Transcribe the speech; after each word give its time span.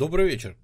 Добрый 0.00 0.30
вечер. 0.30 0.56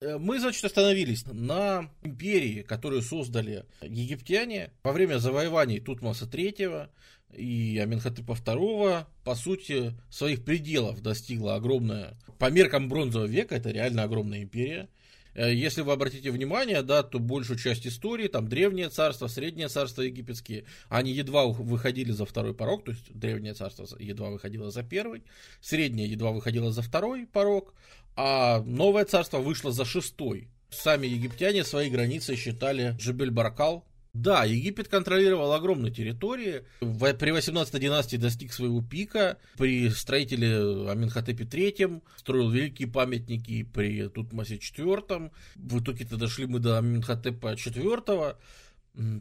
Э, 0.00 0.16
мы, 0.16 0.40
значит, 0.40 0.64
остановились 0.64 1.26
на 1.26 1.90
империи, 2.02 2.62
которую 2.62 3.02
создали 3.02 3.66
египтяне 3.82 4.70
во 4.82 4.92
время 4.92 5.18
завоеваний 5.18 5.80
Тутмоса 5.80 6.24
III 6.24 6.88
и 7.34 7.78
Аменхотепа 7.78 8.32
II, 8.32 9.04
по 9.22 9.34
сути, 9.34 9.92
своих 10.08 10.46
пределов 10.46 11.02
достигла 11.02 11.56
огромная, 11.56 12.16
по 12.38 12.50
меркам 12.50 12.88
бронзового 12.88 13.26
века, 13.26 13.56
это 13.56 13.68
реально 13.68 14.04
огромная 14.04 14.44
империя, 14.44 14.88
если 15.34 15.82
вы 15.82 15.92
обратите 15.92 16.30
внимание, 16.30 16.82
да, 16.82 17.02
то 17.02 17.18
большую 17.18 17.58
часть 17.58 17.86
истории, 17.86 18.28
там 18.28 18.48
древнее 18.48 18.88
царство, 18.88 19.26
среднее 19.26 19.68
царство 19.68 20.02
египетские, 20.02 20.64
они 20.88 21.12
едва 21.12 21.46
выходили 21.46 22.12
за 22.12 22.24
второй 22.24 22.54
порог, 22.54 22.84
то 22.84 22.92
есть 22.92 23.12
древнее 23.12 23.54
царство 23.54 23.86
едва 23.98 24.30
выходило 24.30 24.70
за 24.70 24.82
первый, 24.82 25.22
среднее 25.60 26.08
едва 26.08 26.32
выходило 26.32 26.72
за 26.72 26.82
второй 26.82 27.26
порог, 27.26 27.74
а 28.16 28.62
новое 28.62 29.04
царство 29.04 29.38
вышло 29.38 29.72
за 29.72 29.84
шестой. 29.84 30.48
Сами 30.70 31.06
египтяне 31.06 31.64
свои 31.64 31.90
границы 31.90 32.36
считали 32.36 32.96
Джебель-Баркал, 32.98 33.84
да, 34.12 34.44
Египет 34.44 34.88
контролировал 34.88 35.52
огромные 35.52 35.92
территории. 35.92 36.64
При 36.80 37.30
18 37.30 37.80
династии 37.80 38.16
достиг 38.16 38.52
своего 38.52 38.82
пика. 38.82 39.38
При 39.56 39.88
строителе 39.90 40.90
Аминхотепе 40.90 41.44
III 41.44 42.02
строил 42.16 42.50
великие 42.50 42.88
памятники 42.88 43.62
при 43.62 44.08
Тутмосе 44.08 44.56
IV. 44.56 45.30
В 45.54 45.80
итоге-то 45.80 46.16
дошли 46.16 46.46
мы 46.46 46.58
до 46.58 46.78
Аминхотепа 46.78 47.52
IV 47.54 48.36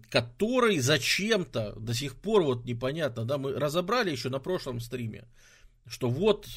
который 0.09 0.79
зачем-то 0.79 1.73
до 1.79 1.93
сих 1.93 2.15
пор 2.15 2.41
вот 2.41 2.65
непонятно, 2.65 3.23
да, 3.23 3.37
мы 3.37 3.53
разобрали 3.53 4.09
еще 4.09 4.29
на 4.29 4.39
прошлом 4.39 4.79
стриме, 4.79 5.25
что 5.89 6.09
вот 6.09 6.47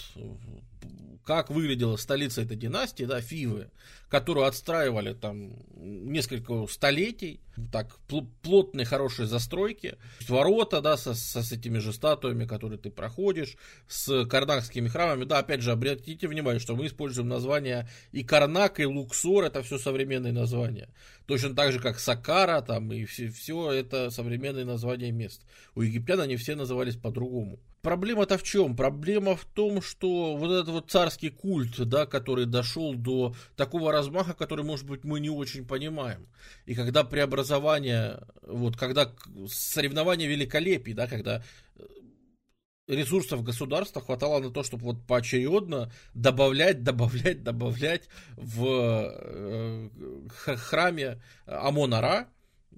как 1.24 1.50
выглядела 1.50 1.96
столица 1.96 2.42
этой 2.42 2.56
династии, 2.56 3.04
да, 3.04 3.20
Фивы, 3.20 3.70
которую 4.08 4.46
отстраивали 4.46 5.14
там 5.14 5.56
несколько 5.76 6.66
столетий, 6.66 7.40
так 7.70 7.96
плотные 8.42 8.84
хорошие 8.84 9.26
застройки, 9.26 9.96
ворота, 10.28 10.80
да, 10.80 10.96
со, 10.96 11.14
со, 11.14 11.42
с 11.42 11.52
этими 11.52 11.78
же 11.78 11.92
статуями, 11.92 12.44
которые 12.44 12.78
ты 12.78 12.90
проходишь, 12.90 13.56
с 13.86 14.24
карнакскими 14.26 14.88
храмами, 14.88 15.24
да, 15.24 15.38
опять 15.38 15.62
же, 15.62 15.70
обратите 15.70 16.26
внимание, 16.26 16.60
что 16.60 16.74
мы 16.74 16.86
используем 16.86 17.28
названия 17.28 17.88
и 18.10 18.24
Карнак, 18.24 18.80
и 18.80 18.86
Луксор, 18.86 19.44
это 19.44 19.62
все 19.62 19.78
современные 19.78 20.32
названия, 20.32 20.88
точно 21.26 21.54
так 21.54 21.72
же, 21.72 21.78
как 21.78 22.00
Сакара, 22.00 22.62
там, 22.62 22.92
и 22.92 23.04
все, 23.04 23.30
все 23.30 23.70
это 23.70 24.10
современные 24.10 24.64
названия 24.64 25.12
мест. 25.12 25.42
У 25.76 25.82
египтян 25.82 26.20
они 26.20 26.36
все 26.36 26.56
назывались 26.56 26.96
по-другому. 26.96 27.60
Проблема-то 27.82 28.38
в 28.38 28.44
чем? 28.44 28.76
Проблема 28.76 29.34
в 29.34 29.44
том, 29.44 29.82
что 29.82 30.36
вот 30.36 30.52
этот 30.52 30.68
вот 30.68 30.90
царский 30.90 31.30
культ, 31.30 31.80
да, 31.88 32.06
который 32.06 32.46
дошел 32.46 32.94
до 32.94 33.34
такого 33.56 33.90
размаха, 33.90 34.34
который, 34.34 34.64
может 34.64 34.86
быть, 34.86 35.02
мы 35.02 35.18
не 35.18 35.30
очень 35.30 35.66
понимаем. 35.66 36.28
И 36.64 36.76
когда 36.76 37.02
преобразование, 37.02 38.20
вот 38.42 38.76
когда 38.76 39.12
соревнования 39.48 40.28
великолепий, 40.28 40.92
да, 40.94 41.08
когда 41.08 41.42
э, 41.74 41.82
ресурсов 42.86 43.42
государства 43.42 44.00
хватало 44.00 44.38
на 44.38 44.50
то, 44.50 44.62
чтобы 44.62 44.84
вот 44.84 45.04
поочередно 45.04 45.90
добавлять, 46.14 46.84
добавлять, 46.84 47.42
добавлять 47.42 48.02
в 48.36 48.64
э, 48.64 49.88
храме 50.28 51.20
Амон-Ара, 51.46 52.28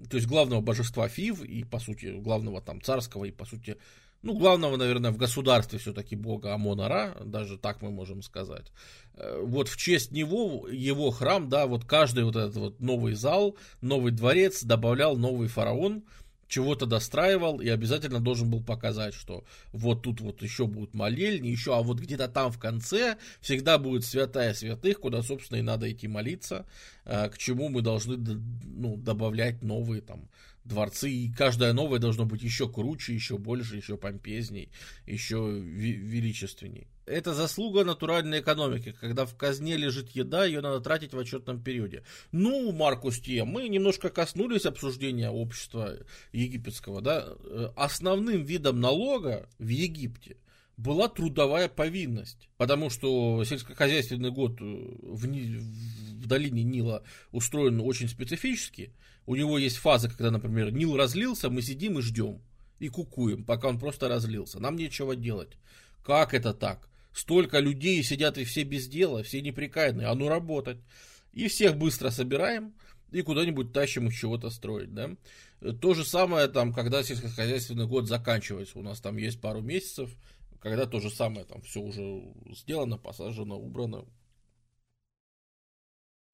то 0.09 0.17
есть 0.17 0.27
главного 0.27 0.61
божества 0.61 1.07
Фив 1.07 1.43
и, 1.43 1.63
по 1.63 1.77
сути, 1.77 2.07
главного 2.07 2.59
там 2.59 2.81
царского 2.81 3.25
и, 3.25 3.31
по 3.31 3.45
сути, 3.45 3.77
ну, 4.25 4.33
главного, 4.33 4.75
наверное, 4.75 5.11
в 5.11 5.17
государстве 5.17 5.77
все-таки 5.77 6.15
бога 6.15 6.55
Амона-Ра, 6.55 7.15
даже 7.23 7.59
так 7.59 7.83
мы 7.83 7.91
можем 7.91 8.23
сказать. 8.23 8.71
Э, 9.13 9.39
вот 9.43 9.67
в 9.67 9.77
честь 9.77 10.11
него, 10.11 10.67
его 10.67 11.11
храм, 11.11 11.47
да, 11.47 11.67
вот 11.67 11.85
каждый 11.85 12.23
вот 12.23 12.35
этот 12.35 12.55
вот 12.55 12.79
новый 12.79 13.13
зал, 13.13 13.55
новый 13.81 14.11
дворец 14.11 14.63
добавлял 14.63 15.15
новый 15.15 15.47
фараон, 15.47 16.05
чего-то 16.47 16.87
достраивал 16.87 17.61
и 17.61 17.69
обязательно 17.69 18.19
должен 18.19 18.49
был 18.49 18.63
показать, 18.63 19.13
что 19.13 19.43
вот 19.71 20.01
тут 20.01 20.21
вот 20.21 20.41
еще 20.41 20.65
будут 20.65 20.95
молельни, 20.95 21.49
еще, 21.49 21.77
а 21.77 21.83
вот 21.83 21.99
где-то 21.99 22.27
там 22.27 22.51
в 22.51 22.57
конце 22.57 23.17
всегда 23.41 23.77
будет 23.77 24.05
святая 24.05 24.55
святых, 24.55 25.01
куда, 25.01 25.21
собственно, 25.21 25.59
и 25.59 25.61
надо 25.61 25.91
идти 25.91 26.07
молиться, 26.07 26.65
э, 27.05 27.29
к 27.29 27.37
чему 27.37 27.69
мы 27.69 27.83
должны 27.83 28.17
ну, 28.17 28.97
добавлять 28.97 29.61
новые 29.61 30.01
там 30.01 30.27
дворцы, 30.65 31.09
и 31.09 31.31
каждое 31.31 31.73
новое 31.73 31.99
должно 31.99 32.25
быть 32.25 32.41
еще 32.41 32.67
круче, 32.67 33.13
еще 33.13 33.37
больше, 33.37 33.77
еще 33.77 33.97
помпезней, 33.97 34.69
еще 35.05 35.37
величественней. 35.59 36.87
Это 37.05 37.35
заслуга 37.35 37.83
натуральной 37.83 38.39
экономики. 38.39 38.95
Когда 38.99 39.27
в 39.27 39.35
казне 39.35 39.77
лежит 39.77 40.09
еда, 40.11 40.45
ее 40.45 40.61
надо 40.61 40.79
тратить 40.81 41.13
в 41.13 41.19
отчетном 41.19 41.61
периоде. 41.61 42.03
Ну, 42.31 42.71
Маркус 42.71 43.19
Тия, 43.19 43.45
мы 43.45 43.67
немножко 43.67 44.09
коснулись 44.09 44.65
обсуждения 44.65 45.29
общества 45.29 45.97
египетского. 46.31 47.01
Да? 47.01 47.33
Основным 47.75 48.43
видом 48.43 48.79
налога 48.79 49.47
в 49.59 49.67
Египте 49.67 50.37
была 50.77 51.07
трудовая 51.07 51.69
повинность, 51.69 52.49
потому 52.57 52.89
что 52.89 53.43
сельскохозяйственный 53.45 54.31
год 54.31 54.59
в, 54.59 55.27
в 55.27 56.27
долине 56.27 56.63
Нила 56.63 57.03
устроен 57.31 57.79
очень 57.81 58.09
специфически, 58.09 58.91
у 59.25 59.35
него 59.35 59.57
есть 59.57 59.77
фаза, 59.77 60.09
когда, 60.09 60.31
например, 60.31 60.71
Нил 60.71 60.95
разлился, 60.95 61.49
мы 61.49 61.61
сидим 61.61 61.99
и 61.99 62.01
ждем. 62.01 62.41
И 62.79 62.89
кукуем, 62.89 63.43
пока 63.45 63.69
он 63.69 63.79
просто 63.79 64.07
разлился. 64.07 64.59
Нам 64.59 64.75
нечего 64.75 65.15
делать. 65.15 65.57
Как 66.03 66.33
это 66.33 66.53
так? 66.53 66.89
Столько 67.13 67.59
людей 67.59 68.03
сидят 68.03 68.37
и 68.37 68.43
все 68.43 68.63
без 68.63 68.87
дела, 68.87 69.23
все 69.23 69.41
неприкаянные. 69.41 70.07
А 70.07 70.15
ну 70.15 70.27
работать. 70.27 70.77
И 71.33 71.47
всех 71.47 71.77
быстро 71.77 72.09
собираем 72.09 72.73
и 73.11 73.21
куда-нибудь 73.21 73.71
тащим 73.71 74.07
их 74.07 74.15
чего-то 74.15 74.49
строить, 74.49 74.93
да. 74.93 75.11
То 75.81 75.93
же 75.93 76.03
самое 76.03 76.47
там, 76.47 76.73
когда 76.73 77.01
сельскохозяйственный 77.01 77.87
год 77.87 78.07
заканчивается. 78.07 78.77
У 78.77 78.81
нас 78.81 78.99
там 78.99 79.17
есть 79.17 79.39
пару 79.39 79.61
месяцев, 79.61 80.09
когда 80.59 80.85
то 80.85 80.99
же 80.99 81.09
самое 81.09 81.45
там 81.45 81.61
все 81.61 81.79
уже 81.79 82.23
сделано, 82.51 82.97
посажено, 82.97 83.57
убрано, 83.57 84.05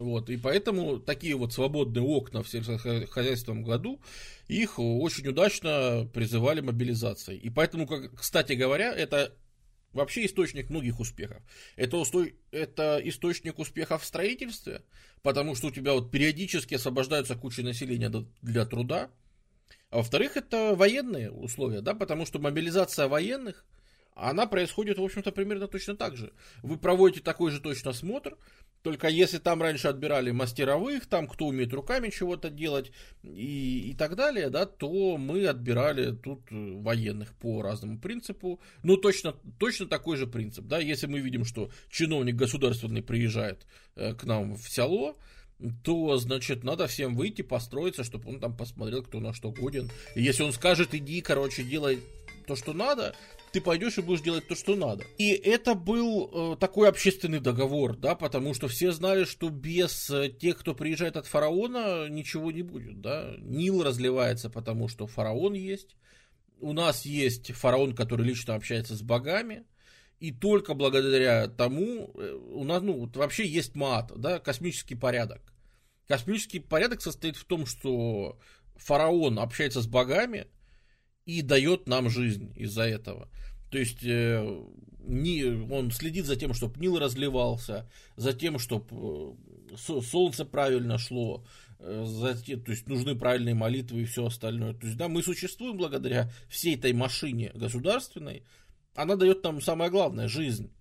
вот, 0.01 0.31
и 0.31 0.38
поэтому 0.38 1.00
такие 1.00 1.35
вот 1.35 1.53
свободные 1.53 2.03
окна 2.03 2.41
в 2.41 2.50
сельскохозяйственном 2.50 3.63
году, 3.63 4.01
их 4.47 4.79
очень 4.79 5.28
удачно 5.28 6.09
призывали 6.12 6.59
мобилизацией. 6.59 7.38
И 7.38 7.51
поэтому, 7.51 7.85
как, 7.85 8.16
кстати 8.16 8.53
говоря, 8.53 8.91
это 8.91 9.35
вообще 9.94 10.25
источник 10.25 10.72
многих 10.72 11.00
успехов. 11.00 11.44
Это, 11.75 12.03
это 12.51 13.00
источник 13.03 13.59
успехов 13.59 14.01
в 14.01 14.06
строительстве, 14.06 14.81
потому 15.22 15.53
что 15.53 15.67
у 15.67 15.72
тебя 15.72 15.94
вот 15.94 16.09
периодически 16.09 16.75
освобождаются 16.75 17.35
куча 17.35 17.61
населения 17.61 18.11
для 18.41 18.66
труда. 18.66 19.11
А 19.91 19.97
во-вторых, 19.97 20.35
это 20.35 20.73
военные 20.75 21.29
условия, 21.31 21.81
да, 21.81 21.94
потому 21.94 22.25
что 22.25 22.40
мобилизация 22.40 23.07
военных– 23.07 23.66
она 24.16 24.45
происходит, 24.45 24.97
в 24.97 25.03
общем-то, 25.03 25.31
примерно 25.31 25.67
точно 25.67 25.95
так 25.95 26.17
же. 26.17 26.31
Вы 26.63 26.77
проводите 26.77 27.22
такой 27.22 27.51
же 27.51 27.59
точно 27.59 27.91
осмотр, 27.91 28.38
только 28.81 29.07
если 29.07 29.38
там 29.38 29.61
раньше 29.61 29.88
отбирали 29.88 30.31
мастеровых, 30.31 31.05
там 31.05 31.27
кто 31.27 31.45
умеет 31.47 31.73
руками 31.73 32.09
чего-то 32.09 32.49
делать 32.49 32.91
и, 33.23 33.91
и 33.91 33.94
так 33.94 34.16
далее, 34.16 34.49
да, 34.49 34.66
то 34.66 35.17
мы 35.17 35.45
отбирали 35.45 36.16
тут 36.16 36.41
военных 36.49 37.33
по 37.35 37.61
разному 37.61 37.99
принципу. 37.99 38.59
Ну, 38.83 38.97
точно, 38.97 39.35
точно 39.59 39.85
такой 39.85 40.17
же 40.17 40.28
принцип, 40.28 40.66
да, 40.66 40.79
если 40.79 41.07
мы 41.07 41.19
видим, 41.19 41.45
что 41.45 41.69
чиновник 41.89 42.35
государственный 42.35 43.03
приезжает 43.03 43.66
э, 43.95 44.13
к 44.13 44.23
нам 44.23 44.55
в 44.55 44.67
село, 44.67 45.16
то, 45.83 46.17
значит, 46.17 46.63
надо 46.63 46.88
всем 46.88 47.16
выйти, 47.16 47.43
построиться, 47.43 48.03
чтобы 48.03 48.29
он 48.29 48.39
там 48.39 48.57
посмотрел, 48.57 49.03
кто 49.03 49.19
на 49.19 49.31
что 49.31 49.51
годен. 49.51 49.91
И 50.16 50.23
если 50.23 50.41
он 50.41 50.53
скажет, 50.53 50.95
иди, 50.95 51.22
короче, 51.22 51.63
делай 51.63 51.99
то, 52.47 52.55
что 52.55 52.73
надо, 52.73 53.16
ты 53.51 53.62
пойдешь 53.62 53.97
и 53.97 54.01
будешь 54.01 54.22
делать 54.22 54.47
то, 54.47 54.56
что 54.56 54.75
надо. 54.75 55.03
И 55.17 55.29
это 55.31 55.75
был 55.75 56.53
э, 56.53 56.57
такой 56.57 56.88
общественный 56.88 57.39
договор, 57.39 57.97
да, 57.97 58.16
потому 58.16 58.53
что 58.53 58.67
все 58.67 58.91
знали, 58.91 59.25
что 59.25 59.49
без 59.49 60.09
э, 60.09 60.29
тех, 60.29 60.58
кто 60.58 60.73
приезжает 60.73 61.17
от 61.17 61.28
фараона, 61.28 62.08
ничего 62.08 62.52
не 62.52 62.61
будет, 62.61 63.02
да. 63.02 63.34
Нил 63.40 63.84
разливается, 63.84 64.49
потому 64.49 64.87
что 64.87 65.08
фараон 65.08 65.53
есть. 65.53 65.96
У 66.59 66.73
нас 66.73 67.05
есть 67.05 67.52
фараон, 67.52 67.96
который 67.96 68.26
лично 68.26 68.55
общается 68.55 68.96
с 68.96 69.02
богами. 69.02 69.66
И 70.20 70.31
только 70.31 70.76
благодаря 70.76 71.47
тому 71.47 72.11
э, 72.16 72.34
у 72.34 72.64
нас, 72.64 72.81
ну, 72.81 72.93
вот 72.93 73.17
вообще 73.17 73.46
есть 73.46 73.76
мат, 73.76 74.11
да, 74.16 74.40
космический 74.40 74.96
порядок. 74.96 75.41
Космический 76.08 76.59
порядок 76.59 77.02
состоит 77.02 77.35
в 77.35 77.46
том, 77.46 77.66
что 77.66 78.37
фараон 78.76 79.40
общается 79.40 79.81
с 79.81 79.87
богами, 79.87 80.47
и 81.26 81.41
дает 81.41 81.88
нам 81.88 82.09
жизнь 82.09 82.52
из-за 82.56 82.84
этого. 82.84 83.29
То 83.70 83.78
есть 83.78 84.03
э, 84.03 84.64
не, 85.00 85.44
он 85.72 85.91
следит 85.91 86.26
за 86.26 86.35
тем, 86.35 86.53
чтобы 86.53 86.79
Нил 86.79 87.00
разливался, 87.00 87.90
за 88.18 88.34
тем, 88.34 88.59
чтобы 88.59 89.38
э, 89.72 89.76
солнце 89.78 90.46
правильно 90.46 90.97
шло, 90.97 91.46
э, 91.79 92.03
за 92.06 92.35
те, 92.35 92.58
то 92.58 92.72
есть 92.72 92.88
нужны 92.88 93.16
правильные 93.16 93.56
молитвы 93.56 94.02
и 94.02 94.06
все 94.06 94.26
остальное. 94.26 94.73
То 94.73 94.85
есть, 94.85 94.97
да, 94.97 95.08
мы 95.08 95.23
существуем 95.23 95.78
благодаря 95.78 96.29
всей 96.50 96.76
этой 96.76 96.94
машине 96.94 97.52
государственной, 97.53 98.44
она 98.94 99.16
дает 99.16 99.44
нам 99.44 99.62
самое 99.62 99.90
главное– 99.90 100.28
жизнь. 100.29 100.72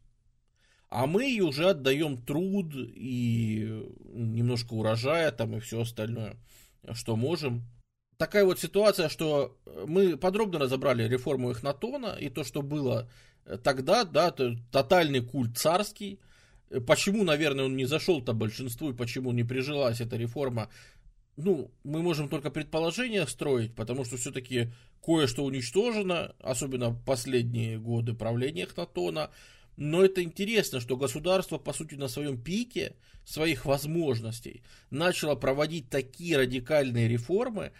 А 0.89 1.07
мы 1.07 1.23
ей 1.23 1.41
уже 1.41 1.71
отдаем 1.71 2.21
труд 2.21 2.75
и 2.75 3.89
немножко 4.13 4.75
урожая 4.75 5.31
там 5.31 5.57
и 5.57 5.61
все 5.61 5.83
остальное, 5.83 6.37
что 6.93 7.15
можем. 7.15 7.63
Такая 8.21 8.45
вот 8.45 8.61
ситуация, 8.61 9.09
что 9.09 9.57
мы 9.87 10.19
подробно 10.19 10.59
разобрали 10.59 11.09
реформу 11.09 11.53
Эхнатона 11.53 12.19
и 12.21 12.29
то, 12.29 12.45
что 12.45 12.61
было 12.61 13.09
тогда, 13.65 14.05
да, 14.05 14.31
тотальный 14.71 15.23
культ 15.23 15.57
царский, 15.57 16.21
Почему, 16.87 17.25
наверное, 17.25 17.65
он 17.65 17.77
не 17.77 17.85
зашел-то 17.85 18.33
большинству 18.33 18.91
и 18.91 18.95
почему 18.95 19.33
не 19.33 19.43
прижилась 19.43 20.01
эта 20.01 20.17
реформа, 20.17 20.69
ну, 21.37 21.73
мы 21.83 22.03
можем 22.03 22.29
только 22.29 22.51
предположения 22.51 23.27
строить, 23.27 23.75
потому 23.75 24.05
что 24.05 24.17
все-таки 24.19 24.71
кое-что 25.03 25.45
уничтожено, 25.45 26.37
особенно 26.39 26.93
последние 26.95 27.79
годы 27.79 28.13
правления 28.15 28.65
Эхнатона. 28.65 29.31
Но 29.77 30.05
это 30.05 30.23
интересно, 30.23 30.79
что 30.79 30.97
государство, 30.97 31.59
по 31.59 31.73
сути, 31.73 31.95
на 31.95 32.07
своем 32.07 32.41
пике 32.41 32.95
своих 33.25 33.65
возможностей 33.65 34.63
начало 34.91 35.35
проводить 35.35 35.89
такие 35.89 36.37
радикальные 36.37 37.09
реформы, 37.09 37.65
э, 37.65 37.73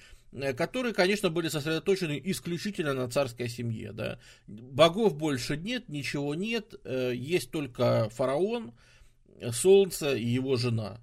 которые, 0.57 0.95
конечно, 0.95 1.31
были 1.31 1.49
сосредоточены 1.49 2.21
исключительно 2.25 2.95
на 2.95 3.09
царской 3.11 3.49
семье. 3.49 3.93
Да. 3.93 4.19
Богов 4.47 5.17
больше 5.17 5.57
нет, 5.57 5.89
ничего 5.89 6.35
нет, 6.35 6.75
э, 6.85 7.13
есть 7.15 7.51
только 7.51 8.09
фараон, 8.11 8.73
солнце 9.53 10.15
и 10.15 10.27
его 10.27 10.57
жена, 10.57 11.01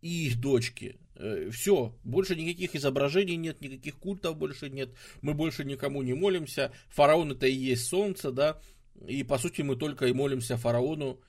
и 0.00 0.28
их 0.28 0.40
дочки. 0.40 0.96
Э, 1.16 1.50
Все, 1.52 1.94
больше 2.04 2.34
никаких 2.34 2.74
изображений 2.74 3.36
нет, 3.36 3.60
никаких 3.60 3.96
культов 3.96 4.36
больше 4.36 4.70
нет, 4.70 4.90
мы 5.20 5.34
больше 5.34 5.64
никому 5.64 6.02
не 6.02 6.14
молимся. 6.14 6.72
Фараон 6.88 7.32
это 7.32 7.46
и 7.46 7.54
есть 7.54 7.86
солнце, 7.86 8.32
да, 8.32 8.58
и 9.06 9.22
по 9.22 9.38
сути 9.38 9.62
мы 9.62 9.76
только 9.76 10.06
и 10.06 10.12
молимся 10.12 10.56
фараону, 10.56 11.20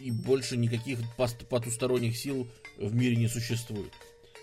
и 0.00 0.10
больше 0.10 0.56
никаких 0.56 0.98
потусторонних 1.16 2.16
сил 2.16 2.46
в 2.76 2.94
мире 2.94 3.16
не 3.16 3.28
существует. 3.28 3.92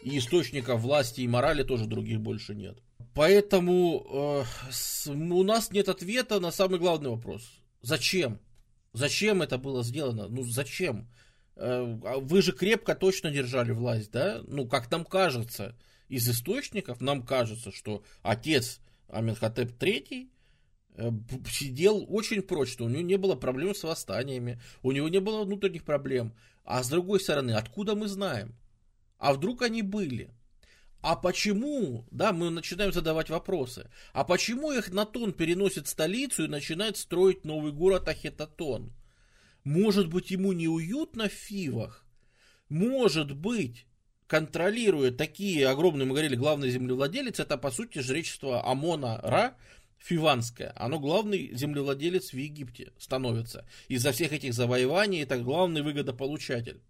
И 0.06 0.20
источников 0.20 0.82
власти 0.82 1.22
и 1.22 1.28
морали 1.28 1.64
тоже 1.64 1.88
других 1.88 2.22
больше 2.22 2.54
нет. 2.54 2.78
Поэтому 3.16 4.06
э, 4.08 4.44
с, 4.72 5.08
у 5.08 5.44
нас 5.44 5.72
нет 5.72 5.90
ответа 5.90 6.40
на 6.40 6.52
самый 6.52 6.78
главный 6.78 7.10
вопрос. 7.10 7.42
Зачем? 7.82 8.40
Зачем 8.94 9.42
это 9.42 9.58
было 9.58 9.84
сделано? 9.84 10.28
Ну 10.28 10.44
зачем? 10.44 11.10
Э, 11.56 11.98
а 12.04 12.20
вы 12.20 12.44
же 12.44 12.52
крепко 12.52 12.94
точно 12.94 13.32
держали 13.32 13.72
власть, 13.72 14.12
да? 14.12 14.44
Ну, 14.46 14.68
как 14.68 14.92
нам 14.92 15.06
кажется, 15.06 15.76
из 16.08 16.30
источников 16.30 17.02
нам 17.02 17.24
кажется, 17.24 17.72
что 17.72 18.04
отец 18.22 18.82
Аменхотеп 19.08 19.72
III 19.82 20.30
э, 20.98 21.12
сидел 21.50 22.06
очень 22.08 22.44
прочно, 22.44 22.86
у 22.86 22.90
него 22.90 23.02
не 23.02 23.18
было 23.18 23.34
проблем 23.34 23.74
с 23.74 23.82
восстаниями, 23.82 24.62
у 24.84 24.92
него 24.92 25.10
не 25.10 25.20
было 25.20 25.46
внутренних 25.46 25.84
проблем. 25.84 26.36
А 26.64 26.84
с 26.84 26.90
другой 26.90 27.20
стороны, 27.20 27.54
откуда 27.54 27.96
мы 27.96 28.08
знаем? 28.08 28.56
А 29.18 29.34
вдруг 29.34 29.62
они 29.62 29.82
были? 29.82 30.32
А 31.02 31.16
почему, 31.16 32.04
да, 32.10 32.34
мы 32.34 32.50
начинаем 32.50 32.92
задавать 32.92 33.30
вопросы, 33.30 33.92
а 34.12 34.24
почему 34.24 34.72
их 34.72 34.92
Натон 34.92 35.34
переносит 35.34 35.88
столицу 35.88 36.46
и 36.46 36.48
начинает 36.48 36.98
строить 36.98 37.46
новый 37.46 37.72
город 37.72 38.08
Ахетатон? 38.08 38.92
Может 39.64 40.10
быть, 40.10 40.32
ему 40.32 40.52
неуютно 40.54 41.30
в 41.30 41.34
Фивах? 41.34 42.04
Может 42.70 43.36
быть, 43.36 43.86
контролируя 44.26 45.12
такие 45.12 45.68
огромные, 45.68 46.06
мы 46.06 46.14
говорили, 46.14 46.36
главный 46.36 46.72
землевладелец, 46.72 47.40
это 47.40 47.58
по 47.58 47.70
сути 47.70 48.00
жречество 48.00 48.68
Амона 48.68 49.20
Ра, 49.22 49.56
Фиванское, 50.00 50.74
оно 50.76 51.00
главный 51.00 51.52
землевладелец 51.54 52.32
в 52.32 52.38
Египте 52.38 52.94
становится. 52.98 53.68
Из-за 53.88 54.12
всех 54.12 54.34
этих 54.34 54.54
завоеваний 54.54 55.22
это 55.22 55.38
главный 55.38 55.84
выгодополучатель. 55.84 56.82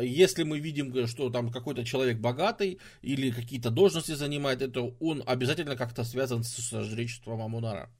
Если 0.00 0.44
мы 0.44 0.60
видим, 0.60 1.06
что 1.06 1.30
там 1.30 1.50
какой-то 1.50 1.84
человек 1.84 2.18
богатый 2.18 2.78
или 3.02 3.30
какие-то 3.30 3.70
должности 3.70 4.12
занимает, 4.12 4.62
это 4.62 4.80
он 5.00 5.22
обязательно 5.26 5.76
как-то 5.76 6.04
связан 6.04 6.42
с 6.42 6.70
жречеством 6.84 7.42
Амонара. 7.42 7.90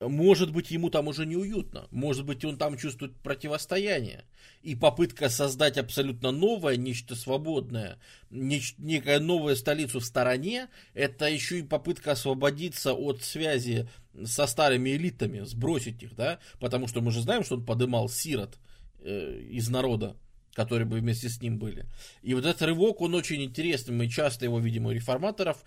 Может 0.00 0.50
быть, 0.50 0.70
ему 0.70 0.88
там 0.88 1.08
уже 1.08 1.26
неуютно. 1.26 1.86
Может 1.90 2.24
быть, 2.24 2.42
он 2.44 2.56
там 2.56 2.78
чувствует 2.78 3.14
противостояние. 3.16 4.24
И 4.62 4.74
попытка 4.74 5.28
создать 5.28 5.76
абсолютно 5.76 6.30
новое, 6.30 6.76
нечто 6.76 7.14
свободное, 7.14 7.98
неч- 8.30 8.74
некая 8.78 9.20
новая 9.20 9.54
столицу 9.54 10.00
в 10.00 10.04
стороне, 10.04 10.68
это 10.94 11.26
еще 11.26 11.58
и 11.58 11.62
попытка 11.62 12.12
освободиться 12.12 12.94
от 12.94 13.22
связи 13.22 13.88
со 14.24 14.46
старыми 14.46 14.90
элитами, 14.90 15.40
сбросить 15.40 16.02
их, 16.02 16.16
да? 16.16 16.38
Потому 16.60 16.88
что 16.88 17.02
мы 17.02 17.10
же 17.10 17.20
знаем, 17.20 17.44
что 17.44 17.56
он 17.56 17.66
подымал 17.66 18.08
сирот 18.08 18.58
э, 19.00 19.38
из 19.50 19.68
народа, 19.68 20.16
которые 20.54 20.86
бы 20.86 20.98
вместе 20.98 21.28
с 21.28 21.40
ним 21.40 21.58
были. 21.58 21.86
И 22.22 22.34
вот 22.34 22.44
этот 22.44 22.62
рывок, 22.62 23.00
он 23.00 23.14
очень 23.14 23.42
интересный. 23.42 23.94
Мы 23.94 24.08
часто 24.08 24.44
его 24.44 24.58
видим 24.58 24.86
у 24.86 24.90
реформаторов, 24.90 25.64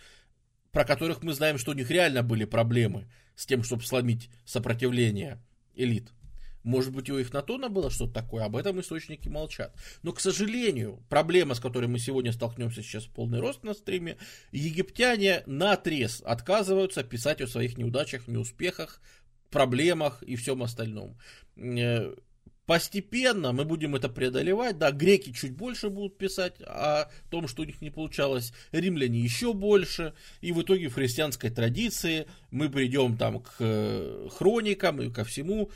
про 0.72 0.86
которых 0.86 1.24
мы 1.24 1.34
знаем, 1.34 1.58
что 1.58 1.72
у 1.72 1.76
них 1.76 1.90
реально 1.90 2.24
были 2.24 2.46
проблемы 2.46 3.08
с 3.36 3.46
тем, 3.46 3.64
чтобы 3.64 3.84
сломить 3.84 4.30
сопротивление 4.46 5.40
элит. 5.76 6.12
Может 6.64 6.94
быть, 6.94 7.10
у 7.10 7.20
Эхнатона 7.20 7.68
было 7.70 7.90
что-то 7.90 8.14
такое, 8.14 8.46
об 8.46 8.56
этом 8.56 8.80
источники 8.80 9.28
молчат. 9.28 9.76
Но, 10.02 10.14
к 10.14 10.22
сожалению, 10.22 11.04
проблема, 11.10 11.56
с 11.56 11.60
которой 11.60 11.88
мы 11.88 12.00
сегодня 12.00 12.32
столкнемся 12.32 12.82
сейчас 12.82 13.04
в 13.04 13.12
полный 13.12 13.40
рост 13.40 13.64
на 13.64 13.74
стриме, 13.74 14.18
египтяне 14.52 15.44
на 15.46 15.74
отрез 15.74 16.22
отказываются 16.26 17.04
писать 17.04 17.42
о 17.42 17.48
своих 17.48 17.78
неудачах, 17.78 18.28
неуспехах, 18.28 19.02
проблемах 19.50 20.24
и 20.24 20.38
всем 20.38 20.64
остальном. 20.64 21.18
Постепенно 22.66 23.52
мы 23.52 23.66
будем 23.66 23.96
это 23.96 24.08
преодолевать, 24.08 24.78
да, 24.78 24.92
греки 24.92 25.34
чуть 25.34 25.52
больше 25.52 25.90
будут 25.90 26.18
писать 26.18 26.62
о 26.62 27.10
том, 27.30 27.50
что 27.50 27.64
у 27.64 27.66
них 27.66 27.82
не 27.82 27.90
получалось, 27.90 28.54
римляне 28.72 29.20
еще 29.20 29.54
больше, 29.54 30.14
и 30.40 30.54
в 30.54 30.62
итоге 30.62 30.88
в 30.88 30.94
христианской 30.94 31.50
традиции 31.50 32.26
мы 32.52 32.70
придем 32.70 33.18
там 33.18 33.42
к 33.42 33.56
э, 33.60 34.30
хроникам 34.32 35.02
и 35.02 35.12
ко 35.12 35.26
всему, 35.26 35.72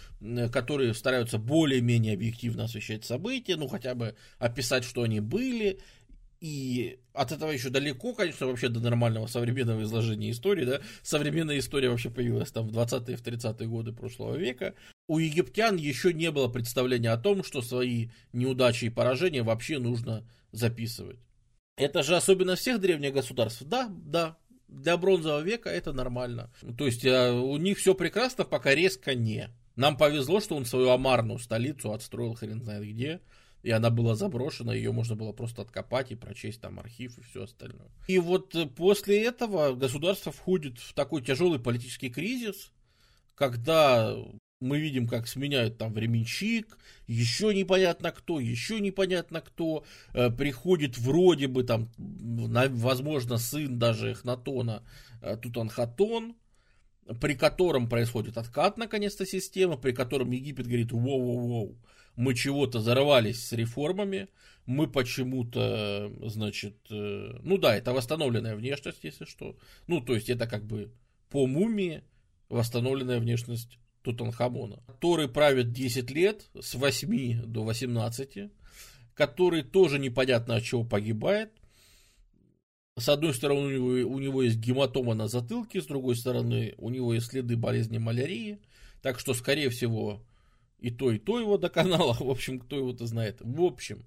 которые 0.54 0.94
стараются 0.94 1.38
более-менее 1.38 2.14
объективно 2.14 2.64
освещать 2.64 3.04
события, 3.04 3.58
ну 3.58 3.68
хотя 3.68 3.94
бы 3.94 4.16
описать, 4.40 4.86
что 4.86 5.04
они 5.04 5.20
были, 5.20 5.82
и 6.40 7.00
от 7.14 7.32
этого 7.32 7.52
еще 7.52 7.70
далеко, 7.70 8.14
конечно, 8.14 8.48
вообще 8.48 8.70
до 8.70 8.80
нормального 8.80 9.28
современного 9.28 9.84
изложения 9.84 10.32
истории, 10.32 10.66
да. 10.66 10.82
Современная 11.02 11.58
история 11.60 11.90
вообще 11.90 12.10
появилась 12.10 12.52
там 12.52 12.68
в 12.68 12.78
20-е, 12.78 13.18
в 13.18 13.24
30-е 13.24 13.68
годы 13.68 13.92
прошлого 13.92 14.36
века. 14.36 14.76
У 15.08 15.20
египтян 15.20 15.78
еще 15.78 16.14
не 16.14 16.32
было 16.32 16.48
представления 16.48 17.12
о 17.12 17.18
том, 17.18 17.44
что 17.44 17.62
свои 17.62 18.10
неудачи 18.34 18.86
и 18.86 18.90
поражения 18.90 19.42
вообще 19.42 19.80
нужно 19.80 20.28
записывать. 20.52 21.20
Это 21.76 22.04
же 22.04 22.16
особенность 22.16 22.62
всех 22.62 22.80
древних 22.80 23.14
государств. 23.14 23.64
Да, 23.64 23.90
да, 23.90 24.38
для 24.68 24.98
бронзового 24.98 25.42
века 25.42 25.70
это 25.70 25.94
нормально. 25.94 26.52
То 26.78 26.86
есть 26.86 27.06
э, 27.06 27.32
у 27.32 27.58
них 27.58 27.78
все 27.78 27.96
прекрасно, 27.96 28.44
пока 28.44 28.76
резко 28.76 29.16
не. 29.16 29.50
Нам 29.76 29.96
повезло, 29.96 30.40
что 30.40 30.56
он 30.56 30.66
свою 30.66 30.90
амарную 30.90 31.40
столицу 31.40 31.94
отстроил 31.94 32.34
хрен 32.34 32.62
знает 32.62 32.84
где 32.84 33.22
и 33.64 33.72
она 33.72 33.90
была 33.90 34.16
заброшена, 34.16 34.74
ее 34.74 34.92
можно 34.92 35.16
было 35.16 35.32
просто 35.32 35.62
откопать 35.62 36.12
и 36.12 36.16
прочесть 36.16 36.62
там 36.62 36.80
архив 36.80 37.18
и 37.18 37.22
все 37.22 37.44
остальное. 37.44 37.90
И 38.08 38.20
вот 38.20 38.56
э, 38.56 38.66
после 38.66 39.24
этого 39.24 39.74
государство 39.74 40.32
входит 40.32 40.80
в 40.80 40.94
такой 40.94 41.22
тяжелый 41.22 41.60
политический 41.60 42.10
кризис, 42.10 42.72
когда 43.36 44.16
мы 44.60 44.80
видим, 44.80 45.08
как 45.08 45.28
сменяют 45.28 45.78
там 45.78 45.94
временщик, 45.94 46.78
еще 47.08 47.54
непонятно 47.54 48.12
кто, 48.12 48.40
еще 48.40 48.80
непонятно 48.80 49.42
кто, 49.42 49.86
э, 50.14 50.32
приходит 50.32 50.98
вроде 50.98 51.48
бы 51.48 51.64
там, 51.64 51.90
на, 51.98 52.68
возможно, 52.70 53.38
сын 53.38 53.78
даже 53.78 54.12
Эхнатона, 54.12 54.84
э, 55.22 55.38
Тутанхатон, 55.38 56.36
при 57.22 57.36
котором 57.36 57.88
происходит 57.88 58.38
откат 58.38 58.78
наконец-то 58.78 59.26
системы, 59.26 59.78
при 59.78 59.92
котором 59.92 60.32
Египет 60.32 60.68
говорит, 60.68 60.92
воу-воу-воу, 60.92 61.78
мы 62.18 62.34
чего-то 62.34 62.82
зарвались 62.82 63.48
с 63.48 63.54
реформами, 63.54 64.28
мы 64.66 64.88
почему-то, 64.88 66.12
значит, 66.24 66.76
э, 66.90 67.40
ну 67.44 67.58
да, 67.58 67.78
это 67.78 67.94
восстановленная 67.94 68.56
внешность, 68.56 69.04
если 69.04 69.24
что. 69.24 69.56
Ну, 69.86 70.02
то 70.02 70.16
есть 70.16 70.30
это 70.30 70.48
как 70.48 70.66
бы 70.66 70.92
по 71.30 71.48
мумии 71.48 72.04
восстановленная 72.50 73.20
внешность 73.20 73.78
Тутанхамона, 74.02 74.82
который 74.88 75.30
правит 75.30 75.72
10 75.72 76.10
лет, 76.12 76.50
с 76.60 76.74
8 76.74 77.46
до 77.46 77.64
18, 77.64 78.50
который 79.14 79.62
тоже 79.62 80.00
непонятно 80.00 80.56
от 80.56 80.64
чего 80.64 80.84
погибает. 80.84 81.52
С 82.98 83.10
одной 83.10 83.36
стороны, 83.36 83.62
у 83.62 83.70
него, 83.70 84.12
у 84.12 84.20
него 84.20 84.42
есть 84.42 84.58
гематома 84.58 85.14
на 85.14 85.28
затылке, 85.28 85.82
с 85.82 85.86
другой 85.86 86.16
стороны, 86.16 86.74
у 86.78 86.90
него 86.90 87.14
есть 87.14 87.28
следы 87.28 87.56
болезни 87.56 88.00
малярии, 88.00 88.60
так 89.04 89.20
что, 89.20 89.36
скорее 89.36 89.70
всего, 89.70 90.24
и 90.80 90.92
то, 90.92 91.12
и 91.12 91.18
то 91.18 91.40
его 91.40 91.58
до 91.58 91.70
канала, 91.70 92.14
в 92.20 92.30
общем, 92.30 92.60
кто 92.60 92.78
его-то 92.78 93.06
знает. 93.06 93.38
В 93.42 93.62
общем, 93.62 94.06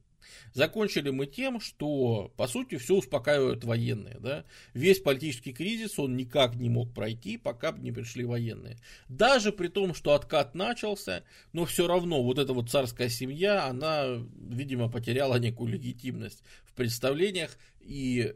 Закончили 0.52 1.10
мы 1.10 1.26
тем, 1.26 1.60
что, 1.60 2.32
по 2.36 2.46
сути, 2.46 2.76
все 2.76 2.96
успокаивают 2.96 3.64
военные. 3.64 4.18
Да? 4.20 4.44
Весь 4.74 5.00
политический 5.00 5.52
кризис, 5.52 5.98
он 5.98 6.16
никак 6.16 6.56
не 6.56 6.68
мог 6.68 6.92
пройти, 6.92 7.36
пока 7.36 7.72
бы 7.72 7.80
не 7.80 7.92
пришли 7.92 8.24
военные. 8.24 8.78
Даже 9.08 9.52
при 9.52 9.68
том, 9.68 9.94
что 9.94 10.14
откат 10.14 10.54
начался, 10.54 11.24
но 11.52 11.64
все 11.64 11.86
равно 11.86 12.22
вот 12.22 12.38
эта 12.38 12.52
вот 12.52 12.70
царская 12.70 13.08
семья, 13.08 13.66
она, 13.66 14.18
видимо, 14.48 14.88
потеряла 14.88 15.36
некую 15.36 15.72
легитимность 15.72 16.42
в 16.64 16.74
представлениях. 16.74 17.56
И 17.80 18.34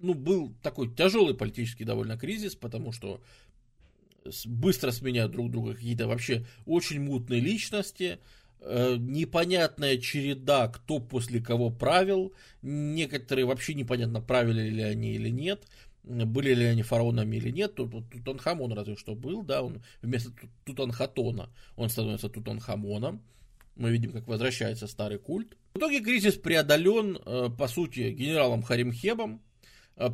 ну, 0.00 0.14
был 0.14 0.54
такой 0.62 0.94
тяжелый 0.94 1.34
политический 1.34 1.84
довольно 1.84 2.18
кризис, 2.18 2.54
потому 2.54 2.92
что 2.92 3.22
быстро 4.46 4.90
сменяют 4.90 5.32
друг 5.32 5.50
друга 5.50 5.74
какие-то 5.74 6.06
вообще 6.06 6.46
очень 6.66 7.00
мутные 7.00 7.40
личности, 7.40 8.18
Э, 8.66 8.96
непонятная 8.98 9.98
череда, 9.98 10.68
кто 10.68 10.98
после 10.98 11.38
кого 11.38 11.68
правил, 11.68 12.32
некоторые 12.62 13.44
вообще 13.44 13.74
непонятно, 13.74 14.22
правили 14.22 14.70
ли 14.70 14.82
они 14.82 15.12
или 15.12 15.28
нет, 15.28 15.66
были 16.02 16.54
ли 16.54 16.64
они 16.64 16.82
фараонами 16.82 17.36
или 17.36 17.50
нет, 17.50 17.74
тут, 17.74 17.90
тут 17.90 18.10
Тутанхамон 18.10 18.72
разве 18.72 18.96
что 18.96 19.14
был, 19.14 19.42
да, 19.42 19.62
он 19.62 19.82
вместо 20.00 20.32
Тутанхатона 20.64 21.50
он 21.76 21.90
становится 21.90 22.30
Тутанхамоном, 22.30 23.22
мы 23.76 23.90
видим, 23.90 24.12
как 24.12 24.26
возвращается 24.26 24.86
старый 24.86 25.18
культ. 25.18 25.58
В 25.74 25.78
итоге 25.78 26.00
кризис 26.00 26.36
преодолен, 26.36 27.18
э, 27.22 27.50
по 27.58 27.68
сути, 27.68 28.12
генералом 28.12 28.62
Харимхебом, 28.62 29.42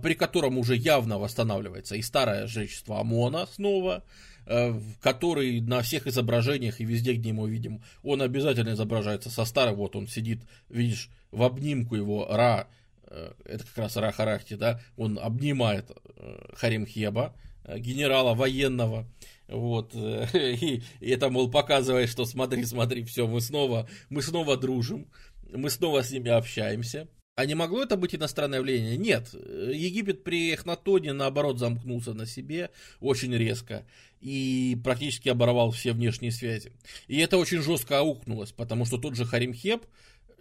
при 0.02 0.14
котором 0.14 0.58
уже 0.58 0.76
явно 0.76 1.18
восстанавливается 1.18 1.96
и 1.96 2.02
старое 2.02 2.46
жречество 2.46 3.00
Амона 3.00 3.46
снова, 3.46 4.04
Э, 4.52 4.74
который 5.00 5.60
на 5.60 5.80
всех 5.80 6.08
изображениях 6.08 6.80
и 6.80 6.84
везде, 6.84 7.12
где 7.12 7.32
мы 7.32 7.48
видим, 7.48 7.82
он 8.02 8.20
обязательно 8.20 8.70
изображается 8.72 9.30
со 9.30 9.44
старым, 9.44 9.76
вот 9.76 9.94
он 9.94 10.08
сидит, 10.08 10.40
видишь, 10.68 11.08
в 11.30 11.44
обнимку 11.44 11.94
его 11.94 12.26
Ра, 12.28 12.66
э, 13.04 13.32
это 13.44 13.64
как 13.64 13.78
раз 13.78 13.96
Ра 13.96 14.10
Харахти, 14.10 14.54
да, 14.54 14.80
он 14.96 15.20
обнимает 15.20 15.92
э, 16.16 16.52
Харим 16.54 16.84
Хеба, 16.84 17.32
генерала 17.76 18.34
военного, 18.34 19.06
вот, 19.46 19.94
и 20.34 20.82
это, 21.00 21.28
мол, 21.28 21.48
показывает, 21.48 22.08
что 22.08 22.24
смотри, 22.24 22.64
смотри, 22.64 23.04
все, 23.04 23.28
мы 23.28 23.40
снова, 23.40 23.88
мы 24.08 24.20
снова 24.20 24.56
дружим, 24.56 25.06
мы 25.52 25.70
снова 25.70 26.02
с 26.02 26.10
ними 26.10 26.30
общаемся. 26.30 27.06
А 27.40 27.46
не 27.46 27.54
могло 27.54 27.82
это 27.82 27.96
быть 27.96 28.14
иностранное 28.14 28.60
влияние? 28.60 28.98
Нет. 28.98 29.32
Египет 29.32 30.24
при 30.24 30.52
Эхнатоне, 30.52 31.14
наоборот, 31.14 31.58
замкнулся 31.58 32.12
на 32.12 32.26
себе 32.26 32.68
очень 33.00 33.34
резко 33.34 33.86
и 34.20 34.76
практически 34.84 35.30
оборвал 35.30 35.70
все 35.70 35.94
внешние 35.94 36.32
связи. 36.32 36.70
И 37.08 37.16
это 37.16 37.38
очень 37.38 37.62
жестко 37.62 38.00
аукнулось, 38.00 38.52
потому 38.52 38.84
что 38.84 38.98
тот 38.98 39.16
же 39.16 39.24
Харимхеп, 39.24 39.86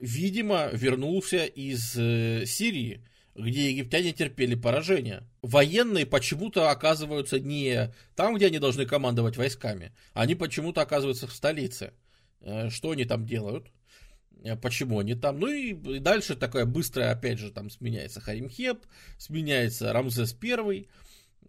видимо, 0.02 0.72
вернулся 0.74 1.46
из 1.46 1.96
э, 1.96 2.44
Сирии, 2.46 3.02
где 3.34 3.72
египтяне 3.72 4.12
терпели 4.12 4.56
поражение. 4.56 5.24
Военные 5.42 6.06
почему-то 6.06 6.70
оказываются 6.70 7.40
не 7.40 7.94
там, 8.18 8.36
где 8.36 8.48
они 8.48 8.60
должны 8.60 8.86
командовать 8.86 9.38
войсками, 9.38 9.94
они 10.14 10.36
почему-то 10.36 10.82
оказываются 10.82 11.28
в 11.28 11.34
столице. 11.34 11.94
Э, 12.42 12.70
что 12.70 12.92
они 12.92 13.06
там 13.06 13.26
делают? 13.26 13.68
Э, 14.44 14.56
почему 14.56 15.00
они 15.00 15.16
там? 15.16 15.40
Ну 15.40 15.48
и 15.48 15.74
дальше 16.00 16.36
такая 16.36 16.66
быстрая, 16.66 17.12
опять 17.12 17.40
же, 17.40 17.52
там 17.52 17.70
сменяется 17.70 18.22
Харимхеп, 18.22 18.86
сменяется 19.18 19.94
Рамзес 19.94 20.34
Первый, 20.34 20.90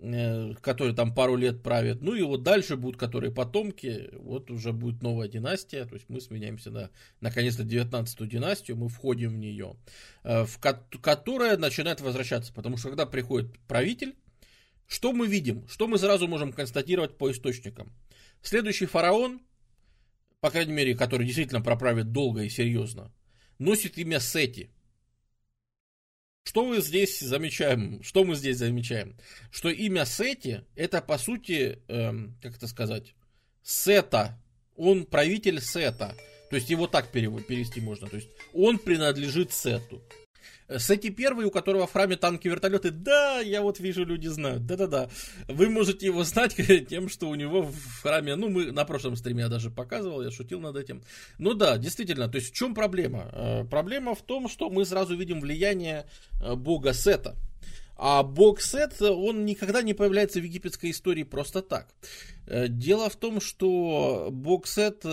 Э, 0.02 0.54
который 0.62 0.94
там 0.94 1.14
пару 1.14 1.36
лет 1.36 1.62
правит. 1.62 2.00
Ну 2.00 2.14
и 2.14 2.22
вот 2.22 2.42
дальше 2.42 2.76
будут, 2.76 2.98
которые 2.98 3.32
потомки, 3.32 4.08
вот 4.14 4.50
уже 4.50 4.72
будет 4.72 5.02
новая 5.02 5.28
династия, 5.28 5.84
то 5.84 5.94
есть 5.94 6.08
мы 6.08 6.22
сменяемся 6.22 6.70
на, 6.70 6.90
наконец-то, 7.20 7.64
19-ю 7.64 8.26
династию, 8.26 8.78
мы 8.78 8.88
входим 8.88 9.32
в 9.32 9.36
нее, 9.36 9.76
э, 10.22 10.44
в 10.44 10.58
ко- 10.58 10.82
которая 11.02 11.58
начинает 11.58 12.00
возвращаться, 12.00 12.50
потому 12.54 12.78
что 12.78 12.88
когда 12.88 13.04
приходит 13.04 13.58
правитель, 13.68 14.16
что 14.86 15.12
мы 15.12 15.26
видим, 15.26 15.68
что 15.68 15.86
мы 15.86 15.98
сразу 15.98 16.26
можем 16.26 16.52
констатировать 16.52 17.18
по 17.18 17.30
источникам. 17.30 17.92
Следующий 18.40 18.86
фараон, 18.86 19.42
по 20.40 20.50
крайней 20.50 20.72
мере, 20.72 20.94
который 20.94 21.26
действительно 21.26 21.60
проправит 21.60 22.12
долго 22.12 22.42
и 22.42 22.48
серьезно, 22.48 23.12
носит 23.58 23.98
имя 23.98 24.20
Сети– 24.20 24.70
что 26.50 26.64
мы 26.64 26.80
здесь 26.80 27.20
замечаем? 27.20 28.02
Что 28.02 28.24
мы 28.24 28.34
здесь 28.34 28.58
замечаем? 28.58 29.16
Что 29.52 29.68
имя 29.68 30.04
Сети 30.04 30.64
это 30.74 31.00
по 31.00 31.18
сути, 31.18 31.80
эм, 31.88 32.36
как 32.42 32.56
это 32.56 32.66
сказать, 32.66 33.14
Сета. 33.62 34.42
Он 34.76 35.04
правитель 35.04 35.60
Сета. 35.60 36.16
То 36.48 36.56
есть 36.56 36.70
его 36.70 36.86
так 36.86 37.12
перевести 37.12 37.80
можно. 37.80 38.08
То 38.08 38.16
есть 38.16 38.28
он 38.52 38.78
принадлежит 38.78 39.52
Сету. 39.52 40.02
Сети 40.78 41.10
первый, 41.10 41.46
у 41.46 41.50
которого 41.50 41.86
в 41.86 41.92
храме 41.92 42.16
танки 42.16 42.48
вертолеты, 42.48 42.90
да, 42.90 43.40
я 43.40 43.62
вот 43.62 43.80
вижу, 43.80 44.04
люди 44.04 44.28
знают, 44.28 44.66
да-да-да. 44.66 45.08
Вы 45.48 45.68
можете 45.68 46.06
его 46.06 46.24
знать 46.24 46.56
тем, 46.88 47.08
что 47.08 47.28
у 47.28 47.34
него 47.34 47.62
в 47.62 48.02
храме, 48.02 48.36
ну, 48.36 48.48
мы 48.48 48.72
на 48.72 48.84
прошлом 48.84 49.16
стриме 49.16 49.42
я 49.42 49.48
даже 49.48 49.70
показывал, 49.70 50.22
я 50.22 50.30
шутил 50.30 50.60
над 50.60 50.76
этим. 50.76 51.02
Ну 51.38 51.54
да, 51.54 51.78
действительно, 51.78 52.28
то 52.28 52.36
есть 52.36 52.50
в 52.50 52.54
чем 52.54 52.74
проблема? 52.74 53.30
Э, 53.32 53.64
проблема 53.64 54.14
в 54.14 54.22
том, 54.22 54.48
что 54.48 54.70
мы 54.70 54.84
сразу 54.84 55.16
видим 55.16 55.40
влияние 55.40 56.06
э, 56.40 56.54
бога 56.54 56.92
Сета. 56.92 57.36
А 57.96 58.22
бог 58.22 58.60
Сет, 58.60 59.02
он 59.02 59.44
никогда 59.44 59.82
не 59.82 59.92
появляется 59.92 60.40
в 60.40 60.44
египетской 60.44 60.90
истории 60.90 61.24
просто 61.24 61.62
так. 61.62 61.88
Э, 62.46 62.68
дело 62.68 63.10
в 63.10 63.16
том, 63.16 63.40
что 63.40 64.28
бог 64.30 64.66
Сет 64.66 65.04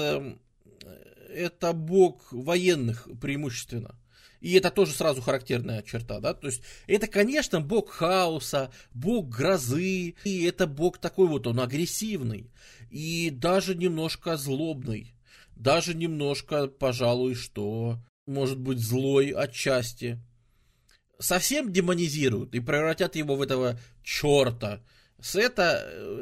это 1.29 1.73
бог 1.73 2.31
военных 2.31 3.07
преимущественно. 3.21 3.95
И 4.39 4.53
это 4.53 4.69
тоже 4.69 4.91
сразу 4.93 5.21
характерная 5.21 5.81
черта, 5.81 6.19
да, 6.19 6.33
то 6.33 6.47
есть 6.47 6.61
это, 6.85 7.07
конечно, 7.07 7.59
бог 7.59 7.89
хаоса, 7.89 8.71
бог 8.93 9.29
грозы, 9.29 10.15
и 10.23 10.43
это 10.43 10.67
бог 10.67 10.99
такой 10.99 11.27
вот, 11.27 11.47
он 11.47 11.59
агрессивный, 11.59 12.51
и 12.91 13.31
даже 13.31 13.73
немножко 13.73 14.37
злобный, 14.37 15.15
даже 15.55 15.95
немножко, 15.95 16.67
пожалуй, 16.67 17.33
что, 17.33 17.97
может 18.27 18.59
быть, 18.59 18.79
злой 18.79 19.31
отчасти. 19.31 20.19
Совсем 21.19 21.73
демонизируют 21.73 22.53
и 22.53 22.59
превратят 22.59 23.15
его 23.15 23.35
в 23.35 23.41
этого 23.41 23.79
черта. 24.03 24.83
Это, 25.33 25.63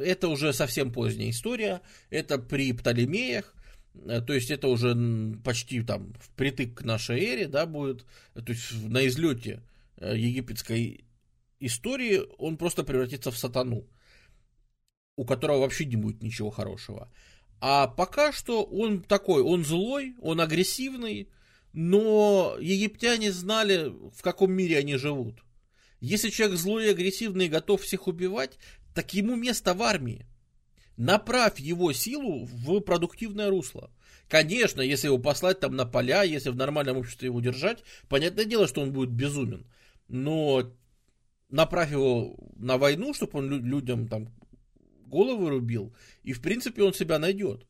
это 0.02 0.30
уже 0.30 0.54
совсем 0.54 0.94
поздняя 0.94 1.32
история, 1.32 1.82
это 2.10 2.38
при 2.38 2.72
Птолемеях, 2.72 3.56
Э, 3.56 3.65
то 4.04 4.34
есть 4.34 4.52
это 4.52 4.68
уже 4.68 4.96
почти 5.44 5.82
там 5.82 6.14
впритык 6.20 6.80
к 6.80 6.84
нашей 6.84 7.20
эре, 7.20 7.48
да, 7.48 7.66
будет, 7.66 8.06
то 8.34 8.52
есть 8.52 8.72
на 8.88 9.06
излете 9.08 9.64
э, 9.98 10.18
египетской 10.18 11.06
истории 11.60 12.22
он 12.38 12.58
просто 12.58 12.84
превратится 12.84 13.32
в 13.32 13.38
сатану, 13.38 13.88
у 15.16 15.26
которого 15.26 15.60
вообще 15.60 15.86
не 15.86 15.96
будет 15.96 16.22
ничего 16.22 16.50
хорошего. 16.50 17.12
А 17.62 17.88
пока 17.88 18.32
что 18.32 18.64
он 18.64 19.02
такой, 19.02 19.42
он 19.42 19.64
злой, 19.64 20.16
он 20.22 20.42
агрессивный, 20.42 21.30
но 21.74 22.58
египтяне 22.60 23.32
знали, 23.32 23.92
в 24.14 24.22
каком 24.22 24.52
мире 24.52 24.78
они 24.78 24.98
живут. 24.98 25.44
Если 26.00 26.30
человек 26.30 26.58
злой 26.58 26.86
и 26.86 26.92
агрессивный 26.92 27.46
и 27.46 27.50
готов 27.50 27.82
всех 27.82 28.08
убивать, 28.08 28.58
так 28.94 29.14
ему 29.14 29.36
место 29.36 29.74
в 29.74 29.82
армии 29.82 30.26
направь 30.98 31.60
его 31.60 31.94
силу 31.94 32.46
в 32.46 32.80
продуктивное 32.82 33.50
русло. 33.50 33.92
Конечно, 34.28 34.82
если 34.82 35.08
его 35.08 35.20
послать 35.20 35.60
там 35.60 35.76
на 35.76 35.86
поля, 35.86 36.24
если 36.24 36.50
в 36.50 36.56
нормальном 36.56 36.98
обществе 36.98 37.28
его 37.28 37.42
держать, 37.42 37.84
понятное 38.10 38.46
дело, 38.46 38.68
что 38.68 38.82
он 38.82 38.92
будет 38.92 39.12
безумен. 39.12 39.66
Но 40.08 40.72
направь 41.50 41.92
его 41.92 42.36
на 42.56 42.78
войну, 42.78 43.14
чтобы 43.14 43.40
он 43.40 43.50
людям 43.66 44.08
там 44.08 44.30
головы 45.06 45.50
рубил, 45.50 45.94
и 46.24 46.34
в 46.34 46.42
принципе 46.42 46.84
он 46.84 46.94
себя 46.94 47.20
найдет. 47.20 47.66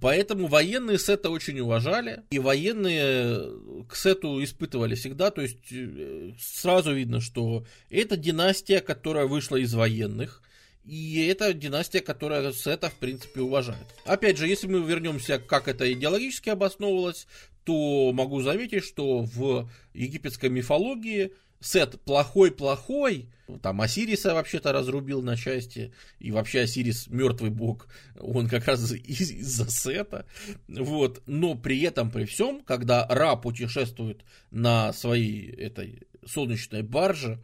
Поэтому 0.00 0.46
военные 0.46 0.98
Сета 0.98 1.30
очень 1.30 1.58
уважали, 1.60 2.22
и 2.30 2.38
военные 2.38 3.84
к 3.88 3.96
Сету 3.96 4.42
испытывали 4.42 4.94
всегда, 4.94 5.30
то 5.30 5.42
есть 5.42 5.72
э, 5.72 6.32
сразу 6.38 6.94
видно, 6.94 7.20
что 7.20 7.66
это 7.88 8.16
династия, 8.16 8.80
которая 8.80 9.26
вышла 9.26 9.56
из 9.56 9.74
военных, 9.74 10.42
и 10.90 11.24
это 11.28 11.54
династия, 11.54 12.00
которая 12.00 12.50
Сета, 12.52 12.90
в 12.90 12.94
принципе, 12.94 13.42
уважает. 13.42 13.86
Опять 14.04 14.38
же, 14.38 14.48
если 14.48 14.66
мы 14.66 14.80
вернемся, 14.84 15.38
как 15.38 15.68
это 15.68 15.90
идеологически 15.92 16.48
обосновывалось, 16.48 17.28
то 17.62 18.10
могу 18.12 18.40
заметить, 18.42 18.82
что 18.82 19.20
в 19.20 19.70
египетской 19.94 20.50
мифологии 20.50 21.32
Сет 21.60 22.00
плохой-плохой, 22.00 23.28
там 23.62 23.80
Осириса 23.82 24.34
вообще-то 24.34 24.72
разрубил 24.72 25.22
на 25.22 25.36
части, 25.36 25.92
и 26.18 26.32
вообще 26.32 26.62
Осирис 26.62 27.06
мертвый 27.06 27.50
бог, 27.50 27.86
он 28.18 28.48
как 28.48 28.66
раз 28.66 28.90
из-за 28.90 29.70
Сета, 29.70 30.26
вот, 30.66 31.22
но 31.26 31.54
при 31.54 31.80
этом, 31.82 32.10
при 32.10 32.24
всем, 32.24 32.62
когда 32.62 33.06
Ра 33.06 33.36
путешествует 33.36 34.24
на 34.50 34.92
своей 34.92 35.52
этой 35.52 36.02
солнечной 36.26 36.82
барже, 36.82 37.38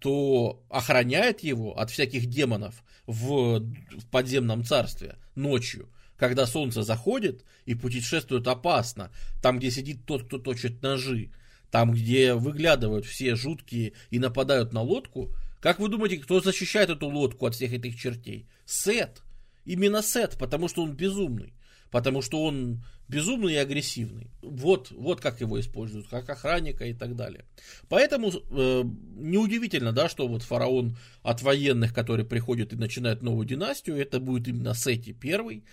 то 0.00 0.64
охраняет 0.70 1.40
его 1.40 1.78
от 1.78 1.90
всяких 1.90 2.26
демонов 2.26 2.82
в, 3.06 3.60
в 3.60 4.06
подземном 4.10 4.64
царстве 4.64 5.16
ночью 5.34 5.88
когда 6.18 6.46
солнце 6.46 6.82
заходит 6.82 7.44
и 7.64 7.74
путешествует 7.74 8.46
опасно, 8.48 9.10
там, 9.40 9.58
где 9.58 9.70
сидит 9.70 10.04
тот, 10.04 10.24
кто 10.24 10.38
точит 10.38 10.82
ножи, 10.82 11.30
там, 11.70 11.92
где 11.92 12.34
выглядывают 12.34 13.06
все 13.06 13.36
жуткие 13.36 13.92
и 14.10 14.18
нападают 14.18 14.72
на 14.72 14.82
лодку, 14.82 15.32
как 15.60 15.78
вы 15.78 15.88
думаете, 15.88 16.18
кто 16.18 16.40
защищает 16.40 16.90
эту 16.90 17.08
лодку 17.08 17.46
от 17.46 17.54
всех 17.54 17.72
этих 17.72 17.98
чертей? 17.98 18.48
Сет. 18.66 19.22
Именно 19.64 20.02
Сет, 20.02 20.36
потому 20.38 20.68
что 20.68 20.82
он 20.82 20.94
безумный. 20.94 21.54
Потому 21.90 22.20
что 22.20 22.42
он 22.42 22.84
безумный 23.08 23.54
и 23.54 23.56
агрессивный. 23.56 24.30
Вот, 24.42 24.90
вот 24.90 25.20
как 25.20 25.40
его 25.40 25.58
используют, 25.58 26.08
как 26.08 26.28
охранника 26.28 26.84
и 26.84 26.94
так 26.94 27.16
далее. 27.16 27.44
Поэтому 27.88 28.30
э, 28.30 28.84
неудивительно, 29.16 29.92
да, 29.92 30.08
что 30.08 30.28
вот 30.28 30.42
фараон 30.42 30.96
от 31.22 31.42
военных, 31.42 31.94
который 31.94 32.24
приходит 32.24 32.72
и 32.72 32.76
начинает 32.76 33.22
новую 33.22 33.46
династию, 33.46 33.96
это 33.96 34.20
будет 34.20 34.48
именно 34.48 34.74
Сети 34.74 35.12
первый, 35.12 35.64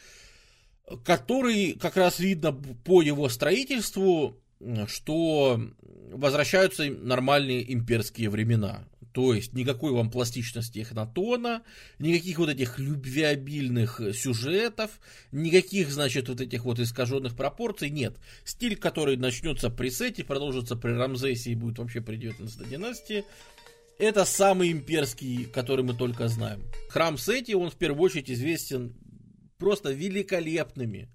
который 1.04 1.74
как 1.74 1.98
раз 1.98 2.20
видно 2.20 2.54
по 2.54 3.02
его 3.02 3.28
строительству, 3.30 4.40
что 4.88 5.60
возвращаются 6.12 6.86
нормальные 6.86 7.74
имперские 7.74 8.30
времена. 8.30 8.88
То 9.16 9.34
есть 9.34 9.54
никакой 9.54 9.94
вам 9.94 10.12
пластичности 10.12 10.80
Эхнатона, 10.80 11.64
никаких 12.00 12.38
вот 12.38 12.50
этих 12.50 12.80
любвеобильных 12.80 14.02
сюжетов, 14.14 15.00
никаких, 15.32 15.90
значит, 15.90 16.28
вот 16.28 16.42
этих 16.42 16.66
вот 16.66 16.80
искаженных 16.80 17.34
пропорций 17.34 17.90
нет. 17.90 18.18
Стиль, 18.44 18.76
который 18.76 19.16
начнется 19.16 19.70
при 19.70 19.90
Сете, 19.90 20.26
продолжится 20.26 20.76
при 20.76 20.92
Рамзесе 20.92 21.52
и 21.52 21.56
будет 21.56 21.80
вообще 21.80 22.02
при 22.02 22.18
19 22.18 22.68
династии, 22.68 23.24
это 24.00 24.26
самый 24.26 24.70
имперский, 24.74 25.46
который 25.46 25.86
мы 25.86 25.94
только 25.94 26.28
знаем. 26.28 26.64
Храм 26.90 27.18
Сети, 27.18 27.54
он 27.54 27.70
в 27.70 27.76
первую 27.78 28.02
очередь 28.02 28.30
известен 28.30 28.98
просто 29.58 29.94
великолепными 29.94 31.08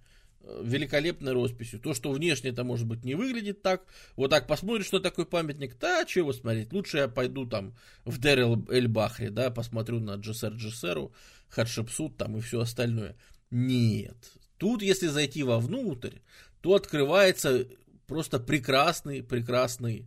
великолепной 0.63 1.33
росписью. 1.33 1.81
То, 1.81 1.95
что 1.95 2.13
внешне 2.13 2.51
это, 2.51 2.65
может 2.65 2.87
быть, 2.87 3.05
не 3.05 3.15
выглядит 3.15 3.63
так. 3.63 3.85
Вот 4.17 4.31
так 4.31 4.47
посмотришь 4.47 4.93
на 4.93 5.01
такой 5.01 5.27
памятник, 5.27 5.79
да, 5.79 6.05
чего 6.05 6.33
смотреть. 6.33 6.73
Лучше 6.73 6.99
я 6.99 7.09
пойду 7.09 7.47
там 7.47 7.75
в 8.05 8.19
Дер 8.19 8.41
Эль-Бахри, 8.41 9.29
да, 9.29 9.51
посмотрю 9.51 10.01
на 10.01 10.15
Джессер 10.15 10.53
Джессеру, 10.55 11.13
Хатшепсут 11.49 12.17
там 12.17 12.37
и 12.37 12.41
все 12.41 12.61
остальное. 12.61 13.17
Нет. 13.51 14.17
Тут, 14.59 14.83
если 14.83 15.07
зайти 15.07 15.43
вовнутрь, 15.43 16.19
то 16.61 16.75
открывается 16.75 17.67
просто 18.07 18.39
прекрасный, 18.39 19.23
прекрасный 19.23 20.07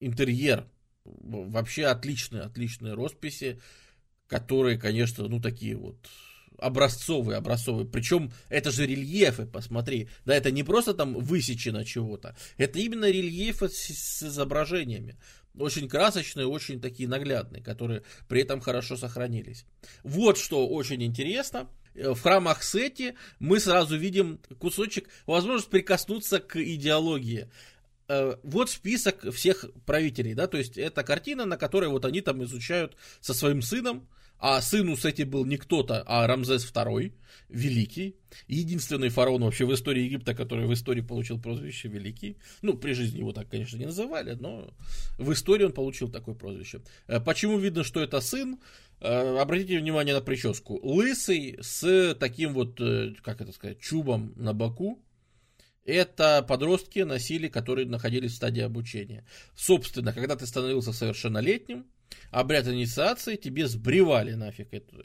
интерьер. 0.00 0.66
Вообще 1.04 1.86
отличные, 1.86 2.42
отличные 2.42 2.94
росписи, 2.94 3.60
которые, 4.26 4.78
конечно, 4.78 5.28
ну 5.28 5.40
такие 5.40 5.76
вот 5.76 5.96
образцовые, 6.64 7.36
образцовые. 7.36 7.86
Причем 7.86 8.32
это 8.48 8.70
же 8.70 8.86
рельефы, 8.86 9.46
посмотри. 9.46 10.08
Да, 10.24 10.34
это 10.34 10.50
не 10.50 10.62
просто 10.62 10.94
там 10.94 11.14
высечено 11.14 11.84
чего-то. 11.84 12.36
Это 12.56 12.78
именно 12.78 13.10
рельефы 13.10 13.68
с, 13.68 13.86
с 13.86 14.22
изображениями. 14.22 15.16
Очень 15.56 15.88
красочные, 15.88 16.46
очень 16.46 16.80
такие 16.80 17.08
наглядные, 17.08 17.62
которые 17.62 18.02
при 18.28 18.40
этом 18.40 18.60
хорошо 18.60 18.96
сохранились. 18.96 19.66
Вот 20.02 20.38
что 20.38 20.66
очень 20.66 21.02
интересно. 21.02 21.68
В 21.94 22.20
храмах 22.20 22.64
Сети 22.64 23.14
мы 23.38 23.60
сразу 23.60 23.96
видим 23.96 24.40
кусочек, 24.58 25.08
возможность 25.26 25.70
прикоснуться 25.70 26.40
к 26.40 26.56
идеологии 26.56 27.48
э, 28.08 28.36
вот 28.42 28.68
список 28.68 29.32
всех 29.32 29.64
правителей, 29.86 30.34
да, 30.34 30.48
то 30.48 30.58
есть 30.58 30.76
это 30.76 31.04
картина, 31.04 31.44
на 31.44 31.56
которой 31.56 31.88
вот 31.88 32.04
они 32.04 32.20
там 32.20 32.42
изучают 32.42 32.96
со 33.20 33.32
своим 33.32 33.62
сыном, 33.62 34.08
а 34.38 34.60
сын 34.60 34.96
Сети 34.96 35.22
был 35.22 35.44
не 35.44 35.56
кто-то, 35.56 36.02
а 36.06 36.26
Рамзес 36.26 36.70
II, 36.70 37.12
Великий, 37.48 38.16
единственный 38.48 39.08
фараон 39.08 39.44
вообще 39.44 39.64
в 39.64 39.72
истории 39.72 40.02
Египта, 40.02 40.34
который 40.34 40.66
в 40.66 40.72
истории 40.72 41.02
получил 41.02 41.40
прозвище 41.40 41.88
Великий. 41.88 42.36
Ну, 42.62 42.74
при 42.74 42.92
жизни 42.92 43.18
его 43.18 43.32
так, 43.32 43.48
конечно, 43.48 43.76
не 43.76 43.86
называли, 43.86 44.32
но 44.32 44.74
в 45.18 45.32
истории 45.32 45.64
он 45.64 45.72
получил 45.72 46.10
такое 46.10 46.34
прозвище. 46.34 46.80
Э, 47.06 47.20
почему 47.20 47.58
видно, 47.58 47.84
что 47.84 48.00
это 48.00 48.20
сын? 48.20 48.58
Э, 49.00 49.38
обратите 49.38 49.78
внимание 49.78 50.14
на 50.14 50.20
прическу. 50.20 50.80
Лысый 50.82 51.58
с 51.60 52.14
таким 52.18 52.54
вот, 52.54 52.80
э, 52.80 53.14
как 53.22 53.40
это 53.40 53.52
сказать, 53.52 53.80
чубом 53.80 54.32
на 54.36 54.52
боку. 54.52 55.02
Это 55.84 56.42
подростки 56.42 57.00
носили, 57.00 57.48
которые 57.48 57.86
находились 57.86 58.32
в 58.32 58.36
стадии 58.36 58.62
обучения. 58.62 59.26
Собственно, 59.54 60.12
когда 60.12 60.34
ты 60.34 60.46
становился 60.46 60.92
совершеннолетним, 60.92 61.86
обряд 62.30 62.66
инициации, 62.66 63.36
тебе 63.36 63.66
сбривали 63.66 64.34
нафиг 64.34 64.72
эту, 64.72 65.02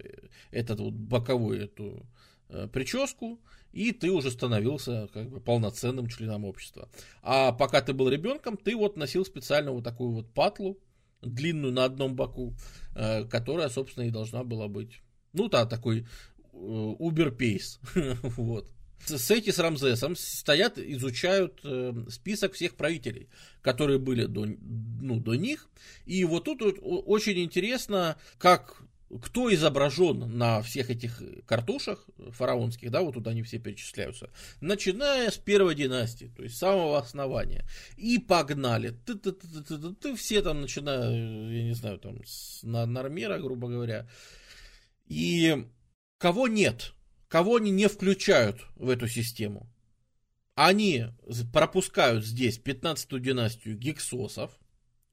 этот 0.51 0.79
вот 0.79 0.93
боковую 0.93 1.63
эту 1.63 2.05
э, 2.49 2.67
прическу, 2.71 3.39
и 3.71 3.91
ты 3.91 4.11
уже 4.11 4.31
становился 4.31 5.09
как 5.13 5.29
бы 5.29 5.39
полноценным 5.39 6.07
членом 6.07 6.45
общества. 6.45 6.89
А 7.21 7.51
пока 7.51 7.81
ты 7.81 7.93
был 7.93 8.09
ребенком, 8.09 8.57
ты 8.57 8.75
вот 8.75 8.97
носил 8.97 9.25
специально 9.25 9.71
вот 9.71 9.83
такую 9.83 10.11
вот 10.11 10.33
патлу, 10.33 10.79
длинную 11.21 11.73
на 11.73 11.85
одном 11.85 12.15
боку, 12.15 12.55
э, 12.95 13.25
которая, 13.25 13.69
собственно, 13.69 14.05
и 14.05 14.11
должна 14.11 14.43
была 14.43 14.67
быть, 14.67 15.01
ну 15.33 15.49
да, 15.49 15.65
такой 15.65 16.07
убер-пейс, 16.51 17.79
вот. 18.23 18.69
Сети 19.05 19.51
с 19.51 19.59
Рамзесом 19.59 20.15
стоят, 20.15 20.77
изучают 20.77 21.59
э, 21.63 21.93
список 22.09 22.53
всех 22.53 22.75
правителей, 22.75 23.29
которые 23.61 23.99
были 23.99 24.25
до, 24.25 24.45
ну, 24.45 25.19
до 25.19 25.35
них. 25.35 25.69
И 26.05 26.23
вот 26.25 26.45
тут 26.45 26.61
вот 26.61 26.77
очень 26.81 27.39
интересно, 27.39 28.17
как 28.37 28.83
кто 29.21 29.51
изображен 29.53 30.37
на 30.37 30.61
всех 30.61 30.89
этих 30.89 31.21
картушах 31.45 32.07
фараонских, 32.29 32.91
да, 32.91 33.01
вот 33.01 33.15
тут 33.15 33.27
они 33.27 33.41
все 33.41 33.57
перечисляются, 33.57 34.29
начиная 34.61 35.31
с 35.31 35.37
первой 35.37 35.73
династии, 35.75 36.31
то 36.35 36.43
есть 36.43 36.57
самого 36.57 36.97
основания. 36.99 37.65
И 37.97 38.19
погнали. 38.19 38.89
Ты, 39.05 39.15
ты, 39.15 39.31
ты, 39.31 39.47
ты, 39.47 39.77
ты, 39.77 39.95
ты, 39.95 40.15
все 40.15 40.41
там, 40.41 40.61
начиная, 40.61 41.09
я 41.11 41.63
не 41.63 41.73
знаю, 41.73 41.97
там, 41.97 42.23
с 42.23 42.61
Нормера, 42.63 43.39
грубо 43.39 43.67
говоря. 43.67 44.07
И 45.07 45.65
кого 46.19 46.47
нет? 46.47 46.93
Кого 47.29 47.55
они 47.55 47.71
не 47.71 47.87
включают 47.87 48.65
в 48.75 48.89
эту 48.89 49.07
систему? 49.07 49.71
Они 50.55 51.05
пропускают 51.53 52.25
здесь 52.25 52.59
15-ю 52.59 53.19
династию 53.19 53.77
гексосов, 53.77 54.51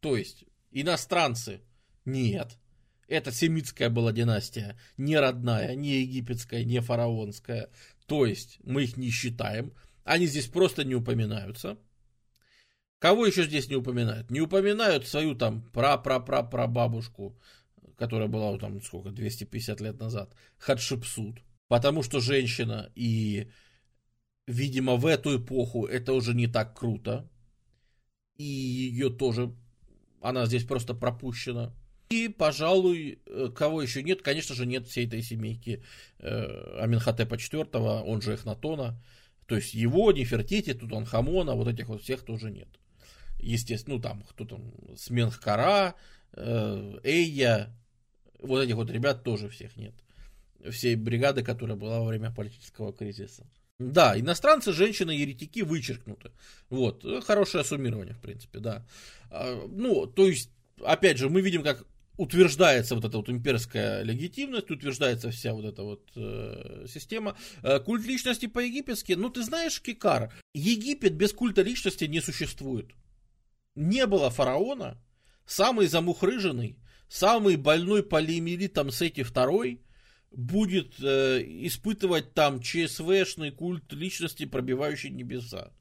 то 0.01 0.17
есть 0.17 0.45
иностранцы 0.73 1.61
нет. 2.05 2.59
Это 3.07 3.31
семитская 3.31 3.89
была 3.89 4.11
династия, 4.11 4.77
не 4.97 5.17
родная, 5.17 5.77
не 5.77 6.01
египетская, 6.01 6.65
не 6.65 6.81
фараонская. 6.81 7.71
То 8.07 8.27
есть 8.27 8.59
мы 8.65 8.83
их 8.83 8.97
не 8.97 9.11
считаем. 9.11 9.73
Они 10.03 10.27
здесь 10.27 10.49
просто 10.49 10.83
не 10.85 10.97
упоминаются. 10.97 11.79
Кого 12.99 13.27
еще 13.27 13.45
здесь 13.45 13.69
не 13.69 13.77
упоминают? 13.77 14.31
Не 14.31 14.41
упоминают 14.41 15.07
свою 15.07 15.37
там 15.37 15.63
пра-пра-пра-прабабушку, 15.73 17.39
которая 17.97 18.27
была 18.27 18.59
там 18.59 18.83
сколько, 18.83 19.11
250 19.11 19.81
лет 19.81 20.01
назад, 20.01 20.35
Хатшепсут. 20.59 21.39
Потому 21.69 22.03
что 22.03 22.21
женщина, 22.21 22.91
и, 22.95 23.49
видимо, 24.47 24.97
в 24.97 25.07
эту 25.07 25.39
эпоху 25.39 25.87
это 25.87 26.13
уже 26.13 26.35
не 26.35 26.47
так 26.47 26.79
круто. 26.79 27.29
И 28.37 28.45
ее 28.45 29.11
тоже, 29.11 29.53
она 30.21 30.47
здесь 30.47 30.65
просто 30.65 30.95
пропущена. 30.95 31.75
И, 32.09 32.29
пожалуй, 32.29 33.19
э, 33.27 33.49
кого 33.53 33.83
еще 33.83 34.03
нет, 34.05 34.23
конечно 34.23 34.55
же, 34.55 34.65
нет 34.65 34.87
всей 34.87 35.09
этой 35.09 35.23
семейки 35.23 35.83
э, 36.19 36.79
Аминхотепа 36.81 37.35
IV, 37.35 38.03
он 38.03 38.23
же 38.23 38.35
Эхнатона. 38.35 39.03
То 39.47 39.57
есть 39.57 39.75
его, 39.75 40.13
Нефертити, 40.13 40.75
Тутанхамона, 40.75 41.55
вот 41.55 41.67
этих 41.67 41.89
вот 41.89 42.03
всех 42.03 42.25
тоже 42.25 42.51
нет. 42.51 42.69
Естественно, 43.41 43.97
ну 43.97 44.03
там, 44.03 44.23
кто 44.23 44.45
там, 44.45 44.73
Сменхкара, 44.97 45.97
э, 46.33 46.99
Эйя, 47.03 47.75
вот 48.39 48.63
этих 48.63 48.77
вот 48.77 48.89
ребят 48.91 49.25
тоже 49.25 49.49
всех 49.49 49.77
нет 49.77 49.95
всей 50.71 50.97
бригады, 50.97 51.43
которая 51.43 51.77
была 51.77 52.01
во 52.01 52.07
время 52.07 52.33
политического 52.33 52.93
кризиса. 52.93 53.47
Да, 53.79 54.19
иностранцы, 54.19 54.73
женщины, 54.73 55.11
еретики 55.11 55.61
вычеркнуты. 55.61 56.31
Вот, 56.71 57.05
хорошее 57.25 57.63
суммирование, 57.63 58.15
в 58.15 58.21
принципе, 58.21 58.59
да. 58.59 58.87
А, 59.31 59.67
ну, 59.69 60.07
то 60.07 60.27
есть, 60.27 60.51
опять 60.83 61.19
же, 61.19 61.29
мы 61.29 61.43
видим, 61.43 61.63
как 61.63 61.85
утверждается 62.17 62.95
вот 62.95 63.05
эта 63.05 63.19
вот 63.19 63.29
имперская 63.29 64.03
легитимность, 64.03 64.71
утверждается 64.71 65.31
вся 65.31 65.53
вот 65.53 65.65
эта 65.65 65.83
вот 65.83 66.11
э, 66.17 66.87
система. 66.89 67.37
Э, 67.63 67.79
культ 67.79 68.07
личности 68.07 68.47
по-египетски, 68.47 69.13
ну 69.13 69.29
ты 69.29 69.43
знаешь, 69.43 69.81
Кикар, 69.81 70.33
Египет 70.55 71.15
без 71.15 71.33
культа 71.33 71.63
личности 71.63 72.05
не 72.05 72.21
существует. 72.21 72.93
Не 73.75 74.07
было 74.07 74.31
фараона, 74.31 74.99
самый 75.45 75.87
замухрыженный, 75.87 76.79
самый 77.09 77.57
больной 77.57 78.03
полиэмилитом 78.03 78.91
Сети 78.91 79.23
второй 79.23 79.83
будет 80.31 80.95
э, 81.01 81.43
испытывать 81.43 82.35
там 82.35 82.61
ЧСВшный 82.61 83.51
культ 83.51 83.93
личности, 83.93 84.45
пробивающий 84.45 85.11
небеса. 85.11 85.73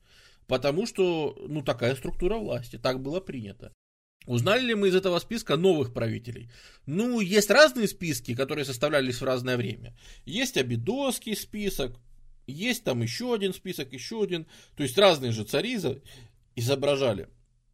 Потому 0.47 0.85
что, 0.85 1.35
ну, 1.47 1.61
такая 1.61 1.95
структура 1.95 2.37
власти, 2.37 2.77
так 2.77 3.01
было 3.01 3.19
принято. 3.19 3.73
Узнали 4.27 4.61
ли 4.61 4.75
мы 4.75 4.89
из 4.89 4.95
этого 4.95 5.19
списка 5.19 5.55
новых 5.55 5.93
правителей? 5.93 6.49
Ну, 6.85 7.19
есть 7.19 7.49
разные 7.49 7.87
списки, 7.87 8.35
которые 8.35 8.65
составлялись 8.65 9.21
в 9.21 9.23
разное 9.23 9.57
время. 9.57 9.95
Есть 10.25 10.57
Абидосский 10.57 11.35
список, 11.35 11.99
Есть 12.47 12.83
там 12.83 13.01
еще 13.01 13.33
один 13.33 13.53
список, 13.53 13.91
еще 13.91 14.21
один. 14.23 14.45
То 14.75 14.83
есть 14.83 14.97
разные 14.97 15.31
же 15.31 15.43
цари 15.43 15.79
изображали. 16.55 17.27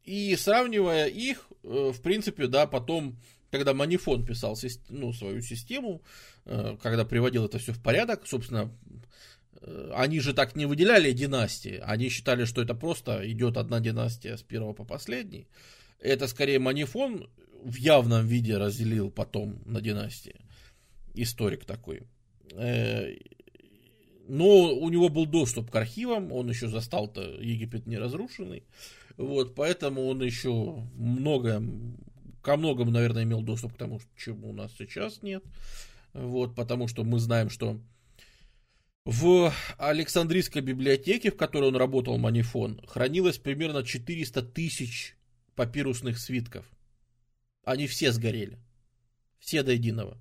И 0.04 0.36
сравнивая 0.36 1.08
их, 1.08 1.48
э, 1.64 1.92
в 1.94 2.02
принципе, 2.02 2.48
да, 2.48 2.68
потом, 2.68 3.20
когда 3.52 3.74
Манифон 3.74 4.26
писал 4.26 4.58
ну, 4.90 5.14
свою 5.14 5.42
систему, 5.42 6.02
э, 6.46 6.78
когда 6.82 7.06
приводил 7.06 7.46
это 7.46 7.60
все 7.60 7.74
в 7.74 7.82
порядок, 7.82 8.26
собственно, 8.26 8.72
э, 9.62 9.92
они 9.94 10.20
же 10.20 10.34
так 10.34 10.56
не 10.56 10.66
выделяли 10.66 11.12
династии. 11.12 11.82
Они 11.84 12.10
считали, 12.10 12.46
что 12.46 12.62
это 12.62 12.74
просто 12.74 13.30
идет 13.30 13.58
одна 13.58 13.80
династия 13.80 14.38
с 14.38 14.42
первого 14.42 14.74
по 14.74 14.86
последний. 14.86 15.48
Это 16.00 16.28
скорее 16.28 16.60
Манифон 16.60 17.30
в 17.64 17.76
явном 17.76 18.26
виде 18.26 18.58
разделил 18.58 19.12
потом 19.12 19.62
на 19.66 19.82
династии. 19.82 20.42
Историк 21.14 21.66
такой. 21.66 22.04
Но 24.28 24.74
у 24.74 24.90
него 24.90 25.10
был 25.10 25.26
доступ 25.26 25.70
к 25.70 25.76
архивам, 25.76 26.32
он 26.32 26.50
еще 26.50 26.70
застал-то 26.70 27.22
Египет 27.22 27.86
не 27.86 27.98
разрушенный. 27.98 28.64
Вот, 29.18 29.56
поэтому 29.56 30.08
он 30.08 30.24
еще 30.24 30.84
много, 30.96 31.62
ко 32.42 32.58
многому, 32.58 32.92
наверное, 32.92 33.24
имел 33.24 33.42
доступ 33.42 33.74
к 33.74 33.78
тому, 33.78 34.00
чему 34.18 34.50
у 34.50 34.54
нас 34.54 34.72
сейчас 34.78 35.22
нет. 35.22 35.44
Вот, 36.14 36.56
потому 36.56 36.88
что 36.88 37.04
мы 37.04 37.20
знаем, 37.20 37.50
что 37.50 37.80
в 39.06 39.52
Александрийской 39.78 40.62
библиотеке, 40.62 41.32
в 41.32 41.38
которой 41.38 41.70
он 41.70 41.76
работал, 41.76 42.18
Манифон, 42.18 42.82
хранилось 42.86 43.38
примерно 43.38 43.84
400 43.84 44.44
тысяч 44.44 45.16
папирусных 45.56 46.20
свитков. 46.20 46.66
Они 47.64 47.88
все 47.88 48.12
сгорели. 48.12 48.60
Все 49.40 49.64
до 49.64 49.72
единого. 49.72 50.18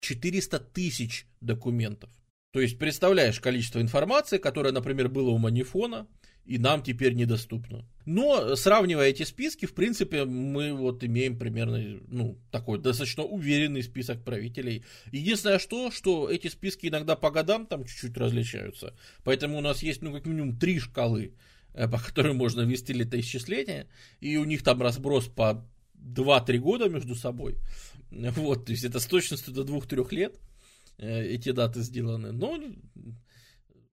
400 0.00 0.58
тысяч 0.58 1.26
документов. 1.40 2.10
То 2.50 2.60
есть, 2.60 2.78
представляешь 2.78 3.40
количество 3.40 3.80
информации, 3.80 4.36
которое, 4.36 4.72
например, 4.72 5.08
было 5.08 5.30
у 5.30 5.38
Манифона, 5.38 6.06
и 6.44 6.58
нам 6.58 6.82
теперь 6.82 7.14
недоступно. 7.14 7.84
Но, 8.04 8.56
сравнивая 8.56 9.10
эти 9.10 9.22
списки, 9.22 9.66
в 9.66 9.74
принципе, 9.74 10.24
мы 10.24 10.74
вот 10.74 11.04
имеем 11.04 11.38
примерно, 11.38 12.00
ну, 12.08 12.38
такой 12.50 12.78
достаточно 12.80 13.22
уверенный 13.22 13.82
список 13.82 14.24
правителей. 14.24 14.84
Единственное 15.12 15.60
что, 15.60 15.90
что 15.92 16.28
эти 16.28 16.48
списки 16.48 16.88
иногда 16.88 17.14
по 17.14 17.30
годам 17.30 17.66
там 17.66 17.84
чуть-чуть 17.84 18.16
различаются. 18.16 18.94
Поэтому 19.22 19.58
у 19.58 19.60
нас 19.60 19.82
есть, 19.82 20.02
ну, 20.02 20.12
как 20.12 20.26
минимум 20.26 20.58
три 20.58 20.80
шкалы, 20.80 21.34
э, 21.74 21.88
по 21.88 21.98
которым 21.98 22.36
можно 22.36 22.62
ввести 22.62 22.92
летоисчисление, 22.92 23.86
и 24.20 24.36
у 24.36 24.44
них 24.44 24.64
там 24.64 24.82
разброс 24.82 25.28
по 25.28 25.64
2-3 25.94 26.58
года 26.58 26.88
между 26.88 27.14
собой. 27.14 27.56
Вот, 28.10 28.66
то 28.66 28.72
есть 28.72 28.84
это 28.84 28.98
с 28.98 29.06
точностью 29.06 29.54
до 29.54 29.62
2-3 29.62 30.14
лет 30.14 30.40
э, 30.98 31.24
эти 31.24 31.52
даты 31.52 31.82
сделаны. 31.82 32.32
Но 32.32 32.58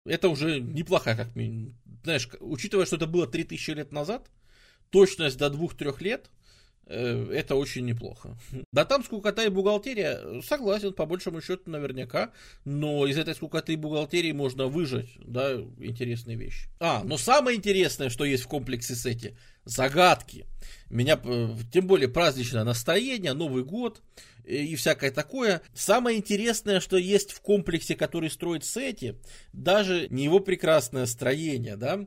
это 0.04 0.28
уже 0.28 0.60
неплохая, 0.60 1.16
как 1.16 1.34
минимум. 1.34 1.76
Знаешь, 2.06 2.28
учитывая, 2.38 2.86
что 2.86 2.94
это 2.94 3.08
было 3.08 3.26
3000 3.26 3.70
лет 3.72 3.90
назад, 3.90 4.30
точность 4.90 5.38
до 5.38 5.48
2-3 5.48 6.00
лет, 6.04 6.30
это 6.86 7.56
очень 7.56 7.84
неплохо. 7.84 8.36
Да 8.72 8.84
там 8.84 9.02
скукота 9.02 9.44
и 9.44 9.48
бухгалтерия, 9.48 10.40
согласен, 10.42 10.92
по 10.92 11.06
большему 11.06 11.40
счету 11.40 11.70
наверняка, 11.70 12.30
но 12.64 13.06
из 13.06 13.18
этой 13.18 13.34
скукоты 13.34 13.72
и 13.72 13.76
бухгалтерии 13.76 14.32
можно 14.32 14.66
выжать, 14.66 15.08
да, 15.18 15.54
интересные 15.78 16.36
вещи. 16.36 16.68
А, 16.78 17.02
но 17.04 17.18
самое 17.18 17.56
интересное, 17.56 18.08
что 18.08 18.24
есть 18.24 18.44
в 18.44 18.48
комплексе 18.48 18.94
с 18.94 19.04
эти, 19.04 19.36
загадки. 19.64 20.46
Меня, 20.88 21.20
э, 21.22 21.48
тем 21.72 21.88
более 21.88 22.08
праздничное 22.08 22.62
настроение, 22.62 23.32
Новый 23.32 23.64
год, 23.64 24.02
и 24.44 24.76
всякое 24.76 25.10
такое. 25.10 25.62
Самое 25.74 26.16
интересное, 26.18 26.78
что 26.78 26.96
есть 26.96 27.32
в 27.32 27.40
комплексе, 27.40 27.96
который 27.96 28.30
строит 28.30 28.64
Сети, 28.64 29.16
даже 29.52 30.06
не 30.08 30.22
его 30.22 30.38
прекрасное 30.38 31.06
строение, 31.06 31.76
да, 31.76 32.06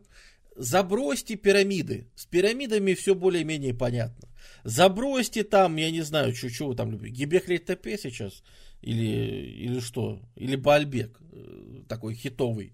забросьте 0.55 1.35
пирамиды. 1.35 2.07
С 2.15 2.25
пирамидами 2.25 2.93
все 2.93 3.13
более-менее 3.13 3.73
понятно. 3.73 4.28
Забросьте 4.63 5.43
там, 5.43 5.75
я 5.77 5.91
не 5.91 6.01
знаю, 6.01 6.33
вы 6.59 6.75
там 6.75 6.91
любите, 6.91 7.15
Гебекли 7.15 7.57
Тепе 7.57 7.97
сейчас, 7.97 8.43
или, 8.81 9.51
или 9.65 9.79
что, 9.79 10.21
или 10.35 10.55
Бальбек, 10.55 11.19
э, 11.31 11.83
такой 11.87 12.15
хитовый. 12.15 12.73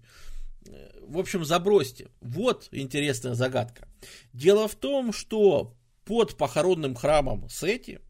В 1.06 1.18
общем, 1.18 1.44
забросьте. 1.44 2.08
Вот 2.20 2.68
интересная 2.72 3.34
загадка. 3.34 3.88
Дело 4.32 4.66
в 4.66 4.74
том, 4.74 5.12
что 5.12 5.76
под 6.04 6.36
похоронным 6.36 6.94
храмом 6.94 7.48
Сети 7.48 8.00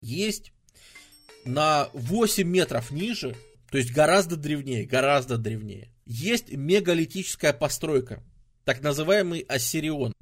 есть 0.00 0.52
на 1.44 1.88
8 1.92 2.46
метров 2.46 2.90
ниже, 2.90 3.36
то 3.70 3.78
есть 3.78 3.92
гораздо 3.92 4.36
древнее, 4.36 4.84
гораздо 4.84 5.38
древнее, 5.38 5.92
есть 6.06 6.52
мегалитическая 6.52 7.52
постройка, 7.52 8.22
так 8.64 8.82
называемый 8.82 9.40
Ассирион, 9.40 10.12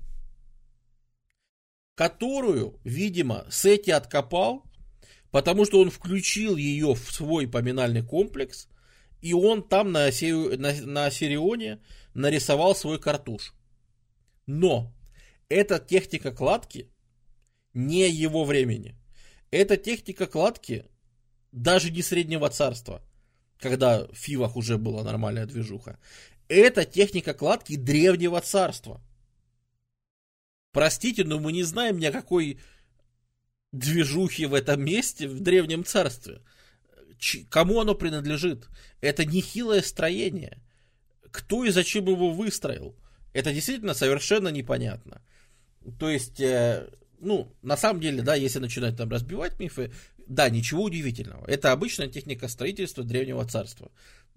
которую, 1.98 2.78
видимо, 2.84 3.44
Сети 3.50 3.90
откопал, 3.90 4.62
потому 5.32 5.64
что 5.64 5.80
он 5.80 5.90
включил 5.90 6.54
ее 6.54 6.94
в 6.94 7.10
свой 7.10 7.48
поминальный 7.48 8.04
комплекс, 8.04 8.68
и 9.20 9.32
он 9.32 9.64
там 9.68 9.90
на, 9.90 10.04
Ассири... 10.04 10.54
на, 10.56 10.72
на 10.86 11.06
Ассирионе 11.06 11.80
нарисовал 12.14 12.76
свой 12.76 13.00
картуш. 13.00 13.52
Но 14.46 14.94
эта 15.48 15.80
техника 15.80 16.30
кладки 16.30 16.88
не 17.74 18.08
его 18.08 18.44
времени. 18.44 18.94
Эта 19.50 19.76
техника 19.76 20.28
кладки 20.28 20.84
даже 21.50 21.90
не 21.90 22.02
среднего 22.02 22.48
царства, 22.48 23.02
когда 23.58 24.06
в 24.06 24.14
Фивах 24.14 24.54
уже 24.54 24.78
была 24.78 25.02
нормальная 25.02 25.46
движуха. 25.46 25.98
Это 26.46 26.84
техника 26.84 27.34
кладки 27.34 27.74
древнего 27.74 28.40
царства. 28.40 29.02
Простите, 30.72 31.24
но 31.24 31.38
мы 31.38 31.52
не 31.52 31.62
знаем 31.62 31.98
ни 31.98 32.06
о 32.06 32.12
какой 32.12 32.58
движухе 33.72 34.46
в 34.46 34.54
этом 34.54 34.84
месте, 34.84 35.28
в 35.28 35.40
древнем 35.40 35.84
царстве. 35.84 36.40
Ч- 37.18 37.46
кому 37.50 37.80
оно 37.80 37.94
принадлежит? 37.94 38.68
Это 39.00 39.24
нехилое 39.24 39.82
строение. 39.82 40.58
Кто 41.30 41.64
и 41.64 41.70
зачем 41.70 42.06
его 42.06 42.32
выстроил? 42.32 42.96
Это 43.32 43.52
действительно 43.52 43.94
совершенно 43.94 44.48
непонятно. 44.48 45.22
То 45.98 46.08
есть, 46.08 46.40
э, 46.40 46.88
ну, 47.20 47.54
на 47.62 47.76
самом 47.76 48.00
деле, 48.00 48.22
да, 48.22 48.34
если 48.34 48.58
начинать 48.58 48.96
там 48.96 49.10
разбивать 49.10 49.58
мифы, 49.58 49.92
да, 50.26 50.48
ничего 50.50 50.84
удивительного. 50.84 51.46
Это 51.46 51.72
обычная 51.72 52.08
техника 52.08 52.48
строительства 52.48 53.04
древнего 53.04 53.44
царства. 53.46 53.90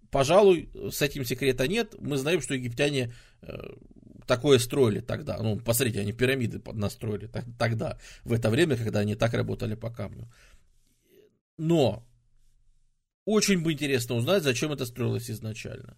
Пожалуй, 0.10 0.70
с 0.91 1.02
этим 1.02 1.24
секрета 1.26 1.67
нет. 1.67 1.96
Мы 2.00 2.17
знаем, 2.17 2.41
что 2.41 2.54
египтяне 2.54 3.13
э, 3.41 3.74
такое 4.32 4.60
строили 4.60 5.02
тогда. 5.02 5.38
Ну, 5.39 5.60
посмотрите, 5.60 6.00
они 6.00 6.13
пирамиды 6.13 6.62
настроили 6.74 7.30
тогда, 7.60 7.98
в 8.24 8.32
это 8.32 8.50
время, 8.50 8.78
когда 8.78 9.00
они 9.00 9.15
так 9.15 9.34
работали 9.34 9.76
по 9.76 9.89
камню. 9.89 10.32
Но 11.58 12.08
очень 13.26 13.62
бы 13.62 13.74
интересно 13.74 14.15
узнать, 14.15 14.44
зачем 14.44 14.72
это 14.72 14.86
строилось 14.86 15.30
изначально 15.30 15.98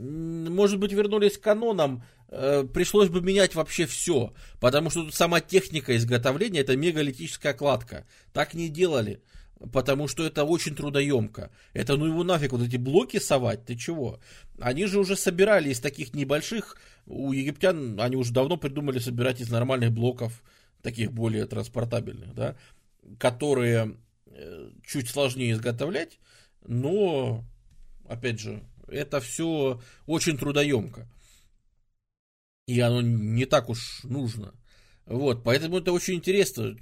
может 0.00 0.78
быть, 0.78 0.92
вернулись 0.92 1.36
к 1.36 1.42
канонам, 1.42 2.02
э, 2.28 2.64
пришлось 2.72 3.10
бы 3.10 3.20
менять 3.20 3.54
вообще 3.54 3.84
все, 3.84 4.32
потому 4.58 4.88
что 4.88 5.04
тут 5.04 5.14
сама 5.14 5.42
техника 5.42 5.94
изготовления 5.94 6.60
это 6.60 6.74
мегалитическая 6.74 7.52
кладка. 7.52 8.06
Так 8.32 8.54
не 8.54 8.70
делали, 8.70 9.22
потому 9.72 10.08
что 10.08 10.24
это 10.24 10.44
очень 10.44 10.74
трудоемко. 10.74 11.50
Это 11.72 11.96
ну 11.96 12.06
его 12.06 12.24
нафиг, 12.24 12.52
вот 12.52 12.62
эти 12.62 12.76
блоки 12.76 13.18
совать, 13.18 13.64
ты 13.66 13.76
чего? 13.76 14.20
Они 14.58 14.86
же 14.86 14.98
уже 14.98 15.16
собирали 15.16 15.70
из 15.70 15.80
таких 15.80 16.14
небольших, 16.14 16.76
у 17.06 17.32
египтян 17.32 18.00
они 18.00 18.16
уже 18.16 18.32
давно 18.32 18.56
придумали 18.56 18.98
собирать 18.98 19.40
из 19.40 19.50
нормальных 19.50 19.92
блоков, 19.92 20.42
таких 20.82 21.12
более 21.12 21.46
транспортабельных, 21.46 22.34
да, 22.34 22.56
которые 23.18 23.96
э, 24.26 24.70
чуть 24.86 25.08
сложнее 25.08 25.52
изготовлять, 25.52 26.18
но, 26.66 27.44
опять 28.06 28.40
же, 28.40 28.62
это 28.88 29.20
все 29.20 29.80
очень 30.06 30.38
трудоемко. 30.38 31.06
И 32.66 32.80
оно 32.80 33.02
не 33.02 33.46
так 33.46 33.68
уж 33.68 34.04
нужно. 34.04 34.54
Вот, 35.10 35.42
поэтому 35.42 35.78
это 35.78 35.90
очень 35.90 36.14
интересно, 36.14 36.76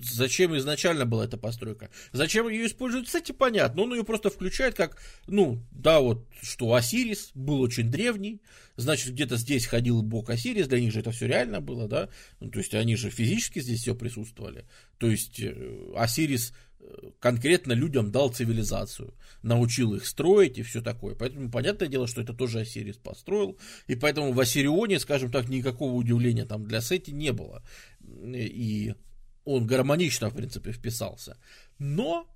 зачем 0.00 0.56
изначально 0.56 1.04
была 1.04 1.26
эта 1.26 1.36
постройка. 1.36 1.90
Зачем 2.10 2.48
ее 2.48 2.66
используют, 2.66 3.04
кстати, 3.04 3.32
понятно. 3.32 3.82
Он 3.82 3.92
ее 3.92 4.02
просто 4.02 4.30
включает 4.30 4.74
как, 4.76 4.96
ну, 5.26 5.62
да, 5.70 6.00
вот, 6.00 6.26
что 6.40 6.72
Осирис 6.72 7.32
был 7.34 7.60
очень 7.60 7.90
древний, 7.90 8.40
значит, 8.76 9.12
где-то 9.12 9.36
здесь 9.36 9.66
ходил 9.66 10.00
бог 10.00 10.30
Осирис, 10.30 10.68
для 10.68 10.80
них 10.80 10.90
же 10.90 11.00
это 11.00 11.10
все 11.10 11.26
реально 11.26 11.60
было, 11.60 11.86
да, 11.86 12.08
ну, 12.40 12.50
то 12.50 12.60
есть 12.60 12.72
они 12.74 12.96
же 12.96 13.10
физически 13.10 13.60
здесь 13.60 13.82
все 13.82 13.94
присутствовали. 13.94 14.64
То 14.96 15.10
есть 15.10 15.38
э, 15.38 15.92
Осирис 15.94 16.54
конкретно 17.18 17.72
людям 17.72 18.10
дал 18.10 18.30
цивилизацию, 18.30 19.14
научил 19.42 19.94
их 19.94 20.06
строить 20.06 20.58
и 20.58 20.62
все 20.62 20.80
такое. 20.80 21.14
Поэтому 21.14 21.50
понятное 21.50 21.88
дело, 21.88 22.06
что 22.06 22.20
это 22.20 22.32
тоже 22.32 22.60
Осирис 22.60 22.96
построил, 22.96 23.58
и 23.86 23.94
поэтому 23.94 24.32
в 24.32 24.40
Ассирионе, 24.40 24.98
скажем 24.98 25.30
так, 25.30 25.48
никакого 25.48 25.92
удивления 25.94 26.44
там 26.44 26.64
для 26.64 26.80
Сети 26.80 27.12
не 27.12 27.32
было. 27.32 27.62
И 28.34 28.94
он 29.44 29.66
гармонично, 29.66 30.30
в 30.30 30.34
принципе, 30.34 30.72
вписался. 30.72 31.36
Но 31.78 32.26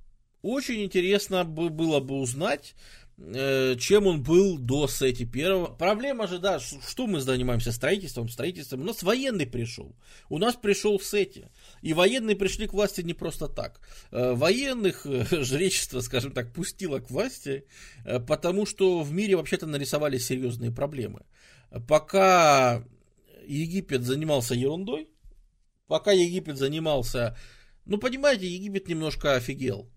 очень 0.43 0.83
интересно 0.83 1.45
было 1.45 2.01
бы 2.01 2.17
узнать, 2.17 2.75
э, 3.17 3.77
чем 3.79 4.07
он 4.07 4.23
был 4.23 4.59
до 4.59 4.87
Сети 4.89 5.25
первого. 5.25 5.67
Проблема 5.67 6.27
же, 6.27 6.39
да, 6.39 6.61
что 6.61 7.07
мы 7.07 7.21
занимаемся 7.21 7.73
строительством, 7.73 8.29
строительством. 8.29 8.83
У 8.83 8.85
нас 8.85 9.03
военный 9.03 9.47
пришел. 9.47 9.95
У 10.29 10.39
нас 10.39 10.55
пришел 10.55 11.01
Сети. 11.01 11.49
И 11.85 11.93
военные 11.93 12.35
пришли 12.35 12.67
к 12.67 12.73
власти 12.73 13.03
не 13.03 13.13
просто 13.13 13.47
так. 13.47 13.79
Э, 14.11 14.33
военных 14.33 15.05
жречество, 15.31 16.01
скажем 16.01 16.33
так, 16.33 16.51
пустило 16.51 16.99
к 16.99 17.11
власти, 17.11 17.67
потому 18.27 18.65
что 18.65 19.03
в 19.03 19.13
мире 19.13 19.37
вообще-то 19.37 19.67
нарисовались 19.67 20.25
серьезные 20.25 20.71
проблемы. 20.71 21.27
Пока 21.87 22.83
Египет 23.47 24.03
занимался 24.03 24.55
ерундой, 24.55 25.11
пока 25.87 26.13
Египет 26.13 26.57
занимался... 26.57 27.37
Ну, 27.85 27.99
понимаете, 27.99 28.47
Египет 28.47 28.89
немножко 28.89 29.35
офигел. 29.35 29.91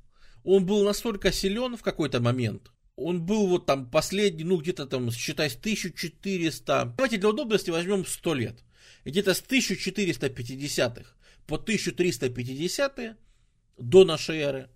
Он 0.44 0.66
был 0.66 0.84
настолько 0.84 1.32
силен 1.32 1.78
в 1.78 1.84
какой-то 1.84 2.20
момент, 2.20 2.70
он 2.98 3.26
был 3.26 3.48
вот 3.48 3.66
там 3.66 3.90
последний, 3.90 4.44
ну 4.44 4.58
где-то 4.58 4.88
там, 4.88 5.10
считай, 5.12 5.50
с 5.50 5.56
1400, 5.56 6.96
давайте 6.98 7.18
для 7.18 7.30
удобности 7.30 7.70
возьмем 7.70 8.06
100 8.06 8.34
лет. 8.34 8.64
Где-то 9.06 9.34
с 9.34 9.42
1450-х 9.42 11.17
по 11.48 11.56
1350 11.56 13.18
до 13.78 14.04
нашей 14.04 14.38
эры 14.40 14.70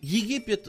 Египет 0.00 0.68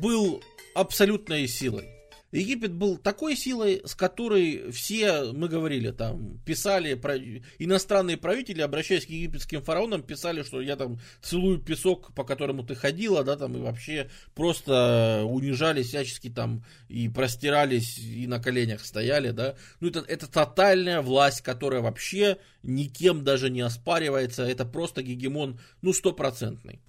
был 0.00 0.42
абсолютной 0.74 1.48
силой. 1.48 1.99
Египет 2.32 2.72
был 2.72 2.96
такой 2.96 3.34
силой, 3.36 3.82
с 3.84 3.96
которой 3.96 4.70
все, 4.70 5.32
мы 5.32 5.48
говорили, 5.48 5.90
там, 5.90 6.38
писали, 6.44 6.94
про, 6.94 7.16
иностранные 7.58 8.16
правители, 8.16 8.60
обращаясь 8.60 9.04
к 9.04 9.10
египетским 9.10 9.62
фараонам, 9.62 10.02
писали, 10.02 10.44
что 10.44 10.60
я 10.60 10.76
там 10.76 11.00
целую 11.22 11.58
песок, 11.58 12.14
по 12.14 12.22
которому 12.22 12.62
ты 12.62 12.76
ходила, 12.76 13.24
да, 13.24 13.36
там, 13.36 13.56
и 13.56 13.60
вообще 13.60 14.10
просто 14.34 15.24
унижались 15.26 15.88
всячески 15.88 16.30
там, 16.30 16.64
и 16.88 17.08
простирались, 17.08 17.98
и 17.98 18.28
на 18.28 18.38
коленях 18.38 18.84
стояли, 18.84 19.30
да. 19.30 19.56
Ну, 19.80 19.88
это, 19.88 20.04
это 20.06 20.30
тотальная 20.30 21.00
власть, 21.00 21.40
которая 21.40 21.80
вообще 21.80 22.36
никем 22.62 23.24
даже 23.24 23.50
не 23.50 23.62
оспаривается, 23.62 24.44
это 24.44 24.64
просто 24.64 25.02
гегемон, 25.02 25.58
ну, 25.82 25.92
стопроцентный 25.92 26.80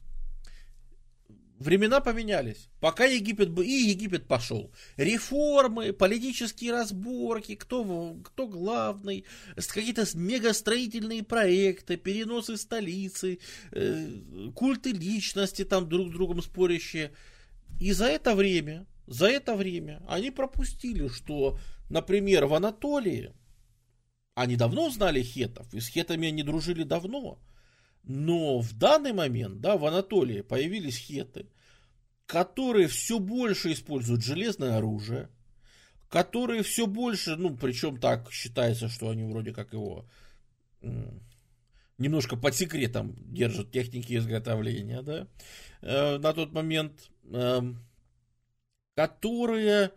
времена 1.61 2.01
поменялись. 2.01 2.69
Пока 2.79 3.05
Египет 3.05 3.49
был, 3.49 3.63
и 3.63 3.69
Египет 3.69 4.27
пошел. 4.27 4.71
Реформы, 4.97 5.93
политические 5.93 6.73
разборки, 6.73 7.55
кто, 7.55 8.17
кто 8.23 8.47
главный, 8.47 9.25
какие-то 9.55 10.05
мегастроительные 10.15 11.23
проекты, 11.23 11.97
переносы 11.97 12.57
столицы, 12.57 13.39
э, 13.71 14.07
культы 14.55 14.91
личности 14.91 15.63
там 15.63 15.87
друг 15.87 16.09
с 16.09 16.11
другом 16.11 16.41
спорящие. 16.41 17.11
И 17.79 17.91
за 17.93 18.05
это 18.05 18.35
время, 18.35 18.85
за 19.07 19.27
это 19.27 19.55
время 19.55 20.01
они 20.07 20.31
пропустили, 20.31 21.07
что, 21.07 21.57
например, 21.89 22.45
в 22.45 22.53
Анатолии 22.53 23.33
они 24.35 24.55
давно 24.55 24.89
знали 24.89 25.21
хетов, 25.21 25.73
и 25.73 25.79
с 25.79 25.87
хетами 25.87 26.27
они 26.27 26.43
дружили 26.43 26.83
давно. 26.83 27.39
Но 28.03 28.59
в 28.59 28.73
данный 28.73 29.13
момент, 29.13 29.61
да, 29.61 29.77
в 29.77 29.85
Анатолии 29.85 30.41
появились 30.41 30.97
хеты, 30.97 31.47
которые 32.25 32.87
все 32.87 33.19
больше 33.19 33.71
используют 33.71 34.23
железное 34.23 34.77
оружие, 34.77 35.29
которые 36.09 36.63
все 36.63 36.87
больше, 36.87 37.35
ну, 37.35 37.55
причем 37.55 37.99
так 37.99 38.31
считается, 38.31 38.89
что 38.89 39.09
они 39.09 39.23
вроде 39.23 39.53
как 39.53 39.73
его 39.73 40.05
немножко 42.01 42.35
под 42.35 42.55
секретом 42.55 43.15
держат 43.17 43.71
техники 43.71 44.17
изготовления, 44.17 45.01
да, 45.01 45.27
э, 45.81 46.17
на 46.17 46.33
тот 46.33 46.51
момент, 46.51 47.09
э, 47.31 47.61
которые 48.95 49.91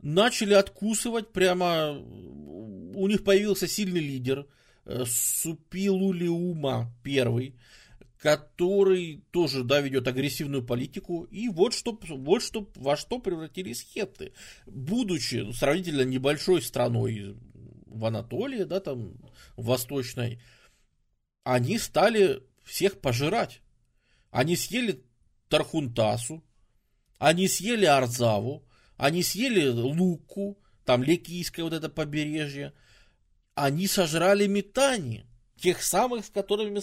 начали 0.00 0.54
откусывать 0.54 1.32
прямо, 1.32 1.92
у 1.92 3.06
них 3.06 3.22
появился 3.22 3.68
сильный 3.68 4.00
лидер, 4.00 4.46
Супилулиума 4.84 6.92
первый, 7.02 7.56
который 8.18 9.24
тоже, 9.30 9.64
да, 9.64 9.80
ведет 9.80 10.06
агрессивную 10.06 10.64
политику. 10.64 11.24
И 11.24 11.48
вот 11.48 11.74
что, 11.74 11.98
вот 12.08 12.42
что, 12.42 12.70
во 12.76 12.96
что 12.96 13.18
превратились 13.18 13.82
хетты. 13.82 14.32
Будучи 14.66 15.50
сравнительно 15.52 16.02
небольшой 16.02 16.62
страной 16.62 17.36
в 17.86 18.04
Анатолии, 18.04 18.64
да, 18.64 18.80
там, 18.80 19.14
восточной, 19.56 20.40
они 21.44 21.78
стали 21.78 22.42
всех 22.64 23.00
пожирать. 23.00 23.60
Они 24.30 24.56
съели 24.56 25.04
Тархунтасу, 25.48 26.42
они 27.18 27.48
съели 27.48 27.84
Арзаву, 27.84 28.64
они 28.96 29.22
съели 29.22 29.68
Луку, 29.68 30.58
там 30.84 31.02
Лекийское 31.02 31.64
вот 31.64 31.74
это 31.74 31.88
побережье, 31.88 32.72
они 33.54 33.86
сожрали 33.86 34.46
Метани 34.46 35.26
тех 35.56 35.82
самых, 35.82 36.24
с 36.24 36.30
которыми 36.30 36.80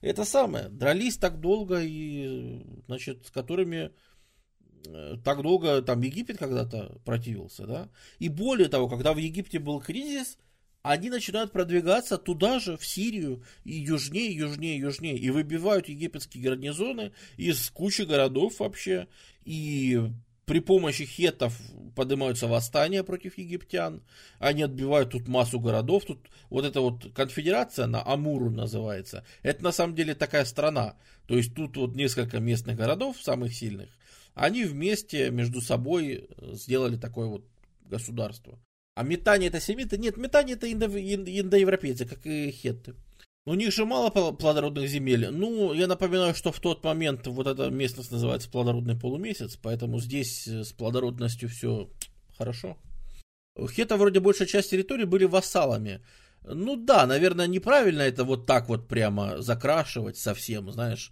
это 0.00 0.24
самое, 0.24 0.68
дрались 0.68 1.16
так 1.16 1.40
долго 1.40 1.80
и, 1.80 2.62
значит, 2.86 3.26
с 3.26 3.30
которыми 3.30 3.92
э, 4.86 5.16
так 5.24 5.42
долго 5.42 5.80
там 5.82 6.00
Египет 6.02 6.38
когда-то 6.38 7.00
противился, 7.04 7.66
да. 7.66 7.88
И 8.18 8.28
более 8.28 8.68
того, 8.68 8.88
когда 8.88 9.12
в 9.12 9.18
Египте 9.18 9.60
был 9.60 9.80
кризис, 9.80 10.36
они 10.82 11.10
начинают 11.10 11.52
продвигаться 11.52 12.18
туда 12.18 12.58
же, 12.58 12.76
в 12.76 12.84
Сирию, 12.84 13.44
и 13.64 13.72
южнее, 13.74 14.34
южнее, 14.34 14.78
южнее, 14.78 15.18
и 15.18 15.30
выбивают 15.30 15.88
египетские 15.88 16.42
гарнизоны 16.42 17.12
из 17.36 17.70
кучи 17.70 18.02
городов 18.02 18.58
вообще, 18.58 19.06
и 19.44 20.00
при 20.46 20.60
помощи 20.60 21.04
хетов 21.04 21.56
поднимаются 21.94 22.46
восстания 22.46 23.04
против 23.04 23.38
египтян, 23.38 24.02
они 24.38 24.62
отбивают 24.62 25.10
тут 25.10 25.28
массу 25.28 25.60
городов, 25.60 26.04
тут 26.04 26.28
вот 26.48 26.64
эта 26.64 26.80
вот 26.80 27.12
конфедерация, 27.14 27.86
на 27.86 28.02
Амуру 28.04 28.50
называется, 28.50 29.24
это 29.42 29.62
на 29.64 29.72
самом 29.72 29.94
деле 29.94 30.14
такая 30.14 30.44
страна, 30.44 30.96
то 31.26 31.36
есть 31.36 31.54
тут 31.54 31.76
вот 31.76 31.94
несколько 31.94 32.40
местных 32.40 32.76
городов, 32.76 33.16
самых 33.20 33.54
сильных, 33.54 33.90
они 34.34 34.64
вместе 34.64 35.30
между 35.30 35.60
собой 35.60 36.28
сделали 36.52 36.96
такое 36.96 37.26
вот 37.26 37.44
государство. 37.82 38.58
А 38.94 39.02
метание 39.02 39.48
это 39.48 39.60
семиты? 39.60 39.98
Нет, 39.98 40.16
метание 40.16 40.56
это 40.56 40.66
индо- 40.68 40.98
индоевропейцы, 40.98 42.06
как 42.06 42.26
и 42.26 42.50
хетты. 42.50 42.94
У 43.50 43.54
них 43.54 43.72
же 43.72 43.84
мало 43.84 44.10
плодородных 44.10 44.88
земель. 44.88 45.28
Ну, 45.32 45.72
я 45.72 45.88
напоминаю, 45.88 46.36
что 46.36 46.52
в 46.52 46.60
тот 46.60 46.84
момент 46.84 47.26
вот 47.26 47.48
эта 47.48 47.68
местность 47.68 48.12
называется 48.12 48.48
плодородный 48.48 48.96
полумесяц, 48.96 49.56
поэтому 49.56 49.98
здесь 49.98 50.46
э, 50.46 50.62
с 50.62 50.72
плодородностью 50.72 51.48
все 51.48 51.90
хорошо. 52.38 52.76
Хета 53.58 53.96
вроде 53.96 54.20
большая 54.20 54.46
часть 54.46 54.70
территории 54.70 55.04
были 55.04 55.24
вассалами. 55.24 56.00
Ну 56.44 56.76
да, 56.76 57.06
наверное, 57.06 57.48
неправильно 57.48 58.02
это 58.02 58.22
вот 58.22 58.46
так 58.46 58.68
вот 58.68 58.86
прямо 58.86 59.42
закрашивать 59.42 60.16
совсем, 60.16 60.70
знаешь. 60.70 61.10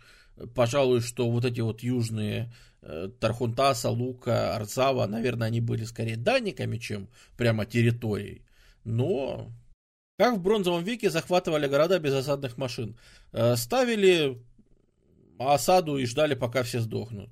Пожалуй, 0.54 1.00
что 1.00 1.28
вот 1.28 1.44
эти 1.44 1.60
вот 1.60 1.80
южные 1.80 2.54
э, 2.82 3.10
Тархунтаса, 3.18 3.90
Лука, 3.90 4.54
Арцава, 4.54 5.08
наверное, 5.08 5.48
они 5.48 5.60
были 5.60 5.82
скорее 5.82 6.16
данниками, 6.16 6.78
чем 6.78 7.08
прямо 7.36 7.66
территорией. 7.66 8.44
Но 8.84 9.50
как 10.18 10.34
в 10.34 10.42
бронзовом 10.42 10.82
веке 10.82 11.10
захватывали 11.10 11.68
города 11.68 12.00
без 12.00 12.12
осадных 12.12 12.58
машин? 12.58 12.98
Э, 13.32 13.54
ставили 13.54 14.42
осаду 15.38 15.96
и 15.96 16.06
ждали, 16.06 16.34
пока 16.34 16.64
все 16.64 16.80
сдохнут. 16.80 17.30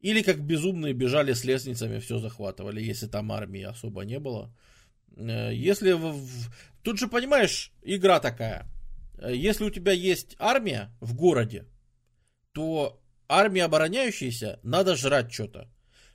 Или 0.00 0.20
как 0.22 0.38
безумные 0.40 0.92
бежали 0.92 1.32
с 1.32 1.42
лестницами, 1.44 1.98
все 1.98 2.18
захватывали, 2.18 2.82
если 2.82 3.06
там 3.06 3.32
армии 3.32 3.62
особо 3.62 4.04
не 4.04 4.18
было. 4.18 4.54
Э, 5.16 5.54
если 5.54 5.92
в... 5.92 6.50
Тут 6.82 6.98
же, 6.98 7.08
понимаешь, 7.08 7.72
игра 7.80 8.20
такая. 8.20 8.66
Э, 9.18 9.34
если 9.34 9.64
у 9.64 9.70
тебя 9.70 9.92
есть 9.92 10.36
армия 10.38 10.94
в 11.00 11.14
городе, 11.14 11.64
то 12.52 13.00
армии 13.26 13.62
обороняющейся 13.62 14.60
надо 14.62 14.96
жрать 14.96 15.32
что-то. 15.32 15.66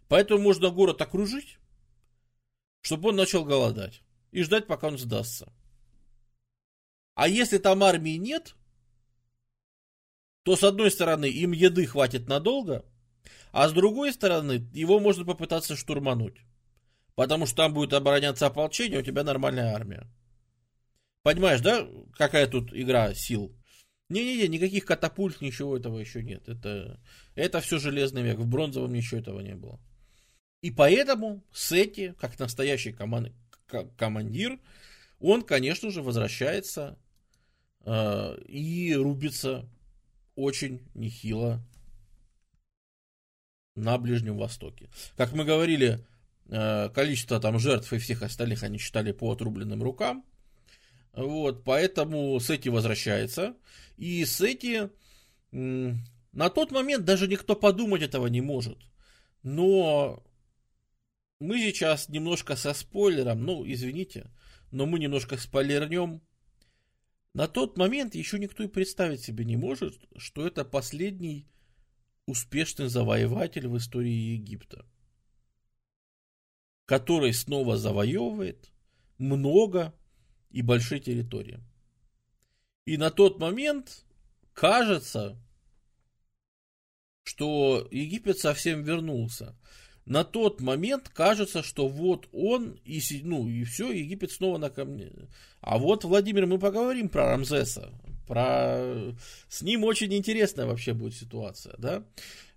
Поэтому 0.08 0.44
можно 0.44 0.70
город 0.70 1.02
окружить, 1.02 1.58
чтобы 2.82 3.10
он 3.10 3.16
начал 3.16 3.44
голодать. 3.44 4.04
И 4.32 4.44
ждать, 4.44 4.68
пока 4.68 4.88
он 4.88 5.00
сдастся. 5.00 5.52
А 7.22 7.28
если 7.28 7.60
там 7.60 7.84
армии 7.84 8.18
нет, 8.18 8.56
то 10.42 10.56
с 10.56 10.64
одной 10.64 10.90
стороны 10.90 11.26
им 11.26 11.52
еды 11.52 11.86
хватит 11.86 12.28
надолго, 12.28 12.84
а 13.52 13.70
с 13.70 13.74
другой 13.74 14.12
стороны 14.12 14.68
его 14.74 15.00
можно 15.00 15.24
попытаться 15.24 15.76
штурмануть. 15.76 16.42
Потому 17.14 17.46
что 17.46 17.58
там 17.58 17.76
будет 17.76 17.94
обороняться 17.94 18.48
ополчение, 18.48 18.98
у 18.98 19.04
тебя 19.04 19.24
нормальная 19.24 19.76
армия. 19.76 20.08
Понимаешь, 21.22 21.62
да, 21.62 21.88
какая 22.18 22.48
тут 22.48 22.74
игра 22.74 23.14
сил? 23.14 23.56
Не-не-не, 24.10 24.48
никаких 24.48 24.86
катапульт, 24.86 25.42
ничего 25.42 25.78
этого 25.78 26.00
еще 26.00 26.24
нет. 26.24 26.50
Это, 26.50 27.00
это 27.36 27.62
все 27.62 27.78
железный 27.78 28.24
век. 28.24 28.40
В 28.40 28.48
бронзовом 28.48 28.94
ничего 28.94 29.20
этого 29.20 29.42
не 29.42 29.54
было. 29.54 29.80
И 30.64 30.72
поэтому 30.72 31.44
Сети, 31.54 32.16
как 32.20 32.40
настоящий 32.40 32.94
команд, 32.94 33.32
командир, 33.96 34.60
он, 35.20 35.44
конечно 35.44 35.92
же, 35.92 36.02
возвращается 36.02 36.98
и 37.86 38.94
рубится 38.96 39.68
очень 40.36 40.82
нехило 40.94 41.62
на 43.76 43.98
Ближнем 43.98 44.38
Востоке. 44.38 44.90
Как 45.16 45.34
мы 45.34 45.46
говорили, 45.46 46.06
э, 46.50 46.90
количество 46.90 47.40
там 47.40 47.60
жертв 47.60 47.92
и 47.94 47.98
всех 47.98 48.22
остальных 48.22 48.64
они 48.64 48.78
считали 48.78 49.12
по 49.12 49.32
отрубленным 49.32 49.82
рукам. 49.82 50.26
Вот, 51.14 51.64
поэтому 51.64 52.40
Сети 52.40 52.70
возвращается. 52.70 53.56
И 53.98 54.24
Сети 54.26 54.90
на 55.52 56.50
тот 56.50 56.72
момент 56.72 57.06
даже 57.06 57.28
никто 57.28 57.56
подумать 57.56 58.02
этого 58.02 58.28
не 58.28 58.42
может. 58.42 58.78
Но 59.44 60.24
мы 61.40 61.58
сейчас 61.60 62.08
немножко 62.08 62.56
со 62.56 62.74
спойлером, 62.74 63.44
ну, 63.44 63.64
извините, 63.66 64.32
но 64.72 64.86
мы 64.86 65.00
немножко 65.00 65.38
спойлернем. 65.38 66.22
На 67.34 67.48
тот 67.48 67.78
момент 67.78 68.14
еще 68.14 68.40
никто 68.40 68.64
и 68.64 68.68
представить 68.68 69.22
себе 69.22 69.46
не 69.46 69.56
может, 69.56 70.00
что 70.18 70.46
это 70.46 70.66
последний 70.66 71.48
успешный 72.26 72.88
завоеватель 72.88 73.68
в 73.68 73.78
истории 73.78 74.34
Египта, 74.34 74.86
который 76.86 77.34
снова 77.34 77.78
завоевывает 77.78 78.72
много 79.18 79.94
и 80.50 80.62
большие 80.62 81.00
территории. 81.00 81.60
И 82.86 82.98
на 82.98 83.12
тот 83.12 83.40
момент 83.40 84.06
кажется, 84.54 85.42
что 87.24 87.88
Египет 87.92 88.40
совсем 88.40 88.84
вернулся. 88.84 89.58
На 90.06 90.24
тот 90.24 90.62
момент 90.62 91.10
кажется, 91.10 91.62
что 91.62 91.88
вот 91.88 92.28
он 92.32 92.80
и, 92.86 93.02
ну, 93.24 93.48
и 93.48 93.64
все, 93.64 93.92
Египет 93.92 94.32
снова 94.32 94.58
на 94.58 94.70
камне. 94.70 95.12
А 95.62 95.78
вот, 95.78 96.04
Владимир, 96.04 96.48
мы 96.48 96.58
поговорим 96.60 97.08
про 97.08 97.28
Рамзеса. 97.28 97.92
Про... 98.28 99.14
С 99.48 99.62
ним 99.62 99.84
очень 99.84 100.14
интересная 100.14 100.66
вообще 100.66 100.94
будет 100.94 101.14
ситуация, 101.14 101.76
да? 101.78 102.04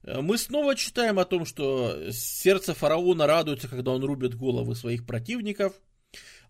Мы 0.02 0.38
снова 0.38 0.74
читаем 0.76 1.18
о 1.18 1.24
том, 1.24 1.46
что 1.46 2.10
сердце 2.12 2.74
фараона 2.74 3.26
радуется, 3.26 3.68
когда 3.68 3.92
он 3.92 4.04
рубит 4.04 4.34
головы 4.36 4.74
своих 4.74 5.06
противников. 5.06 5.74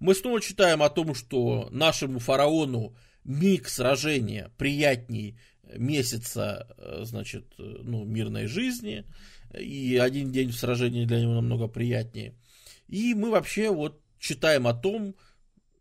Мы 0.00 0.14
снова 0.14 0.40
читаем 0.40 0.82
о 0.82 0.90
том, 0.90 1.14
что 1.14 1.68
нашему 1.70 2.18
фараону 2.18 2.96
миг 3.24 3.68
сражения 3.68 4.50
приятней 4.58 5.38
месяца, 5.76 6.68
э, 6.76 7.04
значит, 7.04 7.46
э, 7.58 7.62
ну, 7.82 8.04
мирной 8.04 8.46
жизни, 8.46 9.04
и 9.58 9.96
один 9.96 10.32
день 10.32 10.50
в 10.50 10.58
сражении 10.58 11.04
для 11.04 11.20
него 11.20 11.34
намного 11.34 11.68
приятнее. 11.68 12.34
И 12.88 13.14
мы 13.14 13.30
вообще 13.30 13.70
вот 13.70 14.00
читаем 14.18 14.66
о 14.66 14.74
том, 14.74 15.14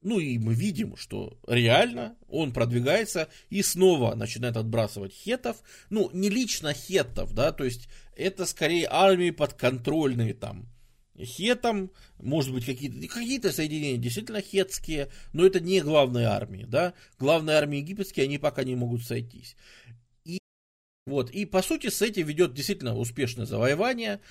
ну 0.02 0.20
и 0.20 0.38
мы 0.38 0.54
видим, 0.54 0.96
что 0.98 1.40
реально 1.48 2.16
он 2.28 2.52
продвигается 2.52 3.30
и 3.50 3.62
снова 3.62 4.16
начинает 4.16 4.58
отбрасывать 4.58 5.14
хетов. 5.14 5.64
Ну, 5.90 6.10
не 6.14 6.30
лично 6.30 6.74
хетов, 6.74 7.34
да, 7.34 7.52
то 7.52 7.64
есть 7.64 7.88
это 8.16 8.46
скорее 8.46 8.88
армии 8.90 9.32
подконтрольные 9.32 10.34
там. 10.34 10.68
Хетам, 11.18 11.92
может 12.20 12.52
быть, 12.52 12.66
какие-то 12.66 13.08
какие 13.08 13.40
соединения 13.52 13.98
действительно 13.98 14.42
хетские, 14.42 15.10
но 15.32 15.46
это 15.46 15.60
не 15.60 15.80
главные 15.80 16.26
армии, 16.26 16.66
да. 16.68 16.94
Главные 17.20 17.56
армии 17.56 17.78
египетские, 17.78 18.24
они 18.24 18.40
пока 18.40 18.64
не 18.64 18.76
могут 18.76 19.04
сойтись. 19.04 19.56
Вот, 21.06 21.32
и 21.32 21.46
по 21.46 21.62
сути 21.62 21.90
с 21.90 22.02
этим 22.02 22.26
ведет 22.28 22.54
действительно 22.54 22.96
успешное 22.98 23.46
завоевание. 23.46 24.22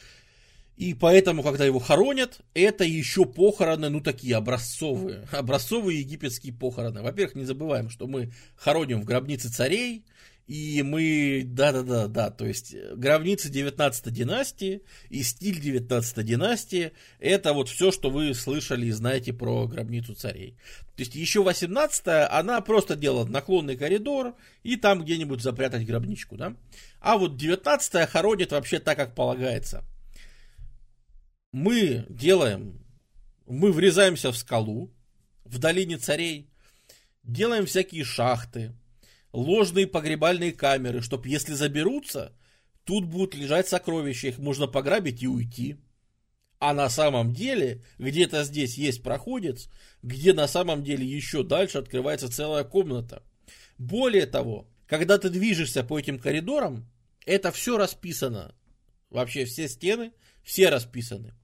И 0.78 0.94
поэтому, 0.94 1.42
когда 1.42 1.66
его 1.66 1.78
хоронят, 1.78 2.40
это 2.54 2.82
еще 2.82 3.26
похороны, 3.26 3.90
ну, 3.90 4.00
такие 4.00 4.37
образцовые. 4.37 5.28
Образцовые 5.30 6.00
египетские 6.00 6.54
похороны. 6.54 7.02
Во-первых, 7.02 7.35
не 7.35 7.44
забываем, 7.44 7.90
что 7.90 8.06
мы 8.06 8.32
хороним 8.56 9.02
в 9.02 9.04
гробнице 9.04 9.50
царей, 9.50 10.06
и 10.46 10.83
мы, 10.83 11.44
да-да-да, 11.46 12.09
да, 12.09 12.31
то 12.31 12.46
есть 12.46 12.74
э, 12.74 12.94
гробницы 12.96 13.48
19 13.48 14.12
династии 14.12 14.83
и 15.09 15.22
стиль 15.22 15.61
19 15.61 16.24
династии, 16.26 16.92
это 17.20 17.52
вот 17.52 17.68
все, 17.68 17.92
что 17.92 18.11
вы 18.11 18.35
слышали 18.35 18.87
и 18.87 18.90
знаете 18.90 19.33
про 19.33 19.66
гробницу 19.66 20.14
царей. 20.14 20.57
То 20.96 21.02
есть 21.02 21.14
еще 21.14 21.42
18 21.42 22.28
она 22.31 22.61
просто 22.61 22.96
делала 22.96 23.24
наклонный 23.24 23.76
коридор 23.76 24.35
и 24.62 24.76
там 24.76 25.02
где-нибудь 25.02 25.40
запрятать 25.40 25.87
гробничку, 25.87 26.37
да. 26.37 26.57
А 27.00 27.18
вот 27.18 27.37
19 27.37 28.09
хоронит 28.11 28.52
вообще 28.52 28.81
так, 28.81 28.96
как 28.96 29.14
полагается. 29.14 29.85
Мы 31.52 32.05
делаем, 32.09 32.85
мы 33.46 33.72
врезаемся 33.72 34.33
в 34.33 34.37
скалу, 34.37 34.92
в 35.44 35.59
долине 35.59 35.98
царей, 35.98 36.50
делаем 37.22 37.66
всякие 37.66 38.05
шахты, 38.05 38.72
ложные 39.33 39.87
погребальные 39.87 40.53
камеры, 40.53 41.01
чтобы 41.01 41.29
если 41.29 41.53
заберутся, 41.55 42.33
тут 42.85 43.07
будут 43.07 43.35
лежать 43.35 43.68
сокровища, 43.68 44.29
их 44.29 44.38
можно 44.38 44.66
пограбить 44.66 45.23
и 45.23 45.29
уйти. 45.29 45.77
А 46.59 46.75
на 46.75 46.88
самом 46.88 47.35
деле, 47.35 47.83
где-то 47.99 48.45
здесь 48.45 48.79
есть 48.79 49.03
проходец, 49.03 49.68
где 50.03 50.33
на 50.33 50.47
самом 50.47 50.85
деле 50.85 51.05
еще 51.05 51.42
дальше 51.42 51.79
открывается 51.79 52.31
целая 52.31 52.62
комната. 52.62 53.25
Более 53.79 54.27
того, 54.27 54.68
когда 54.87 55.18
ты 55.18 55.29
движешься 55.29 55.83
по 55.83 55.99
этим 55.99 56.21
коридорам, 56.21 56.88
это 57.27 57.51
все 57.51 57.77
расписано. 57.79 58.55
Вообще 59.11 59.45
все 59.45 59.68
стены, 59.68 60.12
все 60.45 60.68
расписаны. 60.68 61.35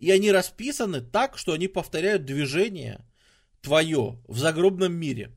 И 0.00 0.10
они 0.10 0.30
расписаны 0.30 1.00
так, 1.00 1.38
что 1.38 1.52
они 1.52 1.66
повторяют 1.66 2.24
движение 2.24 3.04
твое 3.62 4.22
в 4.28 4.38
загробном 4.38 4.92
мире. 4.92 5.32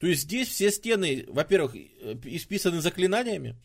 То 0.00 0.06
есть 0.06 0.22
здесь 0.22 0.48
все 0.48 0.70
стены, 0.70 1.26
во-первых, 1.28 1.76
э, 1.76 2.16
исписаны 2.24 2.80
заклинаниями, 2.80 3.56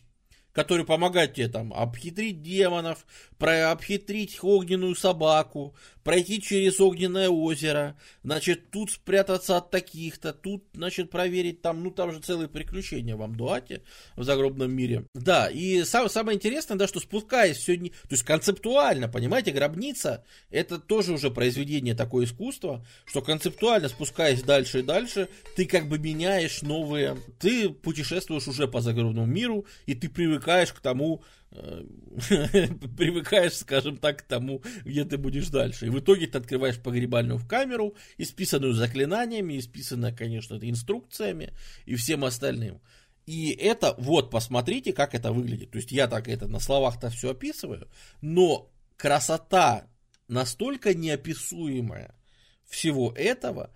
которые 0.56 0.86
помогают 0.86 1.34
тебе 1.34 1.48
там 1.48 1.70
обхитрить 1.74 2.40
демонов, 2.40 3.04
про 3.36 3.72
обхитрить 3.72 4.38
огненную 4.40 4.94
собаку, 4.94 5.74
пройти 6.02 6.40
через 6.40 6.80
огненное 6.80 7.28
озеро, 7.28 7.94
значит, 8.22 8.70
тут 8.70 8.90
спрятаться 8.90 9.58
от 9.58 9.70
таких-то, 9.70 10.32
тут, 10.32 10.64
значит, 10.72 11.10
проверить 11.10 11.60
там, 11.60 11.82
ну, 11.82 11.90
там 11.90 12.10
же 12.10 12.20
целые 12.20 12.48
приключения 12.48 13.16
в 13.16 13.22
Амдуате, 13.22 13.82
в 14.16 14.24
загробном 14.24 14.72
мире. 14.72 15.04
Да, 15.12 15.48
и 15.50 15.84
сам, 15.84 16.08
самое 16.08 16.36
интересное, 16.36 16.78
да, 16.78 16.88
что 16.88 17.00
спускаясь 17.00 17.58
сегодня, 17.58 17.90
то 17.90 18.12
есть 18.12 18.22
концептуально, 18.22 19.08
понимаете, 19.08 19.50
гробница, 19.50 20.24
это 20.50 20.78
тоже 20.78 21.12
уже 21.12 21.30
произведение 21.30 21.94
такое 21.94 22.24
искусство, 22.24 22.82
что 23.04 23.20
концептуально 23.20 23.90
спускаясь 23.90 24.42
дальше 24.42 24.78
и 24.78 24.82
дальше, 24.82 25.28
ты 25.54 25.66
как 25.66 25.86
бы 25.86 25.98
меняешь 25.98 26.62
новые, 26.62 27.18
ты 27.38 27.68
путешествуешь 27.68 28.48
уже 28.48 28.66
по 28.66 28.80
загробному 28.80 29.26
миру, 29.26 29.66
и 29.84 29.94
ты 29.94 30.08
привык 30.08 30.45
привыкаешь 30.46 30.72
к 30.72 30.80
тому, 30.80 31.22
э, 31.50 31.82
привыкаешь, 32.96 33.54
скажем 33.54 33.96
так, 33.96 34.18
к 34.18 34.22
тому, 34.22 34.62
где 34.84 35.04
ты 35.04 35.18
будешь 35.18 35.48
дальше. 35.48 35.86
И 35.86 35.90
в 35.90 35.98
итоге 35.98 36.28
ты 36.28 36.38
открываешь 36.38 36.78
погребальную 36.78 37.40
камеру, 37.46 37.94
исписанную 38.16 38.72
заклинаниями, 38.72 39.58
исписанную, 39.58 40.16
конечно, 40.16 40.58
инструкциями 40.60 41.52
и 41.84 41.96
всем 41.96 42.24
остальным. 42.24 42.80
И 43.26 43.50
это, 43.50 43.94
вот, 43.98 44.30
посмотрите, 44.30 44.92
как 44.92 45.16
это 45.16 45.32
выглядит. 45.32 45.72
То 45.72 45.78
есть 45.78 45.90
я 45.90 46.06
так 46.06 46.28
это 46.28 46.46
на 46.46 46.60
словах-то 46.60 47.10
все 47.10 47.30
описываю, 47.30 47.88
но 48.20 48.70
красота 48.96 49.88
настолько 50.28 50.94
неописуемая 50.94 52.14
всего 52.64 53.12
этого, 53.16 53.70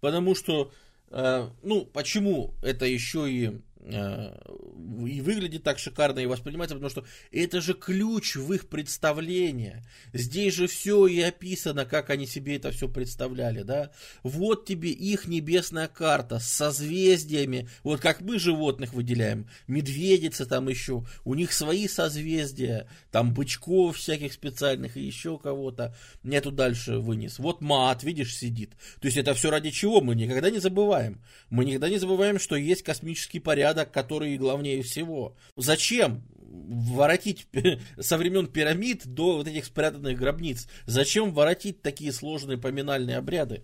потому 0.00 0.34
что, 0.34 0.72
э, 1.10 1.48
ну, 1.62 1.84
почему 1.84 2.54
это 2.62 2.84
еще 2.84 3.30
и 3.30 3.60
и 3.86 5.20
выглядит 5.20 5.62
так 5.62 5.78
шикарно 5.78 6.18
и 6.18 6.26
воспринимается, 6.26 6.74
потому 6.74 6.90
что 6.90 7.04
это 7.30 7.60
же 7.60 7.74
ключ 7.74 8.34
в 8.34 8.52
их 8.52 8.68
представление. 8.68 9.84
Здесь 10.12 10.54
же 10.54 10.66
все 10.66 11.06
и 11.06 11.20
описано, 11.20 11.84
как 11.84 12.10
они 12.10 12.26
себе 12.26 12.56
это 12.56 12.72
все 12.72 12.88
представляли, 12.88 13.62
да. 13.62 13.92
Вот 14.22 14.66
тебе 14.66 14.90
их 14.90 15.28
небесная 15.28 15.86
карта 15.86 16.40
с 16.40 16.48
созвездиями, 16.48 17.68
вот 17.84 18.00
как 18.00 18.20
мы 18.20 18.38
животных 18.38 18.92
выделяем, 18.92 19.48
медведицы 19.68 20.46
там 20.46 20.68
еще, 20.68 21.04
у 21.24 21.34
них 21.34 21.52
свои 21.52 21.86
созвездия, 21.86 22.88
там 23.12 23.34
бычков 23.34 23.96
всяких 23.96 24.32
специальных 24.32 24.96
и 24.96 25.02
еще 25.02 25.38
кого-то. 25.38 25.94
Я 26.24 26.40
тут 26.40 26.56
дальше 26.56 26.98
вынес. 26.98 27.38
Вот 27.38 27.60
мат, 27.60 28.02
видишь, 28.02 28.36
сидит. 28.36 28.70
То 29.00 29.06
есть 29.06 29.16
это 29.16 29.34
все 29.34 29.50
ради 29.50 29.70
чего 29.70 30.00
мы 30.00 30.16
никогда 30.16 30.50
не 30.50 30.58
забываем. 30.58 31.22
Мы 31.50 31.64
никогда 31.64 31.88
не 31.88 31.98
забываем, 31.98 32.40
что 32.40 32.56
есть 32.56 32.82
космический 32.82 33.38
порядок, 33.38 33.75
порядок, 33.76 33.92
который 33.92 34.36
главнее 34.38 34.82
всего. 34.82 35.36
Зачем 35.56 36.22
воротить 36.38 37.46
со 38.00 38.16
времен 38.16 38.46
пирамид 38.46 39.06
до 39.06 39.36
вот 39.36 39.48
этих 39.48 39.66
спрятанных 39.66 40.18
гробниц? 40.18 40.66
Зачем 40.86 41.32
воротить 41.32 41.82
такие 41.82 42.12
сложные 42.12 42.58
поминальные 42.58 43.18
обряды? 43.18 43.62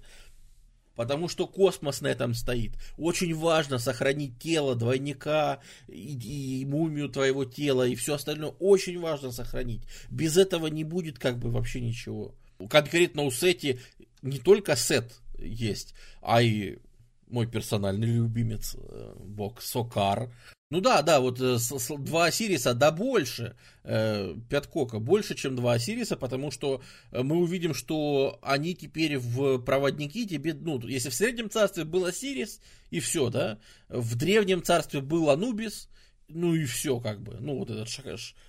Потому 0.94 1.28
что 1.28 1.46
космос 1.46 2.02
на 2.02 2.08
этом 2.08 2.34
стоит. 2.34 2.72
Очень 2.98 3.34
важно 3.34 3.78
сохранить 3.78 4.38
тело 4.38 4.74
двойника 4.74 5.60
и, 5.88 6.60
и 6.60 6.66
мумию 6.66 7.08
твоего 7.08 7.46
тела 7.46 7.88
и 7.88 7.94
все 7.94 8.14
остальное. 8.14 8.50
Очень 8.58 9.00
важно 9.00 9.32
сохранить. 9.32 9.82
Без 10.10 10.36
этого 10.36 10.66
не 10.66 10.84
будет 10.84 11.18
как 11.18 11.38
бы 11.38 11.50
вообще 11.50 11.80
ничего. 11.80 12.34
Конкретно 12.68 13.22
у 13.22 13.30
Сети 13.30 13.80
не 14.20 14.38
только 14.38 14.76
сет 14.76 15.14
есть, 15.38 15.94
а 16.20 16.42
и 16.42 16.78
мой 17.32 17.46
персональный 17.46 18.06
любимец, 18.06 18.76
э, 18.78 19.14
бог 19.18 19.62
Сокар. 19.62 20.30
Ну 20.70 20.80
да, 20.80 21.02
да, 21.02 21.20
вот 21.20 21.38
э, 21.40 21.58
два 21.98 22.26
Осириса, 22.26 22.72
да 22.72 22.90
больше, 22.90 23.56
э, 23.84 24.34
Пяткока, 24.48 25.00
больше, 25.00 25.34
чем 25.34 25.56
два 25.56 25.74
Осириса, 25.74 26.16
потому 26.16 26.50
что 26.50 26.82
э, 27.10 27.22
мы 27.22 27.36
увидим, 27.36 27.74
что 27.74 28.38
они 28.42 28.74
теперь 28.74 29.18
в 29.18 29.58
проводники 29.58 30.26
тебе, 30.26 30.54
ну, 30.54 30.80
если 30.86 31.10
в 31.10 31.14
Среднем 31.14 31.50
Царстве 31.50 31.84
был 31.84 32.04
Осирис, 32.04 32.60
и 32.90 33.00
все, 33.00 33.28
да, 33.28 33.58
в 33.88 34.14
Древнем 34.16 34.62
Царстве 34.62 35.00
был 35.00 35.28
Анубис, 35.28 35.90
ну 36.28 36.54
и 36.54 36.64
все, 36.64 37.00
как 37.00 37.20
бы, 37.22 37.36
ну 37.40 37.58
вот 37.58 37.70
этот 37.70 37.88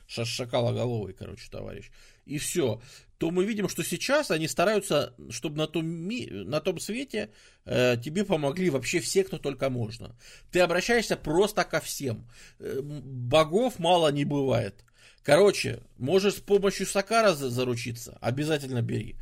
шакалоголовый, 0.07 1.13
короче, 1.13 1.49
товарищ, 1.49 1.89
и 2.25 2.38
все 2.38 2.81
то 3.24 3.32
мы 3.32 3.45
видим, 3.45 3.69
что 3.69 3.84
сейчас 3.84 4.32
они 4.32 4.49
стараются, 4.49 5.13
чтобы 5.30 5.55
на 5.55 5.65
том, 5.65 5.86
ми, 5.86 6.28
на 6.30 6.59
том 6.59 6.78
свете 6.78 7.30
э, 7.63 7.95
тебе 8.03 8.26
помогли 8.26 8.69
вообще 8.69 8.99
все, 8.99 9.24
кто 9.24 9.38
только 9.38 9.69
можно. 9.69 10.13
Ты 10.51 10.59
обращаешься 10.59 11.15
просто 11.15 11.63
ко 11.63 11.80
всем. 11.80 12.28
Э, 12.59 12.82
богов 12.82 13.80
мало 13.80 14.11
не 14.11 14.26
бывает. 14.26 14.84
Короче, 15.24 15.80
можешь 15.97 16.34
с 16.34 16.41
помощью 16.41 16.86
Сакара 16.86 17.34
заручиться, 17.34 18.17
обязательно 18.19 18.82
бери. 18.82 19.15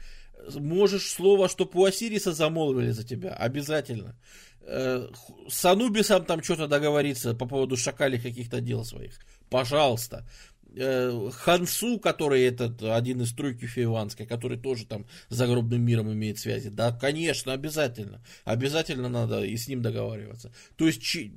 Можешь 0.55 1.11
слово, 1.11 1.47
что 1.47 1.69
у 1.71 1.85
Осириса 1.85 2.33
замолвили 2.33 2.89
за 2.89 3.03
тебя, 3.03 3.35
обязательно. 3.35 4.15
Э, 4.61 5.09
с 5.47 5.63
Анубисом 5.65 6.25
там 6.25 6.41
что-то 6.41 6.67
договориться 6.67 7.35
по 7.35 7.45
поводу 7.45 7.77
шакали 7.77 8.17
каких-то 8.17 8.61
дел 8.61 8.83
своих. 8.83 9.19
Пожалуйста. 9.51 10.25
Э, 10.73 11.29
Хансу, 11.33 11.99
который 11.99 12.43
этот 12.43 12.81
один 12.81 13.21
из 13.21 13.33
тройки 13.33 13.65
фейванской, 13.65 14.25
который 14.25 14.57
тоже 14.57 14.85
там 14.85 15.05
с 15.29 15.35
загробным 15.35 15.81
миром 15.81 16.11
имеет 16.13 16.39
связи. 16.39 16.69
Да, 16.69 16.91
конечно, 16.93 17.51
обязательно. 17.51 18.23
Обязательно 18.45 19.09
надо 19.09 19.43
и 19.43 19.57
с 19.57 19.67
ним 19.67 19.81
договариваться. 19.81 20.53
То 20.77 20.87
есть 20.87 21.01
чи, 21.01 21.33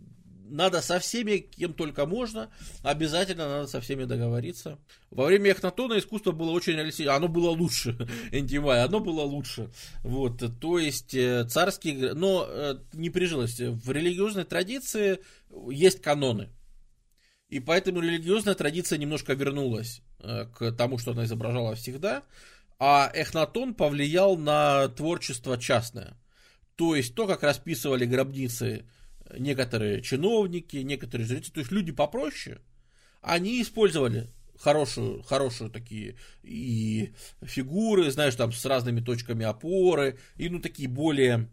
надо 0.49 0.83
со 0.83 1.01
всеми, 1.01 1.39
кем 1.39 1.73
только 1.73 2.07
можно, 2.07 2.49
обязательно 2.83 3.49
надо 3.49 3.67
со 3.67 3.81
всеми 3.81 4.05
договориться. 4.05 4.79
Во 5.11 5.27
время 5.27 5.51
Эхнатона 5.51 5.99
искусство 5.99 6.31
было 6.31 6.51
очень 6.51 6.75
реалистично, 6.75 7.17
оно 7.17 7.27
было 7.27 7.51
лучше, 7.51 7.97
Энтимай, 8.31 8.85
оно 8.85 9.01
было 9.01 9.23
лучше. 9.23 9.71
Вот, 10.05 10.45
то 10.61 10.79
есть 10.79 11.15
э, 11.15 11.45
царские, 11.49 12.15
но 12.15 12.47
э, 12.49 12.77
не 12.93 13.11
прижилось. 13.11 13.59
В 13.59 13.91
религиозной 13.91 14.45
традиции 14.45 15.19
есть 15.71 16.01
каноны. 16.01 16.51
И 17.55 17.61
поэтому 17.61 18.01
религиозная 18.01 18.57
традиция 18.57 18.99
немножко 18.99 19.35
вернулась 19.35 20.03
э, 20.19 20.47
к 20.47 20.73
тому, 20.73 20.99
что 20.99 21.13
она 21.13 21.25
изображала 21.25 21.77
всегда, 21.77 22.25
а 22.81 23.09
Эхнатон 23.15 23.75
повлиял 23.75 24.37
на 24.37 24.89
творчество 24.89 25.57
частное. 25.57 26.17
То 26.75 26.97
есть 26.97 27.15
то, 27.15 27.29
как 27.29 27.45
расписывали 27.45 28.07
гробницы 28.07 28.87
некоторые 29.39 30.03
чиновники, 30.03 30.79
некоторые 30.79 31.29
жрецы, 31.29 31.53
то 31.53 31.61
есть 31.61 31.71
люди 31.71 31.93
попроще, 31.93 32.59
они 33.23 33.63
использовали 33.63 34.33
хорошую, 34.59 35.23
хорошую 35.23 35.71
такие 35.71 36.17
и 36.43 37.15
фигуры, 37.41 38.11
знаешь, 38.11 38.35
там 38.35 38.51
с 38.51 38.65
разными 38.65 38.99
точками 38.99 39.47
опоры, 39.47 40.19
и 40.35 40.49
ну 40.49 40.59
такие 40.59 40.89
более, 40.89 41.49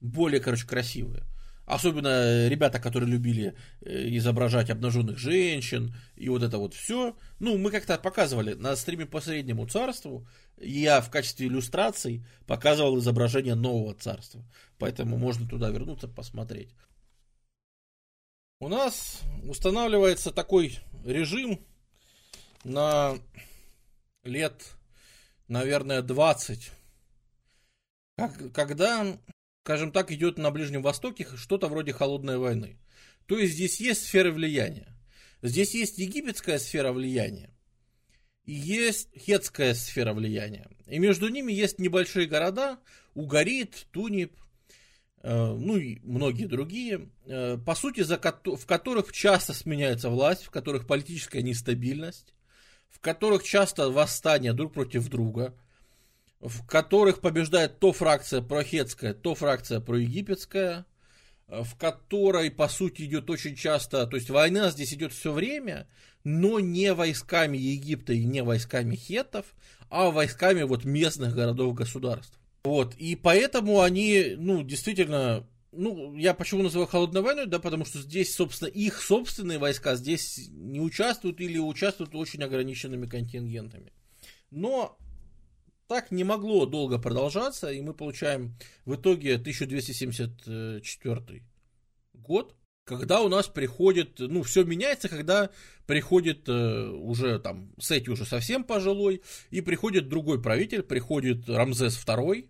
более, 0.00 0.40
короче, 0.40 0.66
красивые. 0.66 1.22
Особенно 1.70 2.48
ребята, 2.48 2.80
которые 2.80 3.08
любили 3.08 3.54
э, 3.80 4.08
изображать 4.16 4.70
обнаженных 4.70 5.18
женщин 5.18 5.94
и 6.16 6.28
вот 6.28 6.42
это 6.42 6.58
вот 6.58 6.74
все. 6.74 7.16
Ну, 7.38 7.58
мы 7.58 7.70
как-то 7.70 7.96
показывали 7.96 8.54
на 8.54 8.74
стриме 8.74 9.06
по 9.06 9.20
Среднему 9.20 9.68
Царству. 9.68 10.26
Я 10.56 11.00
в 11.00 11.10
качестве 11.10 11.46
иллюстраций 11.46 12.26
показывал 12.48 12.98
изображение 12.98 13.54
нового 13.54 13.94
царства. 13.94 14.44
Поэтому 14.78 15.16
можно 15.16 15.48
туда 15.48 15.70
вернуться, 15.70 16.08
посмотреть. 16.08 16.74
У 18.58 18.66
нас 18.66 19.20
устанавливается 19.44 20.32
такой 20.32 20.80
режим 21.04 21.64
на 22.64 23.14
лет, 24.24 24.72
наверное, 25.46 26.02
20. 26.02 26.72
Как, 28.16 28.52
когда 28.52 29.16
скажем 29.62 29.92
так, 29.92 30.10
идет 30.10 30.38
на 30.38 30.50
Ближнем 30.50 30.82
Востоке 30.82 31.26
что-то 31.36 31.68
вроде 31.68 31.92
холодной 31.92 32.38
войны. 32.38 32.78
То 33.26 33.38
есть 33.38 33.54
здесь 33.54 33.80
есть 33.80 34.04
сферы 34.04 34.32
влияния. 34.32 34.96
Здесь 35.42 35.74
есть 35.74 35.98
египетская 35.98 36.58
сфера 36.58 36.92
влияния 36.92 37.54
и 38.44 38.52
есть 38.52 39.08
хетская 39.16 39.74
сфера 39.74 40.12
влияния. 40.12 40.68
И 40.86 40.98
между 40.98 41.28
ними 41.28 41.52
есть 41.52 41.78
небольшие 41.78 42.26
города, 42.26 42.78
Угарит, 43.14 43.86
Тунип, 43.92 44.32
э, 45.22 45.32
ну 45.32 45.76
и 45.76 46.00
многие 46.00 46.46
другие, 46.46 47.10
э, 47.26 47.58
по 47.58 47.74
сути, 47.74 48.00
за, 48.00 48.18
в 48.18 48.66
которых 48.66 49.12
часто 49.12 49.52
сменяется 49.52 50.10
власть, 50.10 50.44
в 50.44 50.50
которых 50.50 50.86
политическая 50.86 51.42
нестабильность, 51.42 52.34
в 52.88 52.98
которых 52.98 53.44
часто 53.44 53.90
восстания 53.90 54.52
друг 54.52 54.72
против 54.72 55.08
друга– 55.08 55.54
в 56.40 56.66
которых 56.66 57.20
побеждает 57.20 57.78
то 57.78 57.92
фракция 57.92 58.40
прохетская, 58.40 59.12
то 59.14 59.34
фракция 59.34 59.80
проегипетская, 59.80 60.86
э, 61.48 61.62
в 61.62 61.76
которой, 61.76 62.50
по 62.50 62.68
сути, 62.68 63.02
идет 63.02 63.28
очень 63.28 63.54
часто, 63.54 64.06
то 64.06 64.16
есть 64.16 64.30
война 64.30 64.70
здесь 64.70 64.94
идет 64.94 65.12
все 65.12 65.32
время, 65.32 65.86
но 66.24 66.60
не 66.60 66.92
войсками 66.94 67.58
Египта 67.58 68.12
и 68.12 68.24
не 68.24 68.42
войсками 68.42 68.96
хетов, 68.96 69.46
а 69.90 70.10
войсками 70.10 70.62
вот 70.62 70.84
местных 70.84 71.34
городов-государств. 71.34 72.38
Вот, 72.64 72.94
и 72.96 73.16
поэтому 73.16 73.80
они, 73.80 74.34
ну, 74.36 74.62
действительно, 74.62 75.46
ну, 75.72 76.14
я 76.16 76.34
почему 76.34 76.62
называю 76.62 76.88
холодной 76.88 77.22
войной, 77.22 77.46
да, 77.46 77.58
потому 77.58 77.84
что 77.84 77.98
здесь, 77.98 78.34
собственно, 78.34 78.68
их 78.68 79.00
собственные 79.00 79.58
войска 79.58 79.94
здесь 79.96 80.48
не 80.50 80.80
участвуют 80.80 81.40
или 81.40 81.58
участвуют 81.58 82.14
очень 82.14 82.42
ограниченными 82.42 83.06
контингентами. 83.06 83.92
Но 84.50 84.98
так 85.90 86.10
не 86.12 86.22
могло 86.22 86.66
долго 86.66 87.00
продолжаться, 87.00 87.72
и 87.72 87.80
мы 87.80 87.94
получаем 87.94 88.54
в 88.84 88.94
итоге 88.94 89.34
1274 89.34 91.42
год, 92.12 92.54
когда 92.84 93.22
у 93.22 93.28
нас 93.28 93.48
приходит, 93.48 94.20
ну, 94.20 94.44
все 94.44 94.62
меняется, 94.62 95.08
когда 95.08 95.50
приходит 95.86 96.48
э, 96.48 96.90
уже 96.90 97.40
там, 97.40 97.72
Сети 97.80 98.08
уже 98.08 98.24
совсем 98.24 98.62
пожилой, 98.62 99.22
и 99.50 99.62
приходит 99.62 100.08
другой 100.08 100.40
правитель, 100.40 100.84
приходит 100.84 101.48
Рамзес 101.48 102.00
II, 102.06 102.48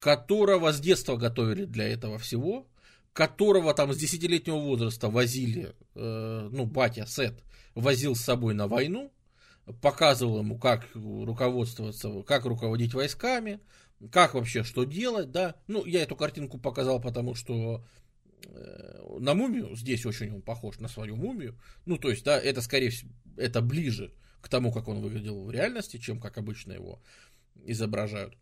которого 0.00 0.72
с 0.72 0.80
детства 0.80 1.16
готовили 1.16 1.66
для 1.66 1.86
этого 1.86 2.18
всего, 2.18 2.66
которого 3.12 3.74
там 3.74 3.92
с 3.92 3.96
десятилетнего 3.96 4.58
возраста 4.58 5.08
возили, 5.08 5.76
э, 5.94 6.48
ну, 6.50 6.66
батя 6.66 7.06
Сет 7.06 7.44
возил 7.76 8.16
с 8.16 8.22
собой 8.22 8.54
на 8.54 8.66
войну, 8.66 9.12
показывал 9.80 10.38
ему, 10.38 10.58
как 10.58 10.88
руководствоваться, 10.94 12.22
как 12.22 12.44
руководить 12.44 12.94
войсками, 12.94 13.60
как 14.10 14.34
вообще 14.34 14.64
что 14.64 14.84
делать, 14.84 15.30
да. 15.30 15.56
Ну, 15.66 15.84
я 15.84 16.02
эту 16.02 16.16
картинку 16.16 16.58
показал, 16.58 17.00
потому 17.00 17.34
что 17.34 17.84
э, 18.44 19.18
на 19.18 19.34
мумию 19.34 19.74
здесь 19.76 20.06
очень 20.06 20.34
он 20.34 20.42
похож 20.42 20.78
на 20.78 20.88
свою 20.88 21.16
мумию. 21.16 21.58
Ну, 21.86 21.98
то 21.98 22.10
есть, 22.10 22.24
да, 22.24 22.38
это 22.38 22.62
скорее 22.62 22.90
всего, 22.90 23.10
это 23.36 23.60
ближе 23.60 24.14
к 24.40 24.48
тому, 24.48 24.72
как 24.72 24.88
он 24.88 25.00
выглядел 25.00 25.44
в 25.44 25.50
реальности, 25.50 25.98
чем 25.98 26.20
как 26.20 26.38
обычно 26.38 26.72
его 26.72 27.02
изображают. 27.64 28.36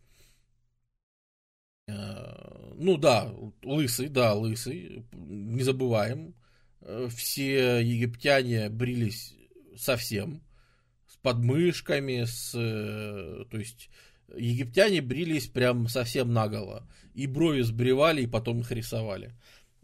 Э, 1.87 2.73
ну 2.75 2.97
да, 2.97 3.33
лысый, 3.63 4.07
да, 4.07 4.33
лысый, 4.33 5.05
не 5.11 5.63
забываем. 5.63 6.35
Э, 6.81 7.07
все 7.13 7.79
египтяне 7.79 8.69
брились 8.69 9.35
совсем 9.75 10.41
подмышками, 11.21 12.25
с, 12.25 12.53
э, 12.55 13.45
то 13.49 13.57
есть 13.57 13.89
египтяне 14.35 15.01
брились 15.01 15.47
прям 15.47 15.87
совсем 15.87 16.33
наголо. 16.33 16.87
И 17.13 17.27
брови 17.27 17.61
сбривали, 17.61 18.23
и 18.23 18.27
потом 18.27 18.61
их 18.61 18.71
рисовали. 18.71 19.33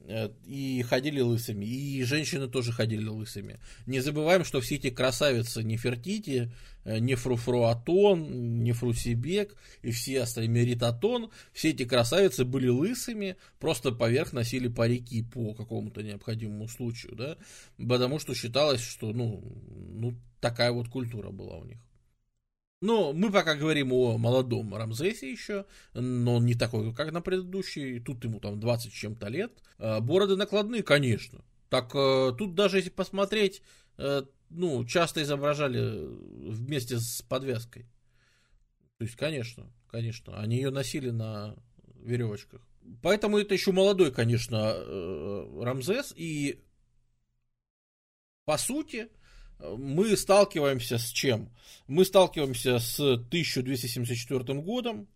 Э, 0.08 0.30
и 0.46 0.84
ходили 0.84 1.20
лысыми. 1.22 1.66
И 1.66 2.04
женщины 2.04 2.48
тоже 2.48 2.72
ходили 2.72 3.08
лысыми. 3.08 3.60
Не 3.88 4.02
забываем, 4.02 4.44
что 4.44 4.62
все 4.62 4.76
эти 4.76 4.90
красавицы 4.92 5.64
Нефертити, 5.64 6.52
э, 6.84 7.00
Нефруфруатон, 7.00 8.64
Нефрусибек 8.64 9.56
и 9.82 9.92
все 9.92 10.22
остальные 10.22 10.66
Меритатон, 10.66 11.32
все 11.54 11.72
эти 11.72 11.86
красавицы 11.86 12.46
были 12.46 12.68
лысыми, 12.68 13.38
просто 13.60 13.92
поверх 13.92 14.32
носили 14.34 14.68
парики 14.68 15.24
по 15.24 15.56
какому-то 15.56 16.04
необходимому 16.04 16.68
случаю, 16.68 17.16
да, 17.16 17.38
потому 17.78 18.20
что 18.20 18.36
считалось, 18.36 18.82
что, 18.82 19.12
ну, 19.12 19.44
ну 19.92 20.16
такая 20.46 20.72
вот 20.72 20.90
культура 20.90 21.32
была 21.32 21.56
у 21.58 21.66
них. 21.66 21.80
Но 22.80 23.14
мы 23.14 23.32
пока 23.32 23.56
говорим 23.56 23.92
о 23.94 24.20
молодом 24.20 24.76
Рамзесе 24.76 25.32
еще, 25.32 25.66
но 25.96 26.36
он 26.36 26.46
не 26.46 26.54
такой, 26.54 26.94
как 26.94 27.12
на 27.12 27.20
предыдущий, 27.22 28.00
тут 28.00 28.24
ему 28.24 28.40
там 28.40 28.60
20 28.60 28.92
с 28.92 28.96
чем-то 28.96 29.28
лет. 29.28 29.52
А, 29.80 30.02
бороды 30.02 30.36
накладные, 30.36 30.84
конечно. 30.84 31.44
Так 31.70 31.96
э, 31.96 32.34
тут 32.38 32.54
даже 32.54 32.78
если 32.78 32.92
посмотреть, 32.92 33.64
э, 33.98 34.22
ну, 34.52 34.86
часто 34.86 35.24
изображали 35.24 36.06
вместе 36.48 37.00
с 37.00 37.24
подвязкой. 37.24 37.88
То 39.00 39.06
есть, 39.06 39.16
конечно, 39.16 39.66
конечно, 39.90 40.40
они 40.40 40.58
ее 40.58 40.70
носили 40.70 41.10
на 41.10 41.56
веревочках. 42.04 42.62
поэтому 43.02 43.40
это 43.40 43.56
еще 43.56 43.72
молодой, 43.72 44.12
конечно, 44.12 44.74
э, 44.76 45.64
Рамзес, 45.64 46.14
и 46.16 46.64
по 48.46 48.60
сути 48.60 49.10
мы 49.60 50.16
сталкиваемся 50.18 50.98
с 50.98 51.10
чем? 51.10 51.50
Мы 51.88 52.06
сталкиваемся 52.06 52.80
с 52.80 53.00
1274 53.00 54.62
годом, 54.62 55.08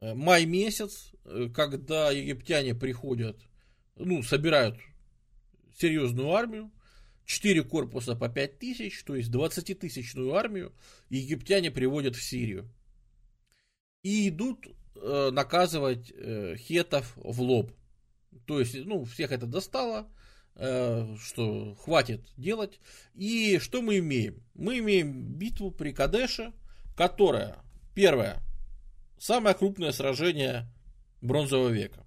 э, 0.00 0.14
май 0.14 0.44
месяц, 0.46 1.12
э, 1.24 1.48
когда 1.54 2.10
египтяне 2.10 2.74
приходят, 2.74 3.38
ну, 3.96 4.22
собирают 4.22 4.78
серьезную 5.78 6.30
армию, 6.32 6.70
4 7.26 7.62
корпуса 7.62 8.16
по 8.16 8.28
5 8.28 8.58
тысяч, 8.58 9.02
то 9.04 9.14
есть 9.14 9.30
20-тысячную 9.30 10.34
армию 10.34 10.72
египтяне 11.10 11.70
приводят 11.70 12.16
в 12.16 12.22
Сирию. 12.22 12.68
И 14.02 14.28
идут 14.30 14.66
э, 14.96 15.30
наказывать 15.30 16.12
хетов 16.56 17.12
в 17.16 17.42
лоб. 17.42 17.72
То 18.46 18.60
есть, 18.60 18.74
ну, 18.86 19.04
всех 19.04 19.32
это 19.32 19.46
достало, 19.46 20.10
что 20.58 21.76
хватит 21.76 22.22
делать. 22.36 22.80
И 23.14 23.58
что 23.58 23.80
мы 23.80 23.98
имеем? 23.98 24.42
Мы 24.54 24.78
имеем 24.78 25.34
битву 25.34 25.70
при 25.70 25.92
Кадеше, 25.92 26.52
которая, 26.96 27.56
первое, 27.94 28.38
самое 29.18 29.54
крупное 29.54 29.92
сражение 29.92 30.66
бронзового 31.20 31.68
века 31.68 32.04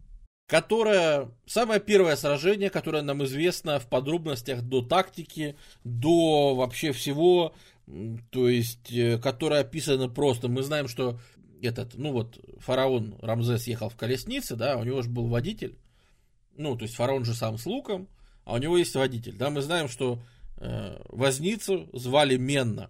которое 0.51 1.29
самое 1.45 1.79
первое 1.79 2.17
сражение, 2.17 2.69
которое 2.69 3.01
нам 3.03 3.23
известно 3.23 3.79
в 3.79 3.87
подробностях 3.87 4.61
до 4.61 4.81
тактики, 4.81 5.55
до 5.85 6.55
вообще 6.55 6.91
всего, 6.91 7.55
то 8.31 8.49
есть, 8.49 8.91
э, 8.91 9.17
которое 9.17 9.61
описано 9.61 10.09
просто. 10.09 10.49
Мы 10.49 10.61
знаем, 10.63 10.89
что 10.89 11.21
этот, 11.61 11.93
ну 11.95 12.11
вот, 12.11 12.37
фараон 12.59 13.15
Рамзес 13.21 13.65
ехал 13.67 13.87
в 13.87 13.95
колеснице, 13.95 14.57
да, 14.57 14.75
у 14.75 14.83
него 14.83 15.01
же 15.01 15.09
был 15.09 15.27
водитель, 15.27 15.77
ну, 16.57 16.75
то 16.75 16.83
есть 16.83 16.95
фараон 16.95 17.23
же 17.23 17.33
сам 17.33 17.57
с 17.57 17.65
луком, 17.65 18.09
а 18.45 18.55
у 18.55 18.57
него 18.57 18.77
есть 18.77 18.95
водитель, 18.95 19.35
да, 19.37 19.49
мы 19.49 19.61
знаем, 19.61 19.87
что 19.87 20.19
э, 20.57 21.01
возницу 21.09 21.89
звали 21.93 22.37
Менна. 22.37 22.89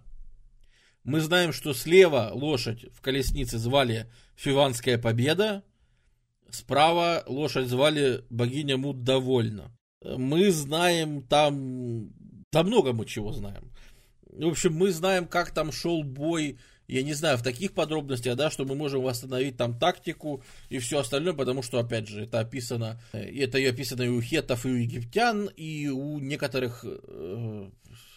Мы 1.04 1.20
знаем, 1.20 1.52
что 1.52 1.74
слева 1.74 2.30
лошадь 2.32 2.84
в 2.94 3.00
колеснице 3.00 3.58
звали 3.58 4.10
Фиванская 4.36 4.98
Победа, 4.98 5.64
Справа 6.52 7.24
лошадь 7.26 7.68
звали 7.68 8.24
богиня 8.28 8.76
Муд 8.76 9.04
довольна. 9.04 9.74
Мы 10.04 10.50
знаем 10.50 11.22
там... 11.22 12.10
Да 12.52 12.62
много 12.62 12.92
мы 12.92 13.06
чего 13.06 13.32
знаем. 13.32 13.72
В 14.26 14.46
общем, 14.48 14.74
мы 14.74 14.90
знаем, 14.90 15.26
как 15.26 15.52
там 15.52 15.72
шел 15.72 16.02
бой, 16.02 16.58
я 16.88 17.02
не 17.02 17.14
знаю, 17.14 17.38
в 17.38 17.42
таких 17.42 17.72
подробностях, 17.72 18.36
да, 18.36 18.50
что 18.50 18.64
мы 18.64 18.74
можем 18.74 19.02
восстановить 19.02 19.56
там 19.56 19.78
тактику 19.78 20.42
и 20.68 20.78
все 20.78 21.00
остальное, 21.00 21.32
потому 21.32 21.62
что, 21.62 21.78
опять 21.78 22.08
же, 22.08 22.24
это 22.24 22.40
описано, 22.40 23.00
это 23.12 23.58
и 23.58 23.66
описано 23.66 24.02
и 24.02 24.08
у 24.08 24.20
хетов, 24.20 24.66
и 24.66 24.68
у 24.68 24.74
египтян, 24.74 25.48
и 25.56 25.88
у 25.88 26.18
некоторых 26.18 26.84
э, 26.84 27.70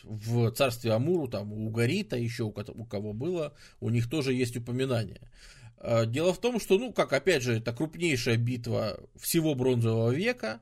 в 0.03 0.51
царстве 0.51 0.91
Амуру, 0.91 1.27
там, 1.27 1.51
у 1.53 1.69
Гарита, 1.69 2.17
еще 2.17 2.43
у, 2.43 2.53
у 2.53 2.85
кого 2.85 3.13
было, 3.13 3.53
у 3.79 3.89
них 3.89 4.09
тоже 4.09 4.33
есть 4.33 4.57
упоминание. 4.57 5.21
Э, 5.77 6.05
дело 6.05 6.33
в 6.33 6.39
том, 6.39 6.59
что, 6.59 6.77
ну, 6.77 6.93
как, 6.93 7.13
опять 7.13 7.43
же, 7.43 7.57
это 7.57 7.73
крупнейшая 7.73 8.37
битва 8.37 8.99
всего 9.15 9.55
бронзового 9.55 10.11
века. 10.11 10.61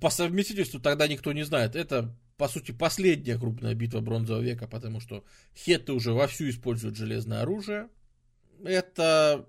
По 0.00 0.10
совместительству 0.10 0.80
тогда 0.80 1.08
никто 1.08 1.32
не 1.32 1.44
знает. 1.44 1.76
Это, 1.76 2.16
по 2.36 2.48
сути, 2.48 2.72
последняя 2.72 3.38
крупная 3.38 3.74
битва 3.74 4.00
бронзового 4.00 4.42
века, 4.42 4.66
потому 4.66 5.00
что 5.00 5.24
хетты 5.56 5.92
уже 5.92 6.12
вовсю 6.12 6.48
используют 6.48 6.96
железное 6.96 7.42
оружие. 7.42 7.88
Это 8.64 9.48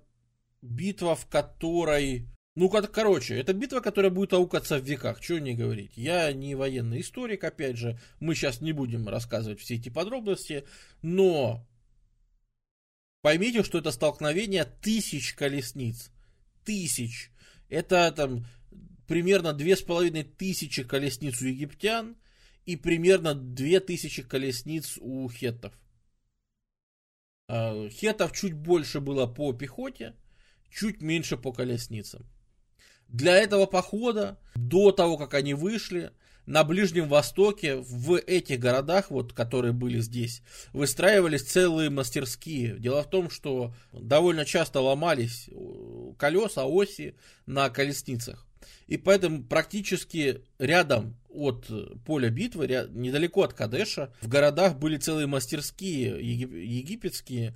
битва, 0.62 1.14
в 1.14 1.26
которой... 1.26 2.28
Ну, 2.56 2.68
короче, 2.68 3.36
это 3.36 3.52
битва, 3.52 3.80
которая 3.80 4.12
будет 4.12 4.32
аукаться 4.32 4.78
в 4.78 4.84
веках, 4.84 5.22
что 5.22 5.40
не 5.40 5.54
говорить. 5.54 5.96
Я 5.96 6.32
не 6.32 6.54
военный 6.54 7.00
историк, 7.00 7.42
опять 7.42 7.76
же, 7.76 7.98
мы 8.20 8.34
сейчас 8.34 8.60
не 8.60 8.72
будем 8.72 9.08
рассказывать 9.08 9.60
все 9.60 9.74
эти 9.74 9.88
подробности, 9.88 10.64
но 11.02 11.66
Поймите, 13.24 13.62
что 13.62 13.78
это 13.78 13.90
столкновение 13.90 14.66
тысяч 14.66 15.32
колесниц. 15.32 16.10
Тысяч. 16.62 17.30
Это 17.70 18.12
там 18.12 18.44
примерно 19.08 19.54
две 19.54 19.76
с 19.76 19.80
половиной 19.80 20.24
тысячи 20.24 20.82
колесниц 20.84 21.40
у 21.40 21.46
египтян 21.46 22.16
и 22.66 22.76
примерно 22.76 23.34
две 23.34 23.80
тысячи 23.80 24.22
колесниц 24.22 24.98
у 25.00 25.28
хеттов. 25.28 25.72
А, 27.48 27.88
хетов 27.88 28.32
чуть 28.32 28.54
больше 28.54 29.00
было 29.00 29.26
по 29.26 29.52
пехоте, 29.52 30.14
чуть 30.70 31.02
меньше 31.02 31.36
по 31.36 31.52
колесницам. 31.52 32.26
Для 33.08 33.36
этого 33.36 33.66
похода, 33.66 34.38
до 34.54 34.90
того, 34.92 35.18
как 35.18 35.34
они 35.34 35.54
вышли, 35.54 36.12
на 36.46 36.62
Ближнем 36.62 37.08
Востоке, 37.08 37.76
в 37.76 38.18
этих 38.18 38.58
городах, 38.58 39.10
вот, 39.10 39.32
которые 39.32 39.72
были 39.72 40.00
здесь, 40.00 40.42
выстраивались 40.72 41.42
целые 41.42 41.90
мастерские. 41.90 42.78
Дело 42.78 43.02
в 43.02 43.08
том, 43.08 43.30
что 43.30 43.74
довольно 43.92 44.44
часто 44.44 44.80
ломались 44.80 45.48
э, 45.48 46.12
колеса, 46.18 46.64
оси 46.66 47.16
на 47.46 47.70
колесницах. 47.70 48.46
И 48.86 48.96
поэтому 48.96 49.42
практически 49.42 50.42
рядом 50.58 51.16
от 51.30 51.70
поля 52.04 52.30
битвы, 52.30 52.66
недалеко 52.92 53.42
от 53.42 53.54
Кадеша, 53.54 54.12
в 54.20 54.28
городах 54.28 54.78
были 54.78 54.96
целые 54.98 55.26
мастерские 55.26 56.18
египетские 56.20 57.54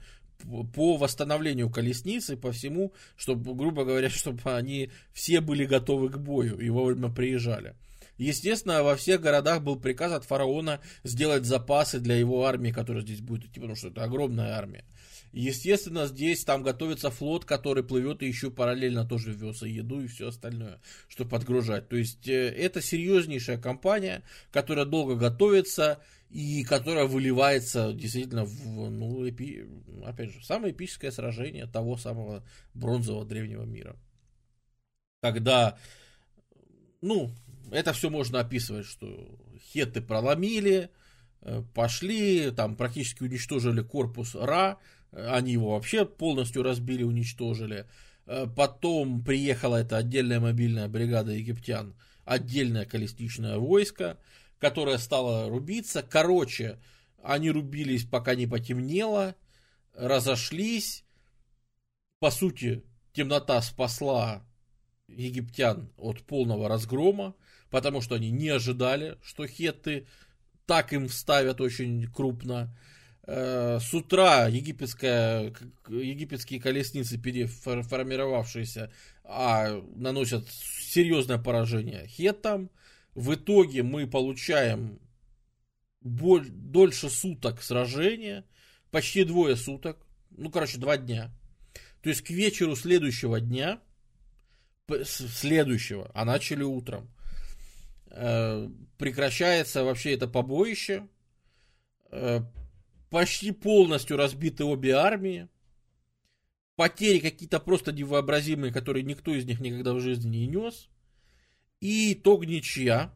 по 0.75 0.97
восстановлению 0.97 1.69
колесницы, 1.69 2.37
по 2.37 2.53
всему, 2.53 2.93
чтобы, 3.17 3.55
грубо 3.55 3.85
говоря, 3.85 4.09
чтобы 4.11 4.41
они 4.45 4.91
все 5.13 5.41
были 5.41 5.65
готовы 5.65 6.09
к 6.09 6.19
бою 6.19 6.59
и 6.59 6.69
вовремя 6.71 7.11
приезжали. 7.11 7.75
Естественно, 8.19 8.83
во 8.83 8.97
всех 8.97 9.21
городах 9.21 9.63
был 9.63 9.77
приказ 9.77 10.13
от 10.13 10.25
фараона 10.25 10.81
сделать 11.05 11.45
запасы 11.45 12.01
для 12.01 12.17
его 12.17 12.45
армии, 12.47 12.73
которая 12.73 13.05
здесь 13.05 13.21
будет 13.21 13.45
идти, 13.45 13.61
потому 13.61 13.77
что 13.77 13.89
это 13.89 14.03
огромная 14.03 14.57
армия. 14.57 14.85
Естественно, 15.33 16.07
здесь 16.07 16.45
там 16.45 16.63
готовится 16.63 17.11
флот, 17.11 17.45
который 17.45 17.85
плывет 17.85 18.23
и 18.23 18.27
еще 18.27 18.51
параллельно 18.51 19.05
тоже 19.05 19.33
вез 19.33 19.63
и 19.63 19.71
еду 19.71 20.01
и 20.01 20.07
все 20.07 20.29
остальное, 20.29 20.81
чтобы 21.09 21.31
подгружать. 21.31 21.89
То 21.89 21.97
есть 21.97 22.27
э, 22.29 22.49
это 22.49 22.81
серьезнейшая 22.81 23.59
компания, 23.59 24.23
которая 24.51 24.87
долго 24.87 25.17
готовится 25.17 26.03
и 26.31 26.63
которая 26.65 27.07
выливается 27.07 27.93
действительно 27.93 28.45
в, 28.45 28.91
ну, 28.91 29.29
эпи, 29.29 29.67
опять 30.05 30.31
же, 30.31 30.45
самое 30.45 30.73
эпическое 30.73 31.11
сражение 31.11 31.67
того 31.67 31.97
самого 31.97 32.45
бронзового 32.75 33.25
древнего 33.25 33.65
мира. 33.65 33.97
Когда, 35.21 35.79
ну, 37.01 37.31
это 37.71 37.93
все 37.93 38.09
можно 38.11 38.41
описывать, 38.41 38.87
что 38.87 39.39
хеты 39.73 40.01
проломили, 40.01 40.91
э, 41.41 41.63
пошли, 41.75 42.51
там 42.51 42.77
практически 42.77 43.23
уничтожили 43.23 43.83
корпус 43.83 44.35
Ра, 44.35 44.79
они 45.13 45.53
его 45.53 45.71
вообще 45.71 46.05
полностью 46.05 46.63
разбили, 46.63 47.03
уничтожили. 47.03 47.87
Э, 48.27 48.47
потом 48.47 49.25
приехала 49.25 49.77
эта 49.77 49.97
отдельная 49.97 50.41
мобильная 50.41 50.89
бригада 50.89 51.33
египтян, 51.33 51.95
отдельное 52.25 52.85
колесничное 52.85 53.59
войско, 53.59 54.19
которое 54.59 54.99
стало 54.99 55.49
рубиться. 55.49 56.03
Короче, 56.03 56.79
они 57.23 57.51
рубились, 57.51 58.05
пока 58.05 58.35
не 58.35 58.47
потемнело, 58.47 59.35
разошлись. 59.95 61.05
По 62.19 62.31
сути, 62.31 62.83
темнота 63.13 63.63
спасла 63.63 64.45
египтян 65.09 65.91
от 65.97 66.23
полного 66.23 66.69
разгрома 66.69 67.35
потому 67.71 68.01
что 68.01 68.15
они 68.15 68.31
не 68.31 68.49
ожидали, 68.49 69.19
что 69.23 69.47
хетты 69.47 70.07
так 70.67 70.93
им 70.93 71.09
вставят 71.09 71.61
очень 71.61 72.07
крупно. 72.07 72.77
Э, 73.31 73.79
с 73.79 73.93
утра 73.93 74.49
египетская, 74.49 75.53
египетские 75.89 76.61
колесницы, 76.61 77.19
переформировавшиеся, 77.19 78.91
а, 79.23 79.83
наносят 79.95 80.49
серьезное 80.49 81.37
поражение 81.37 82.07
хеттам. 82.07 82.71
В 83.15 83.35
итоге 83.35 83.83
мы 83.83 84.07
получаем 84.07 84.99
боль, 86.01 86.49
дольше 86.49 87.11
суток 87.11 87.63
сражения, 87.63 88.45
почти 88.91 89.25
двое 89.25 89.57
суток, 89.57 89.99
ну, 90.31 90.51
короче, 90.51 90.79
два 90.79 90.97
дня. 90.97 91.31
То 92.03 92.09
есть 92.09 92.23
к 92.23 92.31
вечеру 92.31 92.77
следующего 92.77 93.41
дня, 93.41 93.79
следующего, 95.05 96.11
а 96.15 96.25
начали 96.25 96.63
утром, 96.63 97.11
Э, 98.11 98.69
прекращается 98.97 99.85
вообще 99.85 100.15
это 100.15 100.27
побоище. 100.27 101.07
Почти 103.11 103.53
полностью 103.53 104.17
разбиты 104.17 104.65
обе 104.65 104.93
армии. 104.93 105.49
Потери 106.77 107.19
какие-то 107.19 107.59
просто 107.59 107.93
невообразимые, 107.93 108.73
которые 108.73 109.03
никто 109.03 109.35
из 109.35 109.45
них 109.45 109.61
никогда 109.61 109.95
в 109.95 110.01
жизни 110.01 110.39
не 110.39 110.47
нес. 110.47 110.89
И 111.81 112.13
итог 112.13 112.47
ничья. 112.47 113.15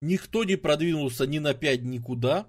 Никто 0.00 0.44
не 0.44 0.56
продвинулся 0.56 1.26
ни 1.26 1.38
на 1.38 1.54
пять 1.54 1.82
никуда. 1.82 2.48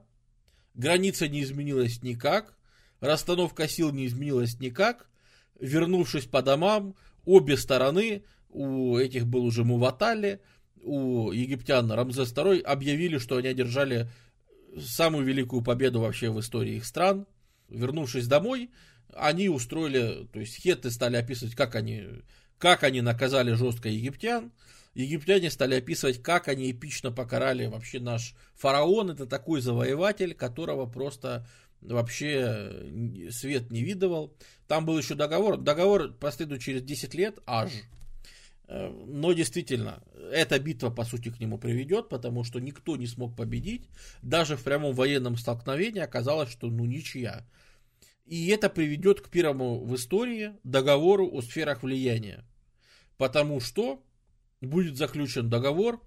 Граница 0.73 1.27
не 1.27 1.43
изменилась 1.43 2.01
никак. 2.01 2.57
Расстановка 2.99 3.67
сил 3.67 3.91
не 3.91 4.07
изменилась 4.07 4.59
никак. 4.59 5.09
Вернувшись 5.59 6.25
по 6.25 6.41
домам, 6.41 6.95
обе 7.25 7.57
стороны, 7.57 8.23
у 8.49 8.97
этих 8.97 9.27
был 9.27 9.43
уже 9.43 9.63
Муватали, 9.63 10.41
у 10.83 11.31
египтян 11.31 11.91
Рамзес 11.91 12.31
II 12.31 12.61
объявили, 12.61 13.17
что 13.17 13.37
они 13.37 13.49
одержали 13.49 14.09
самую 14.79 15.25
великую 15.25 15.61
победу 15.61 16.01
вообще 16.01 16.29
в 16.29 16.39
истории 16.39 16.75
их 16.75 16.85
стран. 16.85 17.25
Вернувшись 17.69 18.27
домой, 18.27 18.71
они 19.13 19.49
устроили, 19.49 20.27
то 20.31 20.39
есть 20.39 20.55
хетты 20.61 20.91
стали 20.91 21.17
описывать, 21.17 21.55
как 21.55 21.75
они, 21.75 22.03
как 22.57 22.83
они 22.83 23.01
наказали 23.01 23.53
жестко 23.53 23.89
египтян. 23.89 24.51
Египтяне 24.93 25.51
стали 25.51 25.75
описывать, 25.75 26.23
как 26.23 26.47
они 26.47 26.71
эпично 26.71 27.11
покарали 27.11 27.67
вообще 27.67 27.99
наш 27.99 28.33
фараон. 28.55 29.11
Это 29.11 29.27
такой 29.27 29.61
завоеватель, 29.61 30.33
которого 30.33 30.87
просто 30.87 31.45
вообще 31.81 33.29
свет 33.29 33.69
не 33.69 33.83
видывал. 33.83 34.35
Там 34.67 34.85
был 34.85 34.97
еще 34.97 35.13
договор. 35.13 35.57
Договор 35.57 36.13
последует 36.13 36.61
через 36.61 36.81
10 36.81 37.13
лет, 37.13 37.39
аж. 37.45 37.71
Э, 38.67 38.89
но 38.89 39.33
действительно, 39.33 40.03
эта 40.31 40.59
битва, 40.59 40.89
по 40.89 41.03
сути, 41.05 41.29
к 41.29 41.39
нему 41.39 41.57
приведет, 41.57 42.09
потому 42.09 42.43
что 42.43 42.59
никто 42.59 42.97
не 42.97 43.07
смог 43.07 43.35
победить. 43.35 43.89
Даже 44.21 44.57
в 44.57 44.63
прямом 44.63 44.93
военном 44.93 45.37
столкновении 45.37 46.01
оказалось, 46.01 46.51
что 46.51 46.67
ну 46.67 46.85
ничья. 46.85 47.47
И 48.25 48.47
это 48.49 48.69
приведет 48.69 49.21
к 49.21 49.29
первому 49.29 49.83
в 49.85 49.95
истории 49.95 50.53
договору 50.63 51.29
о 51.31 51.41
сферах 51.41 51.83
влияния. 51.83 52.43
Потому 53.17 53.61
что 53.61 54.03
будет 54.59 54.97
заключен 54.97 55.49
договор 55.49 56.01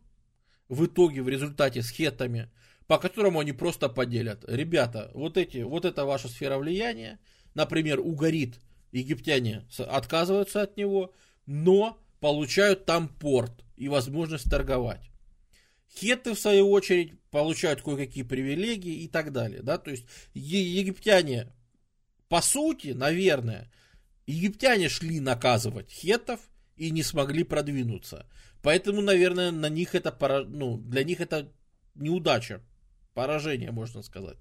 в 0.68 0.84
итоге, 0.84 1.22
в 1.22 1.28
результате 1.28 1.82
с 1.82 1.90
хетами, 1.90 2.50
по 2.86 2.98
которому 2.98 3.40
они 3.40 3.52
просто 3.52 3.88
поделят. 3.88 4.44
Ребята, 4.46 5.10
вот, 5.14 5.38
эти, 5.38 5.58
вот 5.58 5.84
это 5.84 6.04
ваша 6.04 6.28
сфера 6.28 6.58
влияния. 6.58 7.18
Например, 7.54 8.00
угорит, 8.00 8.60
египтяне 8.92 9.66
отказываются 9.78 10.62
от 10.62 10.76
него, 10.76 11.14
но 11.46 11.98
получают 12.20 12.84
там 12.86 13.08
порт 13.08 13.64
и 13.76 13.88
возможность 13.88 14.48
торговать. 14.48 15.10
Хетты, 15.96 16.34
в 16.34 16.38
свою 16.38 16.70
очередь, 16.70 17.18
получают 17.30 17.82
кое-какие 17.82 18.22
привилегии 18.22 19.02
и 19.02 19.08
так 19.08 19.32
далее. 19.32 19.62
Да? 19.62 19.78
То 19.78 19.90
есть 19.90 20.06
египтяне, 20.34 21.52
по 22.28 22.40
сути, 22.40 22.88
наверное, 22.88 23.72
египтяне 24.26 24.88
шли 24.88 25.18
наказывать 25.18 25.90
хеттов 25.90 26.40
и 26.76 26.90
не 26.90 27.02
смогли 27.02 27.42
продвинуться. 27.42 28.26
Поэтому, 28.62 29.00
наверное, 29.00 29.50
на 29.50 29.68
них 29.68 29.94
это, 29.94 30.14
ну, 30.48 30.76
для 30.76 31.02
них 31.02 31.20
это 31.20 31.50
неудача, 31.94 32.60
поражение, 33.14 33.70
можно 33.70 34.02
сказать. 34.02 34.36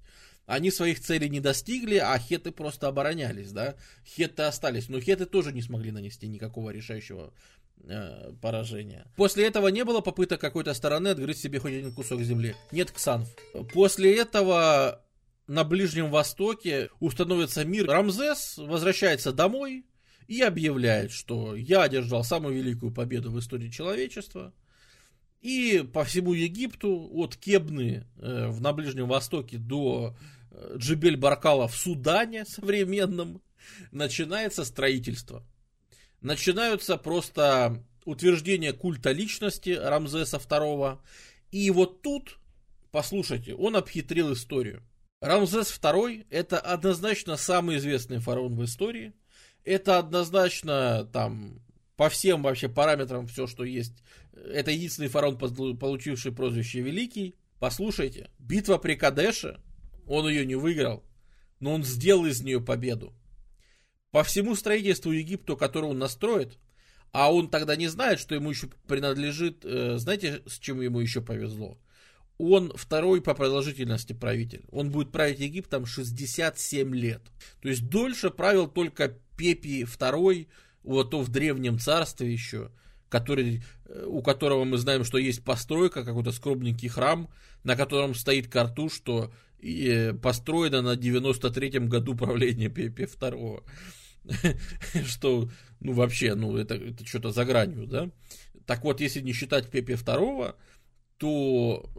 Они 0.49 0.71
своих 0.71 0.99
целей 0.99 1.29
не 1.29 1.39
достигли, 1.39 1.97
а 1.97 2.17
хеты 2.17 2.49
просто 2.51 2.87
оборонялись, 2.87 3.51
да. 3.51 3.75
Хеты 4.03 4.41
остались, 4.41 4.89
но 4.89 4.99
хеты 4.99 5.27
тоже 5.27 5.53
не 5.53 5.61
смогли 5.61 5.91
нанести 5.91 6.27
никакого 6.27 6.71
решающего 6.71 7.31
э, 7.83 8.33
поражения. 8.41 9.05
После 9.15 9.45
этого 9.45 9.67
не 9.67 9.85
было 9.85 10.01
попыток 10.01 10.41
какой-то 10.41 10.73
стороны 10.73 11.09
отгрызть 11.09 11.41
себе 11.41 11.59
хоть 11.59 11.73
один 11.73 11.91
кусок 11.91 12.21
земли. 12.21 12.55
Нет 12.71 12.89
ксанф. 12.89 13.29
После 13.73 14.17
этого 14.17 15.05
на 15.45 15.63
Ближнем 15.63 16.09
Востоке 16.09 16.89
установится 16.99 17.63
мир. 17.63 17.85
Рамзес 17.85 18.57
возвращается 18.57 19.31
домой 19.31 19.85
и 20.27 20.41
объявляет, 20.41 21.11
что 21.11 21.55
я 21.55 21.83
одержал 21.83 22.23
самую 22.23 22.55
великую 22.55 22.91
победу 22.91 23.29
в 23.29 23.37
истории 23.37 23.69
человечества. 23.69 24.51
И 25.41 25.87
по 25.93 26.03
всему 26.03 26.33
Египту, 26.33 27.07
от 27.13 27.37
Кебны 27.37 28.07
э, 28.17 28.47
в, 28.47 28.59
на 28.61 28.73
Ближнем 28.73 29.07
Востоке 29.07 29.59
до 29.59 30.15
э, 30.51 30.75
Джибель-Баркала 30.77 31.67
в 31.67 31.75
Судане 31.75 32.45
современном, 32.45 33.41
начинается 33.91 34.65
строительство 34.65 35.43
начинаются 36.21 36.97
просто 36.97 37.83
утверждения 38.05 38.73
культа 38.73 39.11
личности 39.11 39.71
Рамзеса 39.71 40.37
II. 40.37 40.99
И 41.51 41.71
вот 41.71 42.01
тут, 42.01 42.39
послушайте, 42.91 43.55
он 43.55 43.75
обхитрил 43.75 44.33
историю. 44.33 44.83
Рамзес 45.21 45.77
II 45.81 46.27
это 46.29 46.59
однозначно 46.59 47.35
самый 47.35 47.77
известный 47.77 48.19
фараон 48.19 48.55
в 48.55 48.63
истории. 48.63 49.13
Это 49.65 49.99
однозначно 49.99 51.05
там 51.11 51.61
по 51.97 52.09
всем 52.09 52.41
вообще 52.43 52.69
параметрам 52.69 53.27
все, 53.27 53.45
что 53.45 53.65
есть. 53.65 54.01
Это 54.33 54.71
единственный 54.71 55.09
фараон, 55.09 55.37
получивший 55.37 56.31
прозвище 56.31 56.79
Великий. 56.79 57.35
Послушайте, 57.59 58.29
битва 58.39 58.77
при 58.77 58.95
Кадеше, 58.95 59.59
он 60.09 60.27
ее 60.27 60.45
не 60.45 60.55
выиграл, 60.55 61.05
но 61.61 61.73
он 61.73 61.83
сделал 61.83 62.25
из 62.25 62.41
нее 62.41 62.59
победу 62.59 63.13
по 64.11 64.23
всему 64.23 64.55
строительству 64.55 65.11
Египту, 65.11 65.55
которое 65.55 65.87
он 65.87 65.99
настроит, 65.99 66.57
а 67.11 67.33
он 67.33 67.49
тогда 67.49 67.75
не 67.75 67.87
знает, 67.87 68.19
что 68.19 68.35
ему 68.35 68.49
еще 68.49 68.67
принадлежит, 68.87 69.63
э, 69.63 69.97
знаете, 69.97 70.41
с 70.47 70.59
чем 70.59 70.81
ему 70.81 70.99
еще 70.99 71.21
повезло? 71.21 71.77
Он 72.37 72.71
второй 72.75 73.21
по 73.21 73.33
продолжительности 73.33 74.13
правитель. 74.13 74.63
Он 74.71 74.91
будет 74.91 75.11
править 75.11 75.39
Египтом 75.39 75.85
67 75.85 76.95
лет. 76.95 77.21
То 77.61 77.69
есть 77.69 77.89
дольше 77.89 78.29
правил 78.29 78.67
только 78.67 79.17
Пепи 79.37 79.83
II, 79.83 80.47
вот 80.83 81.11
то 81.11 81.21
в 81.21 81.29
древнем 81.29 81.79
царстве 81.79 82.31
еще, 82.31 82.71
который, 83.09 83.63
э, 83.85 84.05
у 84.07 84.21
которого 84.21 84.63
мы 84.63 84.77
знаем, 84.77 85.03
что 85.03 85.17
есть 85.17 85.43
постройка, 85.43 86.03
какой-то 86.03 86.31
скромненький 86.31 86.89
храм, 86.89 87.29
на 87.63 87.75
котором 87.75 88.15
стоит 88.15 88.47
карту, 88.47 88.89
что 88.89 89.33
э, 89.61 90.13
построено 90.13 90.81
на 90.81 90.95
93-м 90.95 91.87
году 91.89 92.15
правления 92.15 92.69
Пепи 92.69 93.03
II. 93.03 93.63
что, 95.05 95.49
ну, 95.79 95.93
вообще, 95.93 96.35
ну, 96.35 96.57
это, 96.57 96.75
это 96.75 97.05
что-то 97.05 97.31
за 97.31 97.45
гранью, 97.45 97.87
да. 97.87 98.11
Так 98.65 98.83
вот, 98.83 99.01
если 99.01 99.21
не 99.21 99.33
считать 99.33 99.69
Пепе 99.69 99.93
II, 99.93 100.55
то 101.17 101.89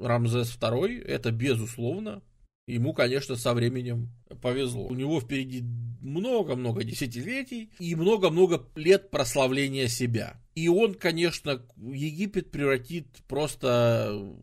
э, 0.00 0.06
Рамзес 0.06 0.56
II, 0.58 1.04
это 1.04 1.30
безусловно, 1.30 2.22
ему, 2.66 2.92
конечно, 2.92 3.36
со 3.36 3.54
временем 3.54 4.10
повезло. 4.40 4.86
У 4.86 4.94
него 4.94 5.20
впереди 5.20 5.64
много-много 6.00 6.84
десятилетий 6.84 7.70
и 7.78 7.94
много-много 7.94 8.66
лет 8.74 9.10
прославления 9.10 9.88
себя. 9.88 10.40
И 10.54 10.68
он, 10.68 10.94
конечно, 10.94 11.62
Египет 11.76 12.50
превратит 12.50 13.06
просто 13.26 14.36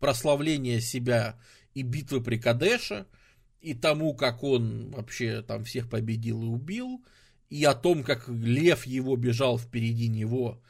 прославление 0.00 0.80
себя 0.80 1.38
и 1.74 1.82
битвы 1.82 2.20
при 2.20 2.38
Кадеше– 2.38 3.06
и 3.60 3.74
тому, 3.74 4.14
как 4.14 4.42
он 4.42 4.90
вообще 4.90 5.42
там 5.42 5.64
всех 5.64 5.88
победил 5.88 6.42
и 6.42 6.46
убил, 6.46 7.04
и 7.48 7.64
о 7.64 7.74
том, 7.74 8.02
как 8.02 8.28
лев 8.28 8.86
его 8.86 9.16
бежал 9.16 9.58
впереди 9.58 10.08
него. 10.08 10.62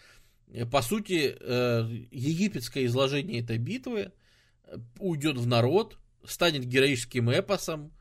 Э, 0.48 0.66
по 0.66 0.82
сути, 0.82 1.36
э, 1.38 1.88
египетское 2.10 2.86
изложение 2.86 3.40
этой 3.40 3.58
битвы 3.58 4.12
э, 4.64 4.76
уйдет 4.98 5.36
в 5.36 5.46
народ, 5.46 5.98
станет 6.24 6.64
героическим 6.64 7.30
эпосом, 7.30 7.92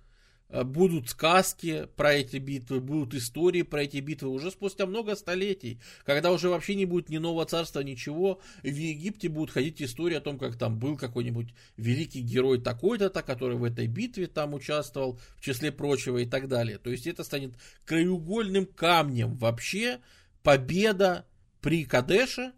будут 0.49 1.09
сказки 1.09 1.87
про 1.95 2.13
эти 2.13 2.37
битвы, 2.37 2.79
будут 2.79 3.13
истории 3.13 3.61
про 3.61 3.83
эти 3.83 3.97
битвы 3.97 4.29
уже 4.29 4.51
спустя 4.51 4.85
много 4.85 5.15
столетий, 5.15 5.79
когда 6.05 6.31
уже 6.31 6.49
вообще 6.49 6.75
не 6.75 6.85
будет 6.85 7.09
ни 7.09 7.17
нового 7.17 7.45
царства, 7.45 7.81
ничего, 7.81 8.39
в 8.63 8.67
Египте 8.67 9.29
будут 9.29 9.51
ходить 9.51 9.81
истории 9.81 10.15
о 10.15 10.21
том, 10.21 10.39
как 10.39 10.57
там 10.57 10.79
был 10.79 10.97
какой-нибудь 10.97 11.53
великий 11.77 12.21
герой 12.21 12.59
такой-то, 12.59 13.09
который 13.09 13.57
в 13.57 13.63
этой 13.63 13.87
битве 13.87 14.27
там 14.27 14.53
участвовал, 14.53 15.19
в 15.37 15.41
числе 15.41 15.71
прочего 15.71 16.17
и 16.17 16.25
так 16.25 16.47
далее. 16.47 16.77
То 16.77 16.89
есть 16.89 17.05
это 17.05 17.23
станет 17.23 17.53
краеугольным 17.85 18.65
камнем 18.65 19.35
вообще 19.35 19.99
победа 20.41 21.25
при 21.61 21.85
Кадеше, 21.85 22.53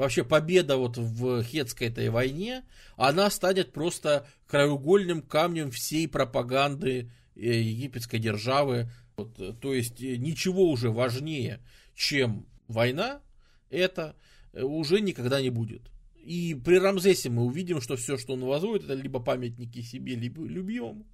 вообще 0.00 0.24
победа 0.24 0.78
вот 0.78 0.96
в 0.96 1.42
Хетской 1.42 1.88
этой 1.88 2.08
войне, 2.08 2.64
она 2.96 3.28
станет 3.28 3.72
просто 3.72 4.26
краеугольным 4.46 5.20
камнем 5.20 5.70
всей 5.70 6.08
пропаганды 6.08 7.10
э, 7.36 7.40
египетской 7.40 8.18
державы. 8.18 8.90
Вот, 9.16 9.38
э, 9.38 9.52
то 9.52 9.74
есть 9.74 10.00
э, 10.00 10.16
ничего 10.16 10.70
уже 10.70 10.90
важнее, 10.90 11.60
чем 11.94 12.46
война, 12.66 13.20
это 13.68 14.16
уже 14.54 15.00
никогда 15.00 15.42
не 15.42 15.50
будет. 15.50 15.82
И 16.22 16.54
при 16.54 16.78
Рамзесе 16.78 17.30
мы 17.30 17.44
увидим, 17.44 17.80
что 17.80 17.96
все, 17.96 18.16
что 18.16 18.34
он 18.34 18.44
возводит, 18.44 18.84
это 18.84 18.94
либо 18.94 19.20
памятники 19.20 19.80
себе, 19.82 20.14
либо 20.14 20.44
любимому, 20.44 21.06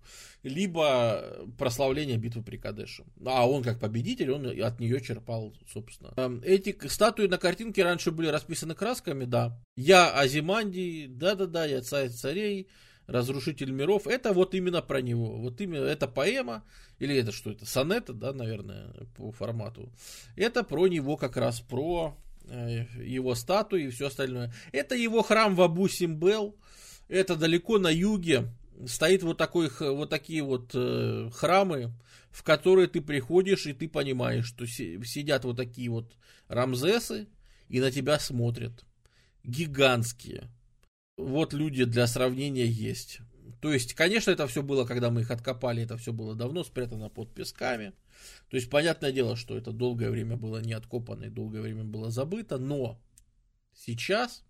либо 0.42 1.46
прославление 1.58 2.16
битвы 2.16 2.42
при 2.42 2.56
Кадеше. 2.56 3.04
А 3.24 3.48
он 3.48 3.62
как 3.62 3.78
победитель, 3.78 4.30
он 4.32 4.46
от 4.46 4.80
нее 4.80 5.00
черпал, 5.00 5.54
собственно. 5.72 6.12
Эм, 6.16 6.42
эти 6.44 6.76
статуи 6.88 7.26
на 7.26 7.38
картинке 7.38 7.84
раньше 7.84 8.10
были 8.10 8.28
расписаны 8.28 8.74
красками, 8.74 9.24
да. 9.24 9.58
Я 9.76 10.10
Азимандий, 10.10 11.06
да-да-да, 11.06 11.64
я 11.64 11.82
царь 11.82 12.10
царей, 12.10 12.68
разрушитель 13.06 13.70
миров. 13.70 14.06
Это 14.06 14.32
вот 14.32 14.54
именно 14.54 14.82
про 14.82 15.00
него. 15.00 15.36
Вот 15.38 15.60
именно 15.60 15.84
это 15.84 16.08
поэма, 16.08 16.64
или 16.98 17.16
это 17.16 17.32
что 17.32 17.50
это, 17.50 17.66
сонета, 17.66 18.12
да, 18.12 18.32
наверное, 18.32 18.92
по 19.16 19.32
формату. 19.32 19.92
Это 20.36 20.64
про 20.64 20.88
него 20.88 21.16
как 21.16 21.36
раз, 21.36 21.60
про 21.60 22.16
его 22.46 23.34
статуи 23.34 23.84
и 23.84 23.90
все 23.90 24.06
остальное. 24.06 24.52
Это 24.72 24.94
его 24.94 25.22
храм 25.22 25.54
в 25.54 25.62
Абу 25.62 25.88
Симбел. 25.88 26.56
Это 27.08 27.36
далеко 27.36 27.78
на 27.78 27.88
юге 27.88 28.48
стоит 28.86 29.22
вот, 29.22 29.38
такой, 29.38 29.70
вот 29.80 30.10
такие 30.10 30.42
вот 30.42 30.70
э, 30.74 31.30
храмы, 31.32 31.92
в 32.30 32.42
которые 32.42 32.88
ты 32.88 33.00
приходишь, 33.00 33.66
и 33.66 33.72
ты 33.72 33.88
понимаешь, 33.88 34.46
что 34.46 34.66
сидят 34.66 35.44
вот 35.44 35.56
такие 35.56 35.90
вот 35.90 36.12
рамзесы, 36.48 37.28
и 37.68 37.80
на 37.80 37.90
тебя 37.90 38.18
смотрят. 38.18 38.84
Гигантские. 39.44 40.50
Вот 41.16 41.54
люди 41.54 41.84
для 41.84 42.06
сравнения 42.06 42.66
есть. 42.66 43.20
То 43.60 43.72
есть, 43.72 43.94
конечно, 43.94 44.30
это 44.30 44.46
все 44.46 44.62
было, 44.62 44.84
когда 44.84 45.10
мы 45.10 45.22
их 45.22 45.30
откопали, 45.30 45.82
это 45.82 45.96
все 45.96 46.12
было 46.12 46.34
давно 46.34 46.62
спрятано 46.62 47.08
под 47.08 47.32
песками. 47.32 47.94
То 48.50 48.56
есть, 48.56 48.70
понятное 48.70 49.12
дело, 49.12 49.36
что 49.36 49.56
это 49.56 49.72
долгое 49.72 50.10
время 50.10 50.36
было 50.36 50.58
не 50.58 50.72
откопано 50.72 51.24
и 51.24 51.30
долгое 51.30 51.60
время 51.60 51.84
было 51.84 52.10
забыто, 52.10 52.58
но 52.58 53.00
сейчас 53.74 54.44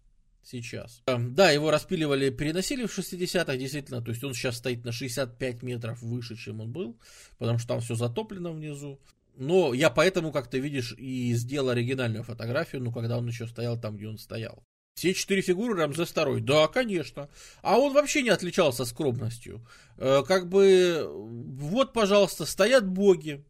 сейчас. 0.46 1.02
Эм, 1.06 1.34
да, 1.34 1.50
его 1.50 1.70
распиливали, 1.70 2.30
переносили 2.30 2.86
в 2.86 2.96
60-х, 2.96 3.56
действительно, 3.56 4.00
то 4.00 4.10
есть 4.10 4.22
он 4.22 4.32
сейчас 4.32 4.56
стоит 4.56 4.84
на 4.84 4.92
65 4.92 5.62
метров 5.62 6.00
выше, 6.02 6.36
чем 6.36 6.60
он 6.60 6.72
был, 6.72 6.98
потому 7.38 7.58
что 7.58 7.68
там 7.68 7.80
все 7.80 7.94
затоплено 7.94 8.52
внизу. 8.52 9.00
Но 9.36 9.74
я 9.74 9.90
поэтому, 9.90 10.32
как 10.32 10.48
ты 10.48 10.60
видишь, 10.60 10.94
и 10.96 11.34
сделал 11.34 11.70
оригинальную 11.70 12.24
фотографию, 12.24 12.82
ну, 12.82 12.92
когда 12.92 13.18
он 13.18 13.26
еще 13.26 13.46
стоял 13.46 13.78
там, 13.78 13.96
где 13.96 14.08
он 14.08 14.18
стоял. 14.18 14.64
Все 14.94 15.12
четыре 15.12 15.42
фигуры 15.42 15.78
Рамзес 15.78 16.10
II. 16.10 16.40
Да, 16.40 16.68
конечно. 16.68 17.28
А 17.60 17.78
он 17.78 17.92
вообще 17.92 18.22
не 18.22 18.30
отличался 18.30 18.86
скромностью. 18.86 19.66
Э, 19.98 20.22
как 20.26 20.48
бы, 20.48 21.06
вот, 21.06 21.92
пожалуйста, 21.92 22.46
стоят 22.46 22.88
боги. 22.88 23.44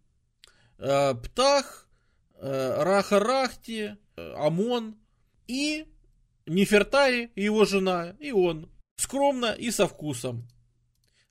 Э, 0.78 1.14
Птах, 1.14 1.88
э, 2.34 2.82
Раха-Рахти, 2.82 3.96
Амон 4.16 4.96
и 5.46 5.86
Нефертари, 6.46 7.30
его 7.34 7.64
жена, 7.64 8.14
и 8.18 8.32
он. 8.32 8.70
Скромно 8.96 9.52
и 9.52 9.70
со 9.70 9.86
вкусом. 9.86 10.48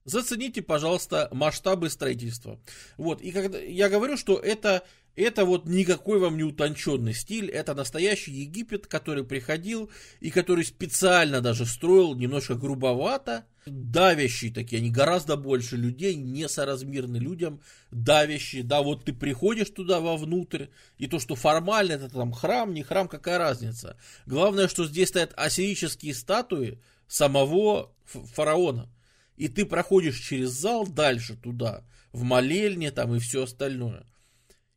Зацените, 0.04 0.62
пожалуйста, 0.62 1.30
масштабы 1.32 1.89
строительства. 1.89 2.60
Вот, 2.98 3.22
и 3.22 3.32
когда 3.32 3.58
я 3.58 3.89
говорю, 3.89 4.18
что 4.18 4.38
это, 4.38 4.84
это 5.16 5.45
вот 5.45 5.66
никакой 5.66 6.20
вам 6.20 6.38
не 6.38 6.43
утонченный 6.43 7.13
стиль, 7.13 7.49
это 7.49 7.74
настоящий 7.74 8.32
Египет, 8.32 8.88
который 8.88 9.24
приходил 9.24 9.89
и 10.20 10.30
который 10.30 10.66
специально 10.66 11.41
даже 11.41 11.66
строил 11.66 12.16
немножко 12.16 12.55
грубовато, 12.55 13.45
давящие 13.66 14.53
такие, 14.53 14.80
они 14.80 14.91
гораздо 14.91 15.38
больше 15.38 15.78
людей, 15.78 16.16
несоразмерны 16.16 17.18
людям, 17.18 17.61
давящие, 17.91 18.63
да, 18.63 18.82
вот 18.82 19.05
ты 19.05 19.13
приходишь 19.13 19.70
туда 19.70 19.99
вовнутрь, 19.99 20.68
и 20.97 21.07
то, 21.07 21.20
что 21.20 21.36
формально 21.36 21.93
это 21.93 22.09
там 22.09 22.32
храм, 22.32 22.74
не 22.74 22.84
храм, 22.84 23.07
какая 23.07 23.38
разница. 23.38 23.97
Главное, 24.26 24.68
что 24.68 24.86
здесь 24.86 25.09
стоят 25.09 25.34
ассирийские 25.36 26.13
статуи 26.13 26.80
самого 27.07 27.91
фараона. 28.05 28.89
И 29.38 29.47
ты 29.47 29.66
проходишь 29.66 30.20
через 30.20 30.51
зал 30.51 30.88
дальше 30.88 31.36
туда, 31.36 31.84
в 32.11 32.24
молельне 32.24 32.91
там 32.91 33.16
и 33.16 33.20
все 33.20 33.43
остальное. 33.43 34.05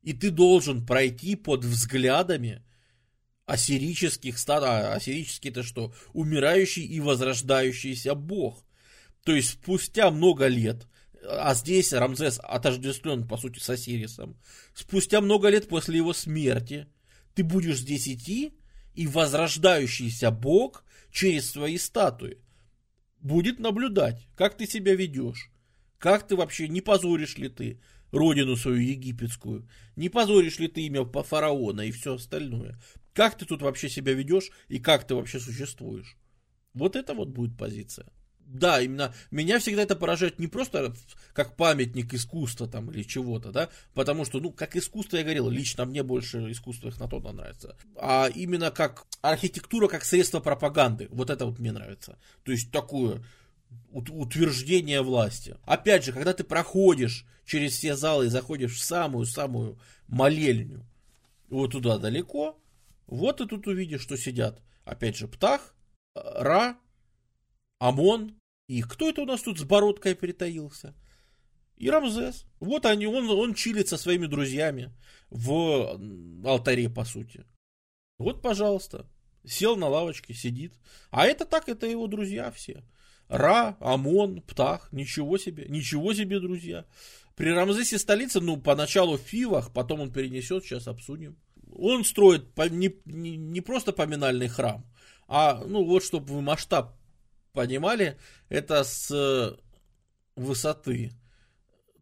И 0.09 0.15
ты 0.15 0.31
должен 0.31 0.87
пройти 0.87 1.37
под 1.37 1.67
взглядами 1.67 2.63
ассирических 3.45 4.39
стат... 4.39 4.63
А 4.65 4.95
ассирический 4.95 5.51
это 5.51 5.63
что? 5.63 5.93
Умирающий 6.15 6.83
и 6.83 6.99
возрождающийся 6.99 8.15
бог. 8.15 8.65
То 9.23 9.37
есть 9.37 9.51
спустя 9.51 10.11
много 10.11 10.47
лет, 10.47 10.87
а 11.29 11.53
здесь 11.53 11.93
Рамзес 11.93 12.41
отождествлен, 12.43 13.29
по 13.29 13.37
сути, 13.37 13.59
с 13.59 13.69
Осирисом, 13.69 14.41
спустя 14.73 15.21
много 15.21 15.51
лет 15.51 15.69
после 15.69 15.99
его 15.99 16.15
смерти, 16.15 16.87
ты 17.35 17.45
будешь 17.45 17.81
здесь 17.81 18.09
идти, 18.09 18.55
и 18.95 19.07
возрождающийся 19.07 20.31
бог 20.31 20.87
через 21.13 21.51
свои 21.51 21.77
статуи 21.77 22.39
будет 23.21 23.59
наблюдать, 23.59 24.27
как 24.37 24.57
ты 24.57 24.67
себя 24.67 24.95
ведешь, 24.95 25.51
как 25.99 26.27
ты 26.27 26.35
вообще, 26.35 26.67
не 26.67 26.81
позоришь 26.81 27.37
ли 27.37 27.51
ты 27.51 27.79
родину 28.11 28.57
свою 28.57 28.79
египетскую, 28.79 29.69
не 29.97 30.09
позоришь 30.09 30.59
ли 30.59 30.69
ты 30.69 30.83
имя 30.83 31.05
фараона 31.05 31.83
и 31.83 31.91
все 31.91 32.15
остальное, 32.15 32.79
как 33.13 33.37
ты 33.37 33.45
тут 33.45 33.63
вообще 33.63 33.89
себя 33.89 34.13
ведешь 34.13 34.51
и 34.69 34.79
как 34.79 35.07
ты 35.07 35.15
вообще 35.15 35.41
существуешь. 35.41 36.17
Вот 36.75 36.97
это 36.97 37.15
вот 37.15 37.29
будет 37.29 37.57
позиция 37.57 38.07
да, 38.49 38.81
именно 38.81 39.15
меня 39.31 39.59
всегда 39.59 39.83
это 39.83 39.95
поражает 39.95 40.39
не 40.39 40.47
просто 40.47 40.95
как 41.35 41.57
памятник 41.57 42.15
искусства 42.15 42.67
там 42.67 42.91
или 42.91 43.03
чего-то, 43.03 43.53
да, 43.53 43.69
потому 43.95 44.25
что, 44.25 44.41
ну, 44.41 44.51
как 44.51 44.75
искусство, 44.77 45.19
я 45.19 45.23
говорил, 45.23 45.49
лично 45.49 45.85
мне 45.85 46.03
больше 46.03 46.51
искусство 46.51 46.89
их 46.89 46.99
на 46.99 47.09
то 47.09 47.21
нравится, 47.21 47.77
а 47.97 48.29
именно 48.35 48.71
как 48.71 49.07
архитектура, 49.21 49.89
как 49.89 50.05
средство 50.05 50.41
пропаганды, 50.41 51.09
вот 51.11 51.31
это 51.31 51.45
вот 51.45 51.59
мне 51.59 51.73
нравится. 51.73 52.19
То 52.43 52.53
есть 52.53 52.71
такое 52.71 53.23
утверждение 53.91 55.03
власти. 55.03 55.57
Опять 55.65 56.05
же, 56.05 56.13
когда 56.13 56.33
ты 56.33 56.45
проходишь 56.45 57.27
через 57.45 57.73
все 57.73 57.97
залы 57.97 58.27
и 58.27 58.31
заходишь 58.31 58.77
в 58.77 58.83
самую-самую 58.83 59.79
молельню, 60.07 60.87
вот 61.49 61.73
туда 61.73 61.99
далеко, 61.99 62.61
вот 63.07 63.39
ты 63.39 63.47
тут 63.47 63.67
увидишь, 63.67 64.03
что 64.03 64.17
сидят, 64.17 64.63
опять 64.85 65.17
же, 65.17 65.29
Птах, 65.29 65.75
Ра, 66.15 66.77
Амон, 67.79 68.39
и 68.69 68.83
кто 68.83 69.09
это 69.09 69.23
у 69.23 69.27
нас 69.27 69.43
тут 69.43 69.59
с 69.59 69.65
бородкой 69.65 70.15
притаился? 70.15 70.95
И 71.77 71.89
Рамзес. 71.89 72.45
Вот 72.61 72.87
они, 72.87 73.07
он, 73.07 73.31
он 73.31 73.55
чилит 73.55 73.89
со 73.89 73.97
своими 73.97 74.27
друзьями 74.27 74.93
в 75.31 75.99
алтаре, 76.45 76.91
по 76.91 77.05
сути. 77.05 77.45
Вот, 78.19 78.43
пожалуйста. 78.43 79.07
Сел 79.47 79.77
на 79.77 79.89
лавочке, 79.89 80.35
сидит. 80.35 80.75
А 81.11 81.25
это 81.25 81.47
так, 81.47 81.69
это 81.69 81.87
его 81.87 82.09
друзья 82.09 82.51
все. 82.51 82.83
Ра, 83.29 83.77
Амон, 83.81 84.41
Птах, 84.43 84.89
ничего 84.93 85.39
себе, 85.39 85.67
ничего 85.69 86.15
себе, 86.15 86.41
друзья. 86.41 86.85
При 87.37 87.51
Рамзесе 87.51 87.99
столица, 87.99 88.41
ну, 88.41 88.57
поначалу 88.57 89.17
в 89.17 89.21
Фивах, 89.21 89.73
потом 89.73 90.01
он 90.01 90.13
перенесет, 90.13 90.65
сейчас 90.65 90.89
обсудим. 90.89 91.37
Он 91.73 92.05
строит 92.05 92.57
не, 92.71 92.95
не, 93.05 93.37
не 93.37 93.61
просто 93.61 93.93
поминальный 93.93 94.49
храм, 94.49 94.85
а, 95.29 95.63
ну, 95.67 95.85
вот, 95.85 96.03
чтобы 96.03 96.35
вы 96.35 96.41
масштаб 96.41 96.97
понимали, 97.53 98.19
это 98.49 98.83
с 98.83 99.11
э, 99.11 99.57
высоты. 100.35 101.13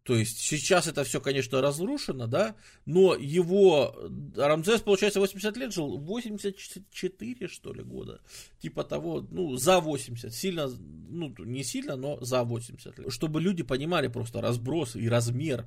То 0.07 0.15
есть 0.15 0.39
сейчас 0.39 0.87
это 0.87 1.03
все, 1.03 1.21
конечно, 1.21 1.61
разрушено, 1.61 2.29
да, 2.29 2.55
но 2.85 3.17
его, 3.17 3.93
Рамзес, 4.37 4.83
получается, 4.83 5.19
80 5.19 5.57
лет 5.57 5.75
жил, 5.75 5.99
84, 5.99 7.49
что 7.49 7.73
ли, 7.73 7.83
года, 7.83 8.21
типа 8.61 8.85
того, 8.85 9.27
ну, 9.33 9.57
за 9.57 9.81
80, 9.81 10.33
сильно, 10.33 10.69
ну, 10.69 11.35
не 11.39 11.65
сильно, 11.65 11.97
но 11.97 12.21
за 12.21 12.45
80 12.45 12.99
лет. 13.01 13.13
Чтобы 13.13 13.41
люди 13.41 13.65
понимали 13.65 14.07
просто 14.07 14.41
разброс 14.41 14.95
и 14.95 15.09
размер 15.09 15.67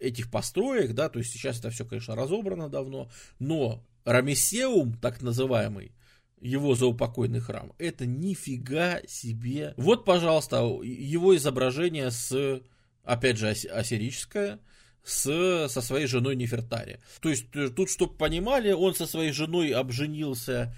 этих 0.00 0.32
построек, 0.32 0.92
да, 0.92 1.08
то 1.08 1.20
есть 1.20 1.30
сейчас 1.30 1.60
это 1.60 1.70
все, 1.70 1.84
конечно, 1.84 2.16
разобрано 2.16 2.68
давно, 2.68 3.08
но 3.38 3.84
Рамесеум, 4.04 4.94
так 4.94 5.22
называемый, 5.22 5.92
его 6.40 6.74
заупокойный 6.74 7.40
храм. 7.40 7.72
Это 7.78 8.04
нифига 8.04 9.00
себе. 9.06 9.74
Вот, 9.76 10.04
пожалуйста, 10.04 10.56
его 10.82 11.36
изображение 11.36 12.10
с, 12.10 12.62
опять 13.06 13.38
же, 13.38 13.48
ассирическое, 13.48 14.58
с, 15.04 15.68
со 15.68 15.80
своей 15.80 16.06
женой 16.06 16.34
Нефертари. 16.34 16.98
То 17.20 17.30
есть, 17.30 17.46
э, 17.54 17.68
тут, 17.68 17.88
чтобы 17.88 18.14
понимали, 18.16 18.72
он 18.72 18.94
со 18.94 19.06
своей 19.06 19.32
женой 19.32 19.70
обженился 19.70 20.74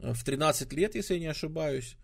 э, 0.00 0.12
в 0.12 0.24
13 0.24 0.72
лет, 0.72 0.96
если 0.96 1.14
я 1.14 1.20
не 1.20 1.26
ошибаюсь. 1.26 1.96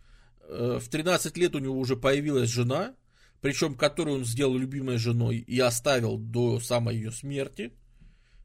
Э, 0.48 0.78
в 0.80 0.88
13 0.88 1.36
лет 1.36 1.57
у 1.57 1.59
него 1.59 1.76
уже 1.76 1.96
появилась 1.96 2.48
жена, 2.48 2.94
причем 3.40 3.74
которую 3.74 4.18
он 4.18 4.24
сделал 4.24 4.57
любимой 4.57 4.98
женой 4.98 5.38
и 5.38 5.59
оставил 5.59 6.18
до 6.18 6.61
самой 6.61 6.94
ее 6.96 7.11
смерти. 7.11 7.72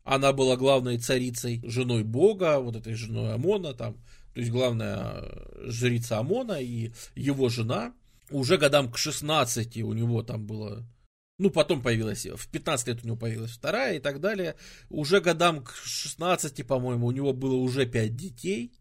Она 0.04 0.34
была 0.34 0.56
главной 0.56 0.98
царицей, 0.98 1.62
женой 1.64 2.04
Бога, 2.04 2.60
вот 2.60 2.76
этой 2.76 2.96
женой 2.96 3.34
Амона, 3.34 3.74
там, 3.74 3.96
то 4.34 4.40
есть 4.40 4.52
главная 4.52 5.32
жрица 5.68 6.20
Амона 6.20 6.60
и 6.60 6.92
его 7.16 7.50
жена. 7.50 7.94
Уже 8.32 8.58
годам 8.58 8.92
к 8.92 8.98
16 8.98 9.78
у 9.84 9.94
него 9.94 10.24
там 10.24 10.46
было 10.48 10.86
ну, 11.38 11.50
потом 11.50 11.82
появилась, 11.82 12.26
в 12.26 12.48
15 12.48 12.88
лет 12.88 13.04
у 13.04 13.08
него 13.08 13.18
появилась 13.18 13.52
вторая 13.52 13.98
и 13.98 14.00
так 14.00 14.22
далее. 14.22 14.56
Уже 14.90 15.20
годам 15.20 15.64
к 15.64 15.76
16, 15.76 16.66
по-моему, 16.66 17.08
у 17.08 17.12
него 17.12 17.34
было 17.34 17.56
уже 17.56 17.86
5 17.86 18.16
детей 18.16 18.72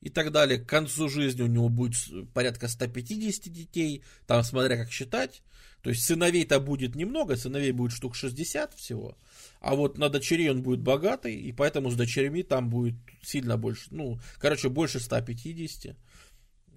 и 0.00 0.08
так 0.08 0.32
далее. 0.32 0.58
К 0.58 0.66
концу 0.66 1.08
жизни 1.08 1.42
у 1.42 1.46
него 1.46 1.68
будет 1.68 1.96
порядка 2.32 2.68
150 2.68 3.52
детей, 3.52 4.02
там 4.26 4.42
смотря 4.42 4.76
как 4.76 4.90
считать. 4.90 5.42
То 5.82 5.90
есть 5.90 6.04
сыновей-то 6.04 6.60
будет 6.60 6.96
немного, 6.96 7.36
сыновей 7.36 7.72
будет 7.72 7.92
штук 7.92 8.14
60 8.16 8.74
всего. 8.74 9.16
А 9.60 9.74
вот 9.74 9.96
на 9.96 10.08
дочерей 10.08 10.50
он 10.50 10.62
будет 10.62 10.80
богатый, 10.80 11.34
и 11.36 11.52
поэтому 11.52 11.90
с 11.90 11.94
дочерями 11.94 12.42
там 12.42 12.68
будет 12.68 12.96
сильно 13.22 13.56
больше, 13.56 13.86
ну, 13.90 14.18
короче, 14.38 14.70
больше 14.70 14.98
150. 14.98 15.96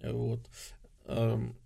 Вот. 0.03 0.47
Эм, 1.05 1.57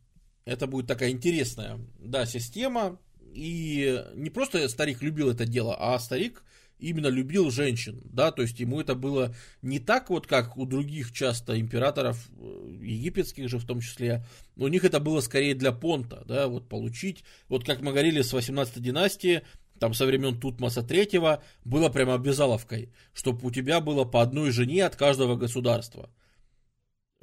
это 0.45 0.67
будет 0.67 0.87
такая 0.87 1.09
интересная, 1.09 1.79
да, 1.99 2.25
система. 2.25 2.99
И 3.35 4.01
не 4.15 4.29
просто 4.29 4.67
старик 4.69 5.01
любил 5.01 5.29
это 5.29 5.45
дело, 5.45 5.75
а 5.77 5.99
старик 5.99 6.41
именно 6.79 7.07
любил 7.07 7.51
женщин, 7.51 8.01
да, 8.05 8.31
то 8.31 8.41
есть 8.41 8.59
ему 8.61 8.79
это 8.79 8.95
было 8.95 9.35
не 9.61 9.79
так 9.79 10.09
вот, 10.09 10.25
как 10.25 10.57
у 10.57 10.65
других 10.65 11.11
часто 11.11 11.59
императоров, 11.59 12.29
э, 12.37 12.77
египетских 12.81 13.49
же 13.49 13.59
в 13.59 13.65
том 13.65 13.81
числе, 13.81 14.25
у 14.55 14.67
них 14.67 14.85
это 14.85 15.01
было 15.01 15.19
скорее 15.19 15.53
для 15.53 15.73
понта, 15.73 16.23
да, 16.25 16.47
вот 16.47 16.69
получить, 16.69 17.23
вот 17.49 17.65
как 17.65 17.81
мы 17.81 17.91
говорили 17.91 18.21
с 18.21 18.31
18 18.31 18.81
династии, 18.81 19.41
там 19.79 19.93
со 19.93 20.05
времен 20.05 20.39
Тутмоса 20.39 20.81
третьего 20.81 21.43
было 21.65 21.89
прямо 21.89 22.13
обязаловкой, 22.13 22.89
чтобы 23.13 23.47
у 23.47 23.51
тебя 23.51 23.81
было 23.81 24.05
по 24.05 24.21
одной 24.21 24.51
жене 24.51 24.85
от 24.85 24.95
каждого 24.95 25.35
государства 25.35 26.09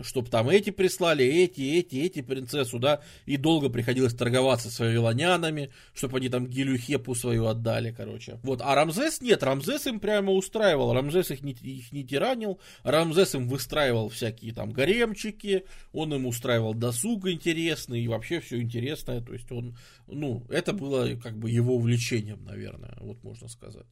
чтобы 0.03 0.28
там 0.28 0.48
эти 0.48 0.70
прислали, 0.70 1.24
эти, 1.24 1.62
эти, 1.78 1.96
эти 1.96 2.22
принцессу, 2.22 2.78
да, 2.78 3.00
и 3.26 3.36
долго 3.36 3.68
приходилось 3.68 4.14
торговаться 4.14 4.70
с 4.70 4.78
вавилонянами, 4.78 5.70
чтобы 5.94 6.18
они 6.18 6.28
там 6.28 6.46
Гелюхепу 6.46 7.14
свою 7.14 7.46
отдали, 7.46 7.92
короче. 7.92 8.38
Вот, 8.42 8.61
а 8.62 8.74
Рамзес 8.74 9.20
нет, 9.20 9.42
Рамзес 9.42 9.86
им 9.86 10.00
прямо 10.00 10.32
устраивал, 10.32 10.92
Рамзес 10.92 11.30
их 11.30 11.42
не, 11.42 11.53
их 11.53 11.92
не 11.92 12.05
тиранил, 12.05 12.61
Рамзес 12.82 13.34
им 13.34 13.48
выстраивал 13.48 14.09
всякие 14.09 14.53
там 14.53 14.72
гаремчики, 14.72 15.64
он 15.92 16.14
им 16.14 16.26
устраивал 16.26 16.74
досуг 16.74 17.28
интересный 17.28 18.03
и 18.03 18.09
вообще 18.09 18.40
все 18.40 18.61
интересное, 18.61 19.20
то 19.20 19.32
есть 19.32 19.50
он, 19.53 19.76
ну, 20.07 20.44
это 20.48 20.72
было 20.72 21.16
как 21.16 21.38
бы 21.38 21.50
его 21.50 21.76
увлечением, 21.76 22.44
наверное, 22.44 22.96
вот 23.00 23.22
можно 23.22 23.48
сказать. 23.48 23.86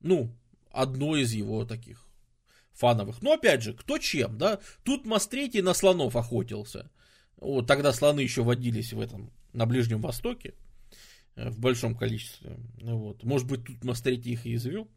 Ну, 0.00 0.34
одно 0.70 1.16
из 1.16 1.32
его 1.32 1.64
таких 1.64 2.06
фановых. 2.74 3.22
Но 3.22 3.32
опять 3.32 3.62
же, 3.62 3.74
кто 3.74 3.98
чем, 3.98 4.38
да? 4.38 4.60
Тут 4.82 5.06
Мастретий 5.06 5.62
на 5.62 5.74
слонов 5.74 6.16
охотился. 6.16 6.90
Вот 7.36 7.66
тогда 7.66 7.92
слоны 7.92 8.20
еще 8.20 8.42
водились 8.42 8.92
в 8.92 9.00
этом, 9.00 9.32
на 9.52 9.66
Ближнем 9.66 10.00
Востоке 10.00 10.54
э, 11.34 11.50
в 11.50 11.58
большом 11.58 11.96
количестве. 11.96 12.56
Вот. 12.80 13.24
Может 13.24 13.48
быть, 13.48 13.64
тут 13.64 13.84
Мастретий 13.84 14.32
их 14.32 14.46
и 14.46 14.54
извел. 14.54 14.88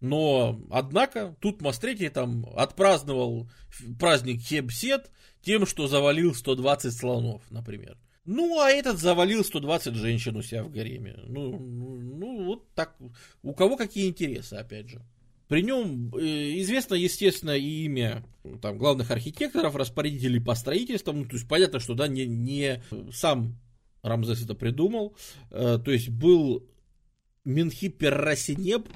Но, 0.00 0.60
однако, 0.70 1.36
тут 1.40 1.60
Мастретий 1.60 2.08
там 2.08 2.46
отпраздновал 2.56 3.50
праздник 3.98 4.40
Хебсет 4.40 5.10
тем, 5.42 5.66
что 5.66 5.88
завалил 5.88 6.34
120 6.34 6.92
слонов, 6.92 7.42
например. 7.50 7.98
Ну, 8.24 8.60
а 8.60 8.70
этот 8.70 8.98
завалил 8.98 9.44
120 9.44 9.94
женщин 9.94 10.36
у 10.36 10.42
себя 10.42 10.62
в 10.62 10.70
гареме. 10.70 11.18
Ну, 11.26 11.58
ну, 11.58 11.98
ну, 11.98 12.44
вот 12.44 12.72
так. 12.74 12.96
У 13.42 13.52
кого 13.54 13.76
какие 13.76 14.08
интересы, 14.08 14.54
опять 14.54 14.88
же. 14.88 15.02
При 15.50 15.62
нем 15.62 16.14
э, 16.14 16.60
известно, 16.60 16.94
естественно, 16.94 17.56
и 17.58 17.82
имя 17.84 18.22
там, 18.62 18.78
главных 18.78 19.10
архитекторов, 19.10 19.74
распорядителей 19.74 20.40
по 20.40 20.54
строительству. 20.54 21.12
Ну, 21.12 21.24
то 21.24 21.34
есть 21.34 21.48
понятно, 21.48 21.80
что 21.80 21.94
да, 21.94 22.06
не, 22.06 22.24
не 22.24 22.80
сам 23.12 23.58
Рамзес 24.02 24.44
это 24.44 24.54
придумал. 24.54 25.16
Э, 25.50 25.80
то 25.84 25.90
есть 25.90 26.08
был 26.08 26.64
Менхипер 27.44 28.16
Расинеб, 28.16 28.86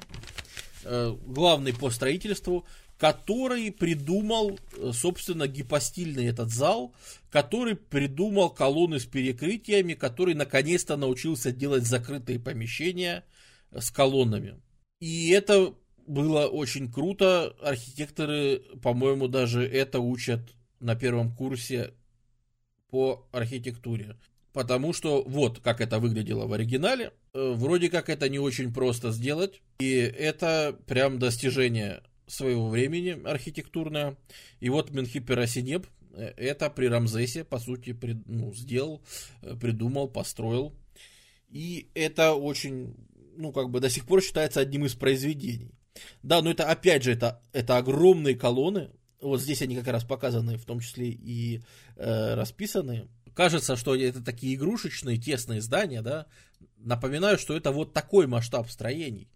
э, 0.85 1.17
главный 1.25 1.73
по 1.73 1.89
строительству, 1.89 2.65
который 2.97 3.69
придумал, 3.73 4.57
собственно, 4.93 5.47
гипостильный 5.49 6.27
этот 6.27 6.51
зал, 6.51 6.95
который 7.31 7.75
придумал 7.75 8.49
колонны 8.49 9.01
с 9.01 9.05
перекрытиями, 9.05 9.93
который 9.93 10.35
наконец-то 10.35 10.95
научился 10.95 11.51
делать 11.51 11.83
закрытые 11.83 12.39
помещения 12.39 13.25
с 13.77 13.91
колоннами. 13.91 14.55
И 15.01 15.31
это 15.31 15.75
было 16.05 16.47
очень 16.47 16.91
круто. 16.91 17.55
Архитекторы, 17.61 18.59
по-моему, 18.81 19.27
даже 19.27 19.65
это 19.65 19.99
учат 19.99 20.41
на 20.79 20.95
первом 20.95 21.35
курсе 21.35 21.93
по 22.89 23.27
архитектуре. 23.31 24.15
Потому 24.53 24.93
что 24.93 25.23
вот 25.23 25.59
как 25.59 25.81
это 25.81 25.99
выглядело 25.99 26.47
в 26.47 26.53
оригинале. 26.53 27.11
Э, 27.33 27.53
вроде 27.55 27.89
как 27.89 28.09
это 28.09 28.29
не 28.29 28.39
очень 28.39 28.73
просто 28.73 29.11
сделать. 29.11 29.61
И 29.79 29.91
это 29.93 30.79
прям 30.87 31.19
достижение 31.19 32.01
своего 32.27 32.69
времени 32.69 33.21
архитектурное. 33.25 34.15
И 34.59 34.69
вот 34.69 34.91
Менхипер 34.91 35.39
Асинеб 35.39 35.87
э, 36.13 36.33
это 36.37 36.69
при 36.69 36.87
Рамзесе, 36.87 37.43
по 37.43 37.59
сути, 37.59 37.93
при, 37.93 38.21
ну, 38.25 38.53
сделал, 38.53 39.01
э, 39.41 39.55
придумал, 39.55 40.07
построил. 40.07 40.73
И 41.49 41.89
это 41.93 42.33
очень, 42.33 42.95
ну, 43.35 43.51
как 43.51 43.69
бы 43.69 43.79
до 43.79 43.89
сих 43.89 44.05
пор 44.05 44.21
считается 44.21 44.61
одним 44.61 44.85
из 44.85 44.95
произведений. 44.95 45.71
Да, 46.23 46.41
но 46.41 46.51
это 46.51 46.69
опять 46.69 47.03
же, 47.03 47.13
это, 47.13 47.41
это 47.53 47.77
огромные 47.77 48.35
колонны. 48.35 48.91
Вот 49.21 49.41
здесь 49.41 49.61
они 49.61 49.75
как 49.75 49.87
раз 49.87 50.03
показаны, 50.03 50.57
в 50.57 50.65
том 50.65 50.79
числе 50.79 51.09
и 51.09 51.61
э, 51.95 52.33
расписаны. 52.35 53.07
Кажется, 53.33 53.75
что 53.75 53.95
это 53.95 54.23
такие 54.23 54.55
игрушечные, 54.55 55.17
тесные 55.17 55.61
здания, 55.61 56.01
да. 56.01 56.27
Напоминаю, 56.77 57.37
что 57.37 57.55
это 57.55 57.71
вот 57.71 57.93
такой 57.93 58.27
масштаб 58.27 58.69
строений. 58.69 59.29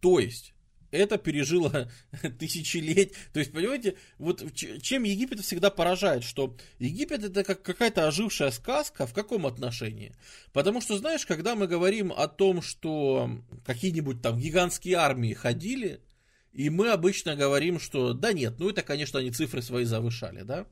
То 0.00 0.18
есть, 0.18 0.53
это 0.94 1.18
пережило 1.18 1.90
тысячелетия. 2.38 3.14
То 3.32 3.40
есть, 3.40 3.52
понимаете, 3.52 3.96
вот 4.18 4.44
чем 4.54 5.02
Египет 5.02 5.40
всегда 5.40 5.70
поражает, 5.70 6.24
что 6.24 6.56
Египет 6.78 7.24
это 7.24 7.44
как 7.44 7.62
какая-то 7.62 8.06
ожившая 8.06 8.50
сказка, 8.50 9.06
в 9.06 9.12
каком 9.12 9.46
отношении? 9.46 10.14
Потому 10.52 10.80
что, 10.80 10.96
знаешь, 10.96 11.26
когда 11.26 11.54
мы 11.54 11.66
говорим 11.66 12.12
о 12.12 12.28
том, 12.28 12.62
что 12.62 13.30
какие-нибудь 13.64 14.22
там 14.22 14.38
гигантские 14.38 14.96
армии 14.96 15.34
ходили, 15.34 16.00
и 16.52 16.70
мы 16.70 16.90
обычно 16.90 17.34
говорим, 17.34 17.80
что 17.80 18.12
да 18.12 18.32
нет, 18.32 18.54
ну 18.58 18.70
это, 18.70 18.82
конечно, 18.82 19.18
они 19.18 19.30
цифры 19.30 19.60
свои 19.60 19.84
завышали, 19.84 20.42
да? 20.42 20.66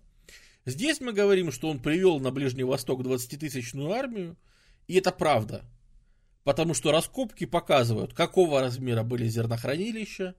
Здесь 0.64 1.00
мы 1.00 1.12
говорим, 1.12 1.50
что 1.50 1.68
он 1.68 1.80
привел 1.80 2.20
на 2.20 2.30
Ближний 2.30 2.62
Восток 2.62 3.00
20-тысячную 3.00 3.90
армию, 3.90 4.36
и 4.86 4.94
это 4.94 5.10
правда. 5.10 5.64
Потому 6.44 6.74
что 6.74 6.90
раскопки 6.90 7.46
показывают, 7.46 8.14
какого 8.14 8.60
размера 8.60 9.04
были 9.04 9.28
зернохранилища, 9.28 10.34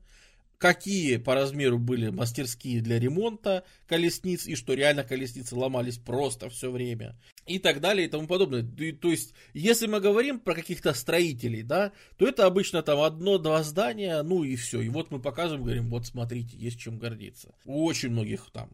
какие 0.57 1.17
по 1.17 1.33
размеру 1.35 1.77
были 1.77 2.09
мастерские 2.09 2.81
для 2.81 2.99
ремонта 2.99 3.65
колесниц, 3.87 4.47
и 4.47 4.55
что 4.55 4.73
реально 4.73 5.03
колесницы 5.03 5.55
ломались 5.55 5.97
просто 5.97 6.49
все 6.49 6.71
время, 6.71 7.17
и 7.45 7.59
так 7.59 7.81
далее, 7.81 8.07
и 8.07 8.09
тому 8.09 8.27
подобное. 8.27 8.63
То 8.93 9.11
есть, 9.11 9.33
если 9.53 9.87
мы 9.87 9.99
говорим 9.99 10.39
про 10.39 10.55
каких-то 10.55 10.93
строителей, 10.93 11.63
да, 11.63 11.91
то 12.17 12.27
это 12.27 12.45
обычно 12.45 12.81
там 12.81 13.01
одно-два 13.01 13.61
здания, 13.63 14.21
ну 14.23 14.43
и 14.43 14.55
все. 14.55 14.81
И 14.81 14.89
вот 14.89 15.11
мы 15.11 15.19
показываем, 15.19 15.63
говорим, 15.63 15.89
вот 15.89 16.05
смотрите, 16.05 16.55
есть 16.57 16.79
чем 16.79 16.97
гордиться. 16.97 17.53
У 17.65 17.85
очень 17.85 18.09
многих 18.09 18.49
там 18.51 18.69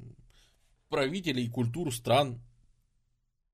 правителей 0.90 1.50
культур 1.50 1.94
стран 1.94 2.40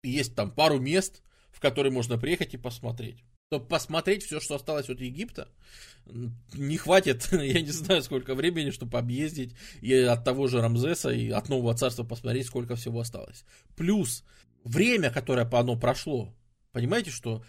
есть 0.03 0.35
там 0.35 0.51
пару 0.51 0.79
мест, 0.79 1.21
в 1.51 1.59
которые 1.59 1.91
можно 1.91 2.17
приехать 2.17 2.53
и 2.53 2.57
посмотреть 2.57 3.23
чтобы 3.47 3.67
посмотреть 3.67 4.23
все, 4.23 4.39
что 4.39 4.55
осталось 4.55 4.89
от 4.89 4.99
Египта, 4.99 5.47
не 6.53 6.77
хватит, 6.77 7.27
я 7.31 7.61
не 7.61 7.71
знаю, 7.71 8.01
сколько 8.01 8.33
времени, 8.35 8.71
чтобы 8.71 8.97
объездить 8.97 9.55
и 9.81 9.93
от 9.93 10.23
того 10.23 10.47
же 10.47 10.61
Рамзеса, 10.61 11.11
и 11.11 11.29
от 11.29 11.49
Нового 11.49 11.75
Царства 11.75 12.03
посмотреть, 12.03 12.47
сколько 12.47 12.75
всего 12.75 13.01
осталось. 13.01 13.45
Плюс 13.75 14.23
время, 14.63 15.11
которое 15.11 15.45
по 15.45 15.59
оно 15.59 15.77
прошло, 15.77 16.33
понимаете, 16.71 17.11
что 17.11 17.43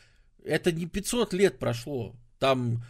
это 0.45 0.71
не 0.71 0.87
500 0.87 1.33
лет 1.33 1.59
прошло, 1.59 2.15
там 2.39 2.85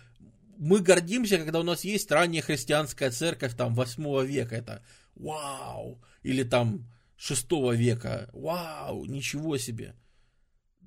мы 0.58 0.80
гордимся, 0.80 1.38
когда 1.38 1.60
у 1.60 1.64
нас 1.64 1.84
есть 1.84 2.10
ранняя 2.10 2.42
христианская 2.42 3.10
церковь, 3.10 3.54
там, 3.54 3.74
8 3.74 4.26
века, 4.26 4.56
это 4.56 4.82
вау, 5.14 6.02
или 6.22 6.42
там 6.42 6.90
6 7.16 7.46
века, 7.74 8.30
вау, 8.32 9.04
ничего 9.04 9.58
себе. 9.58 9.94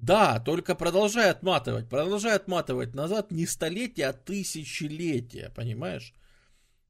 Да, 0.01 0.39
только 0.39 0.75
продолжай 0.75 1.29
отматывать, 1.29 1.89
продолжай 1.89 2.35
отматывать 2.35 2.95
назад 2.95 3.31
не 3.31 3.45
столетия, 3.45 4.05
а 4.07 4.13
тысячелетия, 4.13 5.51
понимаешь? 5.53 6.13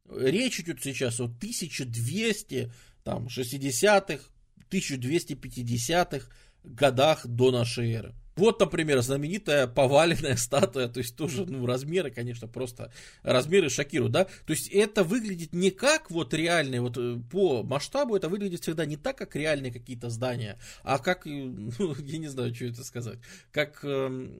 Речь 0.08 0.60
идет 0.60 0.84
сейчас 0.84 1.20
о 1.20 1.26
1200, 1.26 2.72
там, 3.04 3.28
60-х, 3.28 4.24
1250-х 4.70 6.28
годах 6.64 7.26
до 7.26 7.52
нашей 7.52 7.92
эры. 7.94 8.14
Вот, 8.40 8.58
например, 8.62 9.02
знаменитая 9.02 9.68
поваленная 9.68 10.38
статуя, 10.38 10.88
то 10.88 11.00
есть 11.00 11.18
тоже, 11.18 11.46
ну, 11.46 11.66
размеры, 11.66 12.10
конечно, 12.10 12.48
просто 12.48 12.90
размеры 13.22 13.70
шокируют, 13.70 14.14
да, 14.14 14.24
то 14.24 14.54
есть 14.54 14.70
это 14.70 15.04
выглядит 15.04 15.52
не 15.52 15.72
как 15.72 16.10
вот 16.10 16.34
реальные, 16.34 16.80
вот 16.80 16.98
э, 16.98 17.20
по 17.30 17.64
масштабу 17.64 18.16
это 18.16 18.30
выглядит 18.30 18.62
всегда 18.62 18.86
не 18.86 18.96
так, 18.96 19.18
как 19.18 19.36
реальные 19.36 19.74
какие-то 19.74 20.10
здания, 20.10 20.58
а 20.84 21.00
как, 21.00 21.28
э, 21.28 21.30
ну, 21.80 21.96
я 22.00 22.18
не 22.18 22.30
знаю, 22.30 22.56
что 22.56 22.64
это 22.64 22.86
сказать, 22.86 23.20
как 23.52 23.84
эм, 23.84 24.32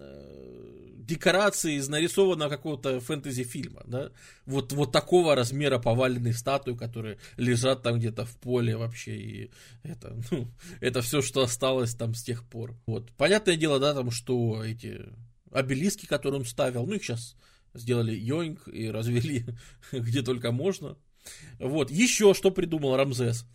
э, 0.00 0.86
декорации 1.06 1.76
из 1.76 1.88
нарисованного 1.88 2.50
какого-то 2.50 3.00
фэнтези-фильма, 3.00 3.82
да, 3.86 4.10
вот, 4.44 4.72
вот 4.72 4.92
такого 4.92 5.34
размера 5.34 5.78
поваленные 5.78 6.34
статуи, 6.34 6.74
которые 6.74 7.18
лежат 7.36 7.82
там 7.82 7.98
где-то 7.98 8.24
в 8.24 8.36
поле 8.36 8.76
вообще, 8.76 9.16
и 9.16 9.50
это, 9.82 10.16
ну, 10.30 10.48
это 10.80 11.02
все, 11.02 11.22
что 11.22 11.42
осталось 11.42 11.94
там 11.94 12.14
с 12.14 12.22
тех 12.22 12.44
пор, 12.44 12.74
вот, 12.86 13.12
понятно, 13.12 13.45
понятное 13.46 13.56
дело, 13.56 13.78
да, 13.78 13.94
там, 13.94 14.10
что 14.10 14.64
эти 14.64 15.02
обелиски, 15.52 16.06
которые 16.06 16.40
он 16.40 16.46
ставил, 16.46 16.86
ну, 16.86 16.94
их 16.94 17.04
сейчас 17.04 17.36
сделали 17.74 18.14
йоинг 18.14 18.68
и 18.68 18.90
развели 18.90 19.44
где 19.92 20.22
только 20.22 20.52
можно. 20.52 20.96
Вот, 21.58 21.90
еще 21.90 22.34
что 22.34 22.50
придумал 22.50 22.96
Рамзес. 22.96 23.46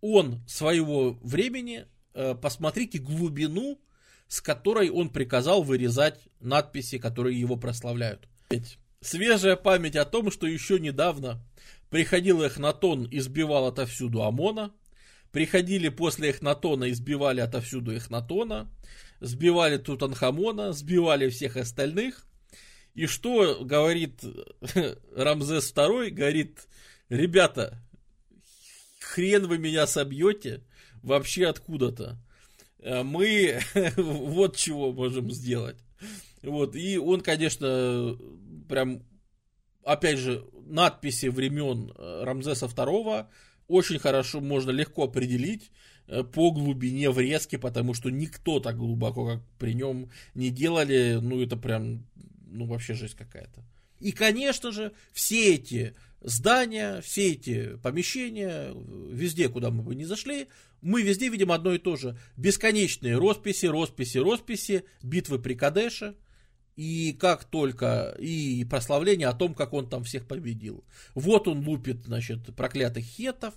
Он 0.00 0.40
своего 0.46 1.12
времени, 1.22 1.86
э, 2.14 2.34
посмотрите 2.34 2.98
глубину, 2.98 3.80
с 4.28 4.40
которой 4.40 4.90
он 4.90 5.10
приказал 5.10 5.62
вырезать 5.62 6.28
надписи, 6.40 6.98
которые 6.98 7.40
его 7.40 7.56
прославляют. 7.56 8.28
Свежая 9.00 9.56
память 9.56 9.96
о 9.96 10.04
том, 10.04 10.30
что 10.30 10.46
еще 10.46 10.80
недавно 10.80 11.40
приходил 11.90 12.42
Эхнатон 12.42 13.04
и 13.04 13.20
сбивал 13.20 13.66
отовсюду 13.66 14.22
ОМОНа, 14.22 14.72
приходили 15.36 15.90
после 15.90 16.30
Эхнатона 16.30 16.84
и 16.84 16.94
сбивали 16.94 17.42
отовсюду 17.42 17.94
Эхнатона, 17.94 18.72
сбивали 19.20 19.76
Тутанхамона, 19.76 20.72
сбивали 20.72 21.28
всех 21.28 21.58
остальных. 21.58 22.26
И 22.94 23.04
что 23.04 23.62
говорит 23.62 24.24
Рамзес 25.14 25.74
II? 25.74 26.08
Говорит, 26.08 26.66
ребята, 27.10 27.78
хрен 28.98 29.46
вы 29.46 29.58
меня 29.58 29.86
собьете 29.86 30.62
вообще 31.02 31.48
откуда-то. 31.48 32.16
Э, 32.78 33.02
мы 33.02 33.60
вот 33.98 34.56
чего 34.56 34.90
можем 34.90 35.30
сделать. 35.30 35.76
Вот, 36.42 36.74
и 36.74 36.96
он, 36.96 37.20
конечно, 37.20 38.16
прям, 38.70 39.02
опять 39.84 40.18
же, 40.18 40.46
надписи 40.64 41.26
времен 41.26 41.92
э, 41.94 42.22
Рамзеса 42.24 42.64
II 42.64 43.26
очень 43.68 43.98
хорошо 43.98 44.40
можно 44.40 44.70
легко 44.70 45.04
определить 45.04 45.70
э, 46.06 46.22
по 46.22 46.50
глубине 46.50 47.10
врезки, 47.10 47.56
потому 47.56 47.94
что 47.94 48.10
никто 48.10 48.60
так 48.60 48.76
глубоко, 48.76 49.26
как 49.26 49.42
при 49.58 49.74
нем, 49.74 50.10
не 50.34 50.50
делали. 50.50 51.18
Ну, 51.20 51.42
это 51.42 51.56
прям, 51.56 52.06
ну, 52.46 52.66
вообще 52.66 52.94
жесть 52.94 53.14
какая-то. 53.14 53.64
И, 53.98 54.12
конечно 54.12 54.72
же, 54.72 54.92
все 55.12 55.54
эти 55.54 55.94
здания, 56.20 57.00
все 57.00 57.32
эти 57.32 57.76
помещения, 57.82 58.72
везде, 59.10 59.48
куда 59.48 59.70
мы 59.70 59.82
бы 59.82 59.94
не 59.94 60.04
зашли, 60.04 60.48
мы 60.82 61.02
везде 61.02 61.28
видим 61.28 61.52
одно 61.52 61.74
и 61.74 61.78
то 61.78 61.96
же. 61.96 62.18
Бесконечные 62.36 63.16
росписи, 63.16 63.66
росписи, 63.66 64.18
росписи, 64.18 64.84
битвы 65.02 65.38
при 65.38 65.54
Кадеше, 65.54 66.14
и 66.76 67.12
как 67.18 67.44
только, 67.44 68.14
и 68.18 68.64
прославление 68.64 69.28
о 69.28 69.34
том, 69.34 69.54
как 69.54 69.72
он 69.72 69.88
там 69.88 70.04
всех 70.04 70.26
победил. 70.26 70.84
Вот 71.14 71.48
он 71.48 71.66
лупит, 71.66 72.04
значит, 72.04 72.54
проклятых 72.54 73.04
хетов, 73.04 73.54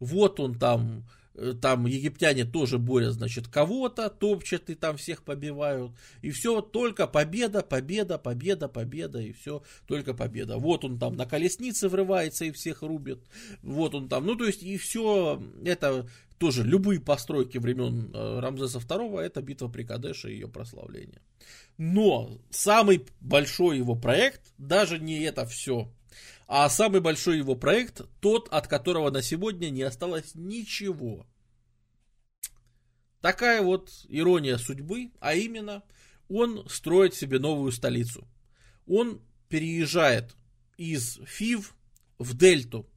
вот 0.00 0.40
он 0.40 0.58
там 0.58 1.04
Э, 1.38 1.54
там 1.60 1.86
египтяне 1.86 2.44
тоже 2.44 2.78
борят, 2.78 3.12
значит, 3.12 3.46
кого-то, 3.46 4.10
топчат 4.10 4.70
и 4.70 4.74
там 4.74 4.96
всех 4.96 5.22
побивают. 5.22 5.92
И 6.20 6.30
все 6.30 6.60
только 6.60 7.06
победа, 7.06 7.62
победа, 7.62 8.18
победа, 8.18 8.68
победа, 8.68 9.20
и 9.20 9.32
все 9.32 9.62
только 9.86 10.14
победа. 10.14 10.58
Вот 10.58 10.84
он 10.84 10.98
там 10.98 11.16
на 11.16 11.26
колеснице 11.26 11.88
врывается 11.88 12.44
и 12.44 12.50
всех 12.50 12.82
рубит. 12.82 13.20
Вот 13.62 13.94
он 13.94 14.08
там, 14.08 14.26
ну 14.26 14.34
то 14.34 14.46
есть 14.46 14.64
и 14.64 14.76
все 14.78 15.40
это 15.64 16.08
тоже 16.38 16.62
любые 16.62 17.00
постройки 17.00 17.58
времен 17.58 18.10
э, 18.14 18.40
Рамзеса 18.40 18.78
II, 18.78 19.20
это 19.20 19.42
битва 19.42 19.68
при 19.68 19.82
Кадеше 19.82 20.30
и 20.30 20.34
ее 20.34 20.48
прославление. 20.48 21.20
Но 21.76 22.38
самый 22.50 23.06
большой 23.20 23.78
его 23.78 23.94
проект, 23.94 24.42
даже 24.56 24.98
не 24.98 25.20
это 25.20 25.46
все, 25.46 25.92
а 26.46 26.68
самый 26.70 27.00
большой 27.00 27.38
его 27.38 27.54
проект, 27.54 28.02
тот, 28.20 28.48
от 28.48 28.68
которого 28.68 29.10
на 29.10 29.22
сегодня 29.22 29.70
не 29.70 29.82
осталось 29.82 30.34
ничего. 30.34 31.26
Такая 33.20 33.62
вот 33.62 33.90
ирония 34.08 34.56
судьбы, 34.56 35.10
а 35.20 35.34
именно 35.34 35.82
он 36.28 36.68
строит 36.68 37.14
себе 37.14 37.38
новую 37.38 37.72
столицу. 37.72 38.28
Он 38.86 39.20
переезжает 39.48 40.36
из 40.76 41.20
Фив 41.26 41.74
в 42.18 42.36
Дельту, 42.36 42.88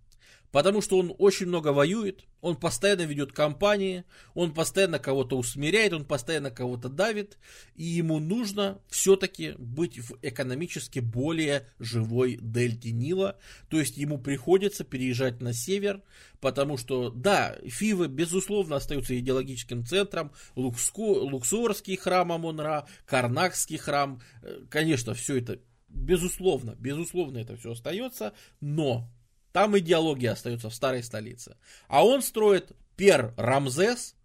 потому 0.51 0.81
что 0.81 0.97
он 0.97 1.13
очень 1.17 1.47
много 1.47 1.69
воюет, 1.69 2.25
он 2.41 2.55
постоянно 2.55 3.03
ведет 3.03 3.31
кампании, 3.31 4.03
он 4.33 4.53
постоянно 4.53 4.99
кого-то 4.99 5.37
усмиряет, 5.37 5.93
он 5.93 6.05
постоянно 6.05 6.51
кого-то 6.51 6.89
давит, 6.89 7.37
и 7.75 7.83
ему 7.83 8.19
нужно 8.19 8.81
все-таки 8.89 9.53
быть 9.57 9.99
в 9.99 10.17
экономически 10.21 10.99
более 10.99 11.67
живой 11.79 12.37
дельте 12.41 12.91
Нила, 12.91 13.37
то 13.69 13.79
есть 13.79 13.97
ему 13.97 14.17
приходится 14.17 14.83
переезжать 14.83 15.41
на 15.41 15.53
север, 15.53 16.01
потому 16.39 16.77
что, 16.77 17.11
да, 17.11 17.57
Фивы, 17.65 18.07
безусловно, 18.07 18.77
остаются 18.77 19.17
идеологическим 19.17 19.85
центром, 19.85 20.31
Лукску, 20.55 21.13
Луксорский 21.13 21.95
храм 21.95 22.31
Амонра, 22.31 22.87
Карнакский 23.05 23.77
храм, 23.77 24.21
э, 24.41 24.61
конечно, 24.69 25.13
все 25.13 25.37
это, 25.37 25.59
безусловно, 25.89 26.75
безусловно, 26.79 27.37
это 27.37 27.55
все 27.55 27.73
остается, 27.73 28.33
но 28.59 29.07
там 29.51 29.77
идеология 29.77 30.31
остается 30.31 30.69
в 30.69 30.75
старой 30.75 31.03
столице. 31.03 31.57
А 31.87 32.05
он 32.05 32.21
строит 32.21 32.71
Пер 32.95 33.33
Рамзес, 33.37 34.15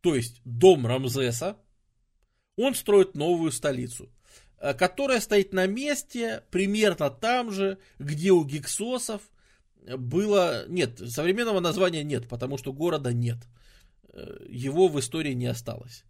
то 0.00 0.14
есть 0.14 0.40
дом 0.44 0.86
Рамзеса. 0.86 1.56
Он 2.56 2.74
строит 2.74 3.14
новую 3.14 3.52
столицу, 3.52 4.08
э, 4.58 4.74
которая 4.74 5.20
стоит 5.20 5.52
на 5.52 5.66
месте 5.66 6.42
примерно 6.50 7.10
там 7.10 7.52
же, 7.52 7.78
где 7.98 8.30
у 8.30 8.44
гиксосов 8.44 9.22
было... 9.86 10.66
Нет, 10.68 10.98
современного 10.98 11.60
названия 11.60 12.02
нет, 12.02 12.28
потому 12.28 12.56
что 12.56 12.72
города 12.72 13.12
нет. 13.12 13.38
Э, 14.08 14.38
его 14.48 14.88
в 14.88 14.98
истории 14.98 15.34
не 15.34 15.46
осталось. 15.46 16.04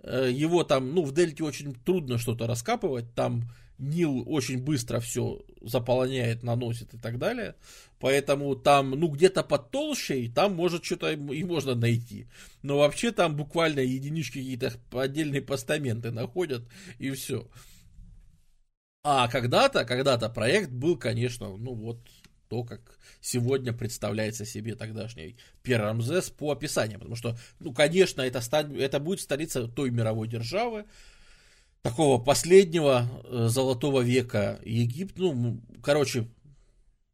Э, 0.00 0.28
его 0.30 0.64
там, 0.64 0.92
ну, 0.94 1.02
в 1.02 1.12
Дельте 1.12 1.44
очень 1.44 1.74
трудно 1.74 2.18
что-то 2.18 2.46
раскапывать, 2.46 3.14
там 3.14 3.44
Нил 3.78 4.22
очень 4.26 4.62
быстро 4.62 5.00
все 5.00 5.42
заполняет, 5.60 6.42
наносит 6.42 6.94
и 6.94 6.98
так 6.98 7.18
далее. 7.18 7.56
Поэтому 7.98 8.54
там, 8.54 8.90
ну, 8.90 9.08
где-то 9.08 9.42
под 9.42 9.70
толщей, 9.70 10.30
там 10.30 10.54
может 10.54 10.84
что-то 10.84 11.12
и 11.12 11.44
можно 11.44 11.74
найти. 11.74 12.28
Но 12.62 12.78
вообще 12.78 13.10
там 13.10 13.36
буквально 13.36 13.80
единички 13.80 14.38
какие-то 14.38 14.72
отдельные 14.92 15.42
постаменты 15.42 16.10
находят, 16.10 16.68
и 16.98 17.10
все. 17.10 17.48
А 19.02 19.28
когда-то, 19.28 19.84
когда-то 19.84 20.28
проект 20.30 20.70
был, 20.70 20.96
конечно, 20.96 21.56
ну 21.56 21.74
вот 21.74 21.98
то, 22.48 22.62
как 22.62 22.98
сегодня 23.20 23.72
представляется 23.72 24.44
себе 24.44 24.74
тогдашний 24.74 25.36
Перрамзес 25.62 26.30
по 26.30 26.52
описанию. 26.52 26.98
Потому 26.98 27.16
что, 27.16 27.36
ну, 27.58 27.72
конечно, 27.72 28.22
это, 28.22 28.40
это 28.78 29.00
будет 29.00 29.20
столица 29.20 29.66
той 29.66 29.90
мировой 29.90 30.28
державы, 30.28 30.84
такого 31.84 32.18
последнего 32.18 33.06
э, 33.24 33.48
золотого 33.48 34.00
века 34.00 34.58
Египет, 34.64 35.18
ну, 35.18 35.60
короче, 35.82 36.26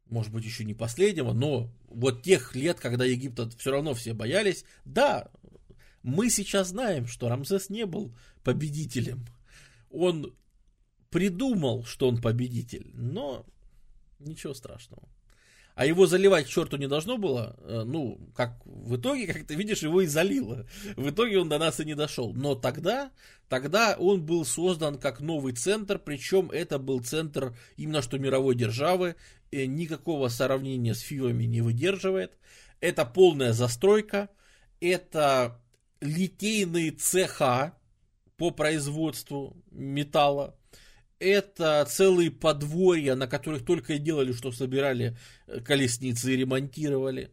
может 0.09 0.31
быть, 0.31 0.45
еще 0.45 0.63
не 0.63 0.73
последнего, 0.73 1.33
но 1.33 1.69
вот 1.89 2.23
тех 2.23 2.55
лет, 2.55 2.79
когда 2.79 3.03
Египта 3.03 3.49
все 3.57 3.71
равно 3.71 3.93
все 3.93 4.13
боялись, 4.13 4.63
да, 4.85 5.29
мы 6.03 6.29
сейчас 6.29 6.69
знаем, 6.69 7.05
что 7.05 7.27
Рамзес 7.27 7.69
не 7.69 7.85
был 7.85 8.15
победителем. 8.45 9.27
Он 9.89 10.33
придумал, 11.09 11.83
что 11.83 12.07
он 12.07 12.21
победитель, 12.21 12.91
но 12.93 13.45
ничего 14.19 14.53
страшного 14.53 15.03
а 15.81 15.85
его 15.87 16.05
заливать 16.05 16.45
к 16.45 16.49
черту 16.49 16.77
не 16.77 16.87
должно 16.87 17.17
было, 17.17 17.55
э, 17.63 17.81
ну, 17.83 18.19
как 18.35 18.61
в 18.65 18.97
итоге, 18.97 19.25
как 19.25 19.47
ты 19.47 19.55
видишь, 19.55 19.81
его 19.81 20.01
и 20.01 20.05
залило. 20.05 20.67
В 20.95 21.09
итоге 21.09 21.39
он 21.39 21.49
до 21.49 21.57
нас 21.57 21.79
и 21.79 21.85
не 21.85 21.95
дошел. 21.95 22.35
Но 22.35 22.53
тогда, 22.53 23.09
тогда 23.49 23.95
он 23.97 24.23
был 24.23 24.45
создан 24.45 24.99
как 24.99 25.21
новый 25.21 25.53
центр, 25.53 25.97
причем 25.97 26.51
это 26.51 26.77
был 26.77 26.99
центр 26.99 27.57
именно 27.77 28.03
что 28.03 28.19
мировой 28.19 28.53
державы, 28.53 29.15
и 29.49 29.65
никакого 29.65 30.27
сравнения 30.27 30.93
с 30.93 30.99
Фивами 30.99 31.45
не 31.45 31.61
выдерживает. 31.61 32.37
Это 32.79 33.03
полная 33.03 33.51
застройка, 33.51 34.29
это 34.81 35.59
литейные 35.99 36.91
цеха 36.91 37.75
по 38.37 38.51
производству 38.51 39.57
металла, 39.71 40.55
это 41.21 41.85
целые 41.87 42.31
подворья, 42.31 43.15
на 43.15 43.27
которых 43.27 43.63
только 43.63 43.93
и 43.93 43.99
делали, 43.99 44.33
что 44.33 44.51
собирали 44.51 45.15
э, 45.45 45.59
колесницы 45.61 46.33
и 46.33 46.37
ремонтировали. 46.37 47.31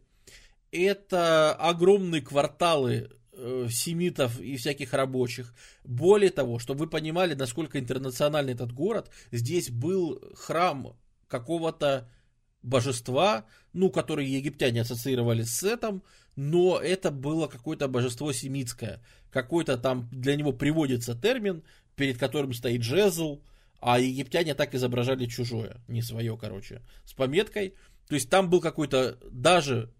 Это 0.71 1.53
огромные 1.53 2.21
кварталы 2.21 3.09
э, 3.33 3.67
семитов 3.71 4.39
и 4.39 4.57
всяких 4.57 4.93
рабочих. 4.93 5.55
Более 5.83 6.29
того, 6.29 6.59
чтобы 6.59 6.81
вы 6.81 6.87
понимали, 6.87 7.33
насколько 7.33 7.79
интернациональный 7.79 8.53
этот 8.53 8.71
город, 8.71 9.09
здесь 9.31 9.71
был 9.71 10.21
храм 10.35 10.95
какого-то 11.27 12.07
божества, 12.61 13.45
ну, 13.73 13.89
который 13.89 14.27
египтяне 14.27 14.81
ассоциировали 14.81 15.41
с 15.41 15.57
Сетом, 15.57 16.03
но 16.35 16.77
это 16.77 17.09
было 17.09 17.47
какое-то 17.47 17.87
божество 17.87 18.33
семитское. 18.33 19.01
Какой-то 19.31 19.77
там 19.77 20.07
для 20.11 20.35
него 20.35 20.53
приводится 20.53 21.15
термин, 21.15 21.63
перед 21.95 22.19
которым 22.19 22.53
стоит 22.53 22.83
жезл, 22.83 23.41
а 23.81 23.99
египтяне 23.99 24.55
так 24.55 24.75
изображали 24.75 25.25
чужое, 25.25 25.81
не 25.87 26.01
свое, 26.01 26.37
короче, 26.37 26.81
с 27.05 27.13
пометкой. 27.13 27.75
То 28.07 28.15
есть 28.15 28.29
там 28.29 28.49
был 28.49 28.61
какой-то, 28.61 29.17
даже 29.31 29.93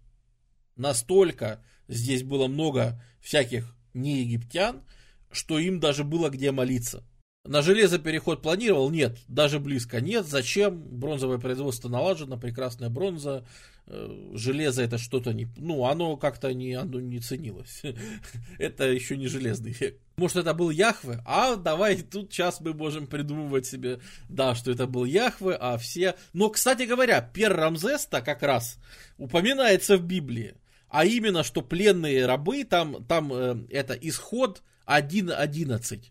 настолько 0.76 1.64
здесь 1.88 2.22
было 2.22 2.46
много 2.46 3.02
всяких 3.20 3.74
не 3.94 4.22
египтян, 4.22 4.82
что 5.30 5.58
им 5.58 5.80
даже 5.80 6.04
было 6.04 6.28
где 6.28 6.50
молиться. 6.50 7.04
На 7.44 7.62
железо 7.62 7.98
переход 7.98 8.42
планировал? 8.42 8.90
Нет, 8.90 9.18
даже 9.26 9.60
близко 9.60 10.00
нет. 10.00 10.26
Зачем? 10.26 10.82
Бронзовое 10.98 11.38
производство 11.38 11.88
налажено, 11.88 12.36
прекрасная 12.36 12.90
бронза. 12.90 13.46
Э, 13.92 14.08
железо 14.34 14.82
это 14.82 14.98
что-то 14.98 15.32
не... 15.32 15.48
Ну, 15.56 15.84
оно 15.84 16.16
как-то 16.16 16.54
не, 16.54 16.74
оно 16.74 17.00
не 17.00 17.18
ценилось. 17.18 17.82
это 18.58 18.84
еще 18.84 19.16
не 19.16 19.26
железный 19.26 19.72
век. 19.72 19.98
Может, 20.16 20.36
это 20.36 20.54
был 20.54 20.70
Яхве? 20.70 21.20
А 21.26 21.56
давай 21.56 22.02
тут 22.02 22.32
сейчас 22.32 22.60
мы 22.60 22.72
можем 22.72 23.08
придумывать 23.08 23.66
себе, 23.66 23.98
да, 24.28 24.54
что 24.54 24.70
это 24.70 24.86
был 24.86 25.04
Яхве, 25.04 25.56
а 25.58 25.76
все... 25.76 26.14
Но, 26.32 26.50
кстати 26.50 26.84
говоря, 26.84 27.20
Пер 27.20 27.52
Рамзес-то 27.52 28.22
как 28.22 28.44
раз 28.44 28.78
упоминается 29.18 29.96
в 29.96 30.04
Библии. 30.04 30.54
А 30.88 31.04
именно, 31.04 31.42
что 31.42 31.60
пленные 31.60 32.26
рабы, 32.26 32.62
там, 32.62 33.04
там 33.06 33.32
э, 33.32 33.56
это 33.70 33.94
исход 33.94 34.62
1.11. 34.86 36.04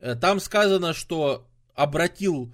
Э, 0.00 0.16
там 0.16 0.40
сказано, 0.40 0.92
что 0.92 1.46
обратил, 1.76 2.52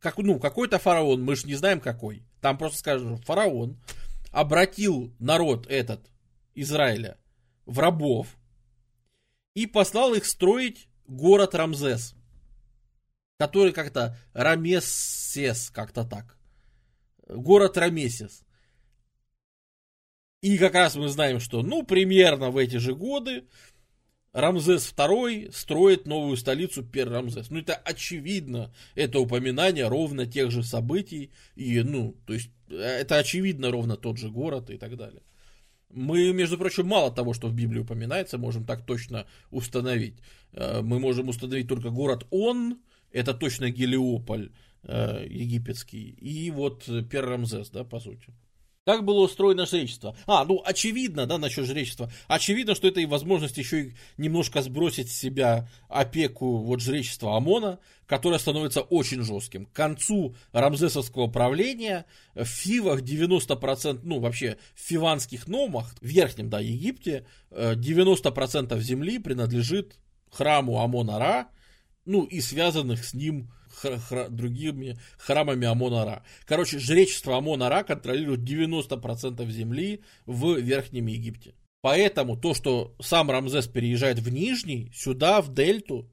как, 0.00 0.16
ну, 0.16 0.38
какой-то 0.38 0.78
фараон, 0.78 1.22
мы 1.22 1.36
же 1.36 1.46
не 1.46 1.56
знаем 1.56 1.80
какой. 1.80 2.22
Там 2.40 2.56
просто 2.56 2.78
скажем, 2.78 3.18
фараон 3.18 3.76
обратил 4.30 5.14
народ 5.18 5.66
этот, 5.66 6.10
Израиля, 6.54 7.18
в 7.66 7.78
рабов 7.78 8.36
и 9.54 9.66
послал 9.66 10.14
их 10.14 10.24
строить 10.24 10.88
город 11.06 11.54
Рамзес, 11.54 12.14
который 13.38 13.72
как-то 13.72 14.16
Рамесес, 14.32 15.70
как-то 15.70 16.04
так. 16.04 16.38
Город 17.28 17.76
Рамесес. 17.76 18.44
И 20.40 20.56
как 20.58 20.74
раз 20.74 20.94
мы 20.94 21.08
знаем, 21.08 21.40
что, 21.40 21.62
ну, 21.62 21.82
примерно 21.82 22.50
в 22.50 22.56
эти 22.56 22.76
же 22.76 22.94
годы 22.94 23.48
Рамзес 24.32 24.92
II 24.96 25.52
строит 25.52 26.06
новую 26.06 26.36
столицу 26.36 26.82
Пер 26.82 27.08
Рамзес. 27.08 27.50
Ну, 27.50 27.58
это 27.58 27.74
очевидно, 27.74 28.72
это 28.94 29.20
упоминание 29.20 29.88
ровно 29.88 30.26
тех 30.26 30.50
же 30.50 30.62
событий, 30.62 31.30
и, 31.56 31.80
ну, 31.80 32.14
то 32.26 32.34
есть, 32.34 32.50
это 32.68 33.16
очевидно 33.16 33.70
ровно 33.70 33.96
тот 33.96 34.18
же 34.18 34.28
город 34.30 34.70
и 34.70 34.76
так 34.76 34.96
далее. 34.96 35.22
Мы, 35.90 36.32
между 36.32 36.58
прочим, 36.58 36.86
мало 36.86 37.10
того, 37.10 37.32
что 37.32 37.48
в 37.48 37.54
Библии 37.54 37.80
упоминается, 37.80 38.36
можем 38.36 38.64
так 38.64 38.84
точно 38.84 39.26
установить. 39.50 40.16
Э, 40.52 40.82
мы 40.82 40.98
можем 40.98 41.28
установить 41.28 41.68
только 41.68 41.88
город 41.88 42.26
Он, 42.30 42.78
это 43.10 43.32
точно 43.32 43.70
Гелиополь 43.70 44.50
э, 44.82 45.26
египетский, 45.26 46.10
и 46.10 46.50
вот 46.50 46.84
Пер 47.10 47.24
Рамзес, 47.24 47.70
да, 47.70 47.84
по 47.84 48.00
сути. 48.00 48.34
Как 48.88 49.04
было 49.04 49.20
устроено 49.20 49.66
жречество? 49.66 50.16
А, 50.26 50.46
ну, 50.46 50.62
очевидно, 50.64 51.26
да, 51.26 51.36
насчет 51.36 51.66
жречества. 51.66 52.10
Очевидно, 52.26 52.74
что 52.74 52.88
это 52.88 53.00
и 53.00 53.04
возможность 53.04 53.58
еще 53.58 53.82
и 53.82 53.92
немножко 54.16 54.62
сбросить 54.62 55.10
с 55.10 55.14
себя 55.14 55.68
опеку 55.90 56.56
вот 56.56 56.80
жречества 56.80 57.36
ОМОНа, 57.36 57.80
которое 58.06 58.38
становится 58.38 58.80
очень 58.80 59.22
жестким. 59.22 59.66
К 59.66 59.72
концу 59.74 60.34
рамзесовского 60.52 61.26
правления 61.26 62.06
в 62.34 62.46
Фивах 62.46 63.02
90%, 63.02 64.00
ну, 64.04 64.20
вообще 64.20 64.56
в 64.74 64.80
фиванских 64.80 65.48
номах, 65.48 65.94
в 66.00 66.06
Верхнем, 66.06 66.48
да, 66.48 66.58
Египте, 66.58 67.26
90% 67.50 68.74
э, 68.74 68.80
земли 68.80 69.18
принадлежит 69.18 69.98
храму 70.30 70.80
Амона-Ра, 70.80 71.48
ну, 72.06 72.24
и 72.24 72.40
связанных 72.40 73.04
с 73.04 73.12
ним 73.12 73.50
хра- 73.82 74.00
хра- 74.08 74.28
другими 74.28 74.98
храмами 75.18 75.66
Амона-Ра. 75.66 76.22
Короче, 76.44 76.78
жречество 76.78 77.36
Амона-Ра 77.36 77.84
контролирует 77.84 78.40
90% 78.40 79.48
земли 79.50 80.02
в 80.26 80.58
Верхнем 80.58 81.06
Египте. 81.06 81.54
Поэтому 81.80 82.36
то, 82.36 82.54
что 82.54 82.94
сам 83.00 83.30
Рамзес 83.30 83.68
переезжает 83.68 84.18
в 84.18 84.28
Нижний, 84.30 84.90
сюда, 84.94 85.40
в 85.40 85.54
Дельту, 85.54 86.10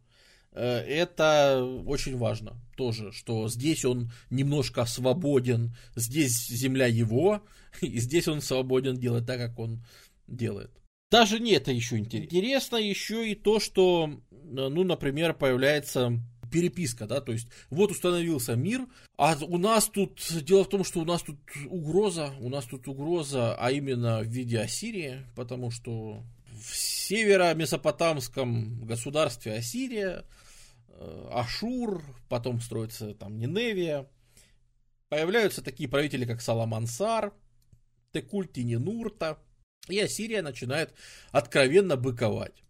э, 0.52 0.64
это 0.64 1.64
очень 1.86 2.18
важно 2.18 2.62
тоже, 2.78 3.12
что 3.12 3.48
здесь 3.50 3.84
он 3.84 4.12
немножко 4.30 4.86
свободен, 4.86 5.76
здесь 5.96 6.48
земля 6.48 6.86
его, 6.86 7.42
и 7.82 8.00
здесь 8.00 8.28
он 8.28 8.42
свободен 8.42 8.98
делать 8.98 9.26
так, 9.26 9.40
как 9.40 9.58
он 9.58 9.84
делает. 10.28 10.72
Даже 11.12 11.40
не 11.40 11.52
это 11.54 11.72
еще 11.72 11.98
интересно. 11.98 12.26
Интересно 12.26 12.78
еще 12.78 13.32
и 13.32 13.36
то, 13.36 13.60
что, 13.60 14.10
э, 14.32 14.36
ну, 14.70 14.84
например, 14.84 15.34
появляется 15.34 16.20
переписка, 16.56 17.06
да, 17.06 17.20
то 17.20 17.34
есть 17.34 17.50
вот 17.70 17.92
установился 17.92 18.56
мир, 18.56 18.88
а 19.18 19.36
у 19.42 19.58
нас 19.58 19.90
тут, 19.90 20.26
дело 20.42 20.64
в 20.64 20.70
том, 20.70 20.86
что 20.86 21.02
у 21.02 21.06
нас 21.06 21.22
тут 21.22 21.38
угроза, 21.68 22.34
у 22.40 22.48
нас 22.48 22.64
тут 22.64 22.88
угроза, 22.88 23.56
а 23.56 23.72
именно 23.72 24.22
в 24.22 24.28
виде 24.28 24.62
Ассирии, 24.62 25.26
потому 25.36 25.70
что 25.70 26.24
в 26.58 26.74
северо-месопотамском 26.74 28.86
государстве 28.86 29.56
Ассирия, 29.56 30.24
э, 30.88 31.28
Ашур, 31.34 32.02
потом 32.30 32.62
строится 32.62 33.14
там 33.16 33.38
Ниневия, 33.38 34.08
появляются 35.10 35.62
такие 35.62 35.90
правители, 35.90 36.24
как 36.24 36.42
Саламансар, 36.42 37.34
Текультининурта, 38.14 39.40
и 39.90 40.00
Ассирия 40.00 40.42
начинает 40.42 40.94
откровенно 41.32 41.98
быковать. 41.98 42.65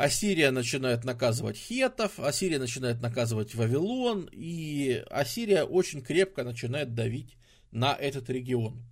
Ассирия 0.00 0.50
начинает 0.50 1.04
наказывать 1.04 1.58
хетов, 1.58 2.18
Ассирия 2.18 2.58
начинает 2.58 3.02
наказывать 3.02 3.54
Вавилон, 3.54 4.30
и 4.32 5.04
Ассирия 5.10 5.64
очень 5.64 6.00
крепко 6.00 6.42
начинает 6.42 6.94
давить 6.94 7.36
на 7.70 7.94
этот 7.94 8.30
регион. 8.30 8.82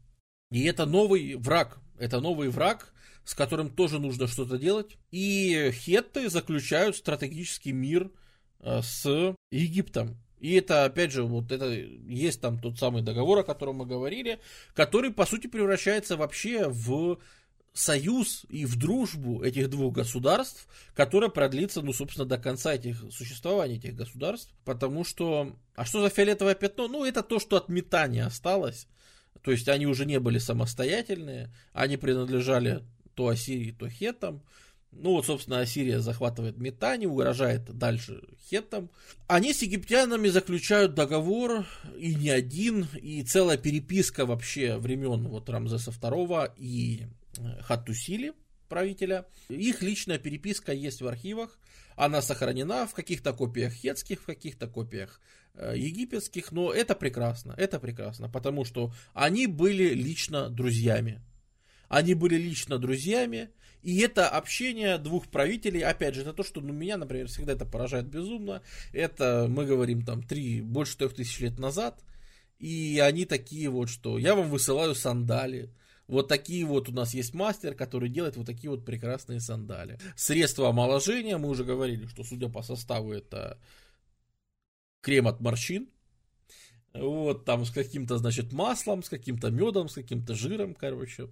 И 0.50 0.64
это 0.64 0.84
новый 0.84 1.36
враг, 1.36 1.78
это 1.98 2.20
новый 2.20 2.50
враг, 2.50 2.92
с 3.24 3.34
которым 3.34 3.70
тоже 3.70 3.98
нужно 3.98 4.26
что-то 4.26 4.58
делать. 4.58 4.98
И 5.10 5.70
хетты 5.72 6.28
заключают 6.28 6.94
стратегический 6.94 7.72
мир 7.72 8.10
э, 8.60 8.82
с 8.82 9.34
Египтом. 9.50 10.18
И 10.40 10.56
это, 10.56 10.84
опять 10.84 11.12
же, 11.12 11.22
вот 11.22 11.50
это 11.50 11.70
есть 11.70 12.42
там 12.42 12.58
тот 12.58 12.78
самый 12.78 13.02
договор, 13.02 13.38
о 13.38 13.44
котором 13.44 13.76
мы 13.76 13.86
говорили, 13.86 14.40
который, 14.74 15.10
по 15.10 15.24
сути, 15.24 15.46
превращается 15.46 16.18
вообще 16.18 16.68
в 16.68 17.18
союз 17.72 18.44
и 18.48 18.64
в 18.64 18.76
дружбу 18.76 19.42
этих 19.42 19.70
двух 19.70 19.94
государств, 19.94 20.66
которая 20.94 21.30
продлится, 21.30 21.80
ну, 21.82 21.92
собственно, 21.92 22.26
до 22.26 22.38
конца 22.38 22.74
этих 22.74 23.00
существования 23.12 23.76
этих 23.76 23.94
государств, 23.94 24.52
потому 24.64 25.04
что... 25.04 25.56
А 25.74 25.84
что 25.84 26.02
за 26.02 26.08
фиолетовое 26.08 26.54
пятно? 26.54 26.88
Ну, 26.88 27.04
это 27.04 27.22
то, 27.22 27.38
что 27.38 27.56
от 27.56 27.68
метания 27.68 28.26
осталось. 28.26 28.88
То 29.42 29.52
есть 29.52 29.68
они 29.68 29.86
уже 29.86 30.04
не 30.04 30.18
были 30.18 30.38
самостоятельные, 30.38 31.54
они 31.72 31.96
принадлежали 31.96 32.82
то 33.14 33.28
Ассирии, 33.28 33.72
то 33.72 33.88
Хетам. 33.88 34.42
Ну 34.90 35.10
вот, 35.10 35.26
собственно, 35.26 35.60
Ассирия 35.60 36.00
захватывает 36.00 36.56
Метани, 36.56 37.06
угрожает 37.06 37.64
дальше 37.76 38.22
Хеттам. 38.48 38.90
Они 39.26 39.52
с 39.52 39.62
египтянами 39.62 40.28
заключают 40.28 40.94
договор, 40.94 41.66
и 41.96 42.14
не 42.14 42.30
один, 42.30 42.86
и 42.94 43.22
целая 43.22 43.58
переписка 43.58 44.24
вообще 44.24 44.76
времен 44.78 45.28
вот 45.28 45.48
Рамзеса 45.50 45.90
II 45.90 46.52
и 46.56 47.06
Хаттусили, 47.60 48.32
правителя. 48.68 49.26
Их 49.48 49.82
личная 49.82 50.18
переписка 50.18 50.72
есть 50.72 51.00
в 51.00 51.06
архивах. 51.06 51.58
Она 51.96 52.22
сохранена 52.22 52.86
в 52.86 52.94
каких-то 52.94 53.32
копиях 53.32 53.72
хетских, 53.72 54.20
в 54.20 54.26
каких-то 54.26 54.68
копиях 54.68 55.20
э, 55.54 55.74
египетских, 55.76 56.52
но 56.52 56.72
это 56.72 56.94
прекрасно, 56.94 57.54
это 57.58 57.80
прекрасно, 57.80 58.28
потому 58.28 58.64
что 58.64 58.92
они 59.14 59.48
были 59.48 59.94
лично 59.94 60.48
друзьями. 60.48 61.20
Они 61.88 62.14
были 62.14 62.36
лично 62.36 62.78
друзьями, 62.78 63.50
и 63.82 63.98
это 64.00 64.28
общение 64.28 64.98
двух 64.98 65.28
правителей, 65.28 65.82
опять 65.82 66.14
же, 66.14 66.20
это 66.22 66.32
то, 66.32 66.44
что 66.44 66.60
ну, 66.60 66.72
меня, 66.72 66.96
например, 66.96 67.28
всегда 67.28 67.52
это 67.52 67.64
поражает 67.64 68.06
безумно. 68.06 68.62
Это 68.92 69.46
мы 69.48 69.64
говорим 69.64 70.04
там 70.04 70.22
три, 70.22 70.60
больше 70.60 70.98
трех 70.98 71.14
тысяч 71.14 71.40
лет 71.40 71.58
назад, 71.58 72.04
и 72.58 73.00
они 73.02 73.24
такие 73.24 73.70
вот, 73.70 73.88
что 73.88 74.18
я 74.18 74.34
вам 74.34 74.50
высылаю 74.50 74.94
сандали, 74.94 75.72
вот 76.08 76.26
такие 76.26 76.64
вот 76.64 76.88
у 76.88 76.92
нас 76.92 77.14
есть 77.14 77.34
мастер, 77.34 77.74
который 77.74 78.08
делает 78.08 78.36
вот 78.36 78.46
такие 78.46 78.70
вот 78.70 78.84
прекрасные 78.84 79.40
сандали. 79.40 79.98
Средства 80.16 80.70
омоложения, 80.70 81.36
мы 81.36 81.50
уже 81.50 81.64
говорили, 81.64 82.06
что 82.06 82.24
судя 82.24 82.48
по 82.48 82.62
составу 82.62 83.12
это 83.12 83.58
крем 85.02 85.28
от 85.28 85.40
морщин. 85.40 85.88
Вот, 86.94 87.44
там 87.44 87.64
с 87.66 87.70
каким-то, 87.70 88.16
значит, 88.16 88.52
маслом, 88.52 89.02
с 89.02 89.10
каким-то 89.10 89.50
медом, 89.50 89.88
с 89.88 89.94
каким-то 89.94 90.34
жиром, 90.34 90.74
короче. 90.74 91.28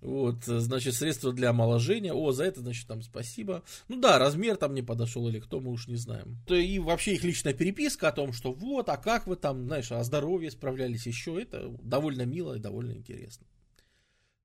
Вот, 0.00 0.44
значит, 0.44 0.94
средства 0.94 1.32
для 1.32 1.50
омоложения. 1.50 2.12
О, 2.12 2.32
за 2.32 2.44
это, 2.44 2.60
значит, 2.60 2.86
там 2.86 3.02
спасибо. 3.02 3.64
Ну 3.88 4.00
да, 4.00 4.18
размер 4.18 4.56
там 4.56 4.74
не 4.74 4.82
подошел 4.82 5.28
или 5.28 5.40
кто, 5.40 5.60
мы 5.60 5.72
уж 5.72 5.88
не 5.88 5.96
знаем. 5.96 6.38
И 6.48 6.78
вообще 6.78 7.14
их 7.14 7.24
личная 7.24 7.54
переписка 7.54 8.08
о 8.08 8.12
том, 8.12 8.32
что 8.32 8.52
вот, 8.52 8.88
а 8.88 8.96
как 8.96 9.26
вы 9.26 9.36
там, 9.36 9.66
знаешь, 9.66 9.90
о 9.92 10.02
здоровье 10.04 10.50
справлялись 10.50 11.06
еще, 11.06 11.40
это 11.42 11.76
довольно 11.82 12.22
мило 12.22 12.54
и 12.54 12.60
довольно 12.60 12.92
интересно. 12.92 13.46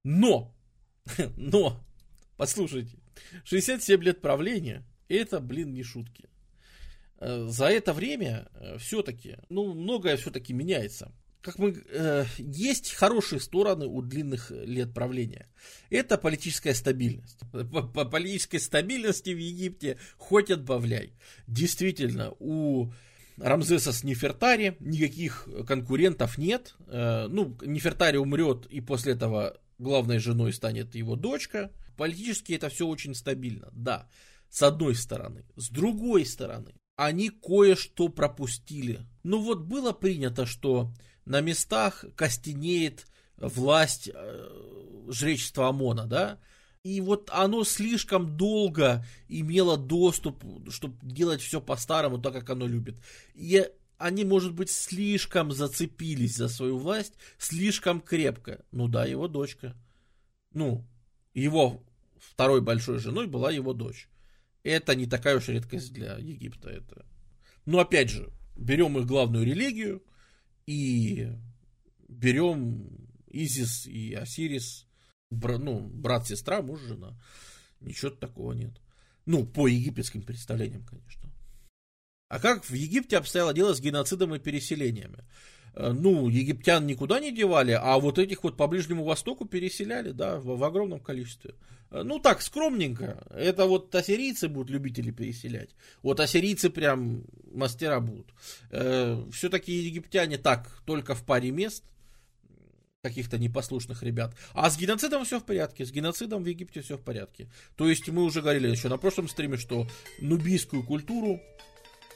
Но, 0.09 0.55
но, 1.35 1.83
послушайте, 2.37 2.97
67 3.43 4.01
лет 4.01 4.21
правления, 4.21 4.85
это, 5.09 5.41
блин, 5.41 5.73
не 5.73 5.83
шутки. 5.83 6.29
Э, 7.19 7.45
за 7.49 7.65
это 7.65 7.91
время 7.91 8.47
э, 8.53 8.77
все-таки, 8.77 9.35
ну, 9.49 9.73
многое 9.73 10.15
все-таки 10.15 10.53
меняется. 10.53 11.11
как 11.41 11.59
мы, 11.59 11.75
э, 11.91 12.23
есть 12.37 12.93
хорошие 12.93 13.41
стороны 13.41 13.85
у 13.85 14.01
длинных 14.01 14.49
лет 14.49 14.93
правления. 14.93 15.49
Это 15.89 16.17
политическая 16.17 16.73
стабильность. 16.73 17.39
По, 17.51 17.81
по 17.81 18.05
политической 18.05 18.59
стабильности 18.59 19.31
в 19.31 19.37
Египте 19.37 19.97
хоть 20.15 20.51
отбавляй. 20.51 21.11
Действительно, 21.47 22.31
у 22.39 22.93
Рамзеса 23.35 23.91
с 23.91 24.05
Нефертари 24.05 24.77
никаких 24.79 25.49
конкурентов 25.67 26.37
нет. 26.37 26.75
Э, 26.87 27.27
ну, 27.27 27.57
Нефертари 27.61 28.15
умрет, 28.15 28.67
и 28.67 28.79
после 28.79 29.11
этого 29.11 29.59
главной 29.77 30.19
женой 30.19 30.53
станет 30.53 30.95
его 30.95 31.15
дочка. 31.15 31.71
Политически 31.95 32.53
это 32.53 32.69
все 32.69 32.87
очень 32.87 33.15
стабильно, 33.15 33.69
да, 33.73 34.09
с 34.49 34.61
одной 34.63 34.95
стороны. 34.95 35.45
С 35.55 35.69
другой 35.69 36.25
стороны, 36.25 36.75
они 36.95 37.29
кое-что 37.29 38.09
пропустили. 38.09 39.05
Ну 39.23 39.41
вот 39.41 39.61
было 39.61 39.93
принято, 39.93 40.45
что 40.45 40.91
на 41.25 41.41
местах 41.41 42.05
костенеет 42.15 43.07
власть 43.37 44.09
э, 44.13 44.49
жречества 45.09 45.69
ОМОНа, 45.69 46.05
да, 46.05 46.39
и 46.83 47.01
вот 47.01 47.29
оно 47.33 47.63
слишком 47.65 48.37
долго 48.37 49.05
имело 49.27 49.75
доступ, 49.75 50.43
чтобы 50.69 50.95
делать 51.01 51.41
все 51.41 51.59
по-старому, 51.59 52.17
так 52.17 52.33
как 52.33 52.49
оно 52.49 52.65
любит. 52.65 52.95
И 53.33 53.69
они, 53.97 54.25
может 54.25 54.53
быть, 54.53 54.69
слишком 54.69 55.51
зацепились 55.51 56.35
за 56.35 56.49
свою 56.49 56.77
власть, 56.77 57.13
слишком 57.37 58.01
крепко. 58.01 58.63
Ну 58.71 58.87
да, 58.87 59.05
его 59.05 59.27
дочка. 59.27 59.75
Ну, 60.53 60.87
его 61.33 61.83
второй 62.17 62.61
большой 62.61 62.99
женой 62.99 63.27
была 63.27 63.51
его 63.51 63.73
дочь. 63.73 64.09
Это 64.63 64.95
не 64.95 65.05
такая 65.05 65.37
уж 65.37 65.47
редкость 65.47 65.93
для 65.93 66.17
Египта. 66.17 66.69
Это... 66.69 67.05
Но 67.65 67.79
опять 67.79 68.09
же, 68.09 68.29
берем 68.55 68.97
их 68.97 69.05
главную 69.05 69.45
религию– 69.45 70.03
и 70.67 71.31
берем 72.09 72.89
Изис 73.27 73.87
и 73.87 74.13
Осирис, 74.13 74.85
бра, 75.31 75.57
ну, 75.57 75.87
брат-сестра, 75.87 76.61
муж, 76.61 76.81
жена. 76.81 77.17
Ничего 77.79 78.11
такого 78.11 78.53
нет. 78.53 78.79
Ну, 79.25 79.45
по 79.45 79.67
египетским 79.67 80.21
представлениям, 80.21 80.85
конечно. 80.85 81.31
А 82.29 82.39
как 82.39 82.65
в 82.65 82.73
Египте 82.73 83.17
обстояло 83.17 83.53
дело 83.53 83.73
с 83.73 83.79
геноцидом 83.79 84.35
и 84.35 84.39
переселениями? 84.39 85.23
Э, 85.75 85.91
ну, 85.91 86.27
египтян 86.27 86.85
никуда 86.85 87.19
не 87.19 87.31
девали, 87.31 87.71
а 87.71 87.97
вот 87.99 88.17
этих 88.17 88.43
вот 88.43 88.57
по 88.57 88.67
Ближнему 88.67 89.03
Востоку 89.03 89.45
переселяли, 89.45 90.11
да, 90.11 90.37
в, 90.37 90.57
в 90.57 90.63
огромном 90.63 90.99
количестве. 90.99 91.53
Э, 91.91 92.01
ну, 92.03 92.19
так, 92.19 92.41
скромненько. 92.41 93.23
Это 93.29 93.65
вот 93.65 93.93
ассирийцы 93.93 94.49
будут 94.49 94.69
любители 94.69 95.11
переселять. 95.11 95.69
Вот 96.01 96.19
ассирийцы 96.19 96.69
прям 96.69 97.23
мастера 97.53 97.99
будут. 97.99 98.27
Э, 98.71 99.23
все-таки 99.31 99.71
египтяне 99.71 100.37
так, 100.37 100.81
только 100.85 101.15
в 101.15 101.23
паре 101.23 101.51
мест 101.51 101.83
каких-то 103.03 103.37
непослушных 103.37 104.03
ребят. 104.03 104.35
А 104.53 104.69
с 104.69 104.77
геноцидом 104.77 105.23
все 105.23 105.39
в 105.39 105.45
порядке. 105.45 105.85
С 105.85 105.91
геноцидом 105.91 106.43
в 106.43 106.47
Египте 106.47 106.81
все 106.81 106.97
в 106.97 107.01
порядке. 107.01 107.49
То 107.77 107.87
есть 107.87 108.09
мы 108.09 108.23
уже 108.23 108.41
говорили 108.41 108.67
еще 108.67 108.89
на 108.89 108.97
прошлом 108.97 109.29
стриме, 109.29 109.57
что 109.57 109.87
нубийскую 110.19 110.83
культуру 110.83 111.39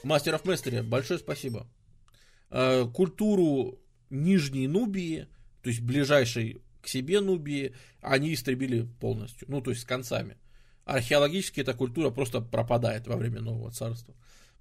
мастеров 0.03 0.45
Местере 0.45 0.83
большое 0.83 1.19
спасибо. 1.19 1.67
Э, 2.49 2.85
культуру 2.93 3.79
Нижней 4.09 4.67
Нубии, 4.67 5.27
то 5.61 5.69
есть 5.69 5.81
ближайшей 5.81 6.61
к 6.81 6.87
себе 6.87 7.21
Нубии, 7.21 7.75
они 8.01 8.33
истребили 8.33 8.87
полностью, 8.99 9.47
ну, 9.49 9.61
то 9.61 9.71
есть 9.71 9.83
с 9.83 9.85
концами. 9.85 10.37
Археологически 10.85 11.61
эта 11.61 11.73
культура 11.73 12.09
просто 12.09 12.41
пропадает 12.41 13.07
во 13.07 13.15
время 13.15 13.39
Нового 13.39 13.71
Царства, 13.71 14.15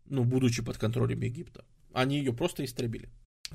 ну, 0.04 0.24
будучи 0.24 0.62
под 0.62 0.78
контролем 0.78 1.20
Египта. 1.22 1.64
Они 1.92 2.18
ее 2.18 2.32
просто 2.32 2.64
истребили. 2.64 3.08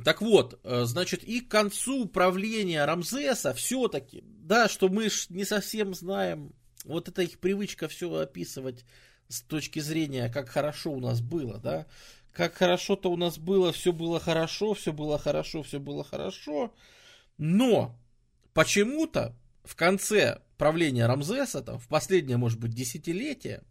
Так 0.04 0.22
вот, 0.22 0.60
э, 0.64 0.84
значит, 0.86 1.24
и 1.24 1.40
к 1.40 1.50
концу 1.50 2.06
правления 2.08 2.84
Рамзеса 2.84 3.54
все-таки, 3.54 4.24
да, 4.26 4.68
что 4.68 4.90
мы 4.90 5.10
ж 5.10 5.28
не 5.30 5.46
совсем 5.46 5.94
знаем, 5.94 6.54
вот 6.84 7.08
эта 7.08 7.22
их 7.22 7.40
привычка 7.40 7.88
все 7.88 8.14
описывать 8.14 8.84
с 9.28 9.42
точки 9.42 9.80
зрения, 9.80 10.30
как 10.30 10.50
хорошо 10.50 10.92
у 10.92 11.00
нас 11.00 11.22
было, 11.22 11.60
да, 11.60 11.86
как 12.34 12.56
хорошо-то 12.56 13.10
у 13.12 13.18
нас 13.18 13.38
было, 13.38 13.72
все 13.72 13.94
было 13.94 14.20
хорошо, 14.20 14.74
все 14.74 14.92
было 14.92 15.18
хорошо, 15.18 15.64
все 15.64 15.80
было 15.80 16.04
хорошо. 16.04 16.74
Но 17.38 17.98
почему-то 18.54 19.36
в 19.64 19.76
конце 19.76 20.42
правления 20.58 21.06
Рамзеса, 21.06 21.62
там, 21.62 21.80
в 21.80 21.88
последнее, 21.88 22.38
может 22.38 22.60
быть, 22.60 22.74
десятилетие, 22.74 23.64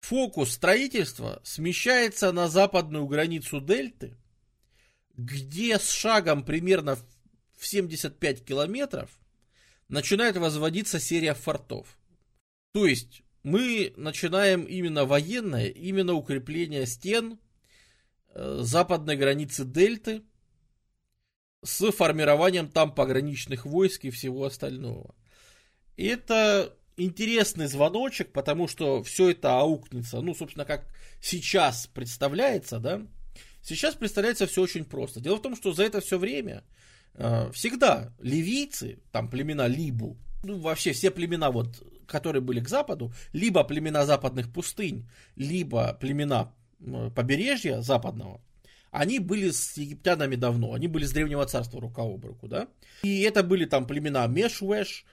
фокус 0.00 0.52
строительства 0.52 1.40
смещается 1.44 2.32
на 2.32 2.48
западную 2.48 3.06
границу 3.06 3.60
дельты, 3.60 4.16
где 5.16 5.78
с 5.78 5.90
шагом 5.90 6.44
примерно 6.44 6.96
в 7.56 7.66
75 7.66 8.44
километров 8.44 9.10
начинает 9.88 10.36
возводиться 10.36 10.98
серия 10.98 11.34
фортов. 11.34 11.98
То 12.72 12.86
есть 12.86 13.22
мы 13.42 13.92
начинаем 13.96 14.64
именно 14.64 15.04
военное, 15.04 15.68
именно 15.68 16.14
укрепление 16.14 16.86
стен 16.86 17.38
э, 18.28 18.58
западной 18.62 19.16
границы 19.16 19.64
Дельты 19.64 20.22
с 21.64 21.90
формированием 21.90 22.68
там 22.68 22.94
пограничных 22.94 23.66
войск 23.66 24.04
и 24.04 24.10
всего 24.10 24.44
остального. 24.44 25.14
И 25.96 26.06
это 26.06 26.76
интересный 26.96 27.66
звоночек, 27.66 28.32
потому 28.32 28.68
что 28.68 29.02
все 29.02 29.30
это 29.30 29.58
аукнется, 29.58 30.20
ну, 30.20 30.34
собственно, 30.34 30.64
как 30.64 30.86
сейчас 31.20 31.86
представляется, 31.86 32.78
да, 32.78 33.02
сейчас 33.62 33.94
представляется 33.94 34.46
все 34.46 34.62
очень 34.62 34.84
просто. 34.84 35.20
Дело 35.20 35.36
в 35.36 35.42
том, 35.42 35.56
что 35.56 35.72
за 35.72 35.84
это 35.84 36.00
все 36.00 36.18
время 36.18 36.64
э, 37.14 37.50
всегда 37.52 38.12
ливийцы, 38.20 39.00
там 39.10 39.28
племена 39.28 39.66
Либу, 39.66 40.16
ну, 40.42 40.58
вообще 40.58 40.92
все 40.92 41.10
племена, 41.10 41.50
вот, 41.50 41.82
которые 42.12 42.42
были 42.42 42.60
к 42.60 42.68
западу, 42.68 43.12
либо 43.32 43.64
племена 43.64 44.06
западных 44.06 44.52
пустынь, 44.52 45.08
либо 45.34 45.94
племена 45.94 46.52
побережья 47.14 47.80
западного, 47.80 48.40
они 48.92 49.18
были 49.18 49.50
с 49.50 49.76
египтянами 49.78 50.36
давно, 50.36 50.74
они 50.74 50.86
были 50.86 51.06
с 51.06 51.12
Древнего 51.12 51.46
Царства 51.46 51.80
рука 51.80 52.02
об 52.02 52.24
руку, 52.24 52.46
да. 52.46 52.68
И 53.02 53.22
это 53.22 53.42
были 53.42 53.64
там 53.64 53.86
племена 53.86 54.26
Мешуэш, 54.26 55.04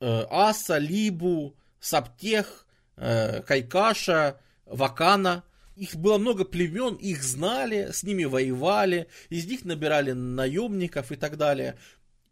э, 0.00 0.24
Аса, 0.28 0.78
Либу, 0.78 1.54
Саптех, 1.78 2.66
э, 2.96 3.42
Кайкаша, 3.42 4.40
Вакана. 4.66 5.44
Их 5.76 5.94
было 5.94 6.18
много 6.18 6.44
племен, 6.44 6.96
их 6.96 7.22
знали, 7.22 7.90
с 7.92 8.02
ними 8.02 8.24
воевали, 8.24 9.06
из 9.30 9.46
них 9.46 9.64
набирали 9.64 10.10
наемников 10.10 11.12
и 11.12 11.16
так 11.16 11.36
далее. 11.36 11.76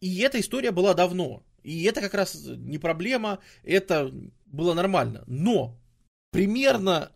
И 0.00 0.18
эта 0.18 0.40
история 0.40 0.72
была 0.72 0.94
давно. 0.94 1.44
И 1.66 1.82
это 1.82 2.00
как 2.00 2.14
раз 2.14 2.44
не 2.44 2.78
проблема, 2.78 3.40
это 3.64 4.12
было 4.46 4.72
нормально. 4.72 5.24
Но 5.26 5.76
примерно 6.30 7.10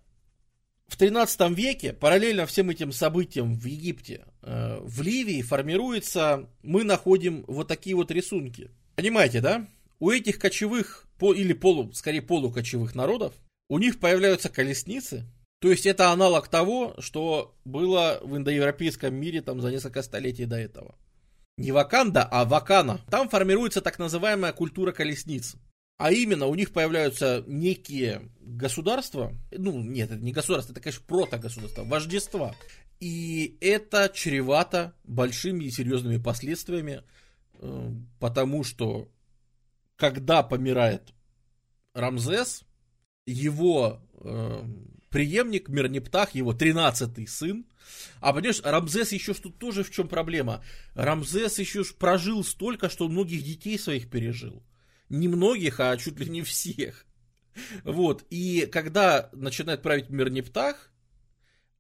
в 0.89 0.97
13 0.97 1.57
веке, 1.57 1.93
параллельно 1.93 2.47
всем 2.47 2.69
этим 2.69 2.91
событиям 2.91 3.55
в 3.55 3.65
Египте, 3.65 4.25
э, 4.43 4.81
в 4.83 5.03
Ливии 5.03 5.43
формируется, 5.43 6.51
мы 6.65 6.83
находим 6.83 7.45
вот 7.47 7.69
такие 7.69 7.95
вот 7.95 8.11
рисунки. 8.11 8.73
Понимаете, 8.97 9.41
да? 9.41 9.69
У 10.01 10.11
этих 10.11 10.41
кочевых, 10.41 11.07
или 11.21 11.53
полу, 11.53 11.93
скорее 11.93 12.21
полукочевых 12.21 12.97
народов, 12.97 13.35
у 13.69 13.79
них 13.79 14.01
появляются 14.01 14.49
колесницы, 14.49 15.27
то 15.61 15.71
есть 15.71 15.87
это 15.87 16.11
аналог 16.11 16.49
того, 16.49 16.97
что 16.99 17.55
было 17.65 18.19
в 18.25 18.37
индоевропейском 18.37 19.15
мире 19.15 19.43
там 19.43 19.61
за 19.61 19.71
несколько 19.71 20.03
столетий 20.03 20.47
до 20.47 20.57
этого 20.57 20.97
не 21.61 21.73
Ваканда, 21.73 22.25
а 22.25 22.45
Вакана. 22.45 23.01
Там 23.11 23.29
формируется 23.29 23.81
так 23.81 23.99
называемая 23.99 24.53
культура 24.53 24.93
колесниц. 24.93 25.57
А 25.99 26.11
именно, 26.11 26.47
у 26.47 26.55
них 26.55 26.73
появляются 26.73 27.45
некие 27.47 28.31
государства, 28.41 29.35
ну, 29.51 29.83
нет, 29.83 30.11
это 30.11 30.23
не 30.23 30.33
государство, 30.33 30.73
это, 30.73 30.81
конечно, 30.81 31.05
протогосударство, 31.07 31.85
вождества. 31.85 32.55
И 33.01 33.59
это 33.61 34.11
чревато 34.13 34.95
большими 35.05 35.65
и 35.65 35.71
серьезными 35.71 36.17
последствиями, 36.17 37.03
э, 37.55 37.91
потому 38.19 38.65
что, 38.65 39.11
когда 39.97 40.43
помирает 40.43 41.13
Рамзес, 41.93 42.63
его 43.27 44.01
э, 44.23 44.65
преемник 45.11 45.69
Мирнептах, 45.69 46.35
его 46.35 46.55
тринадцатый 46.55 47.27
сын. 47.27 47.67
А 48.21 48.33
понимаешь, 48.33 48.63
Рамзес 48.63 49.13
еще 49.13 49.35
что 49.35 49.51
тоже 49.51 49.83
в 49.83 49.91
чем 49.91 50.09
проблема. 50.09 50.65
Рамзес 50.95 51.59
еще 51.59 51.85
прожил 51.85 52.43
столько, 52.45 52.89
что 52.89 53.09
многих 53.09 53.43
детей 53.43 53.79
своих 53.79 54.09
пережил. 54.09 54.63
Не 55.09 55.29
многих, 55.29 55.81
а 55.81 55.97
чуть 55.97 56.19
ли 56.21 56.31
не 56.31 56.43
всех. 56.43 57.05
Вот, 57.83 58.25
и 58.31 58.69
когда 58.71 59.29
начинает 59.33 59.83
править 59.83 60.09
Мирнептах, 60.09 60.93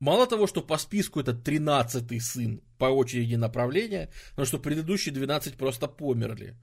мало 0.00 0.26
того, 0.26 0.48
что 0.48 0.62
по 0.62 0.76
списку 0.78 1.20
это 1.20 1.32
тринадцатый 1.32 2.20
сын 2.20 2.60
по 2.76 2.86
очереди 2.86 3.36
направления, 3.36 4.10
но 4.36 4.44
что 4.44 4.58
предыдущие 4.58 5.14
12 5.14 5.54
просто 5.54 5.86
померли. 5.86 6.56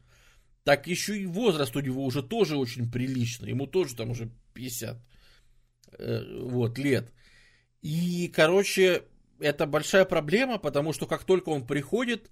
Так 0.65 0.87
еще 0.87 1.17
и 1.17 1.25
возраст 1.25 1.73
у 1.77 1.79
него 1.79 2.03
уже 2.03 2.21
тоже 2.21 2.57
очень 2.57 2.91
приличный, 2.91 3.49
ему 3.49 3.65
тоже 3.65 3.95
там 3.95 4.09
уже 4.09 4.29
50 4.53 4.97
Э, 4.97 5.16
вот, 5.97 6.77
лет. 6.77 7.11
И, 7.81 8.31
короче, 8.33 9.03
это 9.39 9.65
большая 9.65 10.05
проблема, 10.05 10.57
потому 10.57 10.93
что 10.93 11.05
как 11.05 11.23
только 11.23 11.49
он 11.49 11.65
приходит, 11.65 12.29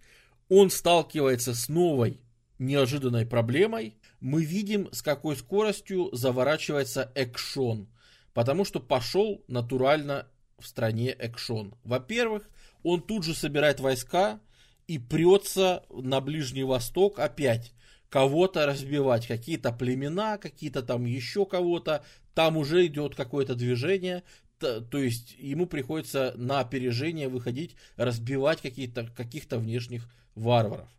он 0.50 0.70
сталкивается 0.70 1.54
с 1.54 1.70
новой 1.70 2.22
неожиданной 2.60 3.26
проблемой. 3.26 3.98
Мы 4.20 4.44
видим, 4.44 4.90
с 4.92 5.02
какой 5.02 5.36
скоростью 5.36 6.10
заворачивается 6.14 7.12
экшон. 7.16 7.90
Потому 8.34 8.66
что 8.66 8.80
пошел 8.80 9.44
натурально 9.48 10.28
в 10.60 10.68
стране 10.68 11.12
экшон. 11.12 11.76
Во-первых, 11.84 12.50
он 12.84 13.02
тут 13.02 13.24
же 13.24 13.34
собирает 13.34 13.80
войска 13.80 14.40
и 14.88 15.00
прется 15.00 15.84
на 15.90 16.22
Ближний 16.22 16.64
Восток 16.64 17.20
опять 17.20 17.74
кого-то 18.10 18.66
разбивать, 18.66 19.28
какие-то 19.28 19.72
племена, 19.72 20.38
какие-то 20.38 20.82
там 20.84 21.06
еще 21.06 21.46
кого-то, 21.46 22.06
там 22.36 22.58
уже 22.58 22.86
идет 22.86 23.16
какое-то 23.16 23.56
движение, 23.56 24.24
то, 24.60 24.82
то 24.82 25.00
есть 25.00 25.36
ему 25.40 25.66
приходится 25.66 26.34
на 26.36 26.60
опережение 26.60 27.30
выходить, 27.30 27.76
разбивать 27.96 28.62
какие-то, 28.62 29.08
каких-то 29.08 29.58
внешних 29.58 30.08
варваров. 30.36 30.90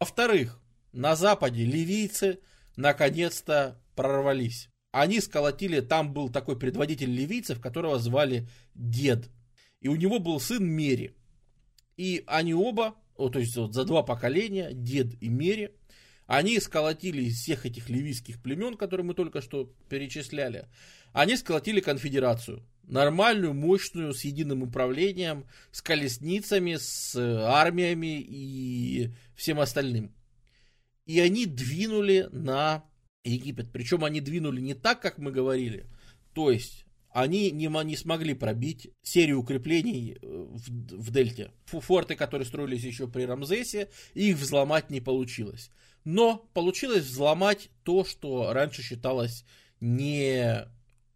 Во-вторых, 0.00 0.58
на 0.92 1.14
западе 1.14 1.64
ливийцы 1.64 2.40
наконец-то 2.76 3.80
прорвались. 3.94 4.70
Они 4.90 5.20
сколотили, 5.20 5.80
там 5.80 6.12
был 6.12 6.30
такой 6.30 6.58
предводитель 6.58 7.10
ливийцев, 7.10 7.60
которого 7.60 7.98
звали 7.98 8.48
Дед. 8.74 9.28
И 9.80 9.88
у 9.88 9.96
него 9.96 10.18
был 10.18 10.40
сын 10.40 10.66
Мери. 10.66 11.14
И 11.98 12.24
они 12.26 12.54
оба, 12.54 12.94
о, 13.14 13.28
то 13.28 13.38
есть 13.38 13.56
вот 13.56 13.74
за 13.74 13.84
два 13.84 14.02
поколения, 14.02 14.70
Дед 14.72 15.20
и 15.20 15.28
Мери, 15.28 15.74
они 16.26 16.58
сколотили 16.58 17.22
из 17.22 17.38
всех 17.38 17.66
этих 17.66 17.88
ливийских 17.88 18.42
племен, 18.42 18.76
которые 18.76 19.06
мы 19.06 19.14
только 19.14 19.40
что 19.40 19.72
перечисляли, 19.88 20.66
они 21.12 21.36
сколотили 21.36 21.80
конфедерацию. 21.80 22.62
Нормальную, 22.82 23.54
мощную, 23.54 24.12
с 24.12 24.24
единым 24.24 24.62
управлением, 24.62 25.46
с 25.72 25.82
колесницами, 25.82 26.76
с 26.76 27.16
армиями 27.16 28.20
и 28.20 29.10
всем 29.34 29.60
остальным. 29.60 30.14
И 31.04 31.20
они 31.20 31.46
двинули 31.46 32.28
на 32.32 32.84
Египет. 33.24 33.72
Причем 33.72 34.04
они 34.04 34.20
двинули 34.20 34.60
не 34.60 34.74
так, 34.74 35.00
как 35.00 35.18
мы 35.18 35.32
говорили. 35.32 35.86
То 36.32 36.50
есть 36.50 36.86
они 37.10 37.50
не, 37.50 37.66
не 37.84 37.96
смогли 37.96 38.34
пробить 38.34 38.90
серию 39.02 39.40
укреплений 39.40 40.18
э, 40.20 40.26
в, 40.26 40.68
в 40.68 41.10
Дельте. 41.10 41.50
Форты, 41.64 42.14
которые 42.14 42.46
строились 42.46 42.84
еще 42.84 43.08
при 43.08 43.22
Рамзесе, 43.22 43.88
их 44.14 44.36
взломать 44.36 44.90
не 44.90 45.00
получилось. 45.00 45.70
Но 46.06 46.48
получилось 46.54 47.02
взломать 47.02 47.68
то, 47.82 48.04
что 48.04 48.52
раньше 48.52 48.80
считалось 48.80 49.44
не 49.80 50.64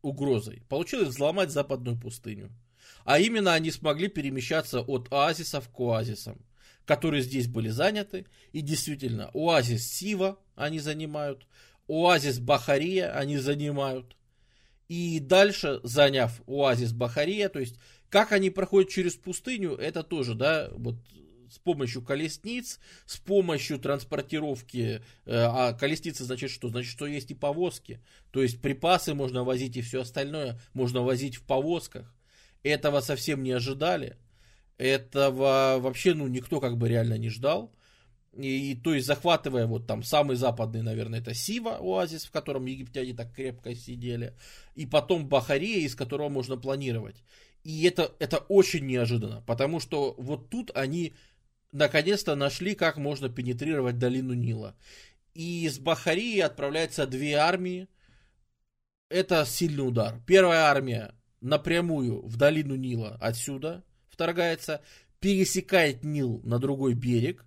угрозой. 0.03 0.65
Получилось 0.69 1.11
взломать 1.11 1.53
западную 1.53 1.97
пустыню. 1.97 2.51
А 3.05 3.21
именно 3.21 3.55
они 3.55 3.71
смогли 3.71 4.09
перемещаться 4.09 4.81
от 4.81 5.07
оазисов 5.13 5.69
к 5.69 5.79
оазисам, 5.79 6.45
которые 6.87 7.23
здесь 7.23 7.47
были 7.47 7.69
заняты. 7.69 8.27
И 8.51 8.63
действительно, 8.63 9.31
оазис 9.33 9.87
Сива 9.87 10.41
они 10.57 10.81
занимают, 10.81 11.47
оазис 11.87 12.41
Бахария 12.41 13.17
они 13.17 13.39
занимают. 13.39 14.17
И 14.89 15.21
дальше, 15.21 15.79
заняв 15.85 16.43
оазис 16.49 16.93
Бахария, 16.93 17.49
то 17.49 17.61
есть 17.61 17.77
как 18.09 18.33
они 18.33 18.51
проходят 18.51 18.91
через 18.91 19.15
пустыню, 19.15 19.77
это 19.77 20.03
тоже, 20.03 20.35
да, 20.35 20.69
вот 20.73 20.97
с 21.51 21.59
помощью 21.59 22.03
колесниц, 22.03 22.79
с 23.07 23.17
помощью 23.19 23.79
транспортировки, 23.79 24.81
э, 24.81 25.01
а 25.27 25.73
колесницы 25.73 26.25
значит 26.25 26.51
что? 26.51 26.69
Значит, 26.69 26.91
что 26.91 27.07
есть 27.07 27.31
и 27.31 27.35
повозки, 27.35 28.01
то 28.31 28.43
есть 28.43 28.61
припасы 28.61 29.15
можно 29.15 29.45
возить 29.45 29.77
и 29.77 29.83
все 29.83 30.03
остальное 30.03 30.61
можно 30.73 31.03
возить 31.03 31.37
в 31.37 31.43
повозках. 31.43 32.15
Этого 32.63 33.01
совсем 33.01 33.43
не 33.43 33.53
ожидали, 33.53 34.17
этого 34.79 35.79
вообще, 35.79 36.15
ну, 36.15 36.27
никто 36.27 36.61
как 36.61 36.79
бы 36.79 36.89
реально 36.89 37.19
не 37.19 37.29
ждал. 37.29 37.73
И, 38.37 38.73
и 38.73 38.75
то 38.77 38.95
есть 38.95 39.07
захватывая 39.07 39.67
вот 39.67 39.87
там 39.87 40.03
самый 40.03 40.37
западный, 40.37 40.83
наверное, 40.83 41.21
это 41.21 41.35
Сива, 41.35 41.79
оазис, 41.79 42.25
в 42.27 42.31
котором 42.31 42.67
египтяне 42.67 43.13
так 43.13 43.35
крепко 43.35 43.75
сидели, 43.75 44.35
и 44.77 44.87
потом 44.87 45.29
Бахария, 45.29 45.81
из 45.81 45.97
которого 45.97 46.29
можно 46.29 46.57
планировать. 46.57 47.25
И 47.65 47.85
это, 47.85 48.15
это 48.21 48.39
очень 48.39 48.87
неожиданно, 48.87 49.43
потому 49.47 49.81
что 49.81 50.15
вот 50.17 50.49
тут 50.49 50.71
они 50.75 51.13
наконец-то 51.73 52.35
нашли, 52.35 52.75
как 52.75 52.97
можно 52.97 53.29
пенетрировать 53.29 53.99
долину 53.99 54.35
Нила. 54.35 54.77
И 55.35 55.65
из 55.65 55.79
Бахарии 55.79 56.41
отправляются 56.41 57.07
две 57.07 57.35
армии. 57.35 57.89
Это 59.09 59.45
сильный 59.45 59.87
удар. 59.87 60.21
Первая 60.27 60.65
армия 60.65 61.15
напрямую 61.41 62.27
в 62.27 62.37
долину 62.37 62.75
Нила 62.77 63.17
отсюда 63.21 63.85
вторгается, 64.09 64.83
пересекает 65.21 66.05
Нил 66.05 66.41
на 66.45 66.59
другой 66.59 66.95
берег, 66.95 67.45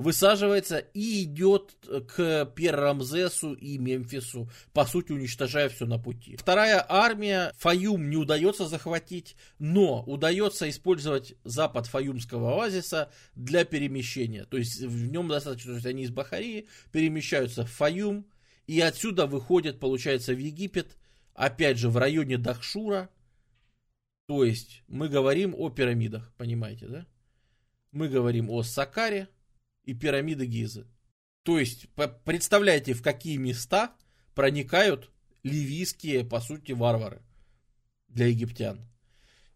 высаживается 0.00 0.78
и 0.78 1.24
идет 1.24 1.74
к 2.08 2.46
Перрамзесу 2.56 3.52
и 3.52 3.76
Мемфису, 3.76 4.50
по 4.72 4.86
сути 4.86 5.12
уничтожая 5.12 5.68
все 5.68 5.84
на 5.84 5.98
пути. 5.98 6.36
Вторая 6.36 6.84
армия, 6.88 7.52
Фаюм 7.58 8.08
не 8.08 8.16
удается 8.16 8.66
захватить, 8.66 9.36
но 9.58 10.02
удается 10.04 10.68
использовать 10.70 11.34
запад 11.44 11.86
Фаюмского 11.86 12.54
оазиса 12.54 13.12
для 13.34 13.66
перемещения. 13.66 14.46
То 14.46 14.56
есть 14.56 14.80
в 14.80 15.10
нем 15.10 15.28
достаточно, 15.28 15.72
то 15.72 15.76
есть 15.76 15.86
они 15.86 16.04
из 16.04 16.10
Бахарии 16.10 16.66
перемещаются 16.92 17.66
в 17.66 17.70
Фаюм, 17.70 18.26
и 18.66 18.80
отсюда 18.80 19.26
выходят, 19.26 19.80
получается, 19.80 20.32
в 20.32 20.38
Египет, 20.38 20.96
опять 21.34 21.76
же, 21.76 21.90
в 21.90 21.98
районе 21.98 22.38
Дахшура. 22.38 23.10
То 24.26 24.44
есть 24.44 24.82
мы 24.88 25.10
говорим 25.10 25.54
о 25.54 25.68
пирамидах, 25.68 26.32
понимаете, 26.38 26.86
да? 26.86 27.06
Мы 27.92 28.08
говорим 28.08 28.48
о 28.48 28.62
Сакаре, 28.62 29.28
и 29.84 29.94
пирамиды 29.94 30.46
Гизы. 30.46 30.86
То 31.42 31.58
есть, 31.58 31.88
представляете, 32.24 32.92
в 32.92 33.02
какие 33.02 33.36
места 33.36 33.94
проникают 34.34 35.10
ливийские, 35.42 36.24
по 36.24 36.40
сути, 36.40 36.72
варвары 36.72 37.22
для 38.08 38.26
египтян. 38.26 38.80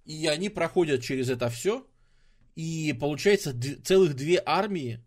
И 0.05 0.27
они 0.27 0.49
проходят 0.49 1.03
через 1.03 1.29
это 1.29 1.49
все, 1.51 1.87
и 2.55 2.95
получается 2.99 3.55
целых 3.83 4.15
две 4.15 4.43
армии 4.45 5.05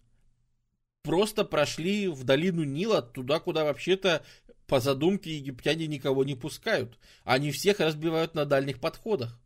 просто 1.03 1.45
прошли 1.45 2.09
в 2.09 2.23
долину 2.25 2.63
Нила, 2.63 3.01
туда, 3.01 3.39
куда 3.39 3.63
вообще-то 3.63 4.25
по 4.65 4.81
задумке 4.81 5.37
египтяне 5.37 5.87
никого 5.87 6.25
не 6.25 6.35
пускают. 6.35 6.99
Они 7.23 7.51
всех 7.51 7.79
разбивают 7.79 8.35
на 8.35 8.45
дальних 8.45 8.81
подходах. 8.81 9.39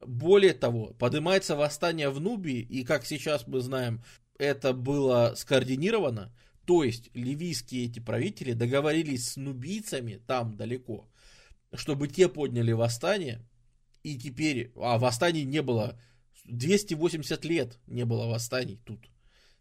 Более 0.00 0.52
того, 0.52 0.94
поднимается 0.94 1.54
восстание 1.54 2.10
в 2.10 2.20
Нубии, 2.20 2.58
и 2.58 2.82
как 2.82 3.06
сейчас 3.06 3.46
мы 3.46 3.60
знаем, 3.60 4.02
это 4.42 4.72
было 4.72 5.34
скоординировано, 5.36 6.34
то 6.66 6.82
есть 6.84 7.10
ливийские 7.14 7.86
эти 7.86 8.00
правители 8.00 8.52
договорились 8.52 9.30
с 9.30 9.36
нубийцами 9.36 10.20
там 10.26 10.56
далеко, 10.56 11.08
чтобы 11.74 12.08
те 12.08 12.28
подняли 12.28 12.72
восстание, 12.72 13.46
и 14.02 14.18
теперь, 14.18 14.72
а 14.76 14.98
восстаний 14.98 15.44
не 15.44 15.62
было, 15.62 15.98
280 16.44 17.44
лет 17.44 17.78
не 17.86 18.04
было 18.04 18.26
восстаний 18.26 18.80
тут, 18.84 19.08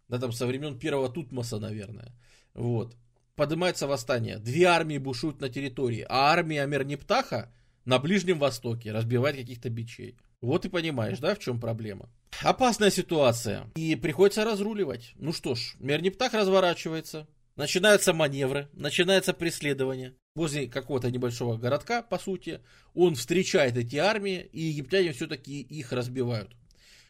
да 0.08 0.18
там 0.18 0.32
со 0.32 0.48
времен 0.48 0.80
первого 0.80 1.10
Тутмоса, 1.10 1.60
наверное, 1.60 2.12
вот. 2.54 2.98
Поднимается 3.36 3.88
восстание, 3.88 4.40
две 4.40 4.66
армии 4.66 4.98
бушуют 4.98 5.42
на 5.42 5.50
территории, 5.50 6.06
а 6.10 6.32
армия 6.32 6.64
Амерниптаха 6.64 7.52
на 7.86 7.98
Ближнем 7.98 8.40
Востоке 8.40 8.92
разбивает 8.92 9.38
каких-то 9.38 9.70
бичей. 9.70 10.18
Вот 10.42 10.66
и 10.66 10.70
понимаешь, 10.70 11.20
да, 11.20 11.36
в 11.36 11.40
чем 11.40 11.60
проблема. 11.60 12.10
Опасная 12.42 12.90
ситуация. 12.90 13.70
И 13.76 13.96
приходится 13.96 14.44
разруливать. 14.44 15.14
Ну 15.16 15.34
что 15.34 15.54
ж, 15.54 15.76
Мерниптах 15.80 16.34
разворачивается. 16.34 17.28
Начинаются 17.56 18.14
маневры, 18.14 18.70
начинается 18.74 19.34
преследование. 19.34 20.16
Возле 20.34 20.68
какого-то 20.68 21.12
небольшого 21.12 21.58
городка, 21.58 22.02
по 22.02 22.18
сути, 22.18 22.62
он 22.94 23.16
встречает 23.16 23.78
эти 23.78 23.98
армии, 23.98 24.50
и 24.52 24.62
египтяне 24.62 25.12
все-таки 25.12 25.62
их 25.62 25.92
разбивают. 25.92 26.56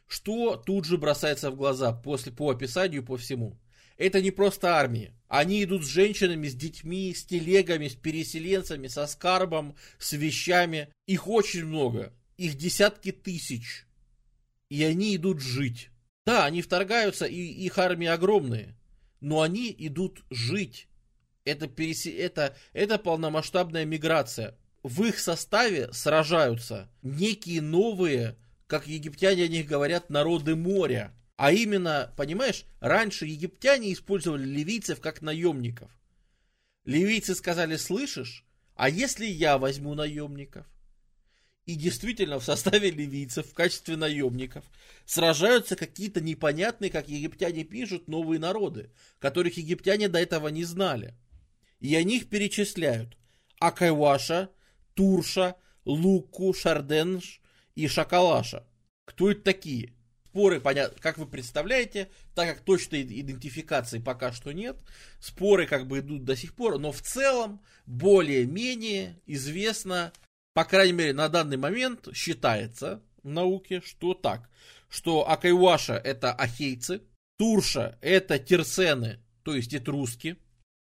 Что 0.08 0.58
тут 0.58 0.86
же 0.86 0.98
бросается 0.98 1.52
в 1.52 1.56
глаза 1.56 1.94
после, 1.94 2.34
по 2.34 2.50
описанию, 2.50 3.06
по 3.06 3.16
всему. 3.16 3.58
Это 3.98 4.22
не 4.22 4.32
просто 4.32 4.76
армии. 4.76 5.14
Они 5.28 5.64
идут 5.64 5.84
с 5.84 5.88
женщинами, 5.88 6.48
с 6.48 6.56
детьми, 6.56 7.14
с 7.14 7.24
телегами, 7.24 7.88
с 7.88 7.94
переселенцами, 7.94 8.88
со 8.88 9.06
скарбом, 9.06 9.76
с 10.00 10.14
вещами. 10.14 10.90
Их 11.06 11.28
очень 11.28 11.66
много. 11.66 12.12
Их 12.42 12.56
десятки 12.56 13.12
тысяч 13.12 13.86
и 14.72 14.86
они 14.86 15.18
идут 15.18 15.42
жить. 15.42 15.90
Да, 16.26 16.46
они 16.46 16.62
вторгаются, 16.62 17.26
и 17.26 17.36
их 17.36 17.78
армии 17.78 18.08
огромные, 18.08 18.78
но 19.20 19.42
они 19.42 19.76
идут 19.78 20.24
жить. 20.30 20.88
Это, 21.44 21.68
пересе... 21.68 22.10
это, 22.18 22.56
это 22.72 22.98
полномасштабная 22.98 23.84
миграция. 23.84 24.58
В 24.82 25.04
их 25.04 25.20
составе 25.20 25.92
сражаются 25.92 26.90
некие 27.02 27.62
новые, 27.62 28.38
как 28.66 28.88
египтяне 28.88 29.44
о 29.44 29.50
них 29.50 29.68
говорят, 29.68 30.10
народы 30.10 30.56
моря. 30.56 31.14
А 31.36 31.52
именно, 31.52 32.14
понимаешь, 32.16 32.64
раньше 32.80 33.26
египтяне 33.26 33.92
использовали 33.92 34.46
ливийцев 34.46 35.02
как 35.02 35.22
наемников. 35.22 35.92
Ливийцы 36.86 37.36
сказали, 37.36 37.76
слышишь, 37.76 38.46
а 38.76 38.88
если 38.88 39.26
я 39.26 39.58
возьму 39.58 39.96
наемников? 39.96 40.66
И 41.72 41.76
действительно 41.76 42.38
в 42.38 42.44
составе 42.44 42.92
ливийцев 42.92 43.48
в 43.48 43.54
качестве 43.54 43.96
наемников 43.96 44.66
сражаются 45.06 45.78
какие-то 45.78 46.20
непонятные, 46.20 46.92
как 46.92 47.08
египтяне 47.08 47.64
пишут, 47.64 48.10
новые 48.10 48.40
народы, 48.40 48.92
которых 49.20 49.56
египтяне 49.56 50.10
до 50.10 50.20
этого 50.20 50.50
не 50.50 50.66
знали. 50.66 51.16
И 51.80 51.96
они 51.96 52.18
их 52.18 52.28
перечисляют. 52.28 53.18
Акайваша, 53.60 54.50
Турша, 54.96 55.56
Луку, 55.86 56.54
Шарденш 56.54 57.40
и 57.76 57.88
Шакалаша. 57.88 58.68
Кто 59.06 59.32
это 59.32 59.42
такие? 59.42 59.94
Споры, 60.28 60.60
понятно, 60.60 60.98
как 61.02 61.18
вы 61.18 61.26
представляете, 61.26 62.10
так 62.36 62.48
как 62.50 62.66
точной 62.66 63.04
идентификации 63.04 64.00
пока 64.00 64.32
что 64.32 64.52
нет, 64.54 64.78
споры 65.20 65.68
как 65.68 65.88
бы 65.88 66.00
идут 66.00 66.24
до 66.24 66.38
сих 66.38 66.54
пор, 66.54 66.80
но 66.80 66.94
в 66.94 67.02
целом 67.02 67.62
более-менее 67.86 69.20
известно, 69.26 70.14
по 70.54 70.66
крайней 70.66 70.94
мере 70.94 71.14
на 71.14 71.30
данный 71.30 71.58
момент 71.58 72.10
считается 72.14 73.02
в 73.24 73.30
науке, 73.30 73.82
что 73.82 74.14
так, 74.14 74.50
что 74.90 75.30
Акайваша 75.30 75.94
это 75.94 76.34
ахейцы, 76.34 77.02
Турша 77.38 77.98
это 78.02 78.40
терсены, 78.40 79.20
то 79.44 79.56
есть 79.56 79.74
этруски, 79.74 80.38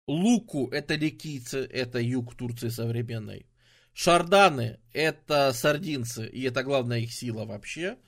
Луку 0.07 0.67
это 0.69 0.95
ликийцы, 0.95 1.59
это 1.59 1.99
юг 1.99 2.35
Турции 2.35 2.69
современной, 2.69 3.45
Шарданы 3.93 4.79
это 4.93 5.53
сардинцы, 5.53 6.27
и 6.27 6.43
это 6.43 6.63
главная 6.63 6.99
их 6.99 7.13
сила 7.13 7.45
вообще– 7.45 7.97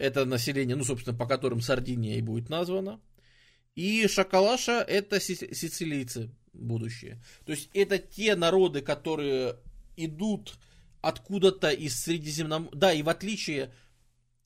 это 0.00 0.24
население, 0.24 0.76
ну, 0.76 0.84
собственно, 0.84 1.16
по 1.16 1.26
которым 1.26 1.60
Сардиния 1.60 2.16
и 2.16 2.22
будет 2.22 2.48
названа. 2.48 3.00
И 3.74 4.08
Шакалаша 4.08 4.80
это 4.80 5.20
сицилийцы 5.20 6.30
будущие. 6.54 7.22
То 7.44 7.52
есть 7.52 7.68
это 7.74 7.98
те 7.98 8.34
народы, 8.34 8.80
которые 8.80 9.56
идут 9.96 10.54
откуда-то 11.00 11.70
из 11.70 12.00
Средиземноморья. 12.00 12.70
Да, 12.74 12.92
и 12.92 13.02
в 13.02 13.08
отличие 13.08 13.72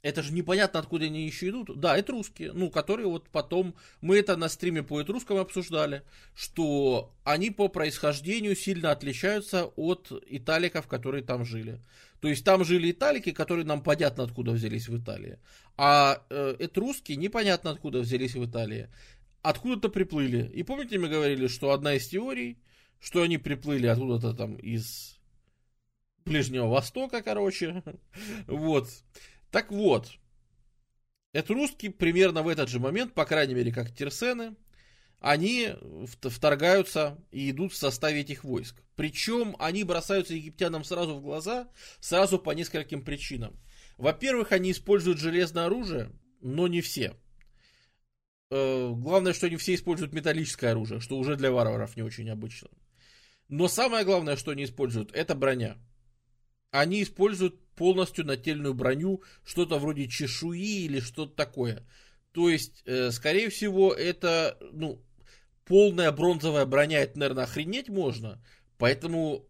это 0.05 0.23
же 0.23 0.35
непонятно, 0.35 0.81
откуда 0.81 1.07
они 1.07 1.25
еще 1.25 1.49
идут. 1.49 1.81
Да, 1.81 1.97
это 1.97 2.13
русские, 2.13 2.53
ну, 2.53 2.69
которые 2.69 3.07
вот 3.07 3.31
потом, 3.31 3.75
мы 4.03 4.19
это 4.19 4.37
на 4.37 4.51
стриме 4.51 4.83
по 4.83 5.01
этрускам 5.01 5.39
обсуждали, 5.39 6.03
что 6.35 7.15
они 7.25 7.51
по 7.51 7.69
происхождению 7.69 8.55
сильно 8.55 8.91
отличаются 8.91 9.65
от 9.65 10.13
италиков, 10.27 10.89
которые 10.89 11.25
там 11.25 11.47
жили. 11.47 11.81
То 12.21 12.29
есть 12.29 12.45
там 12.45 12.67
жили 12.67 12.91
италики, 12.91 13.33
которые 13.33 13.65
нам 13.65 13.83
понятно, 13.83 14.25
откуда 14.25 14.51
взялись 14.51 14.89
в 14.89 15.03
Италии. 15.03 15.39
А 15.79 16.23
э, 16.29 16.57
этруски 16.59 17.13
непонятно, 17.13 17.71
откуда 17.71 18.01
взялись 18.01 18.35
в 18.35 18.45
Италии. 18.45 18.91
Откуда-то 19.41 19.89
приплыли. 19.89 20.51
И 20.55 20.65
помните, 20.65 20.99
мы 20.99 21.09
говорили, 21.09 21.47
что 21.47 21.73
одна 21.73 21.95
из 21.95 22.07
теорий, 22.09 22.59
что 23.01 23.23
они 23.23 23.39
приплыли 23.39 23.87
откуда-то 23.87 24.35
там 24.35 24.57
из 24.57 25.14
Ближнего 26.25 26.69
Востока, 26.69 27.23
короче. 27.23 27.83
вот. 28.47 28.89
Так 29.51 29.71
вот, 29.71 30.11
это 31.33 31.53
русские 31.53 31.91
примерно 31.93 32.43
в 32.43 32.49
этот 32.49 32.69
же 32.69 32.81
момент, 32.81 33.13
по 33.13 33.25
крайней 33.25 33.55
мере, 33.55 33.73
как 33.73 33.95
терсены, 33.95 34.57
они 35.21 35.71
вторгаются 36.05 37.19
и 37.31 37.51
идут 37.51 37.73
в 37.73 37.77
составе 37.77 38.21
этих 38.21 38.45
войск. 38.45 38.83
Причем 38.95 39.57
они 39.59 39.83
бросаются 39.85 40.35
египтянам 40.35 40.85
сразу 40.85 41.15
в 41.15 41.23
глаза, 41.23 41.69
сразу 42.01 42.39
по 42.39 42.51
нескольким 42.51 43.03
причинам. 43.03 43.59
Во-первых, 43.97 44.53
они 44.53 44.71
используют 44.71 45.19
железное 45.19 45.67
оружие, 45.67 46.11
но 46.41 46.69
не 46.69 46.81
все. 46.83 47.15
Э, 48.51 48.93
главное, 48.95 49.33
что 49.33 49.47
они 49.47 49.57
все 49.57 49.75
используют 49.75 50.13
металлическое 50.13 50.73
оружие, 50.73 51.01
что 51.01 51.17
уже 51.17 51.37
для 51.37 51.51
варваров 51.51 51.97
не 51.97 52.03
очень 52.03 52.29
обычно. 52.31 52.69
Но 53.49 53.67
самое 53.69 54.05
главное, 54.05 54.37
что 54.37 54.51
они 54.51 54.65
используют, 54.65 55.11
это 55.13 55.35
броня. 55.35 55.77
Они 56.75 57.05
используют 57.05 57.61
полностью 57.77 58.27
нательную 58.27 58.75
броню, 58.75 59.23
что-то 59.45 59.79
вроде 59.79 60.09
чешуи 60.09 60.85
или 60.85 60.99
что-то 60.99 61.33
такое. 61.33 61.87
То 62.33 62.49
есть, 62.49 62.83
э, 62.85 63.13
скорее 63.13 63.49
всего, 63.49 63.95
это, 63.95 64.59
ну, 64.73 65.01
полная 65.67 66.11
бронзовая 66.11 66.67
броня, 66.67 66.99
это, 66.99 67.17
наверное, 67.17 67.45
охренеть 67.45 67.89
можно. 67.89 68.43
Поэтому, 68.77 69.47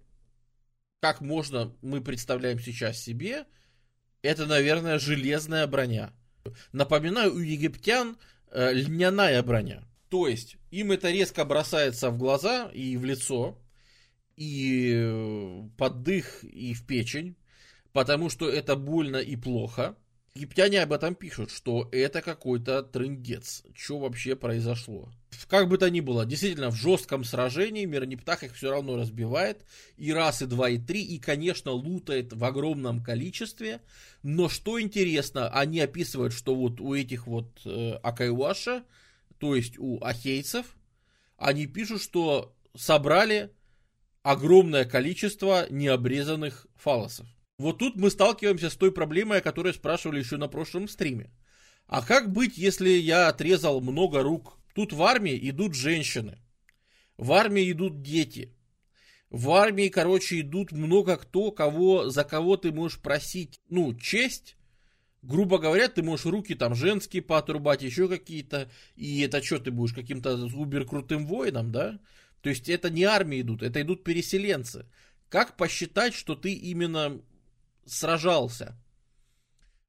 как 1.01 1.23
можно, 1.23 1.75
мы 1.81 2.03
представляем 2.03 2.61
сейчас 2.61 3.01
себе, 3.01 3.47
это, 4.21 4.45
наверное, 4.45 4.99
железная 4.99 5.67
броня. 5.67 6.13
Напоминаю, 6.73 7.33
у 7.33 7.39
египтян 7.39 8.19
э, 8.51 8.75
льняная 8.75 9.43
броня. 9.43 9.83
То 10.11 10.29
есть, 10.29 10.59
им 10.71 10.93
это 10.93 11.11
резко 11.11 11.47
бросается 11.47 12.11
в 12.11 12.19
глаза 12.19 12.71
и 12.75 12.99
в 12.99 13.05
лицо, 13.07 13.59
и 14.37 14.93
э, 14.95 15.69
под 15.77 16.03
дых, 16.03 16.45
и 16.45 16.75
в 16.75 16.87
печень 16.87 17.37
потому 17.95 18.29
что 18.29 18.51
это 18.51 18.77
больно 18.77 19.17
и 19.17 19.37
плохо. 19.37 19.97
Египтяне 20.35 20.83
об 20.83 20.93
этом 20.93 21.15
пишут, 21.15 21.53
что 21.53 21.89
это 21.93 22.21
какой-то 22.21 22.83
трындец. 22.83 23.63
Что 23.73 24.01
вообще 24.01 24.35
произошло? 24.35 25.09
Как 25.49 25.69
бы 25.69 25.79
то 25.79 25.89
ни 25.89 26.01
было, 26.01 26.27
действительно, 26.27 26.71
в 26.71 26.75
жестком 26.75 27.23
сражении 27.23 27.85
Мирниптах 27.85 28.43
их 28.43 28.57
все 28.57 28.73
равно 28.73 28.97
разбивает. 28.97 29.65
И 29.97 30.13
раз, 30.13 30.43
и 30.43 30.47
два, 30.47 30.71
и 30.71 30.79
три. 30.79 31.05
И, 31.05 31.21
конечно, 31.21 31.71
лутает 31.71 32.33
в 32.33 32.45
огромном 32.45 33.01
количестве. 33.01 33.81
Но 34.25 34.49
что 34.49 34.81
интересно, 34.81 35.49
они 35.51 35.79
описывают, 35.79 36.33
что 36.33 36.57
вот 36.57 36.81
у 36.81 36.95
этих 36.95 37.29
вот 37.29 37.61
э, 37.65 37.93
Акайваша, 38.03 38.83
то 39.39 39.55
есть 39.55 39.79
у 39.79 40.03
ахейцев, 40.03 40.67
они 41.37 41.69
пишут, 41.69 42.03
что 42.03 42.57
собрали 42.75 43.53
огромное 44.25 44.87
количество 44.87 45.67
необрезанных 45.71 46.67
фалосов. 46.75 47.27
Вот 47.59 47.79
тут 47.79 47.97
мы 47.97 48.11
сталкиваемся 48.11 48.71
с 48.71 48.75
той 48.75 48.91
проблемой, 48.91 49.39
о 49.39 49.43
которой 49.43 49.73
спрашивали 49.75 50.19
еще 50.19 50.39
на 50.39 50.49
прошлом 50.49 50.89
стриме. 50.89 51.31
А 51.87 52.03
как 52.03 52.33
быть, 52.33 52.57
если 52.57 52.89
я 52.89 53.29
отрезал 53.29 53.81
много 53.81 54.23
рук? 54.23 54.59
Тут 54.75 54.93
в 54.93 55.03
армии 55.03 55.39
идут 55.51 55.75
женщины. 55.75 56.39
В 57.19 57.33
армии 57.33 57.71
идут 57.71 58.03
дети. 58.03 58.51
В 59.31 59.51
армии, 59.51 59.89
короче, 59.89 60.41
идут 60.41 60.73
много 60.73 61.17
кто, 61.17 61.53
кого, 61.53 62.09
за 62.09 62.25
кого 62.25 62.57
ты 62.57 62.73
можешь 62.73 63.01
просить, 63.01 63.61
ну, 63.69 63.95
честь. 63.95 64.57
Грубо 65.23 65.59
говоря, 65.59 65.89
ты 65.89 66.03
можешь 66.03 66.27
руки 66.27 66.55
там 66.55 66.75
женские 66.75 67.23
поотрубать, 67.23 67.83
еще 67.83 68.09
какие-то. 68.09 68.71
И 68.97 69.21
это 69.21 69.43
что, 69.43 69.59
ты 69.59 69.71
будешь 69.71 69.95
каким-то 69.95 70.37
убер 70.55 70.87
крутым 70.87 71.27
воином, 71.27 71.73
да? 71.73 72.01
То 72.45 72.51
есть 72.51 72.69
это 72.69 72.91
не 72.91 73.05
армии 73.05 73.41
идут, 73.41 73.63
это 73.63 73.81
идут 73.81 74.05
переселенцы. 74.05 74.85
Как 75.31 75.57
посчитать, 75.57 76.13
что 76.13 76.35
ты 76.35 76.53
именно 76.53 77.23
сражался. 77.87 78.77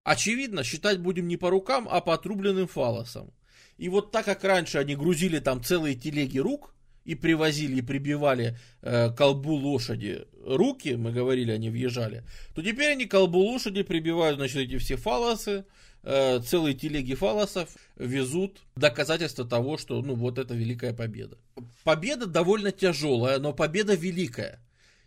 Очевидно, 0.05 0.63
считать 0.63 1.01
будем 1.01 1.27
не 1.27 1.35
по 1.35 1.49
рукам, 1.49 1.85
а 1.91 1.99
по 1.99 2.13
отрубленным 2.13 2.67
фалосам. 2.67 3.33
И 3.75 3.89
вот 3.89 4.13
так 4.13 4.23
как 4.23 4.41
раньше 4.45 4.77
они 4.77 4.95
грузили 4.95 5.39
там 5.39 5.61
целые 5.61 5.95
телеги 5.95 6.39
рук, 6.39 6.73
и 7.03 7.13
привозили, 7.13 7.79
и 7.79 7.81
прибивали 7.81 8.57
э, 8.81 9.11
колбу 9.11 9.53
лошади 9.53 10.25
руки, 10.43 10.95
мы 10.95 11.11
говорили, 11.11 11.51
они 11.51 11.69
въезжали, 11.69 12.23
то 12.55 12.63
теперь 12.63 12.93
они 12.93 13.05
колбу 13.05 13.37
лошади 13.37 13.83
прибивают, 13.83 14.37
значит, 14.37 14.55
эти 14.55 14.77
все 14.77 14.95
фалосы, 14.95 15.65
э, 16.05 16.39
целые 16.39 16.75
телеги 16.75 17.15
фалосов 17.15 17.69
везут 17.97 18.61
доказательство 18.75 19.43
того, 19.45 19.77
что, 19.77 20.01
ну, 20.01 20.15
вот 20.15 20.37
это 20.37 20.53
великая 20.53 20.93
победа. 20.93 21.37
Победа 21.83 22.27
довольно 22.27 22.71
тяжелая, 22.71 23.39
но 23.39 23.51
победа 23.53 23.95
великая. 23.95 24.61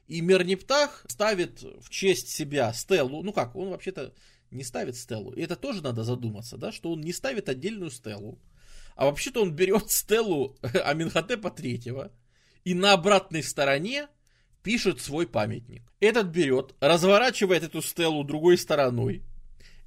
И 0.09 0.21
Мерниптах 0.21 1.05
ставит 1.09 1.63
в 1.63 1.89
честь 1.91 2.31
себя 2.31 2.73
стелу. 2.73 3.23
Ну 3.23 3.33
как, 3.33 3.55
он 3.55 3.69
вообще-то 3.71 4.15
не 4.51 4.65
ставит 4.65 4.97
стелу. 4.97 5.33
И 5.33 5.43
это 5.43 5.55
тоже 5.55 5.83
надо 5.83 6.03
задуматься, 6.03 6.57
да, 6.57 6.73
что 6.73 6.93
он 6.93 7.03
не 7.03 7.13
ставит 7.13 7.49
отдельную 7.49 7.91
стелу. 7.91 8.39
А 8.97 9.05
вообще-то 9.05 9.43
он 9.43 9.55
берет 9.55 9.91
стелу 9.91 10.57
Аминхотепа 10.63 11.51
третьего 11.51 12.11
и 12.65 12.75
на 12.75 12.95
обратной 12.95 13.43
стороне 13.43 14.09
пишет 14.63 15.01
свой 15.01 15.27
памятник. 15.27 15.83
Этот 16.01 16.29
берет, 16.29 16.75
разворачивает 16.81 17.63
эту 17.63 17.83
стелу 17.83 18.25
другой 18.25 18.59
стороной 18.59 19.23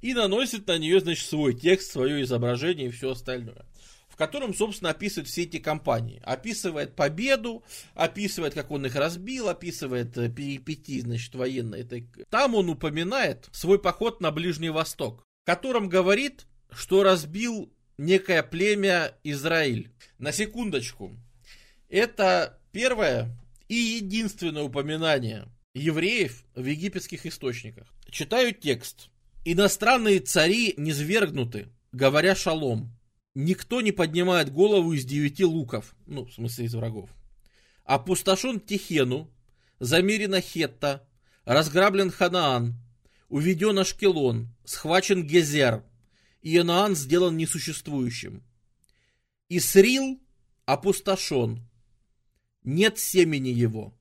и 0.02 0.12
наносит 0.12 0.66
на 0.66 0.76
нее, 0.76 1.00
значит, 1.00 1.26
свой 1.26 1.54
текст, 1.54 1.92
свое 1.92 2.22
изображение 2.22 2.88
и 2.88 2.90
все 2.90 3.12
остальное 3.12 3.64
в 4.12 4.16
котором, 4.16 4.54
собственно, 4.54 4.90
описывает 4.90 5.26
все 5.26 5.44
эти 5.44 5.58
компании. 5.58 6.20
Описывает 6.22 6.94
победу, 6.94 7.64
описывает, 7.94 8.52
как 8.52 8.70
он 8.70 8.84
их 8.84 8.94
разбил, 8.94 9.48
описывает 9.48 10.18
э, 10.18 10.28
перипетии, 10.28 11.00
значит, 11.00 11.34
военной. 11.34 11.82
Там 12.28 12.54
он 12.54 12.68
упоминает 12.68 13.48
свой 13.52 13.80
поход 13.80 14.20
на 14.20 14.30
Ближний 14.30 14.68
Восток, 14.68 15.22
в 15.44 15.46
котором 15.46 15.88
говорит, 15.88 16.44
что 16.70 17.02
разбил 17.02 17.72
некое 17.96 18.42
племя 18.42 19.16
Израиль. 19.24 19.90
На 20.18 20.30
секундочку. 20.30 21.16
Это 21.88 22.60
первое 22.70 23.34
и 23.68 23.74
единственное 23.74 24.62
упоминание 24.62 25.48
евреев 25.74 26.44
в 26.54 26.66
египетских 26.66 27.24
источниках. 27.24 27.88
Читаю 28.10 28.52
текст. 28.52 29.08
«Иностранные 29.44 30.20
цари 30.20 30.74
низвергнуты, 30.76 31.68
говоря 31.92 32.34
шалом. 32.34 32.96
Никто 33.34 33.80
не 33.80 33.92
поднимает 33.92 34.52
голову 34.52 34.92
из 34.92 35.04
девяти 35.04 35.44
луков, 35.44 35.94
ну, 36.06 36.26
в 36.26 36.32
смысле 36.32 36.66
из 36.66 36.74
врагов. 36.74 37.10
Опустошен 37.84 38.60
Тихену, 38.60 39.32
замерена 39.80 40.40
Хетта, 40.40 41.08
разграблен 41.44 42.10
Ханаан, 42.10 42.76
Уведен 43.28 43.78
Ашкелон, 43.78 44.54
схвачен 44.64 45.26
Гезер, 45.26 45.84
и 46.42 46.60
сделан 46.94 47.36
несуществующим. 47.36 48.42
Исрил 49.48 50.20
опустошен, 50.66 51.66
нет 52.62 52.98
семени 52.98 53.48
его. 53.48 53.94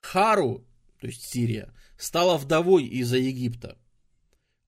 Хару, 0.00 0.66
то 1.00 1.06
есть 1.06 1.22
Сирия, 1.22 1.72
стала 1.98 2.36
вдовой 2.36 2.84
из-за 2.86 3.18
Египта. 3.18 3.78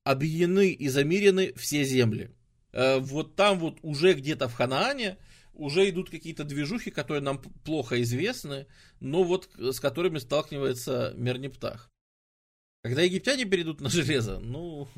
Объединены 0.09 0.70
и 0.70 0.89
замирены 0.89 1.52
все 1.55 1.85
земли. 1.85 2.30
Э, 2.72 2.98
вот 2.98 3.36
там 3.36 3.59
вот 3.59 3.78
уже 3.82 4.14
где-то 4.14 4.48
в 4.48 4.55
Ханаане 4.55 5.18
уже 5.52 5.86
идут 5.90 6.09
какие-то 6.09 6.44
движухи, 6.44 6.90
которые 6.90 7.22
нам 7.22 7.43
плохо 7.43 8.01
известны, 8.01 8.66
но 9.01 9.22
вот 9.22 9.51
с 9.59 9.80
которыми 9.80 10.16
сталкивается 10.16 11.12
Мернептах. 11.14 11.90
Когда 12.82 13.02
египтяне 13.02 13.44
перейдут 13.44 13.82
на 13.82 13.90
железо, 13.90 14.39
ну, 14.39 14.89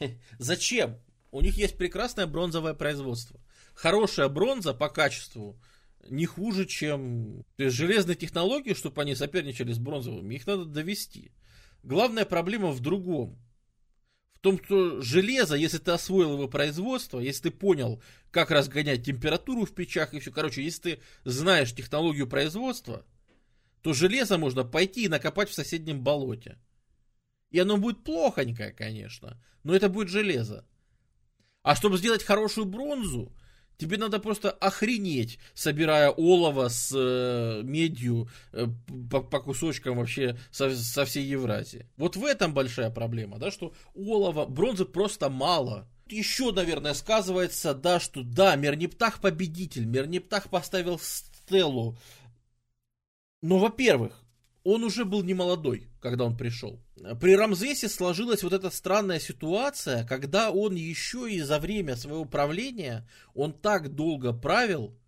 зачем? 0.38 0.96
У 1.30 1.42
них 1.42 1.58
есть 1.58 1.76
прекрасное 1.76 2.26
бронзовое 2.26 2.72
производство. 2.72 3.38
Хорошая 3.74 4.30
бронза 4.30 4.72
по 4.72 4.88
качеству 4.88 5.60
не 6.08 6.24
хуже, 6.24 6.64
чем... 6.64 7.44
То 7.56 7.64
есть 7.64 7.76
железные 7.76 8.16
технологии, 8.16 8.72
чтобы 8.72 9.02
они 9.02 9.14
соперничали 9.14 9.74
с 9.74 9.78
бронзовыми, 9.78 10.36
их 10.36 10.46
надо 10.46 10.64
довести. 10.64 11.32
Главная 11.82 12.24
проблема 12.24 12.70
в 12.70 12.80
другом. 12.80 13.38
В 14.38 14.40
том, 14.40 14.62
что 14.62 15.00
железо, 15.00 15.56
если 15.56 15.78
ты 15.78 15.90
освоил 15.90 16.34
его 16.34 16.46
производство, 16.46 17.18
если 17.18 17.44
ты 17.44 17.50
понял, 17.50 18.00
как 18.30 18.52
разгонять 18.52 19.04
температуру 19.04 19.66
в 19.66 19.74
печах 19.74 20.14
и 20.14 20.20
все, 20.20 20.30
короче, 20.30 20.62
если 20.62 20.80
ты 20.82 21.00
знаешь 21.24 21.74
технологию 21.74 22.28
производства, 22.28 23.04
то 23.82 23.92
железо 23.92 24.38
можно 24.38 24.62
пойти 24.62 25.04
и 25.04 25.08
накопать 25.08 25.50
в 25.50 25.54
соседнем 25.54 26.04
болоте. 26.04 26.56
И 27.50 27.58
оно 27.58 27.78
будет 27.78 28.04
плохонькое, 28.04 28.70
конечно, 28.70 29.42
но 29.64 29.74
это 29.74 29.88
будет 29.88 30.08
железо. 30.08 30.64
А 31.62 31.74
чтобы 31.74 31.98
сделать 31.98 32.22
хорошую 32.22 32.66
бронзу, 32.66 33.34
Тебе 33.78 33.96
надо 33.96 34.18
просто 34.18 34.50
охренеть, 34.50 35.38
собирая 35.54 36.10
олово 36.10 36.68
с 36.68 36.92
э, 36.92 37.62
медью 37.62 38.28
э, 38.52 38.66
по, 39.08 39.20
по 39.20 39.38
кусочкам 39.38 39.98
вообще 39.98 40.36
со, 40.50 40.74
со 40.74 41.04
всей 41.04 41.24
Евразии. 41.24 41.86
Вот 41.96 42.16
в 42.16 42.24
этом 42.24 42.52
большая 42.52 42.90
проблема, 42.90 43.38
да, 43.38 43.52
что 43.52 43.72
олова, 43.94 44.46
бронзы 44.46 44.84
просто 44.84 45.30
мало. 45.30 45.88
Еще, 46.08 46.50
наверное, 46.50 46.92
сказывается, 46.92 47.72
да, 47.72 48.00
что 48.00 48.24
да, 48.24 48.56
Мернептах 48.56 49.20
победитель, 49.20 49.84
Мернептах 49.84 50.50
поставил 50.50 50.98
стелу. 50.98 51.96
Но, 53.42 53.58
во-первых, 53.58 54.24
он 54.64 54.84
уже 54.84 55.04
был 55.04 55.22
не 55.22 55.34
молодой, 55.34 55.88
когда 56.00 56.24
он 56.24 56.36
пришел. 56.36 56.80
При 57.20 57.36
Рамзесе 57.36 57.88
сложилась 57.88 58.42
вот 58.42 58.52
эта 58.52 58.70
странная 58.70 59.20
ситуация, 59.20 60.04
когда 60.04 60.50
он 60.50 60.74
еще 60.74 61.30
и 61.30 61.40
за 61.40 61.58
время 61.58 61.96
своего 61.96 62.24
правления, 62.24 63.08
он 63.34 63.52
так 63.52 63.94
долго 63.94 64.32
правил, 64.32 64.98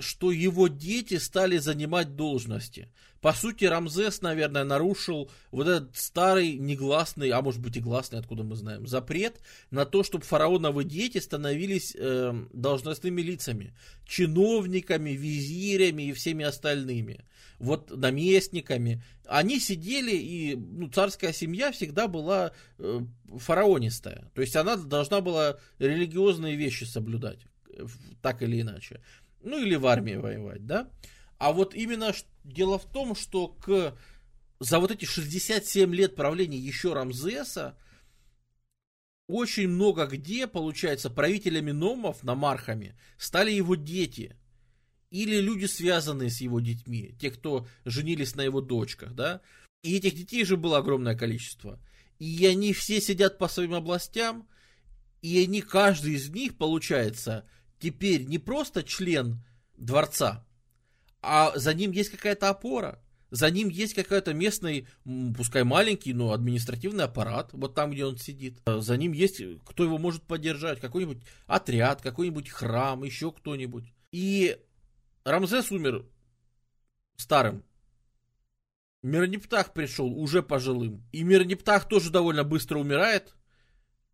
что 0.00 0.30
его 0.30 0.68
дети 0.68 1.18
стали 1.18 1.58
занимать 1.58 2.16
должности. 2.16 2.88
По 3.22 3.32
сути, 3.32 3.64
Рамзес, 3.66 4.20
наверное, 4.20 4.64
нарушил 4.64 5.30
вот 5.52 5.68
этот 5.68 5.96
старый 5.96 6.54
негласный, 6.54 7.30
а 7.30 7.40
может 7.40 7.60
быть 7.60 7.76
и 7.76 7.80
гласный, 7.80 8.18
откуда 8.18 8.42
мы 8.42 8.56
знаем, 8.56 8.88
запрет 8.88 9.38
на 9.70 9.84
то, 9.84 10.02
чтобы 10.02 10.24
фараоновы 10.24 10.82
дети 10.82 11.18
становились 11.18 11.94
э, 11.96 12.34
должностными 12.52 13.22
лицами, 13.22 13.76
чиновниками, 14.06 15.10
визирями 15.10 16.08
и 16.08 16.12
всеми 16.12 16.44
остальными, 16.44 17.24
вот 17.60 17.96
наместниками. 17.96 19.04
Они 19.26 19.60
сидели, 19.60 20.16
и 20.16 20.56
ну, 20.56 20.88
царская 20.88 21.32
семья 21.32 21.70
всегда 21.70 22.08
была 22.08 22.50
э, 22.78 23.00
фараонистая. 23.38 24.32
То 24.34 24.40
есть 24.40 24.56
она 24.56 24.74
должна 24.74 25.20
была 25.20 25.58
религиозные 25.78 26.56
вещи 26.56 26.82
соблюдать, 26.82 27.38
э, 27.68 27.86
так 28.20 28.42
или 28.42 28.62
иначе 28.62 29.00
ну 29.44 29.58
или 29.58 29.74
в 29.74 29.86
армии 29.86 30.14
воевать, 30.14 30.66
да. 30.66 30.90
А 31.38 31.52
вот 31.52 31.74
именно 31.74 32.12
дело 32.44 32.78
в 32.78 32.86
том, 32.86 33.14
что 33.14 33.48
к, 33.48 33.96
за 34.60 34.78
вот 34.78 34.90
эти 34.90 35.04
67 35.04 35.94
лет 35.94 36.14
правления 36.14 36.58
еще 36.58 36.92
Рамзеса 36.92 37.76
очень 39.28 39.68
много 39.68 40.06
где, 40.06 40.46
получается, 40.46 41.10
правителями 41.10 41.70
номов, 41.70 42.22
намархами, 42.22 42.96
стали 43.16 43.50
его 43.50 43.74
дети. 43.74 44.36
Или 45.10 45.40
люди, 45.40 45.66
связанные 45.66 46.30
с 46.30 46.40
его 46.40 46.60
детьми, 46.60 47.14
те, 47.20 47.30
кто 47.30 47.66
женились 47.84 48.34
на 48.34 48.42
его 48.42 48.60
дочках, 48.60 49.14
да. 49.14 49.40
И 49.82 49.96
этих 49.96 50.14
детей 50.14 50.44
же 50.44 50.56
было 50.56 50.78
огромное 50.78 51.16
количество. 51.16 51.80
И 52.18 52.46
они 52.46 52.72
все 52.72 53.00
сидят 53.00 53.38
по 53.38 53.48
своим 53.48 53.74
областям, 53.74 54.48
и 55.22 55.42
они, 55.42 55.60
каждый 55.60 56.14
из 56.14 56.30
них, 56.30 56.56
получается, 56.56 57.48
теперь 57.82 58.24
не 58.24 58.38
просто 58.38 58.84
член 58.84 59.44
дворца, 59.76 60.46
а 61.20 61.52
за 61.58 61.74
ним 61.74 61.90
есть 61.90 62.10
какая-то 62.10 62.48
опора. 62.48 63.02
За 63.30 63.50
ним 63.50 63.70
есть 63.70 63.94
какой-то 63.94 64.34
местный, 64.34 64.86
пускай 65.34 65.64
маленький, 65.64 66.12
но 66.12 66.32
административный 66.32 67.04
аппарат, 67.04 67.48
вот 67.54 67.74
там, 67.74 67.90
где 67.90 68.04
он 68.04 68.18
сидит. 68.18 68.60
За 68.66 68.94
ним 68.98 69.12
есть, 69.12 69.40
кто 69.64 69.84
его 69.84 69.96
может 69.96 70.22
поддержать, 70.24 70.80
какой-нибудь 70.80 71.22
отряд, 71.46 72.02
какой-нибудь 72.02 72.50
храм, 72.50 73.02
еще 73.04 73.32
кто-нибудь. 73.32 73.90
И 74.10 74.58
Рамзес 75.24 75.70
умер 75.70 76.04
старым. 77.16 77.64
Мирнептах 79.02 79.72
пришел 79.72 80.12
уже 80.12 80.42
пожилым. 80.42 81.02
И 81.10 81.22
Мирнептах 81.22 81.88
тоже 81.88 82.10
довольно 82.10 82.44
быстро 82.44 82.78
умирает. 82.78 83.34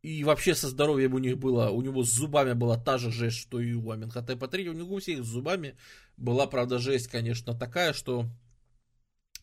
И 0.02 0.22
вообще 0.22 0.54
со 0.54 0.68
здоровьем 0.68 1.14
у 1.14 1.18
них 1.18 1.38
было, 1.38 1.70
у 1.70 1.82
него 1.82 2.04
с 2.04 2.12
зубами 2.12 2.52
была 2.52 2.78
та 2.78 2.98
же 2.98 3.10
жесть, 3.10 3.38
что 3.38 3.60
и 3.60 3.72
у 3.72 3.90
Аменхотепа 3.90 4.44
III. 4.44 4.68
У 4.68 4.72
него 4.72 4.94
у 4.94 5.00
всех 5.00 5.24
с 5.24 5.26
зубами 5.26 5.76
была, 6.16 6.46
правда, 6.46 6.78
жесть, 6.78 7.08
конечно, 7.08 7.54
такая, 7.54 7.92
что... 7.92 8.26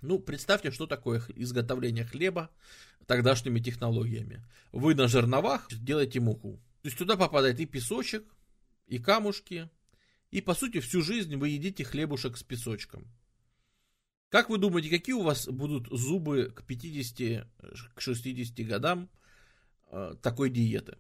Ну, 0.01 0.19
представьте, 0.19 0.71
что 0.71 0.87
такое 0.87 1.23
изготовление 1.35 2.05
хлеба 2.05 2.49
тогдашними 3.05 3.59
технологиями. 3.59 4.43
Вы 4.71 4.95
на 4.95 5.07
жерновах 5.07 5.67
делаете 5.71 6.19
муку. 6.19 6.59
То 6.81 6.87
есть 6.87 6.97
туда 6.97 7.17
попадает 7.17 7.59
и 7.59 7.65
песочек, 7.65 8.23
и 8.87 8.99
камушки, 8.99 9.69
и, 10.31 10.41
по 10.41 10.53
сути, 10.53 10.79
всю 10.79 11.01
жизнь 11.01 11.35
вы 11.35 11.49
едите 11.49 11.83
хлебушек 11.83 12.37
с 12.37 12.43
песочком. 12.43 13.07
Как 14.29 14.49
вы 14.49 14.57
думаете, 14.57 14.89
какие 14.89 15.15
у 15.15 15.23
вас 15.23 15.47
будут 15.47 15.87
зубы 15.87 16.51
к 16.53 16.63
50-60 16.69 18.63
годам? 18.63 19.09
Э, 19.95 20.13
такой 20.21 20.49
диеты. 20.49 20.97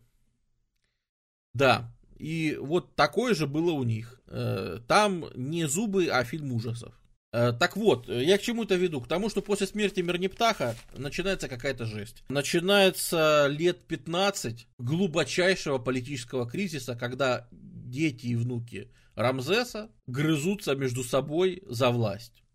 Да, 1.53 1.93
и 2.17 2.57
вот 2.57 2.95
такое 2.95 3.35
же 3.35 3.45
было 3.45 3.71
у 3.71 3.83
них. 3.83 4.21
Э, 4.27 4.79
там 4.87 5.25
не 5.35 5.67
зубы, 5.67 6.07
а 6.07 6.23
фильм 6.23 6.53
ужасов. 6.53 6.93
Э, 7.33 7.51
так 7.51 7.75
вот, 7.75 8.07
я 8.07 8.37
к 8.37 8.41
чему 8.41 8.63
это 8.63 8.75
веду? 8.75 9.01
К 9.01 9.09
тому, 9.09 9.29
что 9.29 9.41
после 9.41 9.67
смерти 9.67 9.99
Мернептаха 9.99 10.77
начинается 10.95 11.49
какая-то 11.49 11.85
жесть. 11.85 12.23
Начинается 12.29 13.47
лет 13.49 13.85
15 13.85 14.69
глубочайшего 14.77 15.77
политического 15.77 16.49
кризиса, 16.49 16.95
когда 16.95 17.49
дети 17.51 18.27
и 18.27 18.35
внуки 18.37 18.93
Рамзеса 19.15 19.91
грызутся 20.07 20.73
между 20.73 21.03
собой 21.03 21.63
за 21.67 21.89
власть. 21.89 22.45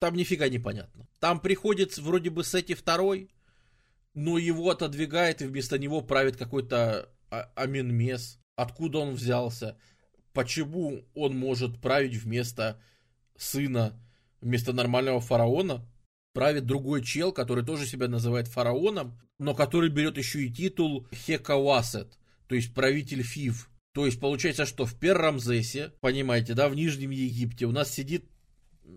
Там 0.00 0.16
нифига 0.16 0.48
не 0.48 0.58
понятно. 0.58 1.06
Там 1.20 1.38
приходит 1.38 1.96
вроде 1.98 2.30
бы 2.30 2.42
Сети 2.42 2.74
второй, 2.74 3.30
но 4.14 4.38
его 4.38 4.70
отодвигает, 4.70 5.42
и 5.42 5.46
вместо 5.46 5.78
него 5.78 6.00
правит 6.00 6.36
какой-то 6.36 7.10
а, 7.30 7.50
Аминмес. 7.56 8.38
Откуда 8.56 8.98
он 8.98 9.14
взялся? 9.14 9.76
Почему 10.32 11.04
он 11.14 11.36
может 11.36 11.80
править 11.80 12.14
вместо 12.14 12.80
сына, 13.36 14.00
вместо 14.40 14.72
нормального 14.72 15.20
фараона? 15.20 15.86
Правит 16.32 16.66
другой 16.66 17.04
чел, 17.04 17.32
который 17.32 17.64
тоже 17.64 17.86
себя 17.86 18.08
называет 18.08 18.48
фараоном, 18.48 19.20
но 19.38 19.54
который 19.54 19.90
берет 19.90 20.16
еще 20.16 20.44
и 20.44 20.52
титул 20.52 21.06
Хекавасет, 21.12 22.18
то 22.48 22.54
есть 22.54 22.74
правитель 22.74 23.22
Фив. 23.22 23.70
То 23.92 24.06
есть 24.06 24.18
получается, 24.18 24.66
что 24.66 24.86
в 24.86 24.98
Перрамзесе, 24.98 25.92
понимаете, 26.00 26.54
да, 26.54 26.68
в 26.68 26.74
Нижнем 26.74 27.10
Египте 27.10 27.66
у 27.66 27.70
нас 27.70 27.90
сидит 27.92 28.28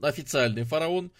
официальный 0.02 0.64
фараон, 0.64 1.12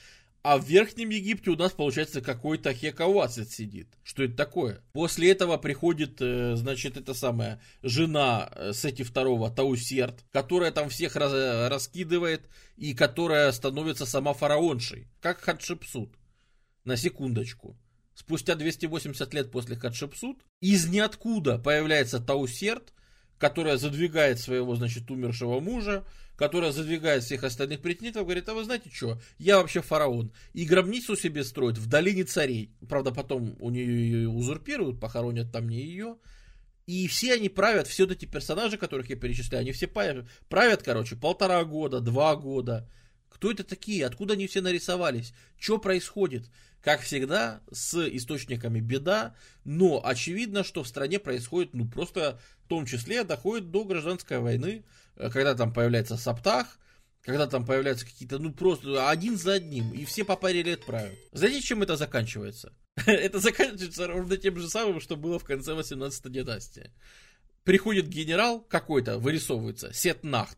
а 0.44 0.58
в 0.58 0.66
Верхнем 0.66 1.10
Египте 1.10 1.52
у 1.52 1.56
нас, 1.56 1.74
получается, 1.74 2.22
какой-то 2.22 2.74
Хекавацит 2.74 3.52
сидит. 3.52 3.90
Что 4.04 4.24
это 4.24 4.36
такое? 4.36 4.82
После 4.94 5.32
этого 5.32 5.58
приходит, 5.58 6.22
э, 6.22 6.56
значит, 6.56 6.96
это 6.98 7.14
самая 7.14 7.62
жена 7.84 8.50
э, 8.56 8.72
Сети 8.74 9.04
второго, 9.04 9.50
Таусерт, 9.52 10.24
которая 10.32 10.72
там 10.72 10.90
всех 10.90 11.16
раз, 11.16 11.34
раскидывает 11.70 12.48
и 12.78 12.94
которая 12.94 13.52
становится 13.52 14.06
сама 14.06 14.34
фараоншей, 14.34 15.08
как 15.22 15.42
Хатшепсут. 15.42 16.16
На 16.86 16.96
секундочку. 16.96 17.78
Спустя 18.16 18.56
280 18.56 19.34
лет 19.34 19.52
после 19.52 19.76
Хатшепсут 19.76 20.40
из 20.62 20.88
ниоткуда 20.88 21.60
появляется 21.60 22.20
Таусерт, 22.20 22.94
которая 23.38 23.78
задвигает 23.78 24.40
своего, 24.40 24.76
значит, 24.76 25.12
умершего 25.12 25.60
мужа, 25.60 26.04
которая 26.38 26.72
задвигает 26.72 27.24
всех 27.24 27.44
остальных 27.44 27.82
претендентов, 27.82 28.24
говорит, 28.24 28.48
а 28.48 28.54
вы 28.54 28.64
знаете 28.64 28.92
что, 28.94 29.20
я 29.40 29.58
вообще 29.58 29.82
фараон. 29.82 30.32
И 30.54 30.66
гробницу 30.66 31.16
себе 31.18 31.44
строит 31.44 31.78
в 31.78 31.88
долине 31.90 32.24
царей. 32.24 32.72
Правда, 32.88 33.12
потом 33.12 33.58
у 33.60 33.72
нее 33.72 33.86
ее 33.86 34.30
узурпируют, 34.30 35.00
похоронят 35.00 35.52
там 35.52 35.68
не 35.68 35.82
ее. 35.82 36.18
И 36.86 37.08
все 37.08 37.34
они 37.34 37.50
правят, 37.50 37.88
все 37.88 38.06
эти 38.06 38.26
персонажи, 38.26 38.78
которых 38.78 39.10
я 39.10 39.18
перечисляю, 39.18 39.64
они 39.64 39.72
все 39.74 39.88
правят, 39.88 40.84
короче, 40.84 41.16
полтора 41.18 41.66
года, 41.66 42.00
два 42.00 42.36
года. 42.36 42.90
Кто 43.30 43.52
это 43.52 43.64
такие? 43.64 44.06
Откуда 44.06 44.36
они 44.36 44.48
все 44.48 44.62
нарисовались? 44.62 45.34
Что 45.60 45.80
происходит? 45.80 46.50
Как 46.82 47.02
всегда, 47.02 47.62
с 47.72 48.08
источниками 48.08 48.80
беда, 48.80 49.36
но 49.66 50.02
очевидно, 50.06 50.64
что 50.64 50.84
в 50.84 50.88
стране 50.88 51.20
происходит, 51.20 51.74
ну, 51.74 51.90
просто 51.90 52.40
в 52.64 52.70
том 52.70 52.86
числе 52.86 53.24
доходит 53.24 53.72
до 53.72 53.84
гражданской 53.84 54.40
войны, 54.40 54.86
когда 55.18 55.56
там 55.56 55.74
появляется 55.74 56.18
Саптах, 56.18 56.80
когда 57.22 57.48
там 57.48 57.66
появляются 57.66 58.06
какие-то, 58.06 58.40
ну, 58.40 58.54
просто 58.54 59.10
один 59.10 59.38
за 59.38 59.54
одним, 59.54 59.94
и 59.94 60.06
все 60.06 60.24
по 60.24 60.36
паре 60.36 60.64
лет 60.64 60.86
правят. 60.86 61.18
Знаете, 61.32 61.62
чем 61.62 61.84
это 61.84 61.98
заканчивается? 61.98 62.74
это 63.06 63.40
заканчивается 63.40 64.08
ровно 64.08 64.38
тем 64.38 64.58
же 64.58 64.70
самым, 64.70 65.02
что 65.02 65.18
было 65.18 65.38
в 65.38 65.44
конце 65.44 65.74
18 65.74 66.32
династии. 66.32 66.92
Приходит 67.64 68.08
генерал 68.08 68.62
какой-то, 68.62 69.20
вырисовывается, 69.20 69.92
Сетнахт, 69.94 70.58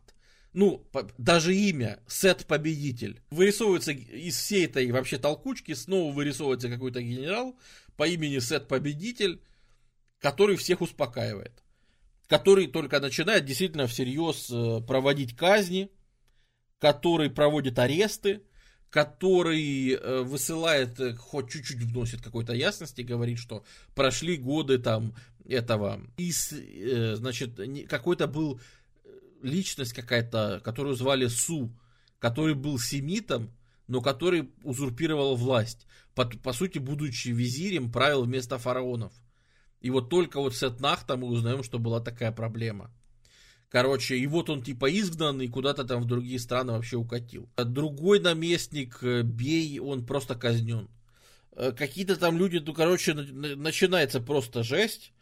ну, 0.52 0.84
даже 1.18 1.54
имя, 1.54 2.00
Сет 2.08 2.46
Победитель. 2.46 3.20
Вырисовывается 3.30 3.92
из 3.92 4.36
всей 4.36 4.66
этой 4.66 4.90
вообще 4.90 5.18
толкучки, 5.18 5.74
снова 5.74 6.12
вырисовывается 6.12 6.68
какой-то 6.68 7.02
генерал 7.02 7.58
по 7.96 8.06
имени 8.06 8.38
Сет 8.40 8.66
Победитель, 8.66 9.42
который 10.18 10.56
всех 10.56 10.80
успокаивает. 10.80 11.62
Который 12.30 12.68
только 12.68 13.00
начинает 13.00 13.44
действительно 13.44 13.88
всерьез 13.88 14.50
э, 14.52 14.80
проводить 14.86 15.36
казни, 15.36 15.90
который 16.78 17.28
проводит 17.28 17.76
аресты, 17.80 18.44
который 18.88 19.94
э, 19.94 20.20
высылает, 20.22 21.00
э, 21.00 21.16
хоть 21.16 21.50
чуть-чуть 21.50 21.82
вносит 21.82 22.22
какой-то 22.22 22.52
ясности, 22.52 23.00
говорит, 23.00 23.40
что 23.40 23.64
прошли 23.96 24.36
годы 24.36 24.78
там 24.78 25.16
этого. 25.44 26.02
И, 26.18 26.30
значит, 26.30 27.58
какой-то 27.88 28.28
был 28.28 28.60
личность 29.42 29.92
какая-то, 29.92 30.60
которую 30.62 30.94
звали 30.94 31.26
Су, 31.26 31.76
который 32.20 32.54
был 32.54 32.78
семитом, 32.78 33.50
но 33.88 34.00
который 34.00 34.52
узурпировал 34.62 35.34
власть. 35.34 35.84
По, 36.14 36.26
по 36.26 36.52
сути, 36.52 36.78
будучи 36.78 37.30
визирем, 37.30 37.90
правил 37.90 38.22
вместо 38.22 38.56
фараонов. 38.56 39.12
И 39.80 39.90
вот 39.90 40.10
только 40.10 40.40
вот 40.40 40.54
с 40.54 40.62
Этнахта 40.62 41.16
мы 41.16 41.28
узнаем, 41.28 41.62
что 41.62 41.78
была 41.78 42.00
такая 42.00 42.32
проблема. 42.32 42.90
Короче, 43.70 44.16
и 44.16 44.26
вот 44.26 44.50
он 44.50 44.62
типа 44.62 44.90
изгнан 44.90 45.40
и 45.40 45.48
куда-то 45.48 45.84
там 45.84 46.02
в 46.02 46.06
другие 46.06 46.40
страны 46.40 46.72
вообще 46.72 46.96
укатил. 46.96 47.48
Другой 47.56 48.18
наместник, 48.18 48.98
э, 49.02 49.22
Бей, 49.22 49.78
он 49.78 50.04
просто 50.04 50.34
казнен. 50.34 50.88
Э, 51.52 51.70
какие-то 51.70 52.16
там 52.16 52.36
люди, 52.36 52.58
ну, 52.58 52.74
короче, 52.74 53.14
начинается 53.14 54.20
просто 54.20 54.64
жесть. 54.64 55.12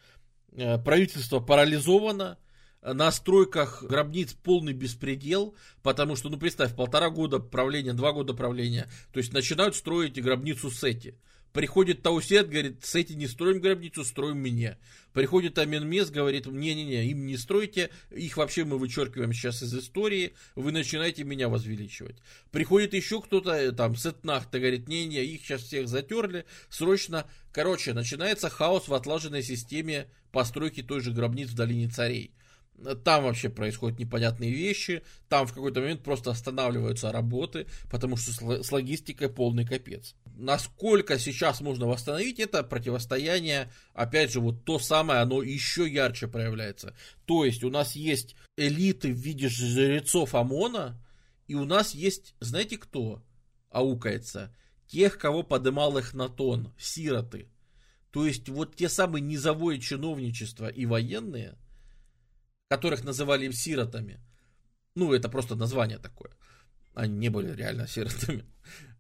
Э, 0.53 0.79
правительство 0.79 1.41
парализовано 1.41 2.39
на 2.81 3.13
стройках 3.13 3.83
гробниц 3.83 4.33
полный 4.33 4.73
беспредел, 4.73 5.55
потому 5.83 6.17
что, 6.17 6.31
ну, 6.31 6.39
представь, 6.39 6.75
полтора 6.75 7.11
года 7.11 7.41
правления, 7.41 7.93
два 7.93 8.13
года 8.13 8.33
правления, 8.33 8.89
то 9.13 9.19
есть 9.19 9.33
начинают 9.35 9.77
строить 9.77 10.23
гробницу 10.23 10.71
Сети. 10.71 11.19
Приходит 11.53 12.03
Таусет, 12.03 12.51
говорит, 12.51 12.85
Сети 12.85 13.15
не 13.15 13.27
строим 13.27 13.61
гробницу, 13.61 14.05
строим 14.05 14.39
мне. 14.39 14.77
Приходит 15.13 15.59
Аменмес, 15.59 16.11
говорит, 16.11 16.47
не-не-не, 16.47 17.07
им 17.07 17.27
не 17.27 17.37
стройте, 17.37 17.91
их 18.11 18.37
вообще 18.37 18.65
мы 18.65 18.79
вычеркиваем 18.79 19.33
сейчас 19.33 19.63
из 19.63 19.75
истории, 19.75 20.35
вы 20.55 20.73
начинаете 20.73 21.25
меня 21.25 21.49
возвеличивать. 21.49 22.17
Приходит 22.51 22.93
еще 22.93 23.23
кто-то, 23.23 23.53
э, 23.53 23.73
там, 23.73 23.97
Сетнахта, 23.97 24.59
говорит, 24.59 24.89
не-не, 24.89 25.25
их 25.25 25.43
сейчас 25.43 25.63
всех 25.63 25.89
затерли, 25.89 26.45
срочно. 26.69 27.27
Короче, 27.51 27.95
начинается 27.95 28.51
хаос 28.51 28.87
в 28.87 28.95
отлаженной 28.95 29.43
системе 29.43 30.09
постройки 30.31 30.83
той 30.83 31.01
же 31.01 31.13
гробницы 31.13 31.53
в 31.53 31.57
Долине 31.57 31.89
Царей. 31.89 32.35
Там 33.05 33.25
вообще 33.25 33.49
происходят 33.49 33.99
непонятные 33.99 34.53
вещи, 34.53 35.03
там 35.29 35.47
в 35.47 35.53
какой-то 35.53 35.81
момент 35.81 36.05
просто 36.05 36.31
останавливаются 36.31 37.11
работы, 37.11 37.67
потому 37.91 38.17
что 38.17 38.63
с 38.63 38.71
логистикой 38.71 39.29
полный 39.29 39.67
капец. 39.67 40.15
Насколько 40.39 41.19
сейчас 41.19 41.61
можно 41.61 41.87
восстановить 41.87 42.39
это 42.41 42.63
противостояние, 42.63 43.71
опять 43.93 44.33
же, 44.33 44.41
вот 44.41 44.65
то 44.65 44.79
самое, 44.79 45.21
оно 45.21 45.43
еще 45.43 45.89
ярче 45.89 46.29
проявляется. 46.29 46.97
То 47.27 47.45
есть 47.45 47.65
у 47.65 47.71
нас 47.71 47.95
есть 47.95 48.37
элиты 48.57 49.13
в 49.13 49.19
виде 49.19 49.49
жрецов 49.49 50.35
ОМОНа, 50.35 50.99
и 51.47 51.55
у 51.55 51.65
нас 51.65 51.95
есть, 51.95 52.35
знаете 52.41 52.79
кто 52.79 53.23
аукается? 53.71 54.55
Тех, 54.87 55.19
кого 55.19 55.43
подымал 55.43 55.99
их 55.99 56.15
на 56.15 56.29
тон, 56.29 56.73
сироты. 56.79 57.49
То 58.11 58.25
есть 58.25 58.49
вот 58.49 58.77
те 58.77 58.89
самые 58.89 59.21
низовое 59.21 59.79
чиновничество 59.79 60.69
и 60.69 60.87
военные– 60.87 61.59
которых 62.69 63.05
называли 63.05 63.47
им 63.47 63.53
сиротами. 63.53 64.21
Ну, 64.95 65.13
это 65.13 65.29
просто 65.29 65.57
название 65.57 65.99
такое. 65.99 66.31
Они 66.95 67.17
не 67.17 67.29
были 67.29 67.55
реально 67.55 67.87
сиротами. 67.87 68.45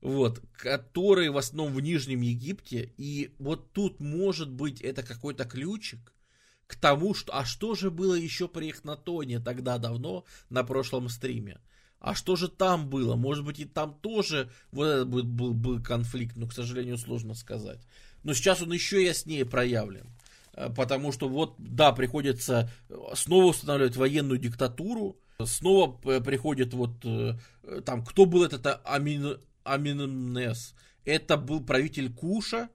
Вот, 0.00 0.40
которые 0.52 1.30
в 1.30 1.36
основном 1.36 1.74
в 1.74 1.80
Нижнем 1.80 2.20
Египте. 2.20 2.92
И 2.96 3.34
вот 3.38 3.72
тут 3.72 4.00
может 4.00 4.50
быть 4.50 4.80
это 4.80 5.02
какой-то 5.02 5.44
ключик 5.44 6.12
к 6.66 6.76
тому, 6.76 7.14
что... 7.14 7.36
А 7.36 7.44
что 7.44 7.74
же 7.74 7.90
было 7.90 8.14
еще 8.14 8.46
при 8.46 8.70
Эхнатоне 8.70 9.40
тогда 9.40 9.78
давно 9.78 10.24
на 10.50 10.62
прошлом 10.62 11.08
стриме? 11.08 11.60
А 12.00 12.14
что 12.14 12.36
же 12.36 12.48
там 12.48 12.88
было? 12.88 13.16
Может 13.16 13.44
быть, 13.44 13.58
и 13.58 13.64
там 13.64 13.94
тоже 13.94 14.50
вот 14.70 14.86
этот 14.86 15.08
был, 15.08 15.24
был, 15.24 15.54
был 15.54 15.82
конфликт, 15.82 16.36
но, 16.36 16.46
к 16.46 16.52
сожалению, 16.52 16.96
сложно 16.96 17.34
сказать. 17.34 17.80
Но 18.22 18.34
сейчас 18.34 18.62
он 18.62 18.72
еще 18.72 19.04
яснее 19.04 19.44
проявлен. 19.44 20.06
Э, 20.52 20.70
потому 20.70 21.12
что 21.12 21.28
вот, 21.28 21.54
да, 21.58 21.92
приходится 21.92 22.70
снова 23.14 23.46
устанавливать 23.46 23.96
военную 23.96 24.38
диктатуру, 24.38 25.18
снова 25.44 25.92
приходит 26.20 26.74
вот, 26.74 27.04
э, 27.04 27.36
там, 27.84 28.04
кто 28.04 28.26
был 28.26 28.44
этот 28.44 28.80
Амин, 28.84 29.38
Аминнес? 29.72 30.74
Это 31.04 31.36
был 31.36 31.64
правитель 31.64 32.12
Куша, 32.12 32.68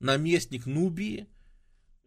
наместник 0.00 0.66
Нубии, 0.66 1.26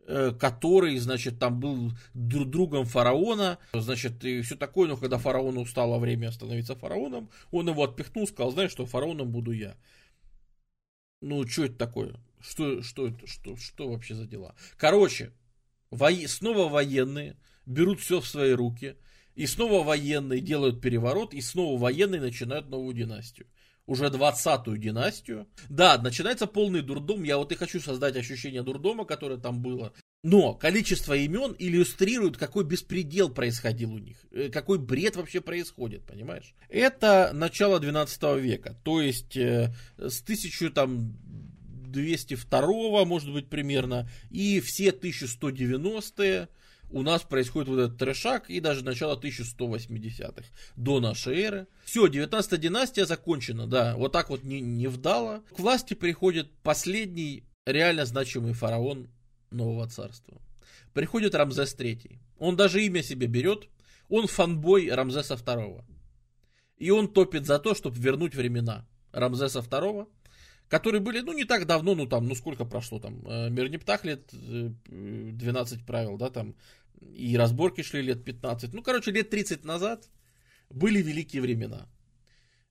э, 0.07 0.31
который, 0.31 0.97
значит, 0.97 1.39
там 1.39 1.59
был 1.59 1.91
другом 2.13 2.85
фараона, 2.85 3.59
значит, 3.73 4.23
и 4.25 4.41
все 4.41 4.55
такое, 4.55 4.89
но 4.89 4.97
когда 4.97 5.17
фараону 5.17 5.65
стало 5.65 5.99
время 5.99 6.31
становиться 6.31 6.75
фараоном, 6.75 7.29
он 7.51 7.69
его 7.69 7.83
отпихнул, 7.83 8.27
сказал, 8.27 8.51
знаешь, 8.51 8.71
что 8.71 8.85
фараоном 8.85 9.31
буду 9.31 9.51
я. 9.51 9.75
Ну, 11.21 11.45
что 11.47 11.65
это 11.65 11.75
такое? 11.75 12.15
Что, 12.39 12.81
что 12.81 13.13
что, 13.25 13.57
что 13.57 13.89
вообще 13.89 14.15
за 14.15 14.25
дела? 14.25 14.55
Короче, 14.77 15.33
во... 15.91 16.11
снова 16.11 16.69
военные 16.69 17.37
берут 17.65 17.99
все 17.99 18.21
в 18.21 18.27
свои 18.27 18.53
руки, 18.53 18.95
и 19.35 19.45
снова 19.45 19.83
военные 19.83 20.41
делают 20.41 20.81
переворот, 20.81 21.33
и 21.33 21.41
снова 21.41 21.79
военные 21.79 22.21
начинают 22.21 22.69
новую 22.69 22.93
династию. 22.93 23.47
Уже 23.89 24.11
двадцатую 24.11 24.77
династию. 24.77 25.47
Да, 25.67 25.97
начинается 25.97 26.45
полный 26.45 26.83
дурдом. 26.83 27.23
Я 27.23 27.39
вот 27.39 27.51
и 27.51 27.55
хочу 27.55 27.79
создать 27.79 28.15
ощущение 28.15 28.61
дурдома, 28.61 29.03
которое 29.03 29.39
там 29.39 29.63
было. 29.63 29.93
Но 30.21 30.53
количество 30.53 31.13
имен 31.13 31.55
иллюстрирует, 31.57 32.37
какой 32.37 32.65
беспредел 32.65 33.29
происходил 33.29 33.95
у 33.95 33.97
них, 33.97 34.17
э, 34.29 34.49
какой 34.49 34.77
бред 34.77 35.15
вообще 35.15 35.41
происходит, 35.41 36.05
понимаешь? 36.05 36.53
Это 36.69 37.31
начало 37.33 37.79
12 37.79 38.39
века, 38.39 38.77
то 38.83 39.01
есть 39.01 39.35
э, 39.35 39.73
с 39.97 40.21
1000 40.21 40.69
там 40.69 41.17
202, 41.87 43.05
может 43.05 43.33
быть, 43.33 43.49
примерно, 43.49 44.07
и 44.29 44.59
все 44.59 44.89
1190-е 44.89 46.47
у 46.91 47.01
нас 47.03 47.21
происходит 47.23 47.69
вот 47.69 47.79
этот 47.79 47.97
трешак 47.97 48.49
и 48.49 48.59
даже 48.59 48.83
начало 48.83 49.19
1180-х 49.19 50.47
до 50.75 50.99
нашей 50.99 51.39
эры. 51.41 51.67
Все, 51.85 52.07
19 52.07 52.59
династия 52.59 53.05
закончена, 53.05 53.67
да, 53.67 53.95
вот 53.95 54.11
так 54.11 54.29
вот 54.29 54.43
не, 54.43 54.61
не 54.61 54.87
вдало. 54.87 55.43
К 55.55 55.59
власти 55.59 55.93
приходит 55.93 56.51
последний 56.63 57.43
реально 57.65 58.05
значимый 58.05 58.53
фараон 58.53 59.09
нового 59.51 59.87
царства. 59.87 60.41
Приходит 60.93 61.35
Рамзес 61.35 61.75
III. 61.75 62.19
Он 62.39 62.55
даже 62.55 62.83
имя 62.83 63.03
себе 63.03 63.27
берет. 63.27 63.67
Он 64.09 64.27
фанбой 64.27 64.89
Рамзеса 64.91 65.35
II. 65.35 65.83
И 66.77 66.89
он 66.89 67.07
топит 67.07 67.45
за 67.45 67.59
то, 67.59 67.75
чтобы 67.75 67.99
вернуть 67.99 68.35
времена 68.35 68.87
Рамзеса 69.11 69.59
II 69.59 70.07
которые 70.69 71.01
были, 71.01 71.21
ну, 71.21 71.33
не 71.33 71.45
так 71.45 71.65
давно, 71.65 71.95
ну, 71.95 72.05
там, 72.05 72.27
ну, 72.27 72.35
сколько 72.35 72.63
прошло, 72.63 72.99
там, 72.99 73.25
э, 73.27 73.49
Мирнептах 73.49 74.05
лет 74.05 74.29
12 74.31 75.81
э, 75.81 75.85
правил, 75.85 76.17
да, 76.17 76.29
там, 76.29 76.55
и 77.01 77.35
разборки 77.37 77.81
шли 77.81 78.01
лет 78.01 78.23
15, 78.23 78.73
ну, 78.73 78.83
короче, 78.83 79.11
лет 79.11 79.29
30 79.29 79.65
назад 79.65 80.09
были 80.69 81.01
великие 81.01 81.41
времена, 81.41 81.87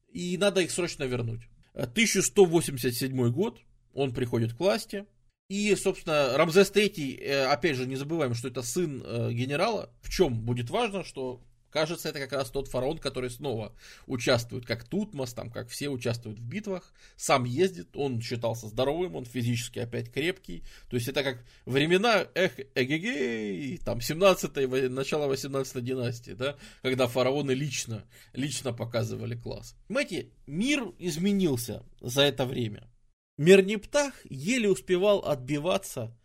и 0.08 0.38
надо 0.38 0.60
их 0.60 0.70
срочно 0.70 1.04
вернуть. 1.04 1.48
1187 1.74 3.30
год, 3.32 3.60
он 3.92 4.14
приходит 4.14 4.54
к 4.54 4.60
власти, 4.60 5.04
И, 5.48 5.74
собственно, 5.76 6.36
Рамзес 6.36 6.70
III, 6.70 7.18
э, 7.20 7.44
опять 7.46 7.76
же, 7.76 7.86
не 7.86 7.96
забываем, 7.96 8.34
что 8.34 8.48
это 8.48 8.62
сын 8.62 8.98
генерала. 9.32 9.90
В 10.02 10.10
чем 10.10 10.44
будет 10.44 10.68
важно, 10.68 11.04
что 11.04 11.40
Кажется, 11.70 12.08
это 12.08 12.18
как 12.18 12.32
раз 12.32 12.50
тот 12.50 12.68
фараон, 12.68 12.98
который 12.98 13.30
снова 13.30 13.74
участвует, 14.06 14.64
как 14.64 14.84
Тутмос, 14.84 15.34
там, 15.34 15.50
как 15.50 15.68
все 15.68 15.88
участвуют 15.88 16.38
в 16.38 16.42
битвах, 16.42 16.94
сам 17.16 17.44
ездит, 17.44 17.94
он 17.94 18.20
считался 18.20 18.68
здоровым, 18.68 19.16
он 19.16 19.24
физически 19.26 19.78
опять 19.78 20.10
крепкий. 20.10 20.64
То 20.88 20.96
есть 20.96 21.08
это 21.08 21.22
как 21.22 21.44
времена, 21.66 22.26
эх, 22.34 22.58
эгегей, 22.74 23.78
там, 23.78 24.00
17 24.00 24.90
начало 24.90 25.26
18 25.26 25.84
династии, 25.84 26.32
да, 26.32 26.56
когда 26.82 27.06
фараоны 27.06 27.52
лично, 27.52 28.04
лично 28.32 28.72
показывали 28.72 29.34
класс. 29.34 29.76
Понимаете, 29.88 30.30
мир 30.46 30.84
изменился 30.98 31.84
за 32.00 32.22
это 32.22 32.46
время. 32.46 32.88
Мерниптах 33.36 34.14
еле 34.28 34.70
успевал 34.70 35.20
отбиваться 35.20 36.16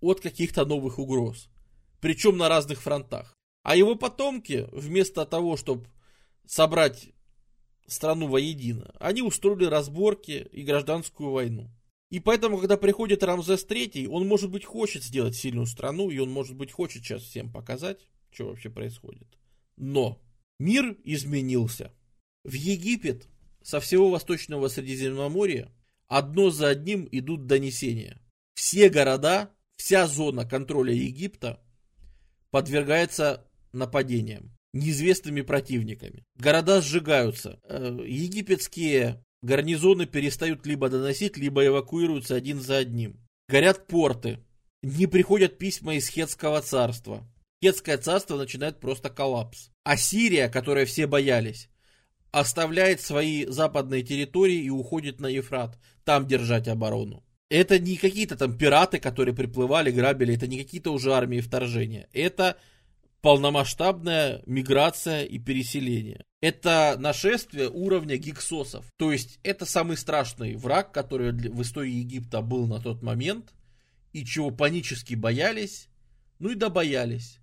от 0.00 0.20
каких-то 0.20 0.64
новых 0.64 0.98
угроз. 0.98 1.48
Причем 2.00 2.36
на 2.36 2.48
разных 2.48 2.80
фронтах. 2.80 3.36
А 3.62 3.76
его 3.76 3.94
потомки, 3.94 4.68
вместо 4.72 5.24
того, 5.24 5.56
чтобы 5.56 5.86
собрать 6.46 7.10
страну 7.86 8.26
воедино, 8.26 8.94
они 8.98 9.22
устроили 9.22 9.64
разборки 9.64 10.48
и 10.52 10.62
гражданскую 10.62 11.30
войну. 11.30 11.70
И 12.10 12.20
поэтому, 12.20 12.58
когда 12.58 12.76
приходит 12.76 13.22
Рамзес 13.22 13.64
III, 13.64 14.06
он, 14.08 14.26
может 14.26 14.50
быть, 14.50 14.64
хочет 14.64 15.02
сделать 15.02 15.34
сильную 15.34 15.66
страну, 15.66 16.10
и 16.10 16.18
он, 16.18 16.30
может 16.30 16.56
быть, 16.56 16.70
хочет 16.70 17.02
сейчас 17.02 17.22
всем 17.22 17.50
показать, 17.50 18.06
что 18.30 18.48
вообще 18.48 18.68
происходит. 18.68 19.28
Но 19.76 20.20
мир 20.58 20.96
изменился. 21.04 21.92
В 22.44 22.52
Египет 22.52 23.28
со 23.62 23.80
всего 23.80 24.10
Восточного 24.10 24.68
Средиземноморья 24.68 25.72
одно 26.08 26.50
за 26.50 26.68
одним 26.68 27.08
идут 27.10 27.46
донесения. 27.46 28.20
Все 28.54 28.90
города, 28.90 29.50
вся 29.76 30.06
зона 30.06 30.44
контроля 30.46 30.92
Египта 30.92 31.64
подвергается 32.50 33.48
нападениям 33.72 34.52
неизвестными 34.72 35.42
противниками. 35.42 36.24
Города 36.36 36.80
сжигаются. 36.80 37.60
Э, 37.64 37.98
египетские 38.06 39.24
гарнизоны 39.42 40.06
перестают 40.06 40.66
либо 40.66 40.88
доносить, 40.88 41.36
либо 41.36 41.64
эвакуируются 41.66 42.34
один 42.34 42.60
за 42.60 42.78
одним. 42.78 43.20
Горят 43.48 43.86
порты. 43.86 44.38
Не 44.82 45.06
приходят 45.06 45.58
письма 45.58 45.94
из 45.94 46.08
Хетского 46.08 46.60
царства. 46.62 47.28
Хетское 47.62 47.98
царство 47.98 48.36
начинает 48.36 48.80
просто 48.80 49.10
коллапс. 49.10 49.70
А 49.84 49.96
Сирия, 49.96 50.48
которой 50.48 50.84
все 50.84 51.06
боялись, 51.06 51.68
оставляет 52.32 53.00
свои 53.00 53.46
западные 53.46 54.02
территории 54.02 54.62
и 54.64 54.70
уходит 54.70 55.20
на 55.20 55.26
Ефрат, 55.26 55.78
там 56.04 56.26
держать 56.26 56.66
оборону. 56.66 57.24
Это 57.50 57.78
не 57.78 57.96
какие-то 57.96 58.36
там 58.36 58.56
пираты, 58.56 58.98
которые 58.98 59.34
приплывали, 59.34 59.90
грабили, 59.90 60.34
это 60.34 60.46
не 60.46 60.56
какие-то 60.56 60.90
уже 60.92 61.12
армии 61.12 61.40
вторжения. 61.40 62.08
Это 62.12 62.56
полномасштабная 63.22 64.42
миграция 64.46 65.24
и 65.24 65.38
переселение. 65.38 66.24
Это 66.40 66.96
нашествие 66.98 67.70
уровня 67.70 68.16
гиксосов. 68.16 68.84
То 68.98 69.12
есть 69.12 69.38
это 69.44 69.64
самый 69.64 69.96
страшный 69.96 70.56
враг, 70.56 70.92
который 70.92 71.32
в 71.32 71.62
истории 71.62 71.92
Египта 71.92 72.42
был 72.42 72.66
на 72.66 72.80
тот 72.80 73.00
момент, 73.00 73.54
и 74.12 74.24
чего 74.24 74.50
панически 74.50 75.14
боялись, 75.14 75.88
ну 76.40 76.50
и 76.50 76.56
добоялись. 76.56 77.38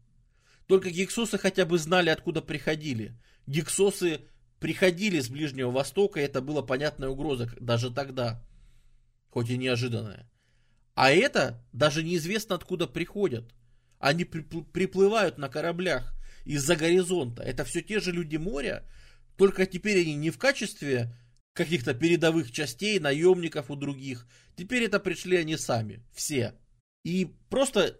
Только 0.67 0.91
гиксосы 0.91 1.37
хотя 1.37 1.65
бы 1.65 1.79
знали, 1.79 2.09
откуда 2.09 2.41
приходили. 2.41 3.17
Гиксосы 3.47 4.21
приходили 4.59 5.21
с 5.21 5.29
Ближнего 5.29 5.71
Востока, 5.71 6.19
и 6.19 6.23
это 6.23 6.41
была 6.41 6.61
понятная 6.61 7.09
угроза 7.09 7.49
даже 7.59 7.89
тогда, 7.89 8.43
хоть 9.29 9.49
и 9.49 9.57
неожиданная. 9.57 10.29
А 10.93 11.11
это 11.11 11.65
даже 11.71 12.03
неизвестно, 12.03 12.55
откуда 12.55 12.85
приходят. 12.85 13.49
Они 13.99 14.23
приплывают 14.23 15.37
на 15.37 15.49
кораблях 15.49 16.13
из-за 16.45 16.75
горизонта. 16.75 17.43
Это 17.43 17.65
все 17.65 17.81
те 17.81 17.99
же 17.99 18.11
люди 18.11 18.37
моря, 18.37 18.85
только 19.37 19.65
теперь 19.65 20.01
они 20.01 20.15
не 20.15 20.31
в 20.31 20.37
качестве 20.37 21.15
каких-то 21.53 21.93
передовых 21.93 22.51
частей, 22.51 22.99
наемников 22.99 23.69
у 23.69 23.75
других. 23.75 24.27
Теперь 24.55 24.83
это 24.83 24.99
пришли 24.99 25.37
они 25.37 25.57
сами, 25.57 26.01
все. 26.13 26.55
И 27.03 27.33
просто 27.49 27.99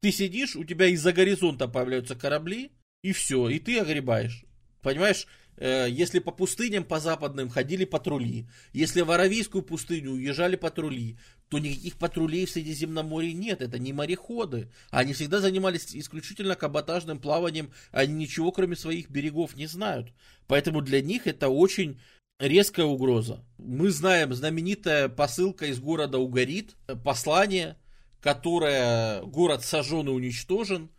ты 0.00 0.10
сидишь, 0.10 0.56
у 0.56 0.64
тебя 0.64 0.86
из-за 0.86 1.12
горизонта 1.12 1.68
появляются 1.68 2.14
корабли, 2.14 2.72
и 3.02 3.12
все, 3.12 3.48
и 3.48 3.58
ты 3.58 3.78
огребаешь. 3.78 4.44
Понимаешь, 4.80 5.26
Э, 5.56 5.86
если 5.88 6.18
по 6.18 6.32
пустыням, 6.32 6.84
по 6.84 6.98
западным 6.98 7.48
ходили 7.48 7.84
патрули, 7.84 8.48
если 8.72 9.02
в 9.02 9.10
Аравийскую 9.10 9.62
пустыню 9.62 10.12
уезжали 10.12 10.56
патрули, 10.56 11.18
то 11.54 11.58
никаких 11.60 11.96
патрулей 11.96 12.46
в 12.46 12.50
Средиземноморье 12.50 13.32
нет, 13.32 13.62
это 13.62 13.78
не 13.78 13.92
мореходы. 13.92 14.70
Они 14.90 15.12
всегда 15.12 15.40
занимались 15.40 15.94
исключительно 15.94 16.56
каботажным 16.56 17.18
плаванием, 17.18 17.72
они 17.92 18.14
ничего 18.14 18.52
кроме 18.52 18.76
своих 18.76 19.10
берегов 19.10 19.56
не 19.56 19.66
знают. 19.66 20.12
Поэтому 20.46 20.80
для 20.80 21.00
них 21.00 21.26
это 21.26 21.48
очень 21.48 22.00
резкая 22.38 22.86
угроза. 22.86 23.44
Мы 23.58 23.90
знаем 23.90 24.34
знаменитая 24.34 25.08
посылка 25.08 25.66
из 25.66 25.78
города 25.78 26.18
Угарит, 26.18 26.76
послание, 27.04 27.76
которое 28.20 29.22
город 29.22 29.64
сожжен 29.64 30.08
и 30.08 30.10
уничтожен, 30.10 30.90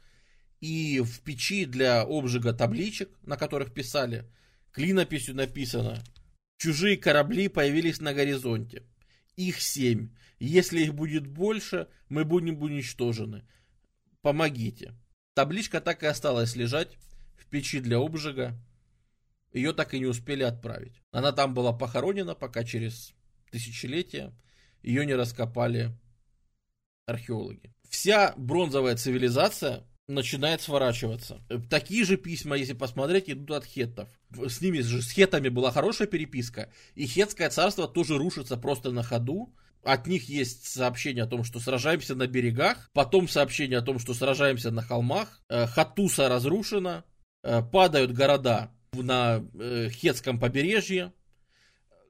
и 0.62 1.02
в 1.02 1.20
печи 1.22 1.66
для 1.66 2.02
обжига 2.02 2.54
табличек, 2.54 3.10
на 3.24 3.38
которых 3.38 3.74
писали– 3.74 4.26
Клинописью 4.76 5.36
написано 5.36 6.04
«Чужие 6.58 6.98
корабли 6.98 7.48
появились 7.48 8.02
на 8.02 8.14
горизонте. 8.14 8.84
Их 9.38 9.62
семь. 9.62 10.10
Если 10.40 10.82
их 10.82 10.94
будет 10.94 11.28
больше, 11.28 11.88
мы 12.10 12.26
будем 12.26 12.62
уничтожены. 12.62 13.48
Помогите». 14.22 14.94
Табличка 15.34 15.82
так 15.82 16.04
и 16.04 16.08
осталась 16.08 16.56
лежать 16.56 16.98
в 17.38 17.46
печи 17.48 17.80
для 17.80 17.98
обжига. 17.98 18.58
Ее 19.54 19.74
так 19.74 19.94
и 19.94 20.00
не 20.00 20.06
успели 20.06 20.44
отправить. 20.44 21.02
Она 21.12 21.32
там 21.32 21.54
была 21.54 21.74
похоронена, 21.74 22.36
пока 22.36 22.64
через 22.64 23.14
тысячелетия 23.52 24.34
ее 24.82 25.06
не 25.06 25.14
раскопали 25.14 25.92
археологи. 27.06 27.74
Вся 27.90 28.34
бронзовая 28.38 28.96
цивилизация 28.96 29.86
начинает 30.08 30.62
сворачиваться. 30.62 31.42
Такие 31.70 32.04
же 32.06 32.18
письма, 32.18 32.56
если 32.58 32.74
посмотреть, 32.74 33.30
идут 33.30 33.52
от 33.52 33.66
хеттов. 33.66 34.10
С 34.32 34.62
ними 34.62 34.80
же, 34.80 35.02
с 35.02 35.12
хетами 35.12 35.50
была 35.50 35.72
хорошая 35.72 36.08
переписка, 36.08 36.72
и 36.94 37.06
хетское 37.08 37.50
царство 37.50 37.88
тоже 37.88 38.18
рушится 38.18 38.58
просто 38.58 38.92
на 38.92 39.04
ходу. 39.04 39.56
От 39.86 40.08
них 40.08 40.28
есть 40.28 40.66
сообщение 40.66 41.26
о 41.26 41.28
том, 41.28 41.44
что 41.44 41.60
сражаемся 41.60 42.16
на 42.16 42.26
берегах, 42.26 42.90
потом 42.92 43.28
сообщение 43.28 43.78
о 43.78 43.84
том, 43.84 44.00
что 44.00 44.16
сражаемся 44.16 44.72
на 44.72 44.82
холмах, 44.82 45.44
э, 45.48 45.68
Хатуса 45.68 46.28
разрушена, 46.28 47.06
э, 47.44 47.62
падают 47.62 48.12
города 48.12 48.72
на 48.94 49.46
э, 49.54 49.90
хетском 49.92 50.40
побережье, 50.40 51.14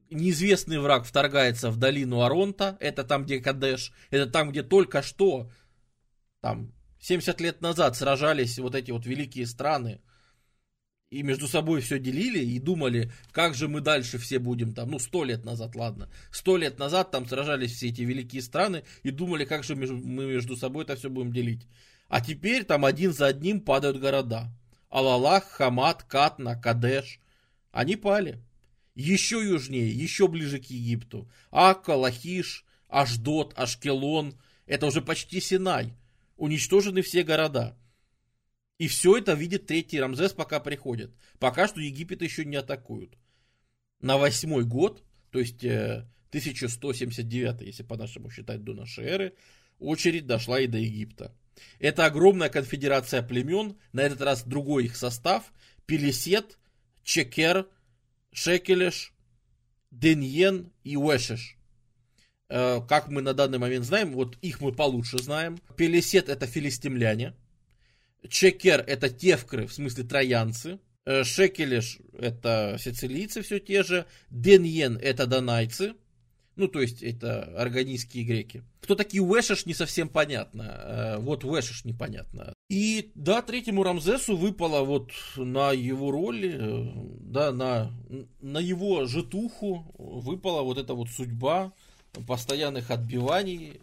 неизвестный 0.09 0.79
враг 0.79 1.03
вторгается 1.03 1.69
в 1.69 1.75
долину 1.75 2.21
Аронта, 2.21 2.77
это 2.79 3.03
там, 3.03 3.25
где 3.25 3.41
Кадеш, 3.41 3.91
это 4.09 4.31
там, 4.31 4.51
где 4.51 4.63
только 4.63 5.01
что 5.01 5.51
там 6.41 6.71
70 7.01 7.41
лет 7.41 7.59
назад 7.59 7.97
сражались 7.97 8.57
вот 8.57 8.73
эти 8.73 8.91
вот 8.91 9.05
великие 9.05 9.45
страны, 9.45 10.01
и 11.09 11.23
между 11.23 11.47
собой 11.47 11.81
все 11.81 11.99
делили 11.99 12.39
и 12.39 12.59
думали, 12.59 13.11
как 13.31 13.53
же 13.53 13.67
мы 13.67 13.81
дальше 13.81 14.17
все 14.17 14.39
будем 14.39 14.73
там, 14.73 14.91
ну, 14.91 14.99
сто 14.99 15.23
лет 15.23 15.45
назад, 15.45 15.75
ладно, 15.75 16.09
сто 16.31 16.57
лет 16.57 16.79
назад 16.79 17.11
там 17.11 17.27
сражались 17.27 17.73
все 17.73 17.89
эти 17.89 18.01
великие 18.01 18.41
страны 18.41 18.83
и 19.03 19.11
думали, 19.11 19.45
как 19.45 19.63
же 19.63 19.75
мы 19.75 20.25
между 20.25 20.55
собой 20.55 20.83
это 20.83 20.95
все 20.95 21.09
будем 21.09 21.31
делить. 21.31 21.67
А 22.07 22.21
теперь 22.21 22.63
там 22.63 22.85
один 22.85 23.13
за 23.13 23.27
одним 23.27 23.61
падают 23.61 23.99
города. 23.99 24.51
Алалах, 24.89 25.43
Хамат, 25.45 26.03
Катна, 26.03 26.55
Кадеш. 26.55 27.19
Они 27.71 27.95
пали. 27.95 28.39
Еще 28.93 29.43
южнее, 29.43 29.89
еще 29.89 30.27
ближе 30.27 30.59
к 30.59 30.65
Египту. 30.65 31.27
Акка, 31.51 31.91
Лахиш, 31.91 32.63
Ашдот, 32.87 33.53
Ашкелон. 33.57 34.35
Это 34.67 34.85
уже 34.85 35.01
почти 35.01 35.41
Синай 35.41 35.93
уничтожены 36.37 37.01
все 37.01 37.23
города. 37.23 37.75
И 38.77 38.87
все 38.87 39.17
это 39.17 39.33
видит 39.33 39.67
третий 39.67 39.99
Рамзес, 39.99 40.33
пока 40.33 40.59
приходит. 40.59 41.11
Пока 41.39 41.67
что 41.67 41.79
Египет 41.79 42.21
еще 42.21 42.43
не 42.43 42.57
атакуют. 42.57 43.17
На 44.01 44.17
восьмой 44.17 44.65
год, 44.65 45.03
то 45.31 45.39
есть 45.39 45.63
э, 45.63 46.05
1179, 46.29 47.61
если 47.61 47.83
по-нашему 47.83 48.29
считать 48.29 48.63
до 48.63 48.73
нашей 48.73 49.05
эры, 49.05 49.33
очередь 49.79 50.27
дошла 50.27 50.59
и 50.59 50.67
до 50.67 50.77
Египта. 50.77 51.33
Это 51.79 52.05
огромная 52.05 52.49
конфедерация 52.49 53.23
племен, 53.23 53.77
на 53.93 54.01
этот 54.01 54.21
раз 54.21 54.43
другой 54.43 54.85
их 54.85 54.97
состав, 54.97 55.53
Пелесет, 55.85 56.57
Чекер, 57.03 57.69
Шекелеш, 58.33 59.13
Деньен 59.91 60.73
и 60.83 60.97
Уэшеш. 60.97 61.57
Э, 62.49 62.81
как 62.87 63.07
мы 63.07 63.21
на 63.21 63.33
данный 63.33 63.57
момент 63.57 63.85
знаем, 63.85 64.11
вот 64.11 64.37
их 64.41 64.59
мы 64.59 64.73
получше 64.73 65.19
знаем. 65.19 65.57
Пелесет 65.77 66.27
это 66.27 66.45
филистимляне. 66.45 67.33
Чекер 68.29 68.83
это 68.85 69.09
тевкры, 69.09 69.67
в 69.67 69.73
смысле 69.73 70.03
троянцы. 70.03 70.79
Э, 71.05 71.23
Шекелеш 71.23 71.99
это 72.17 72.77
сицилийцы 72.79 73.41
все 73.41 73.59
те 73.59 73.83
же. 73.83 74.05
Деньен 74.29 74.97
это 74.97 75.27
донайцы. 75.27 75.93
Ну, 76.55 76.69
то 76.69 76.79
есть, 76.79 77.03
это 77.03 77.43
органийские 77.57 78.23
греки. 78.23 78.63
Кто 78.79 78.95
такие 78.95 79.21
Уэшиш, 79.21 79.65
не 79.65 79.73
совсем 79.73 80.07
понятно. 80.07 80.63
Э, 80.63 81.17
вот 81.17 81.43
Уэшиш 81.43 81.83
непонятно. 81.83 82.53
И, 82.69 83.11
да, 83.13 83.41
третьему 83.41 83.83
Рамзесу 83.83 84.37
выпало 84.37 84.83
вот 84.83 85.11
на 85.35 85.73
его 85.73 86.11
роль, 86.11 86.45
э, 86.45 86.91
да, 87.19 87.51
на, 87.51 87.91
на 88.41 88.59
его 88.59 89.05
житуху 89.05 89.85
выпала 89.97 90.61
вот 90.61 90.77
эта 90.77 90.93
вот 90.93 91.09
судьба 91.09 91.73
постоянных 92.25 92.89
отбиваний, 92.89 93.73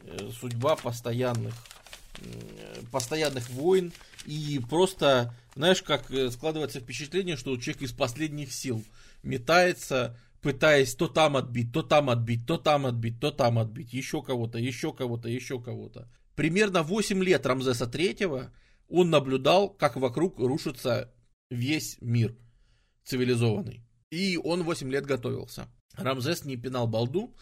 судьба 0.41 0.77
постоянных, 0.77 1.55
постоянных 2.91 3.51
войн. 3.51 3.93
И 4.27 4.61
просто, 4.69 5.35
знаешь, 5.55 5.83
как 5.83 6.07
складывается 6.31 6.81
впечатление, 6.81 7.37
что 7.37 7.57
человек 7.57 7.83
из 7.83 7.93
последних 7.93 8.53
сил 8.53 8.85
метается 9.23 10.17
пытаясь 10.43 10.95
то 10.95 11.09
там 11.09 11.37
отбить, 11.37 11.73
то 11.73 11.83
там 11.83 12.11
отбить, 12.11 12.47
то 12.47 12.59
там 12.59 12.85
отбить, 12.85 13.21
то 13.21 13.31
там 13.31 13.59
отбить, 13.59 13.93
еще 13.93 14.23
кого-то, 14.23 14.59
еще 14.59 14.93
кого-то, 14.93 15.29
еще 15.29 15.61
кого-то. 15.61 16.11
Примерно 16.35 16.83
8 16.83 17.23
лет 17.23 17.47
Рамзеса 17.47 17.85
III 17.85 18.51
он 18.89 19.11
наблюдал, 19.11 19.71
как 19.71 19.97
вокруг 19.97 20.39
рушится 20.39 21.11
весь 21.51 21.97
мир 22.01 22.37
цивилизованный. 23.05 23.83
И 24.11 24.37
он 24.37 24.65
8 24.65 24.91
лет 24.91 25.07
готовился. 25.07 25.69
Рамзес 25.95 26.45
не 26.45 26.57
пинал 26.57 26.87
балду. 26.87 27.35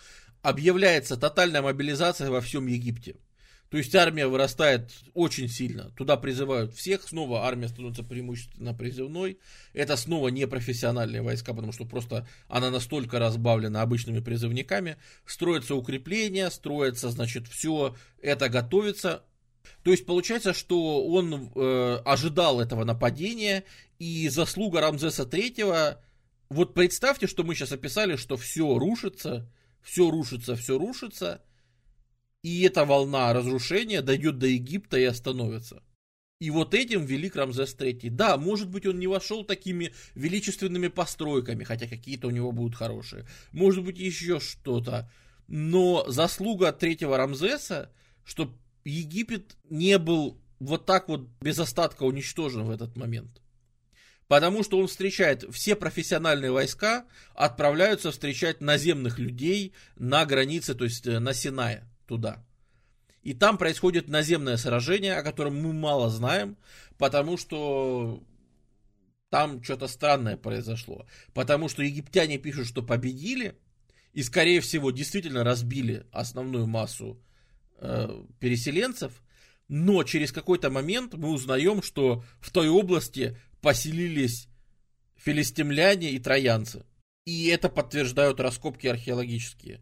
Объявляется 0.42 1.16
тотальная 1.16 1.62
мобилизация 1.62 2.30
во 2.30 2.40
всем 2.40 2.66
Египте. 2.66 3.16
То 3.70 3.76
есть 3.78 3.94
армия 3.94 4.26
вырастает 4.26 4.90
очень 5.14 5.48
сильно. 5.48 5.90
Туда 5.96 6.16
призывают 6.16 6.74
всех. 6.74 7.06
Снова 7.06 7.46
армия 7.46 7.68
становится 7.68 8.02
преимущественно 8.02 8.74
призывной. 8.74 9.38
Это 9.74 9.96
снова 9.96 10.28
не 10.28 10.48
профессиональные 10.48 11.22
войска, 11.22 11.54
потому 11.54 11.72
что 11.72 11.84
просто 11.84 12.26
она 12.48 12.70
настолько 12.70 13.20
разбавлена 13.20 13.80
обычными 13.82 14.18
призывниками. 14.18 14.96
Строятся 15.24 15.76
укрепления, 15.76 16.50
строится, 16.50 17.10
значит, 17.10 17.46
все 17.46 17.94
это 18.20 18.48
готовится. 18.48 19.22
То 19.84 19.92
есть 19.92 20.04
получается, 20.04 20.52
что 20.52 21.06
он 21.06 21.52
э, 21.54 21.98
ожидал 22.04 22.60
этого 22.60 22.82
нападения, 22.82 23.62
и 24.00 24.28
заслуга 24.30 24.80
Рамзеса 24.80 25.22
III, 25.22 25.96
вот 26.48 26.74
представьте, 26.74 27.28
что 27.28 27.44
мы 27.44 27.54
сейчас 27.54 27.70
описали, 27.70 28.16
что 28.16 28.36
все 28.36 28.76
рушится, 28.76 29.48
все 29.80 30.10
рушится, 30.10 30.56
все 30.56 30.76
рушится, 30.76 31.42
и 32.42 32.62
эта 32.62 32.84
волна 32.84 33.32
разрушения 33.32 34.02
дойдет 34.02 34.38
до 34.38 34.46
Египта 34.46 34.98
и 34.98 35.04
остановится. 35.04 35.82
И 36.40 36.50
вот 36.50 36.72
этим 36.74 37.04
велик 37.04 37.36
Рамзес 37.36 37.76
III. 37.76 38.08
Да, 38.10 38.38
может 38.38 38.70
быть, 38.70 38.86
он 38.86 38.98
не 38.98 39.06
вошел 39.06 39.44
такими 39.44 39.92
величественными 40.14 40.88
постройками, 40.88 41.64
хотя 41.64 41.86
какие-то 41.86 42.28
у 42.28 42.30
него 42.30 42.50
будут 42.50 42.76
хорошие. 42.76 43.26
Может 43.52 43.84
быть, 43.84 43.98
еще 43.98 44.40
что-то. 44.40 45.10
Но 45.48 46.06
заслуга 46.08 46.72
третьего 46.72 47.18
Рамзеса, 47.18 47.92
что 48.24 48.54
Египет 48.84 49.56
не 49.68 49.98
был 49.98 50.40
вот 50.60 50.86
так 50.86 51.08
вот 51.08 51.28
без 51.42 51.58
остатка 51.58 52.04
уничтожен 52.04 52.64
в 52.64 52.70
этот 52.70 52.96
момент. 52.96 53.42
Потому 54.26 54.62
что 54.62 54.78
он 54.78 54.86
встречает 54.86 55.44
все 55.52 55.76
профессиональные 55.76 56.52
войска, 56.52 57.04
отправляются 57.34 58.12
встречать 58.12 58.60
наземных 58.62 59.18
людей 59.18 59.74
на 59.96 60.24
границе, 60.24 60.74
то 60.74 60.84
есть 60.84 61.06
э, 61.06 61.18
на 61.18 61.34
Синае 61.34 61.89
туда. 62.10 62.44
И 63.22 63.34
там 63.34 63.56
происходит 63.56 64.08
наземное 64.08 64.56
сражение, 64.56 65.14
о 65.14 65.22
котором 65.22 65.62
мы 65.62 65.72
мало 65.72 66.10
знаем, 66.10 66.56
потому 66.98 67.36
что 67.36 68.20
там 69.28 69.62
что-то 69.62 69.86
странное 69.86 70.36
произошло. 70.36 71.06
Потому 71.32 71.68
что 71.68 71.84
египтяне 71.84 72.38
пишут, 72.38 72.66
что 72.66 72.82
победили, 72.82 73.56
и, 74.12 74.24
скорее 74.24 74.60
всего, 74.60 74.90
действительно 74.90 75.44
разбили 75.44 76.04
основную 76.10 76.66
массу 76.66 77.22
э, 77.78 78.24
переселенцев, 78.40 79.22
но 79.68 80.02
через 80.02 80.32
какой-то 80.32 80.68
момент 80.68 81.14
мы 81.14 81.28
узнаем, 81.28 81.80
что 81.80 82.24
в 82.40 82.50
той 82.50 82.68
области 82.68 83.38
поселились 83.60 84.48
филистимляне 85.14 86.10
и 86.10 86.18
троянцы. 86.18 86.84
И 87.24 87.46
это 87.46 87.68
подтверждают 87.68 88.40
раскопки 88.40 88.88
археологические, 88.88 89.80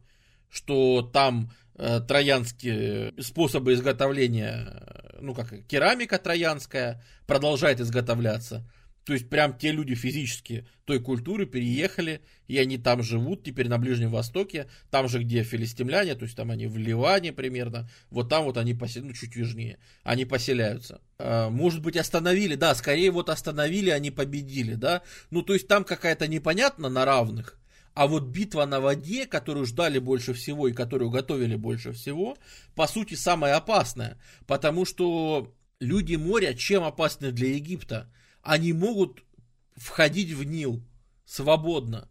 что 0.50 1.00
там 1.00 1.50
троянские 1.78 3.14
способы 3.20 3.72
изготовления, 3.72 4.82
ну 5.20 5.34
как 5.34 5.66
керамика 5.66 6.18
троянская 6.18 7.02
продолжает 7.26 7.80
изготовляться. 7.80 8.68
То 9.08 9.14
есть 9.14 9.30
прям 9.30 9.56
те 9.56 9.72
люди 9.72 9.94
физически 9.94 10.66
той 10.84 11.00
культуры 11.00 11.46
переехали, 11.46 12.20
и 12.46 12.58
они 12.58 12.76
там 12.76 13.02
живут 13.02 13.42
теперь 13.42 13.66
на 13.66 13.78
Ближнем 13.78 14.10
Востоке, 14.10 14.66
там 14.90 15.08
же, 15.08 15.20
где 15.20 15.44
филистимляне, 15.44 16.14
то 16.14 16.24
есть 16.24 16.36
там 16.36 16.50
они 16.50 16.66
в 16.66 16.76
Ливане 16.76 17.32
примерно, 17.32 17.88
вот 18.10 18.28
там 18.28 18.44
вот 18.44 18.58
они 18.58 18.74
поселяются, 18.74 19.08
ну 19.08 19.14
чуть 19.14 19.34
южнее, 19.34 19.78
они 20.02 20.26
поселяются. 20.26 21.00
А, 21.18 21.48
может 21.48 21.80
быть 21.80 21.96
остановили, 21.96 22.54
да, 22.54 22.74
скорее 22.74 23.10
вот 23.10 23.30
остановили, 23.30 23.88
они 23.88 24.10
победили, 24.10 24.74
да, 24.74 25.00
ну 25.30 25.40
то 25.40 25.54
есть 25.54 25.68
там 25.68 25.84
какая-то 25.84 26.28
непонятно 26.28 26.90
на 26.90 27.06
равных, 27.06 27.57
а 27.98 28.06
вот 28.06 28.26
битва 28.26 28.64
на 28.64 28.78
воде, 28.78 29.26
которую 29.26 29.66
ждали 29.66 29.98
больше 29.98 30.32
всего 30.32 30.68
и 30.68 30.72
которую 30.72 31.10
готовили 31.10 31.56
больше 31.56 31.90
всего, 31.90 32.38
по 32.76 32.86
сути 32.86 33.14
самая 33.14 33.56
опасная. 33.56 34.16
Потому 34.46 34.84
что 34.84 35.52
люди 35.80 36.14
моря 36.14 36.54
чем 36.54 36.84
опасны 36.84 37.32
для 37.32 37.48
Египта? 37.56 38.08
Они 38.40 38.72
могут 38.72 39.24
входить 39.74 40.30
в 40.30 40.44
Нил 40.44 40.80
свободно. 41.24 42.08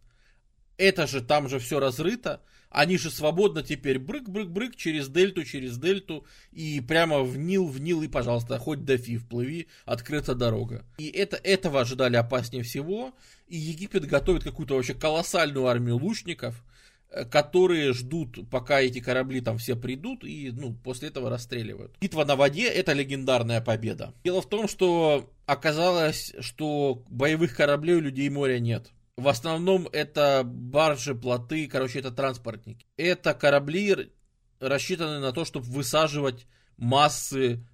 Это 0.76 1.08
же 1.08 1.22
там 1.22 1.48
же 1.48 1.58
все 1.58 1.80
разрыто. 1.80 2.42
Они 2.70 2.98
же 2.98 3.10
свободно 3.10 3.64
теперь 3.64 3.98
брык-брык-брык 3.98 4.76
через 4.76 5.08
дельту, 5.08 5.44
через 5.44 5.78
дельту 5.78 6.26
и 6.52 6.82
прямо 6.82 7.24
в 7.24 7.38
Нил, 7.38 7.68
в 7.68 7.80
Нил 7.80 8.02
и, 8.02 8.08
пожалуйста, 8.08 8.60
хоть 8.60 8.84
до 8.86 8.98
Фи 8.98 9.18
вплыви, 9.18 9.68
открыта 9.86 10.36
дорога. 10.36 10.86
И 10.98 11.08
это, 11.08 11.38
этого 11.38 11.82
ожидали 11.82 12.18
опаснее 12.18 12.64
всего 12.64 13.14
и 13.48 13.58
Египет 13.58 14.06
готовит 14.06 14.44
какую-то 14.44 14.76
вообще 14.76 14.94
колоссальную 14.94 15.68
армию 15.68 15.98
лучников, 15.98 16.64
э, 17.10 17.26
которые 17.26 17.94
ждут, 17.94 18.50
пока 18.50 18.82
эти 18.82 19.00
корабли 19.00 19.42
там 19.42 19.58
все 19.58 19.76
придут, 19.76 20.24
и 20.24 20.52
ну, 20.52 20.74
после 20.74 21.10
этого 21.10 21.30
расстреливают. 21.30 21.96
Битва 22.02 22.26
на 22.26 22.36
воде– 22.36 22.64
это 22.68 22.94
легендарная 22.94 23.62
победа. 23.62 24.14
Дело 24.24 24.42
в 24.42 24.50
том, 24.50 24.68
что 24.68 25.32
оказалось, 25.46 26.34
что 26.40 27.04
боевых 27.10 27.56
кораблей 27.56 27.96
у 27.96 28.02
людей 28.02 28.30
моря 28.30 28.60
нет. 28.60 28.92
В 29.18 29.28
основном 29.30 29.90
это 29.92 30.44
баржи, 30.46 31.16
плоты, 31.16 31.68
короче, 31.68 32.00
это 32.00 32.12
транспортники. 32.12 32.86
Это 32.98 33.34
корабли 33.34 34.12
рассчитаны 34.60 35.20
на 35.20 35.32
то, 35.34 35.44
чтобы 35.44 35.66
высаживать 35.66 36.46
массы 36.78 37.66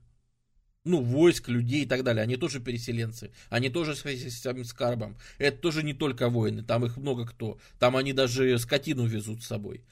ну, 0.85 1.01
войск, 1.01 1.49
людей 1.49 1.83
и 1.83 1.85
так 1.85 2.03
далее. 2.03 2.23
Они 2.23 2.37
тоже 2.37 2.61
переселенцы. 2.61 3.31
Они 3.49 3.69
тоже 3.69 3.93
с 3.95 4.67
скарбом. 4.67 5.17
Это 5.37 5.57
тоже 5.57 5.83
не 5.83 5.93
только 5.93 6.29
воины. 6.29 6.63
Там 6.63 6.85
их 6.85 6.95
много 6.95 7.25
кто. 7.25 7.57
Там 7.77 7.97
они 7.97 8.13
даже 8.13 8.57
скотину 8.57 9.05
везут 9.05 9.43
с 9.43 9.47
собой. 9.47 9.83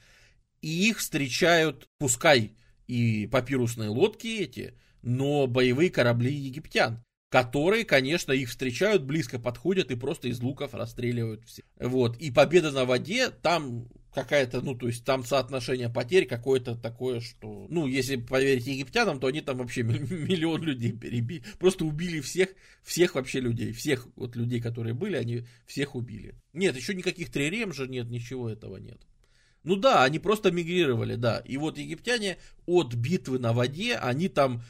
И 0.62 0.88
их 0.88 0.98
встречают, 0.98 1.86
пускай 1.98 2.56
и 2.86 3.26
папирусные 3.26 3.88
лодки 3.90 4.26
эти, 4.26 4.74
но 5.02 5.46
боевые 5.46 5.90
корабли 5.90 6.32
египтян 6.32 7.02
которые, 7.32 7.86
конечно, 7.86 8.30
их 8.32 8.50
встречают, 8.50 9.04
близко 9.04 9.38
подходят 9.38 9.90
и 9.90 9.96
просто 9.96 10.28
из 10.28 10.40
луков 10.42 10.74
расстреливают 10.74 11.42
все. 11.46 11.62
Вот. 11.80 12.18
И 12.18 12.30
победа 12.30 12.72
на 12.72 12.84
воде, 12.84 13.30
там 13.30 13.88
какая-то, 14.12 14.60
ну, 14.60 14.74
то 14.74 14.86
есть 14.86 15.06
там 15.06 15.24
соотношение 15.24 15.88
потерь 15.88 16.26
какое-то 16.26 16.76
такое, 16.76 17.20
что, 17.20 17.66
ну, 17.70 17.86
если 17.86 18.16
поверить 18.16 18.66
египтянам, 18.66 19.18
то 19.18 19.28
они 19.28 19.40
там 19.40 19.56
вообще 19.56 19.82
миллион 19.82 20.62
людей 20.62 20.92
перебили, 20.92 21.42
просто 21.58 21.86
убили 21.86 22.20
всех, 22.20 22.50
всех 22.82 23.14
вообще 23.14 23.40
людей, 23.40 23.72
всех 23.72 24.08
вот 24.14 24.36
людей, 24.36 24.60
которые 24.60 24.92
были, 24.92 25.16
они 25.16 25.46
всех 25.64 25.94
убили. 25.94 26.34
Нет, 26.52 26.76
еще 26.76 26.94
никаких 26.94 27.32
трирем 27.32 27.72
же 27.72 27.88
нет, 27.88 28.10
ничего 28.10 28.50
этого 28.50 28.76
нет. 28.76 29.00
Ну 29.64 29.76
да, 29.76 30.04
они 30.04 30.18
просто 30.18 30.50
мигрировали, 30.50 31.14
да. 31.14 31.38
И 31.46 31.56
вот 31.56 31.78
египтяне 31.78 32.36
от 32.66 32.92
битвы 32.92 33.38
на 33.38 33.54
воде, 33.54 33.94
они 33.96 34.28
там 34.28 34.62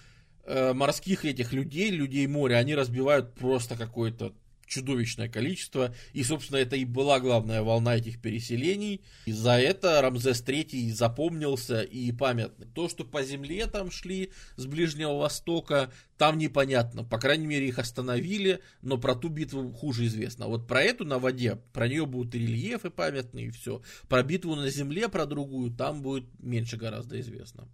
э, 0.45 0.73
морских 0.73 1.25
этих 1.25 1.53
людей, 1.53 1.91
людей 1.91 2.27
моря, 2.27 2.57
они 2.57 2.75
разбивают 2.75 3.35
просто 3.35 3.77
какое-то 3.77 4.33
чудовищное 4.73 5.29
количество. 5.29 5.95
И, 6.13 6.25
собственно, 6.25 6.59
это 6.59 6.77
и 6.77 6.85
была 6.85 7.21
главная 7.21 7.63
волна 7.63 7.97
этих 7.97 8.21
переселений. 8.21 9.03
И 9.27 9.33
за 9.33 9.53
это 9.53 10.01
Рамзес 10.01 10.43
III 10.43 10.93
запомнился 10.93 11.83
и 11.83 12.11
памятный. 12.13 12.67
То, 12.67 12.89
что 12.89 13.05
по 13.05 13.23
земле 13.23 13.67
там 13.67 13.91
шли 13.91 14.33
с 14.57 14.67
Ближнего 14.67 15.15
Востока, 15.19 15.93
там 16.17 16.39
непонятно. 16.39 17.05
По 17.05 17.19
крайней 17.19 17.47
мере, 17.47 17.69
их 17.69 17.79
остановили, 17.79 18.61
но 18.81 18.97
про 18.97 19.15
ту 19.15 19.29
битву 19.29 19.71
хуже 19.73 20.07
известно. 20.07 20.47
Вот 20.47 20.67
про 20.67 20.83
эту 20.83 21.05
на 21.05 21.19
воде, 21.19 21.59
про 21.73 21.89
нее 21.89 22.07
будут 22.07 22.35
и 22.35 22.39
рельефы 22.39 22.91
памятные, 22.91 23.47
и 23.47 23.51
все. 23.51 23.83
Про 24.09 24.23
битву 24.23 24.55
на 24.55 24.69
земле, 24.71 25.09
про 25.09 25.27
другую, 25.27 25.71
там 25.71 26.03
будет 26.03 26.25
меньше 26.41 26.77
гораздо 26.77 27.21
известно. 27.21 27.69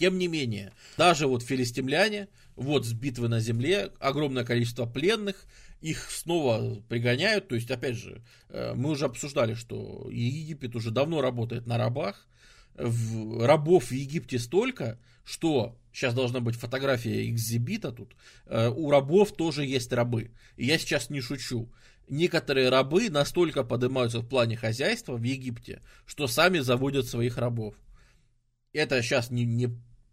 Тем 0.00 0.16
не 0.16 0.28
менее, 0.28 0.72
даже 0.96 1.26
вот 1.26 1.42
филистимляне, 1.42 2.28
вот 2.56 2.86
с 2.86 2.94
битвы 2.94 3.28
на 3.28 3.38
земле, 3.38 3.92
огромное 3.98 4.44
количество 4.44 4.86
пленных, 4.86 5.44
их 5.82 6.10
снова 6.10 6.80
пригоняют. 6.88 7.48
То 7.48 7.54
есть, 7.54 7.70
опять 7.70 7.96
же, 7.96 8.22
э, 8.48 8.72
мы 8.74 8.92
уже 8.92 9.04
обсуждали, 9.04 9.52
что 9.52 10.08
Египет 10.10 10.74
уже 10.74 10.90
давно 10.90 11.20
работает 11.20 11.66
на 11.66 11.76
рабах. 11.76 12.26
В, 12.76 13.44
рабов 13.44 13.90
в 13.90 13.92
Египте 13.92 14.38
столько, 14.38 14.98
что 15.22 15.78
сейчас 15.92 16.14
должна 16.14 16.40
быть 16.40 16.56
фотография 16.56 17.28
экзибита 17.28 17.92
тут. 17.92 18.16
Э, 18.46 18.70
у 18.70 18.90
рабов 18.90 19.32
тоже 19.32 19.66
есть 19.66 19.92
рабы. 19.92 20.30
И 20.56 20.64
я 20.64 20.78
сейчас 20.78 21.10
не 21.10 21.20
шучу. 21.20 21.70
Некоторые 22.08 22.70
рабы 22.70 23.10
настолько 23.10 23.64
поднимаются 23.64 24.20
в 24.20 24.26
плане 24.26 24.56
хозяйства 24.56 25.18
в 25.18 25.22
Египте, 25.22 25.82
что 26.06 26.26
сами 26.26 26.60
заводят 26.60 27.06
своих 27.06 27.36
рабов. 27.36 27.74
Это 28.72 29.02
сейчас 29.02 29.30
не, 29.30 29.44
не 29.44 29.68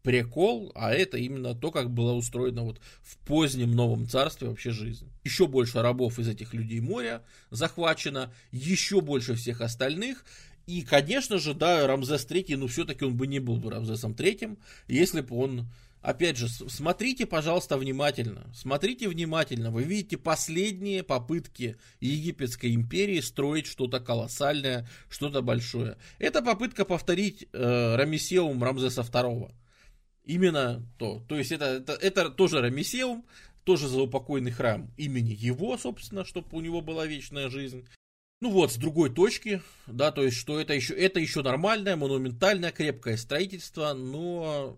прикол, 0.08 0.72
а 0.74 0.94
это 0.94 1.18
именно 1.18 1.54
то, 1.54 1.70
как 1.70 1.92
была 1.92 2.14
устроена 2.14 2.64
вот 2.64 2.80
в 3.04 3.18
позднем 3.18 3.74
новом 3.74 4.08
царстве 4.08 4.48
вообще 4.48 4.72
жизнь. 4.72 5.12
Еще 5.26 5.48
больше 5.48 5.82
рабов 5.82 6.18
из 6.18 6.30
этих 6.30 6.54
людей 6.54 6.80
моря 6.80 7.24
захвачено, 7.50 8.32
еще 8.54 9.02
больше 9.02 9.36
всех 9.36 9.60
остальных. 9.60 10.24
И, 10.66 10.84
конечно 10.84 11.40
же, 11.40 11.54
да, 11.54 11.86
Рамзес 11.86 12.26
III, 12.26 12.56
ну, 12.56 12.68
все-таки 12.68 13.04
он 13.04 13.18
бы 13.18 13.28
не 13.28 13.40
был 13.40 13.58
бы 13.58 13.70
Рамзесом 13.70 14.14
III, 14.14 14.58
если 14.88 15.20
бы 15.20 15.36
он 15.36 15.68
Опять 16.00 16.38
же, 16.38 16.48
смотрите, 16.48 17.26
пожалуйста, 17.26 17.76
внимательно. 17.76 18.50
Смотрите 18.56 19.10
внимательно. 19.10 19.72
Вы 19.72 19.84
видите 19.84 20.16
последние 20.16 21.04
попытки 21.04 21.76
Египетской 22.00 22.74
империи 22.76 23.20
строить 23.20 23.66
что-то 23.66 24.00
колоссальное, 24.00 24.88
что-то 25.10 25.42
большое. 25.42 25.98
Это 26.18 26.42
попытка 26.42 26.86
повторить 26.86 27.48
э, 27.52 27.96
Рамесеум 27.96 28.64
Рамзеса 28.64 29.02
II. 29.02 29.52
Именно 30.28 30.86
то. 30.98 31.24
То 31.30 31.38
есть 31.38 31.54
это, 31.54 31.66
это, 31.66 31.94
это 31.94 32.30
тоже 32.30 32.60
Рамесеум, 32.60 33.26
тоже 33.64 33.88
заупокойный 33.88 34.52
храм 34.52 34.92
имени 34.98 35.32
его, 35.32 35.78
собственно, 35.78 36.26
чтобы 36.26 36.50
у 36.52 36.60
него 36.60 36.82
была 36.82 37.06
вечная 37.06 37.50
жизнь. 37.50 37.88
Ну 38.42 38.52
вот, 38.52 38.74
с 38.74 38.76
другой 38.76 39.10
точки, 39.10 39.62
да, 39.88 40.12
то 40.12 40.24
есть, 40.24 40.36
что 40.36 40.60
это 40.60 40.74
еще, 40.74 40.94
это 40.94 41.22
еще 41.22 41.42
нормальное, 41.42 41.96
монументальное, 41.96 42.72
крепкое 42.72 43.16
строительство, 43.16 43.94
но 43.94 44.78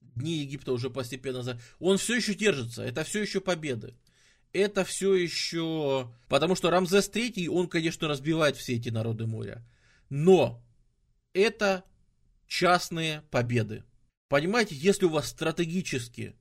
дни 0.00 0.38
Египта 0.38 0.72
уже 0.72 0.90
постепенно... 0.90 1.42
За... 1.42 1.60
Он 1.78 1.96
все 1.96 2.16
еще 2.16 2.34
держится, 2.34 2.82
это 2.82 3.04
все 3.04 3.22
еще 3.22 3.40
победы. 3.40 3.94
Это 4.52 4.84
все 4.84 5.14
еще... 5.14 6.12
Потому 6.28 6.56
что 6.56 6.70
Рамзес 6.70 7.08
III, 7.10 7.48
он, 7.48 7.68
конечно, 7.68 8.08
разбивает 8.08 8.56
все 8.56 8.74
эти 8.74 8.88
народы 8.88 9.26
моря. 9.26 9.64
Но 10.10 10.60
это 11.32 11.84
частные 12.48 13.22
победы. 13.30 13.84
Понимаете, 14.28 14.74
если 14.74 15.06
у 15.06 15.10
вас 15.10 15.28
стратегически 15.28 16.36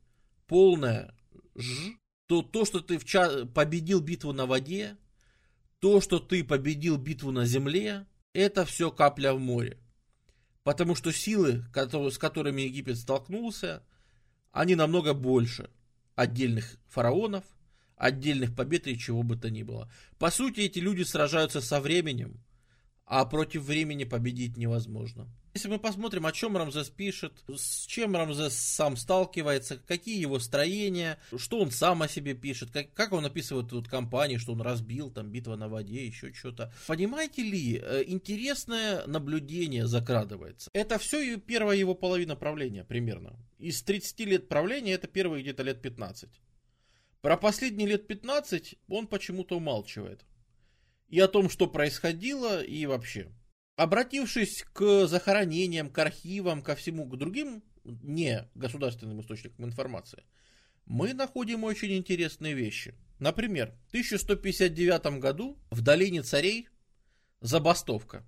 полная 0.45 1.15
ж, 1.55 1.93
то 2.27 2.41
то, 2.41 2.65
что 2.65 2.81
ты 2.81 2.97
в 2.97 3.05
ча- 3.05 3.45
победил 3.45 4.01
битву 4.01 4.33
на 4.33 4.45
воде, 4.45 4.97
то, 5.79 6.01
что 6.01 6.19
ты 6.19 6.43
победил 6.43 6.97
битву 6.97 7.31
на 7.31 7.45
земле, 7.45 8.05
это 8.33 8.65
все 8.65 8.91
капля 8.91 9.33
в 9.33 9.39
море. 9.39 9.79
Потому 10.63 10.95
что 10.95 11.13
силы, 11.13 11.63
с 11.73 12.17
которыми 12.17 12.63
Египет 12.63 12.97
столкнулся, 12.97 13.83
они 14.51 14.75
намного 14.75 15.13
больше 15.13 15.69
отдельных 16.15 16.77
фараонов, 16.87 17.45
отдельных 17.95 18.53
побед 18.53 18.87
и 18.87 18.97
чего 18.97 19.23
бы 19.23 19.37
то 19.37 19.49
ни 19.49 19.63
было. 19.63 19.89
По 20.19 20.29
сути, 20.29 20.61
эти 20.61 20.79
люди 20.79 21.03
сражаются 21.03 21.61
со 21.61 21.79
временем, 21.79 22.43
а 23.07 23.23
против 23.25 23.63
времени 23.63 24.03
победить 24.03 24.57
невозможно. 24.57 25.27
Если 25.53 25.69
мы 25.69 25.79
посмотрим, 25.79 26.25
о 26.25 26.31
чем 26.31 26.55
Рамзес 26.55 26.89
пишет, 26.89 27.43
с 27.47 27.85
чем 27.87 28.15
Рамзес 28.15 28.53
сам 28.53 28.95
сталкивается, 28.95 29.77
какие 29.87 30.19
его 30.19 30.37
строения, 30.37 31.17
что 31.35 31.59
он 31.59 31.71
сам 31.71 32.03
о 32.03 32.07
себе 32.07 32.35
пишет, 32.35 32.69
как, 32.69 32.93
как 32.93 33.13
он 33.13 33.25
описывает 33.25 33.69
тут 33.69 33.87
компании, 33.87 34.37
что 34.37 34.51
он 34.51 34.61
разбил, 34.61 35.09
там, 35.09 35.31
битва 35.31 35.55
на 35.55 35.67
воде, 35.67 36.05
еще 36.05 36.31
что-то. 36.33 36.71
Понимаете 36.85 37.41
ли, 37.41 37.81
э, 37.81 38.03
интересное 38.05 39.07
наблюдение 39.07 39.87
закрадывается. 39.87 40.69
Это 40.73 40.99
все 40.99 41.37
первая 41.37 41.77
его 41.77 41.95
половина 41.95 42.35
правления, 42.35 42.83
примерно. 42.83 43.39
Из 43.57 43.81
30 43.81 44.19
лет 44.25 44.49
правления 44.49 44.93
это 44.93 45.07
первые 45.07 45.41
где-то 45.41 45.63
лет 45.63 45.81
15. 45.81 46.29
Про 47.21 47.37
последние 47.37 47.87
лет 47.87 48.05
15 48.05 48.75
он 48.89 49.07
почему-то 49.07 49.57
умалчивает. 49.57 50.23
И 51.07 51.19
о 51.19 51.27
том, 51.27 51.49
что 51.49 51.67
происходило, 51.67 52.61
и 52.61 52.85
вообще. 52.85 53.31
Обратившись 53.75 54.65
к 54.73 55.07
захоронениям, 55.07 55.89
к 55.89 55.97
архивам, 55.99 56.61
ко 56.61 56.75
всему, 56.75 57.05
к 57.05 57.17
другим 57.17 57.63
не 57.83 58.49
государственным 58.55 59.21
источникам 59.21 59.65
информации, 59.65 60.23
мы 60.85 61.13
находим 61.13 61.63
очень 61.63 61.95
интересные 61.95 62.53
вещи. 62.53 62.95
Например, 63.19 63.73
в 63.85 63.89
1159 63.89 65.19
году 65.19 65.57
в 65.69 65.81
долине 65.81 66.23
царей 66.23 66.69
забастовка. 67.41 68.25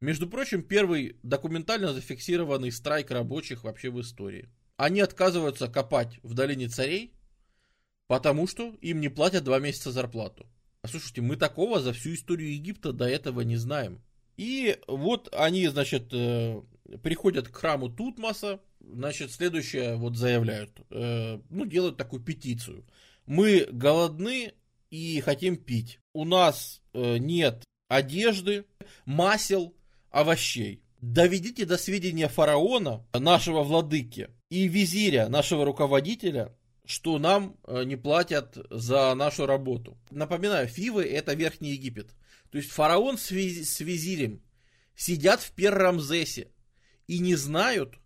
Между 0.00 0.28
прочим, 0.28 0.62
первый 0.62 1.18
документально 1.22 1.92
зафиксированный 1.92 2.70
страйк 2.70 3.10
рабочих 3.10 3.64
вообще 3.64 3.90
в 3.90 4.00
истории. 4.00 4.50
Они 4.76 5.00
отказываются 5.00 5.68
копать 5.68 6.18
в 6.22 6.34
долине 6.34 6.68
царей, 6.68 7.14
потому 8.06 8.46
что 8.46 8.74
им 8.82 9.00
не 9.00 9.08
платят 9.08 9.44
два 9.44 9.58
месяца 9.58 9.90
зарплату. 9.90 10.46
Слушайте, 10.86 11.20
мы 11.22 11.36
такого 11.36 11.80
за 11.80 11.92
всю 11.92 12.14
историю 12.14 12.52
Египта 12.52 12.92
до 12.92 13.06
этого 13.06 13.40
не 13.42 13.56
знаем. 13.56 14.02
И 14.36 14.78
вот 14.86 15.28
они, 15.32 15.66
значит, 15.68 16.08
э, 16.12 16.60
приходят 17.02 17.48
к 17.48 17.56
храму 17.56 17.88
Тутмоса, 17.88 18.60
значит, 18.80 19.32
следующее 19.32 19.96
вот 19.96 20.16
заявляют, 20.16 20.80
э, 20.90 21.40
ну, 21.48 21.64
делают 21.64 21.96
такую 21.96 22.22
петицию. 22.22 22.84
Мы 23.26 23.66
голодны 23.70 24.52
и 24.90 25.20
хотим 25.20 25.56
пить. 25.56 26.00
У 26.12 26.24
нас 26.24 26.80
э, 26.92 27.16
нет 27.18 27.64
одежды, 27.88 28.66
масел, 29.04 29.74
овощей. 30.10 30.82
Доведите 31.00 31.66
до 31.66 31.76
сведения 31.76 32.28
фараона, 32.28 33.04
нашего 33.12 33.62
владыки, 33.62 34.30
и 34.48 34.66
визиря, 34.68 35.28
нашего 35.28 35.64
руководителя, 35.64 36.54
что 36.86 37.18
нам 37.18 37.56
не 37.66 37.96
платят 37.96 38.56
за 38.70 39.14
нашу 39.14 39.46
работу. 39.46 39.98
Напоминаю, 40.10 40.68
Фивы 40.68 41.04
это 41.04 41.34
Верхний 41.34 41.72
Египет. 41.72 42.14
То 42.50 42.58
есть 42.58 42.70
фараон 42.70 43.18
с 43.18 43.30
визирем 43.30 44.42
сидят 44.94 45.40
в 45.40 45.52
Перрамзесе 45.52 46.52
и 47.06 47.18
не 47.18 47.34
знают, 47.34 47.98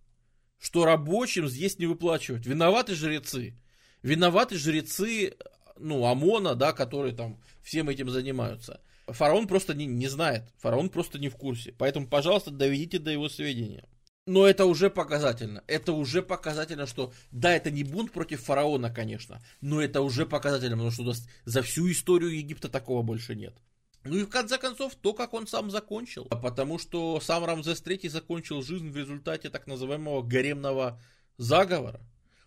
что 0.59 0.85
рабочим 0.85 1.49
здесь 1.49 1.79
не 1.79 1.87
выплачивают. 1.87 2.47
Виноваты 2.47 2.95
жрецы. 2.95 3.55
Виноваты 4.03 4.57
жрецы, 4.57 5.37
ну, 5.79 6.05
ОМОНа, 6.05 6.55
да, 6.55 6.73
которые 6.73 7.15
там 7.15 7.41
всем 7.63 7.89
этим 7.89 8.11
занимаются. 8.11 8.81
Фараон 9.07 9.47
просто 9.47 9.75
не, 9.75 9.87
не 9.87 10.09
знает, 10.09 10.53
фараон 10.59 10.89
просто 10.89 11.19
не 11.19 11.29
в 11.29 11.37
курсе. 11.37 11.75
Поэтому, 11.77 12.07
пожалуйста, 12.07 12.51
доведите 12.51 12.99
до 12.99 13.11
его 13.11 13.29
сведения. 13.29 13.85
Но 14.31 14.47
это 14.47 14.65
уже 14.67 14.91
показательно. 14.91 15.65
Это 15.67 15.93
уже 15.93 16.23
показательно, 16.23 16.87
что 16.87 17.13
да, 17.33 17.53
это 17.53 17.73
не 17.73 17.83
бунт 17.83 18.13
против 18.13 18.41
фараона, 18.41 18.89
конечно, 18.89 19.43
но 19.61 19.83
это 19.83 20.03
уже 20.03 20.25
показательно, 20.25 20.77
потому 20.77 20.93
что 20.93 21.13
за 21.47 21.63
всю 21.63 21.91
историю 21.91 22.37
Египта 22.37 22.69
такого 22.69 23.03
больше 23.03 23.35
нет. 23.35 23.57
Ну 24.05 24.19
и 24.19 24.23
в 24.23 24.29
конце 24.29 24.57
концов, 24.59 24.95
то, 24.95 25.15
как 25.15 25.35
он 25.35 25.49
сам 25.49 25.69
закончил. 25.73 26.27
Потому 26.27 26.79
что 26.79 27.19
сам 27.19 27.45
Рамзес 27.45 27.83
III 27.83 28.09
закончил 28.09 28.63
жизнь 28.63 28.91
в 28.91 28.97
результате 28.97 29.51
так 29.51 29.67
называемого 29.67 30.23
гаремного 30.23 31.03
заговора. 31.37 32.01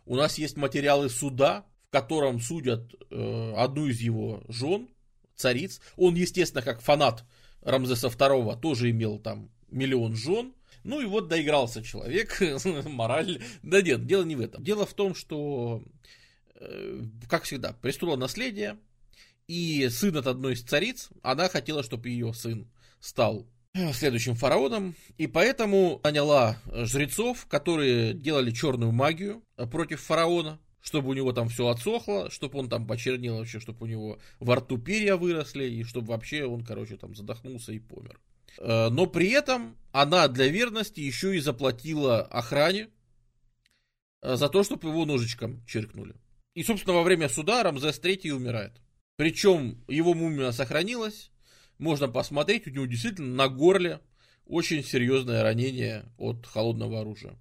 У 0.06 0.16
нас 0.16 0.38
есть 0.38 0.56
материалы 0.56 1.10
суда, 1.10 1.66
в 1.90 1.92
котором 1.92 2.40
судят 2.40 2.94
э, 3.12 3.54
одну 3.58 3.88
из 3.88 4.00
его 4.00 4.42
жен, 4.48 4.88
цариц. 5.36 5.82
Он, 5.98 6.16
естественно, 6.16 6.62
как 6.62 6.80
фанат 6.80 7.26
Рамзеса 7.62 8.08
II, 8.08 8.58
тоже 8.62 8.90
имел 8.90 9.20
там 9.20 9.50
миллион 9.70 10.16
жен. 10.16 10.54
Ну 10.84 11.02
и 11.02 11.06
вот 11.06 11.28
доигрался 11.28 11.84
человек, 11.84 12.42
мораль. 12.86 13.42
Да 13.62 13.82
нет, 13.82 14.06
дело 14.06 14.24
не 14.24 14.36
в 14.36 14.42
этом. 14.42 14.64
Дело 14.64 14.86
в 14.86 14.94
том, 14.94 15.16
что, 15.16 15.84
э, 16.56 17.02
как 17.30 17.44
всегда, 17.44 17.74
престолонаследие 17.74 18.78
и 19.48 19.88
сын 19.90 20.18
от 20.18 20.28
одной 20.28 20.54
из 20.54 20.64
цариц, 20.64 21.10
она 21.22 21.50
хотела, 21.50 21.84
чтобы 21.84 22.10
ее 22.10 22.34
сын 22.34 22.68
стал 23.00 23.46
следующим 23.94 24.36
фараоном, 24.36 24.96
и 25.18 25.26
поэтому 25.26 26.00
наняла 26.04 26.58
жрецов, 26.68 27.48
которые 27.48 28.14
делали 28.14 28.52
черную 28.52 28.92
магию 28.92 29.44
против 29.72 30.00
фараона, 30.02 30.60
чтобы 30.80 31.10
у 31.10 31.14
него 31.14 31.32
там 31.32 31.50
все 31.50 31.68
отсохло, 31.68 32.30
чтобы 32.30 32.60
он 32.60 32.70
там 32.70 32.86
почернел 32.86 33.38
вообще, 33.38 33.60
чтобы 33.60 33.86
у 33.86 33.90
него 33.90 34.20
во 34.40 34.58
рту 34.58 34.78
перья 34.78 35.16
выросли, 35.16 35.66
и 35.66 35.84
чтобы 35.84 36.10
вообще 36.10 36.46
он, 36.46 36.64
короче, 36.64 36.98
там 36.98 37.16
задохнулся 37.16 37.72
и 37.72 37.80
помер. 37.80 38.20
Э, 38.60 38.90
но 38.90 39.08
при 39.08 39.30
этом 39.30 39.76
она 39.94 40.28
для 40.28 40.48
верности 40.48 41.00
еще 41.00 41.38
и 41.38 41.40
заплатила 41.40 42.24
охране 42.24 42.90
э, 44.22 44.36
за 44.36 44.50
то, 44.50 44.64
чтобы 44.64 44.90
его 44.90 45.06
ножичком 45.06 45.64
чиркнули. 45.66 46.16
И, 46.56 46.64
собственно, 46.64 46.96
во 46.96 47.04
время 47.04 47.30
суда 47.30 47.64
Рамзес 47.64 48.00
III 48.00 48.32
умирает. 48.32 48.82
Причем 49.18 49.84
его 49.88 50.16
мумия 50.16 50.52
сохранилась. 50.52 51.32
Можно 51.78 52.08
посмотреть, 52.08 52.68
у 52.68 52.72
него 52.72 52.88
действительно 52.88 53.36
на 53.36 53.48
горле 53.48 54.02
очень 54.46 54.84
серьезное 54.84 55.44
ранение 55.44 56.06
от 56.18 56.46
холодного 56.48 57.02
оружия. 57.02 57.38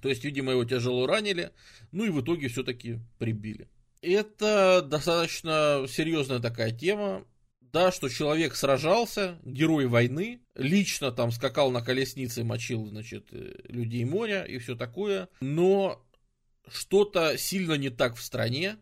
То 0.00 0.08
есть, 0.08 0.24
видимо, 0.24 0.52
его 0.52 0.64
тяжело 0.64 1.06
ранили, 1.06 1.52
ну 1.92 2.06
и 2.06 2.10
в 2.10 2.22
итоге 2.22 2.48
все-таки 2.48 2.98
прибили. 3.18 3.68
Это 4.00 4.80
достаточно 4.82 5.84
серьезная 5.86 6.40
такая 6.40 6.72
тема. 6.72 7.26
Да, 7.72 7.92
что 7.92 8.08
человек 8.08 8.56
сражался, 8.56 9.38
герой 9.44 9.86
войны, 9.86 10.40
лично 10.56 11.12
там 11.12 11.30
скакал 11.30 11.70
на 11.70 11.82
колеснице, 11.82 12.42
мочил, 12.42 12.86
значит, 12.86 13.28
э, 13.30 13.54
людей 13.68 14.04
моря 14.04 14.42
и 14.42 14.58
все 14.58 14.74
такое. 14.74 15.28
Но 15.40 16.04
что-то 16.68 17.38
сильно 17.38 17.74
не 17.74 17.90
так 17.90 18.16
в 18.16 18.22
стране, 18.22 18.76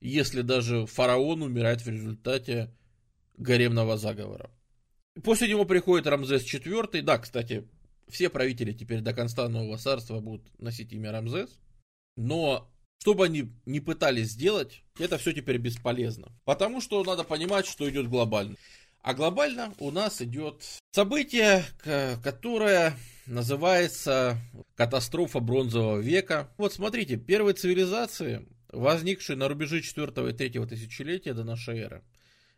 если 0.00 0.42
даже 0.42 0.86
фараон 0.86 1.42
умирает 1.42 1.82
в 1.82 1.88
результате 1.88 2.74
гаремного 3.36 3.96
заговора. 3.96 4.50
После 5.22 5.48
него 5.48 5.64
приходит 5.64 6.08
Рамзес 6.08 6.42
IV. 6.42 7.02
Да, 7.02 7.18
кстати, 7.18 7.68
все 8.08 8.28
правители 8.30 8.72
теперь 8.72 9.00
до 9.00 9.12
конца 9.12 9.48
Нового 9.48 9.78
Царства 9.78 10.20
будут 10.20 10.42
носить 10.60 10.92
имя 10.92 11.12
Рамзес. 11.12 11.58
Но 12.16 12.73
что 12.98 13.14
бы 13.14 13.26
они 13.26 13.52
ни 13.66 13.80
пытались 13.80 14.30
сделать, 14.30 14.82
это 14.98 15.18
все 15.18 15.32
теперь 15.32 15.58
бесполезно. 15.58 16.32
Потому 16.44 16.80
что 16.80 17.02
надо 17.04 17.24
понимать, 17.24 17.66
что 17.66 17.88
идет 17.88 18.08
глобально. 18.08 18.56
А 19.02 19.12
глобально 19.12 19.74
у 19.78 19.90
нас 19.90 20.22
идет 20.22 20.62
событие, 20.92 21.64
которое 22.22 22.96
называется 23.26 24.38
катастрофа 24.76 25.40
бронзового 25.40 25.98
века. 25.98 26.50
Вот 26.56 26.72
смотрите, 26.72 27.16
первые 27.16 27.54
цивилизации, 27.54 28.48
возникшие 28.68 29.36
на 29.36 29.48
рубеже 29.48 29.82
4 29.82 30.30
и 30.30 30.32
3 30.32 30.66
тысячелетия 30.66 31.34
до 31.34 31.44
нашей 31.44 31.80
эры, 31.80 32.04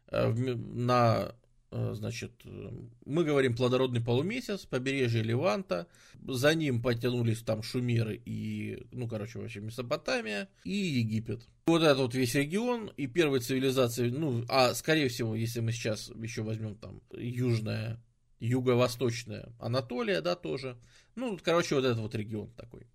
э, 0.09 0.29
на 0.29 1.35
значит, 1.71 2.33
э, 2.45 2.71
мы 3.05 3.25
говорим 3.25 3.57
плодородный 3.57 4.01
полумесяц, 4.01 4.65
побережье 4.65 5.23
Леванта, 5.23 5.87
за 6.27 6.55
ним 6.55 6.81
потянулись 6.81 7.43
там 7.43 7.63
Шумеры 7.63 8.21
и, 8.25 8.87
ну, 8.93 9.09
короче, 9.09 9.39
вообще 9.39 9.61
Месопотамия 9.61 10.49
и 10.65 10.75
Египет. 10.75 11.47
Вот 11.67 11.83
этот 11.83 11.99
вот 11.99 12.15
весь 12.15 12.35
регион 12.35 12.93
и 12.97 13.07
первые 13.07 13.41
цивилизации, 13.41 14.11
ну, 14.11 14.45
а 14.49 14.75
скорее 14.75 15.09
всего, 15.09 15.35
если 15.35 15.61
мы 15.61 15.73
сейчас 15.73 16.09
еще 16.11 16.43
возьмем 16.43 16.77
там 16.77 17.03
южная, 17.13 18.03
юго-восточная 18.39 19.53
Анатолия, 19.59 20.21
да, 20.21 20.37
тоже, 20.37 20.79
ну, 21.17 21.39
короче, 21.43 21.75
вот 21.75 21.85
этот 21.85 21.99
вот 21.99 22.15
регион 22.15 22.53
такой. 22.53 22.87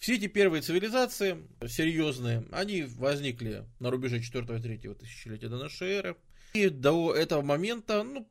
Все 0.00 0.14
эти 0.14 0.28
первые 0.28 0.62
цивилизации 0.62 1.36
серьезные, 1.68 2.46
они 2.52 2.84
возникли 2.84 3.66
на 3.80 3.90
рубеже 3.90 4.18
4-3 4.18 4.94
тысячелетия 4.94 5.48
до 5.48 5.58
нашей 5.58 5.88
эры. 5.90 6.16
И 6.52 6.68
до 6.68 7.14
этого 7.14 7.42
момента, 7.42 8.02
ну, 8.02 8.28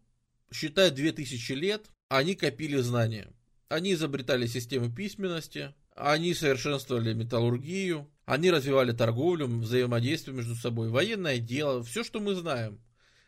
считай, 0.52 0.92
2000 0.92 1.52
лет, 1.54 1.90
они 2.10 2.36
копили 2.36 2.78
знания. 2.78 3.32
Они 3.70 3.94
изобретали 3.94 4.48
системы 4.48 4.92
письменности, 4.92 5.74
они 5.96 6.34
совершенствовали 6.34 7.14
металлургию, 7.14 8.10
они 8.26 8.52
развивали 8.52 8.92
торговлю, 8.92 9.48
взаимодействие 9.48 10.36
между 10.36 10.56
собой, 10.56 10.90
военное 10.90 11.40
дело, 11.40 11.84
все, 11.84 12.04
что 12.04 12.20
мы 12.20 12.36
знаем. 12.36 12.82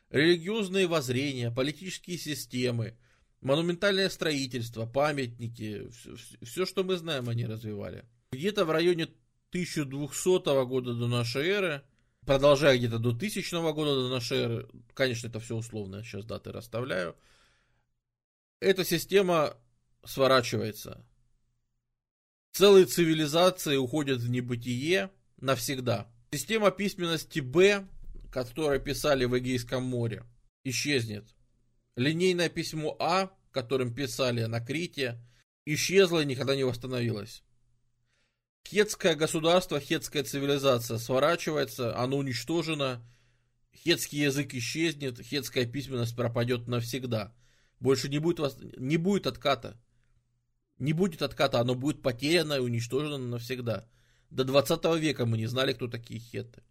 Религиозные 0.10 0.88
воззрения, 0.88 1.52
политические 1.52 2.18
системы, 2.18 2.98
монументальное 3.42 4.10
строительство, 4.10 4.86
памятники, 4.86 5.90
все, 5.90 6.16
все, 6.44 6.66
что 6.66 6.84
мы 6.84 6.98
знаем, 6.98 7.30
они 7.30 7.46
развивали. 7.46 8.06
Где-то 8.32 8.66
в 8.66 8.72
районе 8.72 9.04
1200 9.50 10.66
года 10.66 10.94
до 10.94 11.08
нашей 11.08 11.48
эры 11.48 11.84
продолжая 12.26 12.78
где-то 12.78 13.00
до 13.00 13.14
тысячного 13.14 13.74
года 13.74 13.96
до 13.96 14.10
нашей 14.10 14.38
эры, 14.38 14.70
конечно, 14.94 15.28
это 15.28 15.40
все 15.40 15.56
условно, 15.56 16.04
сейчас 16.04 16.26
даты 16.26 16.52
расставляю, 16.52 17.16
эта 18.60 18.86
система 18.86 19.58
сворачивается. 20.06 21.06
Целые 22.54 22.86
цивилизации 22.86 23.78
уходят 23.78 24.20
в 24.20 24.30
небытие 24.30 25.10
навсегда. 25.38 26.08
Система 26.32 26.72
письменности 26.72 27.40
Б, 27.40 27.88
которую 28.32 28.82
писали 28.82 29.26
в 29.26 29.38
Эгейском 29.38 29.84
море, 29.84 30.24
исчезнет. 30.64 31.34
Линейное 31.96 32.50
письмо 32.50 32.96
А, 33.00 33.32
которым 33.52 33.94
писали 33.94 34.44
на 34.46 34.60
Крите, 34.60 35.22
исчезло 35.66 36.22
и 36.22 36.26
никогда 36.26 36.56
не 36.56 36.64
восстановилось. 36.64 37.44
Хетское 38.68 39.16
государство, 39.16 39.80
хетская 39.80 40.24
цивилизация 40.24 40.98
сворачивается, 40.98 41.98
оно 41.98 42.18
уничтожено, 42.18 43.04
хетский 43.76 44.20
язык 44.20 44.54
исчезнет, 44.54 45.20
хетская 45.20 45.66
письменность 45.66 46.16
пропадет 46.16 46.68
навсегда. 46.68 47.34
Больше 47.80 48.10
не 48.10 48.20
будет, 48.20 48.40
не 48.78 48.98
будет 48.98 49.28
отката. 49.28 49.78
Не 50.78 50.94
будет 50.94 51.22
отката, 51.22 51.60
оно 51.60 51.76
будет 51.76 52.02
потеряно 52.02 52.54
и 52.54 52.60
уничтожено 52.60 53.18
навсегда. 53.18 53.88
До 54.30 54.44
20 54.44 54.84
века 55.00 55.26
мы 55.26 55.38
не 55.38 55.48
знали, 55.48 55.74
кто 55.74 55.88
такие 55.88 56.20
хеты. 56.20 56.64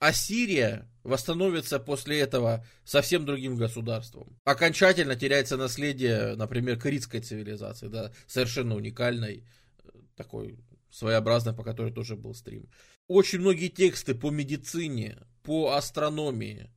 Ассирия 0.00 0.90
восстановится 1.02 1.78
после 1.78 2.20
этого 2.20 2.66
совсем 2.84 3.24
другим 3.24 3.56
государством. 3.56 4.38
Окончательно 4.44 5.16
теряется 5.16 5.56
наследие, 5.56 6.34
например, 6.34 6.78
критской 6.78 7.20
цивилизации, 7.20 7.88
да, 7.88 8.12
совершенно 8.26 8.74
уникальной, 8.74 9.46
э, 9.82 9.88
такой 10.16 10.58
своеобразная, 10.94 11.52
по 11.52 11.64
которой 11.64 11.92
тоже 11.92 12.14
был 12.14 12.34
стрим. 12.34 12.68
Очень 13.08 13.40
многие 13.40 13.68
тексты 13.68 14.14
по 14.14 14.30
медицине, 14.30 15.18
по 15.42 15.72
астрономии, 15.72 16.70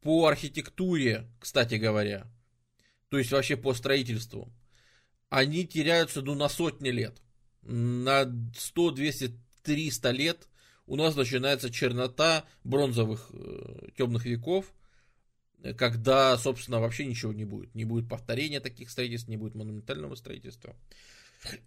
по 0.00 0.26
архитектуре, 0.26 1.28
кстати 1.38 1.74
говоря, 1.74 2.26
то 3.10 3.18
есть 3.18 3.30
вообще 3.30 3.56
по 3.56 3.74
строительству, 3.74 4.50
они 5.28 5.66
теряются 5.66 6.22
ну, 6.22 6.34
на 6.34 6.48
сотни 6.48 6.88
лет. 6.88 7.20
На 7.60 8.24
100, 8.56 8.92
200, 8.92 9.38
300 9.62 10.10
лет 10.12 10.48
у 10.86 10.96
нас 10.96 11.14
начинается 11.14 11.70
чернота 11.70 12.46
бронзовых 12.64 13.30
э, 13.34 13.88
темных 13.98 14.24
веков, 14.24 14.72
когда, 15.76 16.38
собственно, 16.38 16.80
вообще 16.80 17.04
ничего 17.04 17.34
не 17.34 17.44
будет. 17.44 17.74
Не 17.74 17.84
будет 17.84 18.08
повторения 18.08 18.60
таких 18.60 18.88
строительств, 18.88 19.28
не 19.28 19.36
будет 19.36 19.54
монументального 19.54 20.14
строительства. 20.14 20.74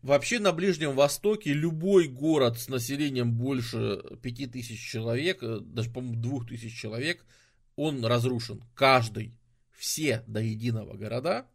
Вообще 0.01 0.39
на 0.39 0.51
Ближнем 0.51 0.95
Востоке 0.95 1.53
любой 1.53 2.07
город 2.07 2.59
с 2.59 2.67
населением 2.67 3.33
больше 3.33 4.03
5000 4.21 4.79
человек, 4.79 5.41
э, 5.41 5.59
даже, 5.61 5.89
по-моему, 5.89 6.21
2000 6.21 6.69
человек, 6.75 7.25
он 7.75 8.03
разрушен. 8.05 8.63
Каждый. 8.75 9.33
Все 9.71 10.23
до 10.27 10.41
единого 10.41 10.95
города 10.95 11.47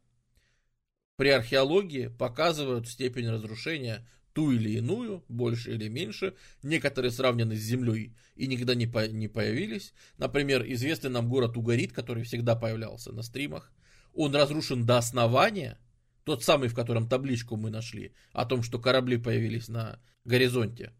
при 1.16 1.28
археологии 1.28 2.08
показывают 2.08 2.88
степень 2.88 3.28
разрушения 3.28 4.06
ту 4.32 4.50
или 4.50 4.70
иную, 4.70 5.24
больше 5.28 5.72
или 5.72 5.88
меньше. 5.88 6.34
Некоторые 6.62 7.12
сравнены 7.12 7.54
с 7.54 7.60
землей 7.60 8.16
и 8.34 8.46
никогда 8.46 8.74
не, 8.74 8.86
по- 8.86 9.06
не 9.06 9.28
появились. 9.28 9.92
Например, 10.18 10.64
известный 10.66 11.10
нам 11.10 11.28
город 11.28 11.56
Угарит, 11.56 11.92
который 11.92 12.24
всегда 12.24 12.56
появлялся 12.56 13.12
на 13.12 13.22
стримах. 13.22 13.72
Он 14.14 14.34
разрушен 14.34 14.84
до 14.84 14.98
основания– 14.98 15.78
тот 16.26 16.42
самый, 16.42 16.68
в 16.68 16.74
котором 16.74 17.08
табличку 17.08 17.56
мы 17.56 17.70
нашли, 17.70 18.12
о 18.32 18.46
том, 18.46 18.64
что 18.64 18.80
корабли 18.80 19.16
появились 19.16 19.68
на 19.68 20.00
горизонте. 20.24 20.92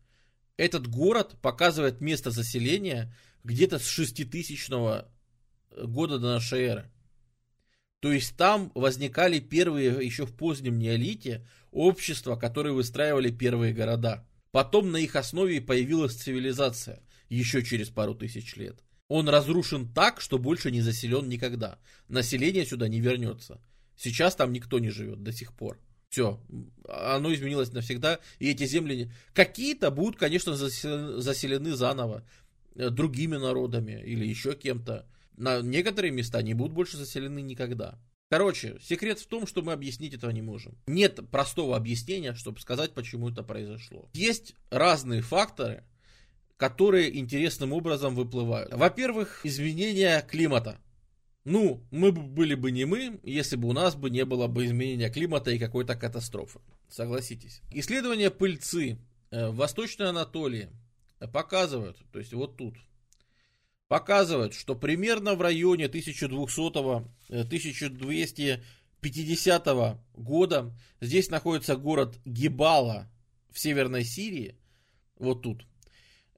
Этот 0.57 0.87
город 0.87 1.35
показывает 1.43 2.01
место 2.01 2.31
заселения 2.31 3.13
где-то 3.43 3.81
с 3.81 3.89
6000 3.89 4.69
года 5.83 6.19
до 6.21 6.35
нашей 6.35 6.61
эры. 6.61 6.93
То 7.99 8.13
есть 8.13 8.37
там 8.37 8.71
возникали 8.77 9.41
первые, 9.41 9.89
еще 10.07 10.27
в 10.27 10.33
позднем 10.33 10.79
неолите, 10.79 11.45
общества, 11.73 12.37
которые 12.37 12.73
выстраивали 12.73 13.33
первые 13.33 13.75
города. 13.75 14.25
Потом 14.53 14.93
на 14.93 14.99
их 14.99 15.17
основе 15.17 15.61
появилась 15.61 16.15
цивилизация, 16.15 17.03
еще 17.29 17.65
через 17.65 17.89
пару 17.89 18.15
тысяч 18.15 18.55
лет. 18.55 18.81
Он 19.09 19.29
разрушен 19.29 19.93
так, 19.93 20.21
что 20.21 20.39
больше 20.39 20.71
не 20.71 20.83
заселен 20.83 21.29
никогда. 21.29 21.81
Население 22.07 22.65
сюда 22.65 22.87
не 22.87 23.01
вернется. 23.01 23.61
Сейчас 23.97 24.37
там 24.37 24.53
никто 24.53 24.79
не 24.79 24.91
живет 24.91 25.23
до 25.23 25.33
сих 25.33 25.53
пор. 25.55 25.81
Все, 26.09 26.41
оно 26.89 27.35
изменилось 27.35 27.73
навсегда, 27.73 28.21
и 28.39 28.51
эти 28.51 28.65
земли 28.65 29.11
какие-то 29.35 29.91
будут, 29.91 30.17
конечно, 30.17 30.55
заселены 30.57 31.75
заново 31.75 32.25
э, 32.75 32.91
другими 32.91 33.37
народами 33.37 34.03
или 34.05 34.25
еще 34.25 34.55
кем-то. 34.55 35.07
На 35.37 35.61
некоторые 35.61 36.13
места 36.13 36.41
не 36.43 36.55
будут 36.55 36.73
больше 36.73 36.97
заселены 36.97 37.43
никогда. 37.43 37.99
Короче, 38.29 38.79
секрет 38.83 39.21
в 39.21 39.27
том, 39.27 39.47
что 39.47 39.63
мы 39.63 39.73
объяснить 39.73 40.15
этого 40.15 40.31
не 40.31 40.43
можем. 40.43 40.77
Нет 40.87 41.21
простого 41.31 41.77
объяснения, 41.77 42.35
чтобы 42.35 42.61
сказать, 42.61 42.93
почему 42.93 43.31
это 43.31 43.43
произошло. 43.43 44.09
Есть 44.15 44.55
разные 44.71 45.23
факторы, 45.23 45.85
которые 46.57 47.17
интересным 47.19 47.73
образом 47.73 48.15
выплывают. 48.15 48.73
Во-первых, 48.73 49.45
изменение 49.45 50.25
климата. 50.29 50.81
Ну, 51.47 51.83
мы 51.93 52.11
бы 52.11 52.23
были 52.23 52.57
бы 52.57 52.73
не 52.73 52.87
мы, 52.87 53.21
если 53.23 53.55
бы 53.55 53.69
у 53.69 53.73
нас 53.73 53.95
бы 53.95 54.11
не 54.11 54.25
было 54.25 54.49
бы 54.49 54.67
изменения 54.67 55.09
климата 55.09 55.53
и 55.53 55.61
какой-то 55.61 55.95
катастрофы. 55.95 56.59
Согласитесь. 56.89 57.63
Исследования 57.71 58.33
пыльцы 58.33 58.99
э, 59.31 59.51
в 59.51 59.55
Восточной 59.55 60.09
Анатолии 60.09 60.71
показывают, 61.33 61.99
то 62.11 62.19
есть 62.19 62.35
вот 62.35 62.57
тут, 62.57 62.75
показывают, 63.87 64.55
что 64.55 64.75
примерно 64.75 65.37
в 65.37 65.41
районе 65.41 65.85
1200-1250 65.85 68.65
э, 69.05 69.99
года 70.15 70.75
здесь 71.01 71.31
находится 71.31 71.77
город 71.77 72.19
Гибала 72.25 73.09
в 73.53 73.61
Северной 73.61 74.03
Сирии, 74.03 74.57
вот 75.17 75.43
тут. 75.43 75.65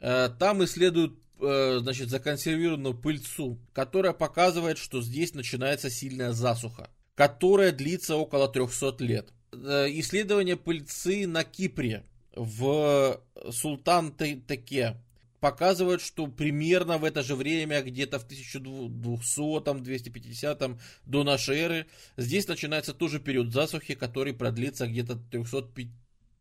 Э, 0.01 0.29
там 0.39 0.63
исследуют 0.65 1.19
э, 1.41 1.79
значит, 1.81 2.11
законсервированную 2.11 2.95
пыльцу, 2.95 3.59
которая 3.73 4.13
показывает, 4.13 4.79
что 4.79 5.03
здесь 5.03 5.35
начинается 5.35 5.91
сильная 5.91 6.33
засуха, 6.33 6.91
которая 7.15 7.73
длится 7.73 8.17
около 8.17 8.49
300 8.49 9.05
лет. 9.05 9.33
Э, 9.53 9.87
исследование 9.91 10.57
пыльцы 10.57 11.27
на 11.27 11.45
Кипре 11.45 12.05
в 12.35 13.21
Султан-Теке 13.51 14.97
показывают, 15.41 16.03
что 16.03 16.27
примерно 16.27 16.99
в 16.99 17.05
это 17.05 17.23
же 17.23 17.37
время, 17.37 17.83
где-то 17.83 18.19
в 18.19 18.27
1200-250 18.27 20.79
до 21.07 21.25
нашей 21.25 21.59
эры, 21.59 21.87
здесь 22.17 22.49
начинается 22.49 22.95
тоже 22.95 23.21
период 23.21 23.53
засухи, 23.53 23.95
который 23.95 24.33
продлится 24.35 24.87
где-то 24.87 25.17
300, 25.17 25.69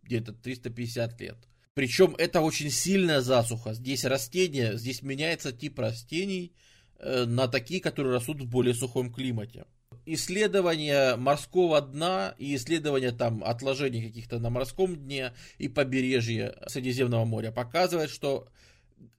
где-то 0.03 0.34
350 0.34 1.22
лет. 1.22 1.38
Причем 1.78 2.16
это 2.18 2.41
очень 2.41 2.72
сильная 2.72 3.22
засуха. 3.22 3.76
Здесь 3.76 4.04
растения, 4.04 4.76
здесь 4.78 5.04
меняется 5.04 5.52
тип 5.52 5.78
растений 5.78 6.52
э, 6.98 7.26
на 7.26 7.48
такие, 7.48 7.80
которые 7.82 8.16
растут 8.16 8.41
в 8.41 8.49
более 8.49 8.74
сухом 8.74 9.14
климате. 9.14 9.68
Исследования 10.08 11.18
морского 11.18 11.80
дна 11.80 12.34
и 12.40 12.56
исследования 12.56 13.12
там 13.12 13.44
отложений 13.44 14.08
каких-то 14.08 14.40
на 14.40 14.49
морском 14.49 14.95
дне 14.95 15.34
и 15.60 15.68
побережье 15.68 16.58
Средиземного 16.66 17.26
моря 17.26 17.52
показывают, 17.52 18.10
что 18.10 18.49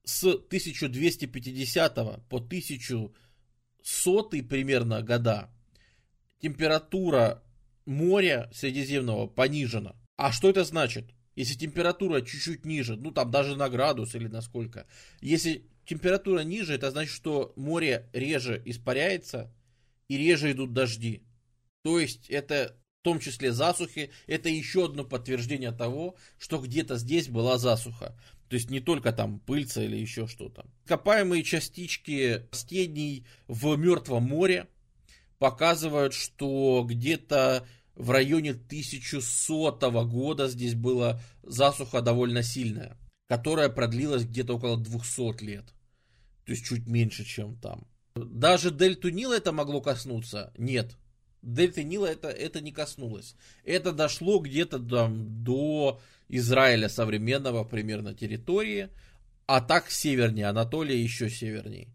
с 0.02 0.24
1250 0.24 1.94
по 2.28 2.38
1100 2.38 3.12
примерно 4.48 5.02
года 5.02 5.48
температура 6.42 7.40
моря 7.86 8.50
Средиземного 8.52 9.28
понижена. 9.28 9.94
А 10.16 10.32
что 10.32 10.50
это 10.50 10.64
значит? 10.64 11.14
Если 11.38 11.54
температура 11.54 12.20
чуть-чуть 12.20 12.64
ниже, 12.64 12.96
ну 12.96 13.12
там 13.12 13.30
даже 13.30 13.54
на 13.54 13.68
градус 13.68 14.16
или 14.16 14.26
на 14.26 14.40
сколько, 14.40 14.88
если 15.20 15.62
температура 15.86 16.40
ниже, 16.40 16.74
это 16.74 16.90
значит, 16.90 17.12
что 17.12 17.52
море 17.54 18.10
реже 18.12 18.60
испаряется 18.64 19.48
и 20.08 20.16
реже 20.16 20.50
идут 20.50 20.72
дожди. 20.72 21.22
То 21.84 22.00
есть 22.00 22.28
это 22.28 22.76
в 23.00 23.04
том 23.04 23.20
числе 23.20 23.52
засухи, 23.52 24.10
это 24.26 24.48
еще 24.48 24.86
одно 24.86 25.04
подтверждение 25.04 25.70
того, 25.70 26.16
что 26.40 26.58
где-то 26.58 26.96
здесь 26.96 27.28
была 27.28 27.56
засуха. 27.56 28.18
То 28.48 28.56
есть 28.56 28.68
не 28.68 28.80
только 28.80 29.12
там 29.12 29.38
пыльца 29.38 29.80
или 29.80 29.96
еще 29.96 30.26
что-то. 30.26 30.66
Копаемые 30.86 31.44
частички 31.44 32.48
растений 32.50 33.24
в 33.46 33.76
Мертвом 33.76 34.24
море 34.24 34.66
показывают, 35.38 36.14
что 36.14 36.84
где-то 36.84 37.64
в 37.98 38.10
районе 38.12 38.52
1100 38.52 40.04
года 40.06 40.48
здесь 40.48 40.74
была 40.74 41.20
засуха 41.42 42.00
довольно 42.00 42.42
сильная, 42.44 42.96
которая 43.26 43.68
продлилась 43.68 44.24
где-то 44.24 44.56
около 44.56 44.78
200 44.78 45.42
лет. 45.42 45.64
То 46.46 46.52
есть 46.52 46.64
чуть 46.64 46.86
меньше, 46.86 47.24
чем 47.24 47.56
там. 47.56 47.86
Даже 48.14 48.70
дельту 48.70 49.10
Нила 49.10 49.34
это 49.34 49.52
могло 49.52 49.80
коснуться? 49.80 50.52
Нет. 50.56 50.96
Дельты 51.42 51.82
Нила 51.82 52.06
это, 52.06 52.28
это 52.28 52.60
не 52.60 52.72
коснулось. 52.72 53.34
Это 53.64 53.92
дошло 53.92 54.38
где-то 54.38 54.78
там, 54.78 55.42
до 55.42 56.00
Израиля 56.28 56.88
современного 56.88 57.64
примерно 57.64 58.14
территории, 58.14 58.90
а 59.46 59.60
так 59.60 59.90
севернее, 59.90 60.46
Анатолия 60.46 61.00
еще 61.00 61.28
севернее. 61.30 61.88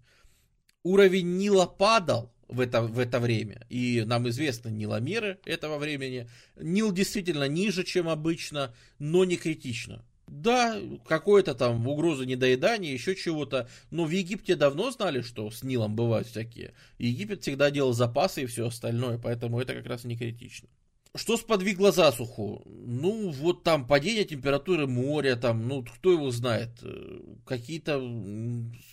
Уровень 0.84 1.38
Нила 1.38 1.66
падал 1.66 2.33
в 2.48 2.60
это, 2.60 2.82
в 2.82 3.00
это 3.00 3.20
время, 3.20 3.66
и 3.70 4.04
нам 4.06 4.28
известны 4.30 4.70
Ниломеры 4.70 5.40
этого 5.46 5.78
времени. 5.78 6.30
Нил 6.56 6.92
действительно 6.92 7.48
ниже, 7.48 7.84
чем 7.84 8.10
обычно, 8.10 8.74
но 9.00 9.26
не 9.26 9.38
критично. 9.38 10.06
Да, 10.28 10.80
какое-то 11.06 11.54
там 11.54 11.88
угроза 11.88 12.26
недоедания, 12.26 12.92
еще 12.92 13.16
чего-то. 13.16 13.70
Но 13.92 14.06
в 14.06 14.10
Египте 14.10 14.56
давно 14.56 14.90
знали, 14.92 15.22
что 15.22 15.52
с 15.52 15.64
Нилом 15.64 15.96
бывают 15.96 16.28
всякие. 16.28 16.74
Египет 16.98 17.42
всегда 17.42 17.70
делал 17.70 17.94
запасы 17.94 18.44
и 18.44 18.46
все 18.46 18.68
остальное, 18.68 19.18
поэтому 19.18 19.60
это 19.60 19.74
как 19.74 19.86
раз 19.86 20.06
не 20.06 20.18
критично. 20.18 20.70
Что 21.16 21.38
сподвигло 21.38 21.92
засуху? 21.92 22.64
Ну, 22.66 23.30
вот 23.30 23.64
там 23.64 23.86
падение 23.86 24.26
температуры 24.26 24.88
моря, 24.88 25.36
там, 25.36 25.68
ну, 25.68 25.84
кто 25.84 26.12
его 26.12 26.32
знает, 26.32 26.72
э, 26.82 27.20
какие-то, 27.46 28.02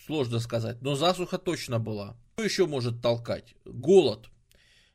сложно 0.07 0.39
сказать, 0.39 0.83
но 0.83 0.97
засуха 0.97 1.39
точно 1.39 1.79
была. 1.79 2.17
Что 2.35 2.45
еще 2.45 2.67
может 2.67 3.01
толкать? 3.01 3.55
Голод. 3.65 4.29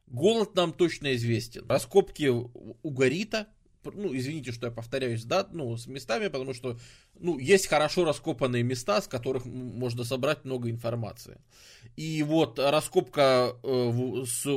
Голод 0.05 0.55
нам 0.55 0.71
точно 0.71 1.15
известен. 1.15 1.65
Раскопки 1.67 2.27
угорита, 2.27 3.47
ну, 3.83 4.15
извините, 4.15 4.51
что 4.51 4.67
я 4.67 4.71
повторяюсь, 4.71 5.23
да, 5.23 5.47
ну, 5.51 5.75
с 5.77 5.87
местами, 5.87 6.27
потому 6.27 6.53
что, 6.53 6.77
ну, 7.19 7.39
есть 7.39 7.65
хорошо 7.65 8.05
раскопанные 8.05 8.61
места, 8.61 9.01
с 9.01 9.07
которых 9.07 9.45
можно 9.45 10.03
собрать 10.03 10.45
много 10.45 10.69
информации. 10.69 11.41
И 11.95 12.21
вот 12.21 12.59
раскопка 12.59 13.55
э, 13.63 14.25
с 14.27 14.45
Э, 14.45 14.51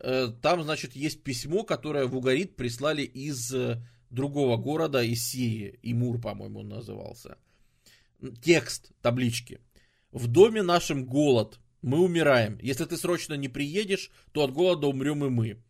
там, 0.00 0.62
значит, 0.62 0.94
есть 0.94 1.22
письмо, 1.22 1.64
которое 1.64 2.06
в 2.06 2.16
Угарит 2.16 2.56
прислали 2.56 3.02
из 3.02 3.52
э, 3.52 3.82
другого 4.10 4.56
города, 4.56 5.02
из 5.02 5.28
Сирии. 5.28 5.78
Имур, 5.82 6.20
по-моему, 6.20 6.60
он 6.60 6.68
назывался. 6.68 7.38
Текст 8.42 8.92
таблички. 9.02 9.60
В 10.12 10.26
доме 10.26 10.62
нашем 10.62 11.04
голод. 11.04 11.58
Мы 11.82 12.00
умираем. 12.00 12.58
Если 12.60 12.84
ты 12.84 12.96
срочно 12.96 13.34
не 13.34 13.48
приедешь, 13.48 14.10
то 14.32 14.42
от 14.42 14.52
голода 14.52 14.88
умрем 14.88 15.24
и 15.24 15.28
мы. 15.28 15.62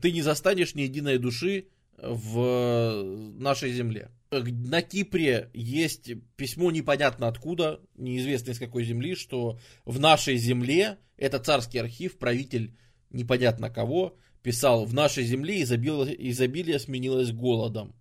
Ты 0.00 0.10
не 0.10 0.22
застанешь 0.22 0.74
ни 0.74 0.82
единой 0.82 1.18
души 1.18 1.68
в 1.98 3.02
нашей 3.38 3.72
земле. 3.72 4.10
На 4.30 4.82
Кипре 4.82 5.50
есть 5.52 6.10
письмо 6.36 6.70
непонятно 6.70 7.28
откуда, 7.28 7.80
неизвестно 7.94 8.50
из 8.50 8.58
какой 8.58 8.84
земли, 8.84 9.14
что 9.14 9.58
в 9.84 10.00
нашей 10.00 10.36
земле, 10.36 10.98
это 11.16 11.38
царский 11.38 11.78
архив, 11.78 12.18
правитель 12.18 12.74
непонятно 13.14 13.70
кого, 13.70 14.16
писал, 14.42 14.84
в 14.84 14.92
нашей 14.92 15.24
земле 15.24 15.62
изобилие, 15.62 16.30
изобилие 16.30 16.78
сменилось 16.78 17.32
голодом. 17.32 17.94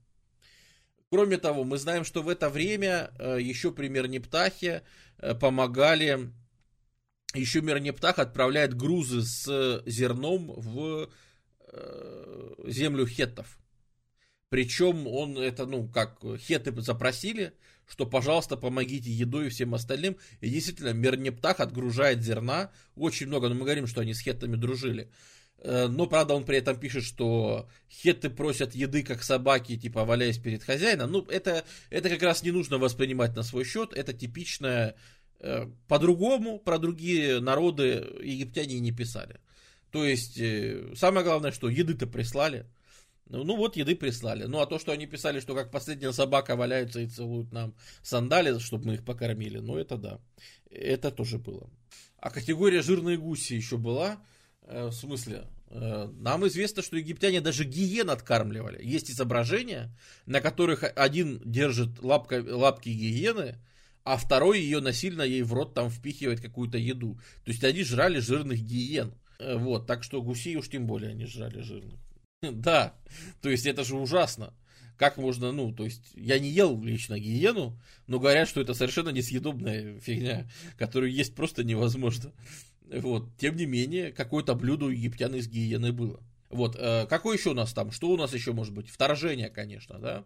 Кроме 1.09 1.37
того, 1.37 1.63
мы 1.63 1.77
знаем, 1.77 2.03
что 2.03 2.23
в 2.23 2.29
это 2.29 2.49
время 2.49 3.11
э, 3.19 3.37
еще 3.39 3.71
при 3.71 3.87
Мернептахе 3.87 4.81
э, 5.19 5.35
помогали, 5.35 6.31
еще 7.35 7.61
Мернептах 7.61 8.19
отправляет 8.19 8.73
грузы 8.73 9.21
с 9.21 9.83
зерном 9.85 10.51
в 10.57 11.09
э, 11.71 12.53
землю 12.65 13.05
хеттов. 13.05 13.59
Причем 14.49 15.07
он 15.07 15.37
это, 15.37 15.65
ну, 15.65 15.87
как 15.87 16.19
хеты 16.39 16.73
запросили, 16.81 17.53
что, 17.87 18.05
пожалуйста, 18.05 18.57
помогите 18.57 19.11
едой 19.11 19.47
и 19.47 19.49
всем 19.49 19.73
остальным. 19.73 20.17
И 20.41 20.49
действительно, 20.49 20.93
Мернептах 20.93 21.59
отгружает 21.59 22.21
зерна 22.21 22.71
очень 22.95 23.27
много. 23.27 23.49
Но 23.49 23.55
мы 23.55 23.61
говорим, 23.61 23.87
что 23.87 24.01
они 24.01 24.13
с 24.13 24.21
хеттами 24.21 24.55
дружили. 24.55 25.09
Э, 25.59 25.87
но, 25.87 26.07
правда, 26.07 26.33
он 26.33 26.43
при 26.43 26.57
этом 26.57 26.77
пишет, 26.79 27.03
что 27.03 27.69
хетты 27.89 28.29
просят 28.29 28.75
еды, 28.75 29.03
как 29.03 29.23
собаки, 29.23 29.77
типа, 29.77 30.05
валяясь 30.05 30.37
перед 30.37 30.63
хозяином. 30.63 31.11
Ну, 31.11 31.25
это, 31.29 31.63
это 31.89 32.09
как 32.09 32.21
раз 32.21 32.43
не 32.43 32.51
нужно 32.51 32.77
воспринимать 32.77 33.35
на 33.35 33.43
свой 33.43 33.65
счет. 33.65 33.93
Это 33.93 34.13
типичное... 34.13 34.95
Э, 35.39 35.67
по-другому 35.87 36.59
про 36.59 36.79
другие 36.79 37.39
народы 37.39 38.05
египтяне 38.21 38.79
не 38.79 38.91
писали. 38.91 39.39
То 39.91 40.03
есть, 40.03 40.39
э, 40.39 40.93
самое 40.95 41.23
главное, 41.25 41.51
что 41.51 41.69
еды-то 41.69 42.07
прислали. 42.07 42.65
Ну, 43.27 43.43
ну 43.43 43.55
вот 43.55 43.75
еды 43.77 43.95
прислали. 43.95 44.45
Ну 44.45 44.59
а 44.59 44.65
то, 44.65 44.79
что 44.79 44.91
они 44.91 45.07
писали, 45.07 45.39
что 45.39 45.55
как 45.55 45.71
последняя 45.71 46.11
собака 46.11 46.55
валяются 46.55 46.99
и 46.99 47.07
целуют 47.07 47.51
нам 47.51 47.73
сандали, 48.01 48.57
чтобы 48.59 48.87
мы 48.87 48.93
их 48.95 49.05
покормили, 49.05 49.59
ну 49.59 49.77
это 49.77 49.97
да. 49.97 50.19
Это 50.69 51.11
тоже 51.11 51.37
было. 51.37 51.69
А 52.17 52.29
категория 52.29 52.81
жирные 52.81 53.17
гуси 53.17 53.53
еще 53.53 53.77
была. 53.77 54.17
Э, 54.63 54.87
в 54.87 54.93
смысле, 54.93 55.45
э, 55.69 56.09
нам 56.19 56.47
известно, 56.47 56.81
что 56.81 56.97
египтяне 56.97 57.41
даже 57.41 57.65
гиен 57.65 58.09
откармливали. 58.09 58.83
Есть 58.83 59.11
изображения, 59.11 59.95
на 60.25 60.41
которых 60.41 60.83
один 60.95 61.41
держит 61.43 62.01
лапка, 62.01 62.43
лапки 62.45 62.89
гиены, 62.89 63.57
а 64.03 64.17
второй 64.17 64.61
ее 64.61 64.79
насильно 64.79 65.21
ей 65.21 65.43
в 65.43 65.53
рот 65.53 65.73
там 65.73 65.89
впихивает 65.89 66.41
какую-то 66.41 66.77
еду. 66.77 67.19
То 67.45 67.51
есть 67.51 67.63
они 67.63 67.83
жрали 67.83 68.19
жирных 68.19 68.61
гиен. 68.61 69.13
Э, 69.39 69.57
вот, 69.57 69.87
так 69.87 70.03
что 70.03 70.21
гусей 70.21 70.55
уж 70.55 70.69
тем 70.69 70.87
более 70.87 71.11
они 71.11 71.25
жрали 71.25 71.61
жирных. 71.61 71.99
Да, 72.51 72.93
то 73.41 73.49
есть 73.49 73.65
это 73.65 73.83
же 73.83 73.95
ужасно. 73.95 74.53
Как 74.97 75.17
можно, 75.17 75.51
ну, 75.51 75.73
то 75.73 75.85
есть 75.85 76.11
я 76.13 76.37
не 76.39 76.49
ел 76.49 76.79
лично 76.81 77.19
гиену, 77.19 77.79
но 78.07 78.19
говорят, 78.19 78.47
что 78.47 78.61
это 78.61 78.73
совершенно 78.73 79.09
несъедобная 79.09 79.99
фигня, 79.99 80.47
которую 80.77 81.11
есть 81.11 81.33
просто 81.35 81.63
невозможно. 81.63 82.31
Вот, 82.81 83.35
тем 83.37 83.55
не 83.55 83.65
менее, 83.65 84.11
какое-то 84.11 84.53
блюдо 84.53 84.85
у 84.85 84.89
египтян 84.89 85.33
из 85.33 85.47
гиены 85.47 85.91
было. 85.91 86.21
Вот, 86.49 86.75
э, 86.77 87.07
какое 87.07 87.37
еще 87.37 87.51
у 87.51 87.55
нас 87.55 87.73
там? 87.73 87.91
Что 87.91 88.09
у 88.09 88.17
нас 88.17 88.33
еще 88.33 88.53
может 88.53 88.73
быть? 88.73 88.89
Вторжение, 88.89 89.49
конечно, 89.49 89.97
да. 89.97 90.25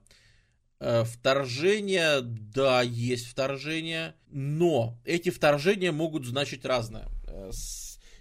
Э, 0.80 1.06
вторжение, 1.06 2.19
да, 2.22 2.81
есть 2.81 3.27
вторжение, 3.27 4.15
но 4.30 4.99
эти 5.06 5.30
вторжения 5.30 5.94
могут 5.94 6.26
значить 6.26 6.65
разное. 6.65 7.07
Э, 7.27 7.52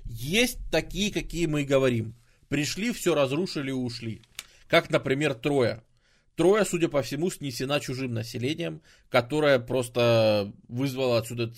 есть 0.04 0.58
такие, 0.70 1.12
какие 1.12 1.46
мы 1.46 1.62
и 1.62 1.66
говорим. 1.66 2.14
Пришли, 2.48 2.92
все 2.92 3.14
разрушили 3.14 3.70
и 3.70 3.72
ушли. 3.72 4.22
Как, 4.68 4.90
например, 4.90 5.34
Троя. 5.34 5.82
Троя, 6.34 6.64
судя 6.64 6.88
по 6.88 7.02
всему, 7.02 7.30
снесена 7.30 7.80
чужим 7.80 8.12
населением, 8.12 8.82
которое 9.08 9.58
просто 9.58 10.52
вызвало 10.68 11.18
отсюда 11.18 11.52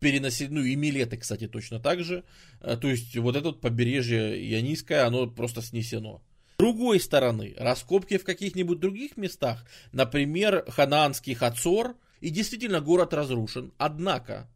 перенаселенную, 0.00 0.64
ну 0.64 0.68
и 0.68 0.76
Милеты, 0.76 1.16
кстати, 1.16 1.46
точно 1.46 1.80
так 1.80 2.02
же. 2.02 2.24
Э, 2.60 2.76
то 2.76 2.88
есть 2.88 3.16
вот 3.16 3.36
это 3.36 3.48
вот 3.48 3.60
побережье 3.60 4.36
Ионийское, 4.52 5.06
оно 5.06 5.26
просто 5.26 5.60
снесено. 5.62 6.22
С 6.54 6.58
другой 6.58 7.00
стороны, 7.00 7.54
раскопки 7.56 8.16
в 8.18 8.24
каких-нибудь 8.24 8.80
других 8.80 9.16
местах, 9.16 9.64
например, 9.92 10.64
ханаанский 10.68 11.34
Хацор, 11.34 11.96
и 12.20 12.30
действительно 12.30 12.80
город 12.80 13.14
разрушен, 13.14 13.72
однако 13.78 14.50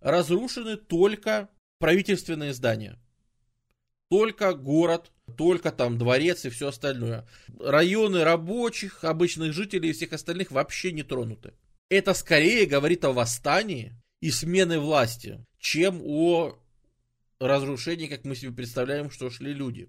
разрушены 0.00 0.76
только 0.76 1.48
правительственные 1.78 2.54
здания. 2.54 2.98
Только 4.10 4.54
город, 4.54 5.12
только 5.36 5.70
там 5.70 5.96
дворец 5.96 6.44
и 6.44 6.50
все 6.50 6.68
остальное. 6.68 7.26
Районы 7.60 8.24
рабочих, 8.24 9.04
обычных 9.04 9.52
жителей 9.52 9.90
и 9.90 9.92
всех 9.92 10.12
остальных 10.12 10.50
вообще 10.50 10.90
не 10.90 11.04
тронуты. 11.04 11.54
Это 11.88 12.12
скорее 12.12 12.66
говорит 12.66 13.04
о 13.04 13.12
восстании 13.12 13.94
и 14.20 14.30
смены 14.30 14.80
власти, 14.80 15.44
чем 15.58 16.00
о 16.02 16.58
разрушении, 17.38 18.08
как 18.08 18.24
мы 18.24 18.34
себе 18.34 18.52
представляем, 18.52 19.10
что 19.10 19.30
шли 19.30 19.52
люди. 19.52 19.88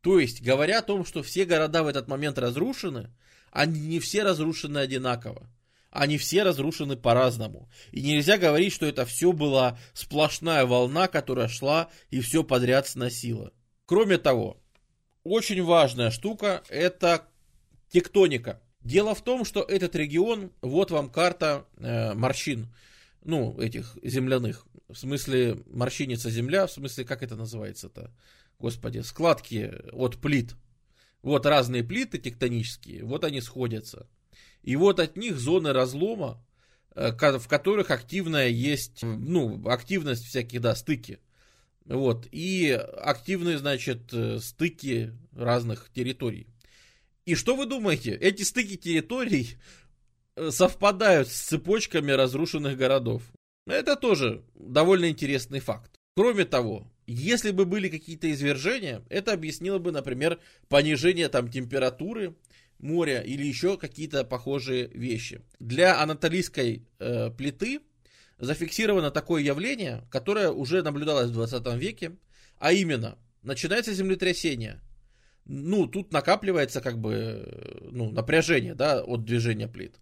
То 0.00 0.18
есть, 0.18 0.42
говоря 0.42 0.80
о 0.80 0.82
том, 0.82 1.04
что 1.04 1.22
все 1.22 1.44
города 1.44 1.82
в 1.82 1.86
этот 1.86 2.08
момент 2.08 2.38
разрушены, 2.38 3.10
они 3.52 3.80
не 3.80 4.00
все 4.00 4.24
разрушены 4.24 4.78
одинаково. 4.78 5.48
Они 5.94 6.18
все 6.18 6.42
разрушены 6.42 6.96
по-разному. 6.96 7.70
И 7.92 8.02
нельзя 8.02 8.36
говорить, 8.36 8.72
что 8.72 8.84
это 8.84 9.06
все 9.06 9.32
была 9.32 9.78
сплошная 9.92 10.66
волна, 10.66 11.06
которая 11.06 11.46
шла 11.46 11.88
и 12.10 12.20
все 12.20 12.42
подряд 12.42 12.88
сносила. 12.88 13.52
Кроме 13.86 14.18
того, 14.18 14.60
очень 15.22 15.62
важная 15.62 16.10
штука– 16.10 16.64
это 16.68 17.28
тектоника. 17.90 18.60
Дело 18.80 19.14
в 19.14 19.22
том, 19.22 19.44
что 19.44 19.62
этот 19.62 19.94
регион, 19.94 20.50
вот 20.62 20.90
вам 20.90 21.10
карта 21.10 21.64
э, 21.76 22.12
морщин, 22.14 22.74
ну, 23.22 23.56
этих 23.60 23.96
земляных. 24.02 24.66
В 24.88 24.96
смысле, 24.96 25.62
морщинится 25.66 26.28
земля, 26.28 26.66
в 26.66 26.72
смысле, 26.72 27.04
как 27.04 27.22
это 27.22 27.36
называется-то? 27.36 28.12
Господи, 28.58 28.98
складки 28.98 29.72
от 29.92 30.20
плит. 30.20 30.56
Вот 31.22 31.46
разные 31.46 31.84
плиты 31.84 32.18
тектонические, 32.18 33.04
вот 33.04 33.22
они 33.22 33.40
сходятся. 33.40 34.08
И 34.64 34.76
вот 34.76 34.98
от 34.98 35.16
них 35.16 35.38
зоны 35.38 35.72
разлома, 35.72 36.44
э, 36.94 37.12
в 37.12 37.48
которых 37.48 37.90
активная 37.90 38.48
есть, 38.48 39.02
ну, 39.02 39.68
активность 39.68 40.24
всяких, 40.24 40.60
да, 40.60 40.74
стыки. 40.74 41.20
Вот, 41.84 42.26
и 42.32 42.70
активные, 42.70 43.58
значит, 43.58 44.12
э, 44.12 44.40
стыки 44.40 45.12
разных 45.32 45.90
территорий. 45.94 46.48
И 47.26 47.34
что 47.36 47.56
вы 47.56 47.66
думаете? 47.66 48.12
Эти 48.12 48.42
стыки 48.42 48.76
территорий 48.76 49.56
Э, 50.36 50.50
совпадают 50.50 51.28
с 51.28 51.42
цепочками 51.42 52.10
разрушенных 52.10 52.76
городов. 52.76 53.22
Это 53.66 53.96
тоже 53.96 54.44
довольно 54.54 55.08
интересный 55.08 55.60
факт. 55.60 55.92
Кроме 56.16 56.44
того, 56.44 56.90
если 57.06 57.50
бы 57.52 57.64
были 57.66 57.88
какие-то 57.88 58.30
извержения, 58.30 59.04
это 59.08 59.32
объяснило 59.32 59.78
бы, 59.78 59.92
например, 59.92 60.40
понижение 60.68 61.28
там 61.28 61.50
температуры 61.50 62.34
моря 62.84 63.20
или 63.20 63.44
еще 63.44 63.76
какие-то 63.76 64.24
похожие 64.24 64.86
вещи. 64.88 65.42
Для 65.58 66.00
анатолийской 66.00 66.86
э, 67.00 67.30
плиты 67.30 67.80
зафиксировано 68.38 69.10
такое 69.10 69.42
явление, 69.42 70.06
которое 70.10 70.50
уже 70.50 70.82
наблюдалось 70.82 71.30
в 71.30 71.34
20 71.34 71.66
веке, 71.74 72.16
а 72.58 72.72
именно, 72.72 73.18
начинается 73.42 73.92
землетрясение. 73.92 74.80
Ну, 75.46 75.86
тут 75.86 76.12
накапливается 76.12 76.80
как 76.80 76.98
бы 76.98 77.12
э, 77.14 77.88
ну, 77.90 78.10
напряжение 78.10 78.74
да, 78.74 79.02
от 79.02 79.24
движения 79.24 79.66
плит 79.66 79.98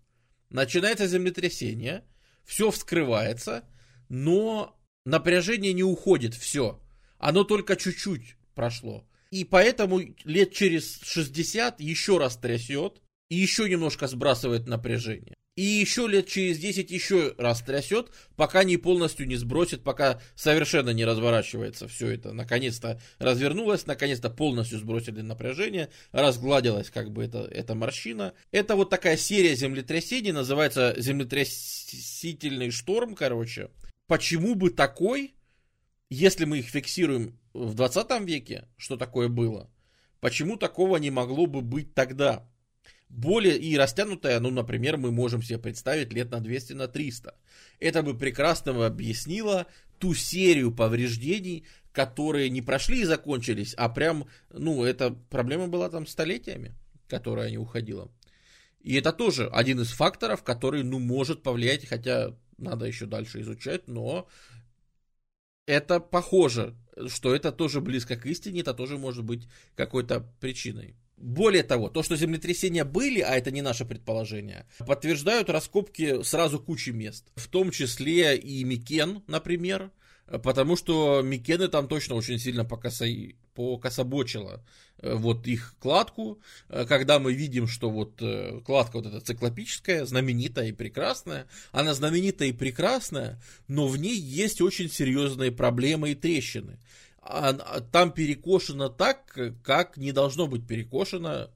начинается 0.53 1.07
землетрясение, 1.07 2.05
все 2.45 2.71
вскрывается, 2.71 3.65
но 4.09 4.79
напряжение 5.05 5.73
не 5.73 5.83
уходит, 5.83 6.35
все. 6.35 6.81
Оно 7.19 7.45
только 7.45 7.77
чуть-чуть 7.77 8.37
прошло. 8.55 9.07
И 9.33 9.45
поэтому 9.45 9.99
лет 10.25 10.53
через 10.53 11.01
60 11.03 11.81
еще 11.81 12.19
раз 12.19 12.37
трясет, 12.37 13.01
и 13.31 13.37
еще 13.37 13.67
немножко 13.67 14.07
сбрасывает 14.07 14.67
напряжение. 14.67 15.35
И 15.57 15.63
еще 15.63 16.07
лет 16.07 16.29
через 16.29 16.59
10 16.59 16.91
еще 16.91 17.35
раз 17.39 17.63
трясет, 17.63 18.11
пока 18.37 18.63
не 18.63 18.77
полностью 18.77 19.27
не 19.27 19.37
сбросит, 19.37 19.83
пока 19.83 20.21
совершенно 20.35 20.91
не 20.91 21.07
разворачивается 21.07 21.89
все 21.89 22.09
это. 22.09 22.35
Наконец-то 22.35 23.01
развернулось, 23.19 23.87
наконец-то 23.87 24.29
полностью 24.29 24.79
сбросили 24.79 25.23
напряжение, 25.23 25.89
разгладилась 26.11 26.91
как 26.91 27.11
бы 27.11 27.25
эта, 27.25 27.39
эта 27.39 27.75
морщина. 27.75 28.35
Это 28.51 28.77
вот 28.77 28.91
такая 28.91 29.17
серия 29.17 29.55
землетрясений, 29.55 30.33
называется 30.33 30.95
землетрясительный 30.99 32.71
шторм, 32.71 33.15
короче. 33.15 33.71
Почему 34.09 34.55
бы 34.57 34.69
такой, 34.69 35.35
если 36.11 36.45
мы 36.45 36.59
их 36.59 36.67
фиксируем 36.67 37.39
в 37.53 37.75
20 37.75 38.21
веке, 38.23 38.69
что 38.77 38.97
такое 38.97 39.29
было, 39.29 39.71
почему 40.21 40.57
такого 40.57 40.97
не 40.97 41.11
могло 41.11 41.47
бы 41.47 41.61
быть 41.61 41.95
тогда? 41.95 42.47
более 43.13 43.59
и 43.59 43.77
растянутая, 43.77 44.41
ну, 44.41 44.51
например, 44.51 44.97
мы 44.97 45.13
можем 45.13 45.43
себе 45.43 45.59
представить 45.59 46.13
лет 46.13 46.31
на 46.31 46.41
200, 46.41 46.73
на 46.73 46.89
300. 46.89 47.35
Это 47.79 48.03
бы 48.03 48.17
прекрасно 48.17 48.87
объяснило 48.87 49.67
ту 49.99 50.15
серию 50.15 50.73
повреждений, 50.73 51.67
которые 51.93 52.49
не 52.49 52.63
прошли 52.63 53.03
и 53.03 53.05
закончились, 53.05 53.75
а 53.75 53.91
прям, 53.91 54.27
ну, 54.51 54.83
эта 54.83 55.11
проблема 55.11 55.69
была 55.69 55.91
там 55.91 56.07
столетиями, 56.07 56.75
которая 57.07 57.51
не 57.51 57.59
уходила. 57.59 58.11
И 58.81 58.97
это 58.97 59.13
тоже 59.13 59.47
один 59.49 59.81
из 59.81 59.91
факторов, 59.91 60.43
который, 60.43 60.83
ну, 60.83 60.99
может 60.99 61.43
повлиять, 61.43 61.87
хотя 61.87 62.35
надо 62.57 62.87
еще 62.87 63.05
дальше 63.05 63.43
изучать, 63.43 63.89
но 63.89 64.27
это 65.67 66.01
похоже, 66.01 66.75
что 67.09 67.35
это 67.35 67.53
тоже 67.53 67.81
близко 67.81 68.17
к 68.17 68.27
истине, 68.27 68.61
это 68.61 68.75
тоже 68.75 68.99
может 68.99 69.25
быть 69.25 69.49
какой-то 69.75 70.27
причиной. 70.41 70.97
Более 71.17 71.63
того, 71.63 71.89
то, 71.89 72.03
что 72.03 72.17
землетрясения 72.17 72.85
были, 72.85 73.21
а 73.21 73.37
это 73.37 73.51
не 73.51 73.63
наше 73.63 73.85
предположение, 73.85 74.67
подтверждают 74.79 75.51
раскопки 75.51 76.23
сразу 76.25 76.59
кучи 76.59 76.91
мест. 76.91 77.31
В 77.37 77.47
том 77.47 77.71
числе 77.71 78.37
и 78.37 78.65
Микен, 78.65 79.23
например, 79.29 79.93
потому 80.27 80.77
что 80.77 81.23
Микены 81.23 81.69
там 81.69 81.87
точно 81.87 82.17
очень 82.17 82.39
сильно 82.39 82.65
покособочило 82.65 83.37
э, 84.99 85.15
вот 85.15 85.47
их 85.47 85.75
кладку, 85.79 86.41
э, 86.69 86.85
когда 86.87 87.19
мы 87.19 87.33
видим, 87.33 87.67
что 87.67 87.91
вот 87.91 88.21
э, 88.21 88.61
кладка 88.65 88.97
вот 88.97 89.07
эта 89.07 89.21
циклопическая, 89.21 90.05
знаменитая 90.05 90.69
и 90.69 90.73
прекрасная, 90.73 91.47
она 91.71 91.95
знаменитая 91.95 92.49
и 92.49 92.53
прекрасная, 92.53 93.41
но 93.69 93.89
в 93.89 93.97
ней 93.97 94.17
есть 94.17 94.61
очень 94.61 94.91
серьезные 94.91 95.53
проблемы 95.53 96.13
и 96.13 96.15
трещины. 96.15 96.79
А, 97.21 97.53
там 97.81 98.13
перекошено 98.13 98.89
так, 98.89 99.39
как 99.63 99.97
не 99.97 100.13
должно 100.13 100.47
быть 100.47 100.67
перекошено, 100.67 101.51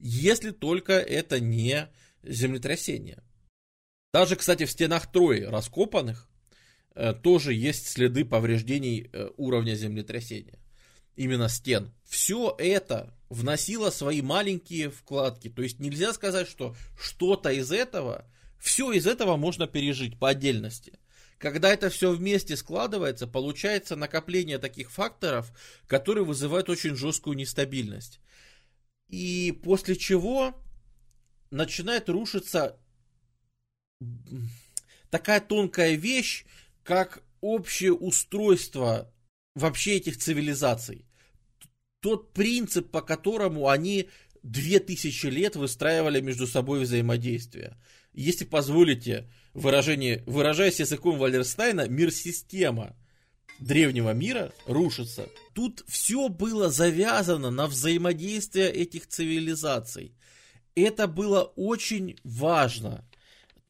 если 0.00 0.50
только 0.50 0.94
это 0.94 1.38
не 1.38 1.88
землетрясение. 2.22 3.22
Даже, 4.12 4.36
кстати, 4.36 4.64
в 4.64 4.70
стенах 4.70 5.10
Трои 5.10 5.42
раскопанных 5.42 6.28
тоже 7.22 7.52
есть 7.52 7.88
следы 7.88 8.24
повреждений 8.24 9.10
уровня 9.36 9.74
землетрясения. 9.74 10.58
Именно 11.16 11.48
стен. 11.48 11.92
Все 12.04 12.54
это 12.58 13.14
вносило 13.28 13.90
свои 13.90 14.22
маленькие 14.22 14.90
вкладки. 14.90 15.48
То 15.48 15.62
есть 15.62 15.78
нельзя 15.78 16.12
сказать, 16.12 16.48
что 16.48 16.74
что-то 16.98 17.50
из 17.50 17.70
этого, 17.70 18.24
все 18.58 18.92
из 18.92 19.06
этого 19.06 19.36
можно 19.36 19.66
пережить 19.66 20.18
по 20.18 20.30
отдельности. 20.30 20.98
Когда 21.38 21.72
это 21.72 21.90
все 21.90 22.12
вместе 22.12 22.56
складывается, 22.56 23.26
получается 23.26 23.96
накопление 23.96 24.58
таких 24.58 24.90
факторов, 24.90 25.52
которые 25.86 26.24
вызывают 26.24 26.68
очень 26.68 26.96
жесткую 26.96 27.36
нестабильность. 27.36 28.20
И 29.08 29.52
после 29.62 29.96
чего 29.96 30.54
начинает 31.50 32.08
рушиться 32.08 32.78
такая 35.10 35.40
тонкая 35.40 35.94
вещь, 35.94 36.44
как 36.82 37.22
общее 37.40 37.92
устройство 37.92 39.12
вообще 39.54 39.96
этих 39.96 40.18
цивилизаций. 40.18 41.03
Тот 42.04 42.34
принцип, 42.34 42.90
по 42.90 43.00
которому 43.00 43.70
они 43.70 44.10
две 44.42 44.78
тысячи 44.78 45.24
лет 45.28 45.56
выстраивали 45.56 46.20
между 46.20 46.46
собой 46.46 46.80
взаимодействие. 46.80 47.78
Если 48.12 48.44
позволите, 48.44 49.26
выражение, 49.54 50.22
выражаясь 50.26 50.80
языком 50.80 51.18
Валерстайна, 51.18 51.88
мир-система 51.88 52.94
древнего 53.58 54.12
мира 54.12 54.52
рушится. 54.66 55.30
Тут 55.54 55.82
все 55.88 56.28
было 56.28 56.68
завязано 56.68 57.50
на 57.50 57.66
взаимодействие 57.68 58.70
этих 58.70 59.06
цивилизаций. 59.06 60.12
Это 60.74 61.08
было 61.08 61.44
очень 61.56 62.18
важно. 62.22 63.02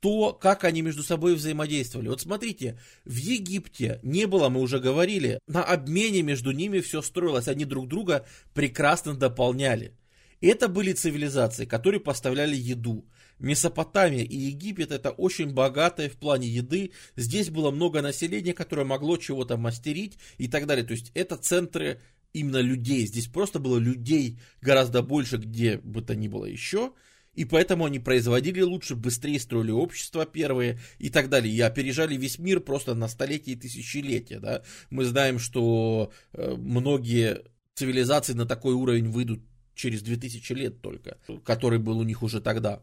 То, 0.05 0.35
как 0.35 0.65
они 0.65 0.83
между 0.83 1.03
собой 1.03 1.35
взаимодействовали. 1.35 2.09
Вот 2.09 2.21
смотрите, 2.21 2.79
в 3.07 3.17
Египте 3.17 4.01
не 4.03 4.27
было, 4.27 4.51
мы 4.51 4.61
уже 4.61 4.79
говорили, 4.79 5.39
на 5.47 5.65
обмене 5.65 6.21
между 6.21 6.51
ними 6.51 6.81
все 6.81 7.01
строилось. 7.01 7.49
Они 7.49 7.65
друг 7.65 7.89
друга 7.89 8.27
прекрасно 8.53 9.15
дополняли. 9.15 9.97
Это 10.43 10.69
были 10.69 10.93
цивилизации, 10.93 11.65
которые 11.65 12.01
поставляли 12.01 12.55
еду. 12.55 13.09
Месопотамия 13.39 14.25
и 14.25 14.37
Египет 14.37 14.93
это 14.93 15.11
очень 15.11 15.55
богатые 15.55 16.11
в 16.11 16.19
плане 16.19 16.49
еды. 16.49 16.93
Здесь 17.17 17.49
было 17.49 17.71
много 17.71 18.03
населения, 18.03 18.53
которое 18.53 18.85
могло 18.85 19.17
чего-то 19.17 19.57
мастерить 19.57 20.19
и 20.37 20.49
так 20.49 20.67
далее. 20.67 20.85
То 20.85 20.93
есть 20.93 21.13
это 21.15 21.39
центры 21.39 22.03
именно 22.35 22.61
людей. 22.61 23.07
Здесь 23.07 23.29
просто 23.29 23.59
было 23.59 23.79
людей 23.79 24.39
гораздо 24.61 25.01
больше, 25.01 25.39
где 25.39 25.79
бы 25.79 26.03
то 26.03 26.15
ни 26.15 26.29
было 26.29 26.45
еще. 26.45 26.93
И 27.35 27.45
поэтому 27.45 27.85
они 27.85 27.99
производили 27.99 28.61
лучше, 28.61 28.95
быстрее 28.95 29.41
строили 29.41 29.71
общество 29.71 30.25
первые 30.27 30.79
и 30.99 31.11
так 31.11 31.29
далее. 31.29 31.55
И 31.55 31.61
опережали 31.61 32.17
весь 32.17 32.39
мир 32.39 32.61
просто 32.61 32.95
на 32.95 33.09
столетия 33.09 33.53
и 33.53 33.57
тысячелетия. 33.57 34.39
Да? 34.39 34.63
Мы 34.91 35.05
знаем, 35.05 35.39
что 35.39 36.13
э, 36.33 36.55
многие 36.57 37.43
цивилизации 37.75 38.35
на 38.35 38.47
такой 38.47 38.75
уровень 38.75 39.11
выйдут 39.11 39.41
через 39.75 40.03
2000 40.03 40.53
лет 40.53 40.81
только, 40.81 41.19
который 41.45 41.79
был 41.79 41.99
у 41.99 42.05
них 42.05 42.23
уже 42.23 42.41
тогда. 42.41 42.83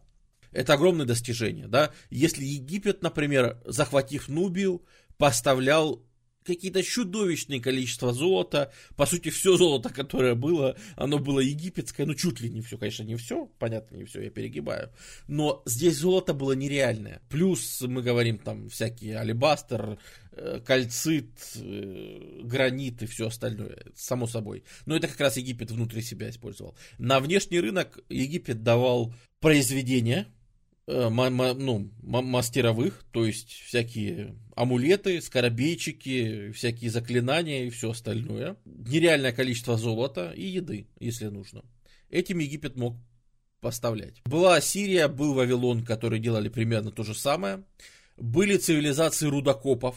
Это 0.51 0.73
огромное 0.73 1.05
достижение, 1.05 1.67
да. 1.67 1.91
Если 2.09 2.43
Египет, 2.43 3.01
например, 3.01 3.57
захватив 3.65 4.27
Нубию, 4.27 4.83
поставлял 5.17 6.03
какие-то 6.43 6.83
чудовищные 6.83 7.61
количество 7.61 8.13
золота. 8.13 8.71
По 8.95 9.05
сути, 9.05 9.29
все 9.29 9.57
золото, 9.57 9.89
которое 9.89 10.35
было, 10.35 10.75
оно 10.95 11.19
было 11.19 11.39
египетское. 11.39 12.05
Ну, 12.05 12.15
чуть 12.15 12.41
ли 12.41 12.49
не 12.49 12.61
все, 12.61 12.77
конечно, 12.77 13.03
не 13.03 13.15
все. 13.15 13.45
Понятно, 13.59 13.97
не 13.97 14.05
все, 14.05 14.21
я 14.21 14.29
перегибаю. 14.29 14.91
Но 15.27 15.61
здесь 15.65 15.97
золото 15.97 16.33
было 16.33 16.53
нереальное. 16.53 17.21
Плюс 17.29 17.81
мы 17.81 18.01
говорим 18.01 18.37
там 18.37 18.69
всякие 18.69 19.17
алебастер, 19.17 19.99
э, 20.31 20.59
кальцит, 20.65 21.31
э, 21.55 22.41
гранит 22.43 23.01
и 23.03 23.05
все 23.05 23.27
остальное. 23.27 23.85
Само 23.95 24.27
собой. 24.27 24.63
Но 24.85 24.95
это 24.95 25.07
как 25.07 25.19
раз 25.19 25.37
Египет 25.37 25.71
внутри 25.71 26.01
себя 26.01 26.29
использовал. 26.29 26.75
На 26.97 27.19
внешний 27.19 27.59
рынок 27.59 27.99
Египет 28.09 28.63
давал 28.63 29.13
произведения, 29.39 30.27
ну, 30.87 31.91
мастеровых, 32.01 33.03
то 33.11 33.25
есть 33.25 33.49
всякие 33.49 34.35
амулеты, 34.55 35.21
скоробейчики, 35.21 36.51
всякие 36.51 36.89
заклинания 36.89 37.65
и 37.65 37.69
все 37.69 37.91
остальное. 37.91 38.57
Нереальное 38.65 39.31
количество 39.31 39.77
золота 39.77 40.31
и 40.35 40.45
еды, 40.45 40.87
если 40.99 41.27
нужно. 41.27 41.63
Этим 42.09 42.39
Египет 42.39 42.75
мог 42.75 42.97
поставлять. 43.61 44.21
Была 44.25 44.59
Сирия, 44.59 45.07
был 45.07 45.33
Вавилон, 45.33 45.85
которые 45.85 46.19
делали 46.19 46.49
примерно 46.49 46.91
то 46.91 47.03
же 47.03 47.13
самое. 47.13 47.63
Были 48.17 48.57
цивилизации 48.57 49.27
рудокопов, 49.27 49.95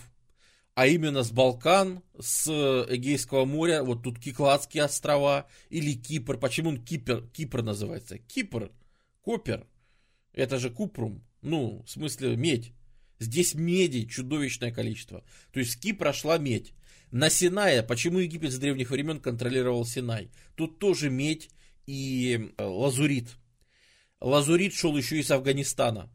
а 0.74 0.86
именно 0.86 1.22
с 1.22 1.30
Балкан, 1.30 2.02
с 2.18 2.48
Эгейского 2.88 3.44
моря, 3.44 3.82
вот 3.82 4.02
тут 4.02 4.18
Кикладские 4.18 4.84
острова 4.84 5.48
или 5.70 5.94
Кипр. 5.94 6.38
Почему 6.38 6.70
он 6.70 6.82
Кипр, 6.82 7.26
Кипр 7.32 7.62
называется? 7.62 8.18
Кипр, 8.18 8.70
Копер– 9.22 9.66
это 10.34 10.58
же 10.58 10.70
купрум. 10.70 11.22
Ну, 11.42 11.82
в 11.86 11.90
смысле 11.90 12.36
медь. 12.36 12.72
Здесь 13.18 13.54
меди 13.54 14.04
чудовищное 14.06 14.72
количество. 14.72 15.24
То 15.52 15.60
есть 15.60 15.72
с 15.72 15.76
Кипра 15.76 16.12
шла 16.12 16.38
медь. 16.38 16.72
На 17.10 17.30
Синае, 17.30 17.82
почему 17.82 18.18
Египет 18.18 18.52
с 18.52 18.58
древних 18.58 18.90
времен 18.90 19.20
контролировал 19.20 19.86
Синай? 19.86 20.30
Тут 20.56 20.78
тоже 20.78 21.10
медь 21.10 21.48
и 21.86 22.52
э, 22.56 22.64
лазурит. 22.64 23.36
Лазурит 24.20 24.74
шел 24.74 24.96
еще 24.96 25.20
из 25.20 25.30
Афганистана. 25.30 26.10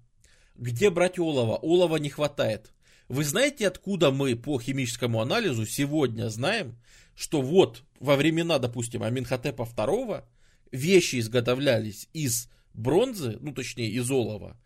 Где 0.55 0.89
брать 0.89 1.17
олово? 1.17 1.55
Олова 1.55 1.97
не 1.97 2.09
хватает. 2.09 2.73
Вы 3.07 3.23
знаете, 3.23 3.67
откуда 3.67 4.11
мы 4.11 4.35
по 4.35 4.59
химическому 4.59 5.21
анализу 5.21 5.65
сегодня 5.65 6.29
знаем, 6.29 6.77
что 7.15 7.41
вот 7.41 7.83
во 7.99 8.15
времена, 8.15 8.59
допустим, 8.59 9.03
Аминхотепа 9.03 9.63
II 9.63 10.23
вещи 10.71 11.19
изготовлялись 11.19 12.09
из 12.13 12.49
бронзы, 12.80 13.38
ну 13.41 13.53
точнее 13.53 13.89
из 13.89 14.10
олова, 14.10 14.57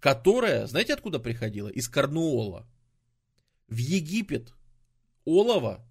которая, 0.00 0.66
знаете 0.66 0.94
откуда 0.94 1.18
приходила? 1.18 1.68
Из 1.68 1.88
Корнуола. 1.88 2.66
В 3.68 3.76
Египет 3.76 4.54
олово 5.24 5.86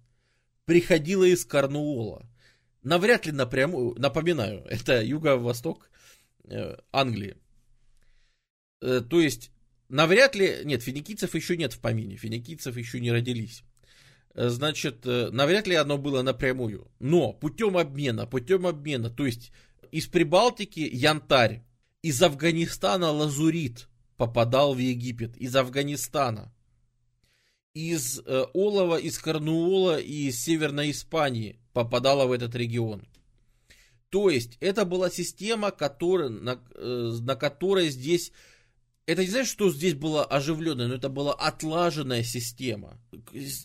приходило 0.64 1.24
из 1.24 1.44
Корнуола. 1.44 2.28
Навряд 2.82 3.26
ли 3.26 3.32
напрямую, 3.32 3.94
напоминаю, 3.98 4.64
это 4.68 5.02
юго-восток 5.02 5.90
э, 6.44 6.76
Англии. 6.92 7.36
Э, 8.80 9.00
то 9.08 9.20
есть, 9.20 9.50
навряд 9.88 10.34
ли, 10.34 10.60
нет, 10.64 10.82
финикийцев 10.82 11.34
еще 11.34 11.56
нет 11.56 11.72
в 11.72 11.80
помине, 11.80 12.16
финикийцев 12.16 12.76
еще 12.76 13.00
не 13.00 13.12
родились. 13.12 13.62
Э, 14.34 14.48
значит, 14.48 15.04
навряд 15.04 15.66
ли 15.66 15.74
оно 15.76 15.98
было 15.98 16.22
напрямую. 16.22 16.90
Но 16.98 17.32
путем 17.32 17.76
обмена, 17.76 18.26
путем 18.26 18.66
обмена, 18.66 19.10
то 19.10 19.26
есть 19.26 19.52
из 19.90 20.06
Прибалтики 20.06 20.80
янтарь, 20.80 21.62
из 22.02 22.22
Афганистана 22.22 23.10
лазурит 23.10 23.88
попадал 24.16 24.74
в 24.74 24.78
Египет, 24.78 25.36
из 25.36 25.54
Афганистана. 25.56 26.52
Из 27.74 28.20
э, 28.24 28.46
Олова, 28.54 28.96
из 28.96 29.18
Корнуола 29.18 30.00
и 30.00 30.28
из 30.28 30.42
Северной 30.42 30.90
Испании 30.90 31.60
попадала 31.72 32.26
в 32.26 32.32
этот 32.32 32.54
регион. 32.56 33.06
То 34.10 34.30
есть 34.30 34.56
это 34.60 34.84
была 34.84 35.10
система, 35.10 35.70
которая, 35.70 36.28
на, 36.28 36.60
э, 36.74 37.18
на 37.20 37.36
которой 37.36 37.90
здесь 37.90 38.32
это 39.08 39.22
не 39.24 39.30
знаешь, 39.30 39.48
что 39.48 39.70
здесь 39.70 39.94
было 39.94 40.22
оживленное, 40.22 40.86
но 40.86 40.96
это 40.96 41.08
была 41.08 41.32
отлаженная 41.32 42.22
система. 42.22 43.00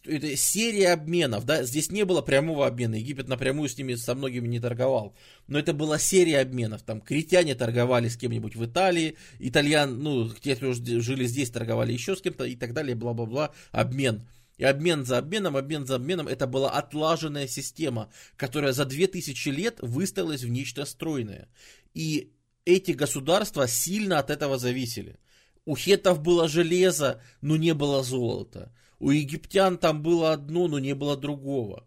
Это 0.05 0.37
серия 0.37 0.93
обменов, 0.93 1.45
да, 1.45 1.63
здесь 1.63 1.91
не 1.91 2.05
было 2.05 2.21
прямого 2.21 2.65
обмена, 2.65 2.95
Египет 2.95 3.27
напрямую 3.27 3.67
с 3.67 3.77
ними, 3.77 3.95
со 3.95 4.15
многими 4.15 4.47
не 4.47 4.61
торговал, 4.61 5.17
но 5.47 5.59
это 5.59 5.73
была 5.73 5.99
серия 5.99 6.39
обменов, 6.39 6.83
там, 6.83 7.01
критяне 7.01 7.55
торговали 7.55 8.07
с 8.07 8.15
кем-нибудь 8.15 8.55
в 8.55 8.65
Италии, 8.65 9.17
итальян, 9.39 10.01
ну, 10.01 10.29
те, 10.29 10.55
кто 10.55 10.71
жили 10.71 11.25
здесь, 11.25 11.49
торговали 11.49 11.91
еще 11.91 12.15
с 12.15 12.21
кем-то 12.21 12.45
и 12.45 12.55
так 12.55 12.73
далее, 12.73 12.95
бла-бла-бла, 12.95 13.51
обмен. 13.71 14.25
И 14.57 14.63
обмен 14.63 15.03
за 15.03 15.17
обменом, 15.17 15.57
обмен 15.57 15.85
за 15.85 15.95
обменом, 15.95 16.29
это 16.29 16.47
была 16.47 16.71
отлаженная 16.71 17.47
система, 17.47 18.09
которая 18.37 18.71
за 18.71 18.85
2000 18.85 19.49
лет 19.49 19.79
выставилась 19.81 20.43
в 20.43 20.49
нечто 20.49 20.85
стройное. 20.85 21.49
И 21.93 22.31
эти 22.63 22.91
государства 22.91 23.67
сильно 23.67 24.19
от 24.19 24.29
этого 24.29 24.57
зависели. 24.57 25.17
У 25.65 25.75
хетов 25.75 26.21
было 26.21 26.47
железо, 26.47 27.21
но 27.41 27.57
не 27.57 27.73
было 27.73 28.03
золота. 28.03 28.71
У 28.99 29.11
египтян 29.11 29.77
там 29.77 30.01
было 30.01 30.33
одно, 30.33 30.67
но 30.67 30.79
не 30.79 30.95
было 30.95 31.17
другого. 31.17 31.85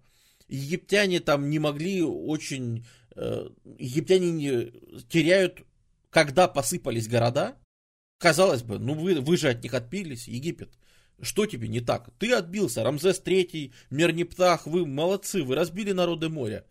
Египтяне 0.48 1.20
там 1.20 1.50
не 1.50 1.58
могли 1.58 2.02
очень... 2.02 2.86
Э, 3.14 3.48
египтяне 3.78 4.30
не, 4.30 4.72
теряют, 5.08 5.62
когда 6.10 6.48
посыпались 6.48 7.08
города. 7.08 7.56
Казалось 8.18 8.62
бы, 8.62 8.78
ну 8.78 8.94
вы, 8.94 9.20
вы 9.20 9.36
же 9.36 9.48
от 9.48 9.62
них 9.62 9.74
отпились, 9.74 10.28
Египет. 10.28 10.70
Что 11.20 11.46
тебе 11.46 11.68
не 11.68 11.80
так? 11.80 12.10
Ты 12.18 12.32
отбился, 12.32 12.82
Рамзес 12.82 13.22
III, 13.24 13.72
Мернептах, 13.90 14.66
вы 14.66 14.86
молодцы, 14.86 15.42
вы 15.42 15.54
разбили 15.54 15.92
народы 15.92 16.28
моря. 16.28 16.64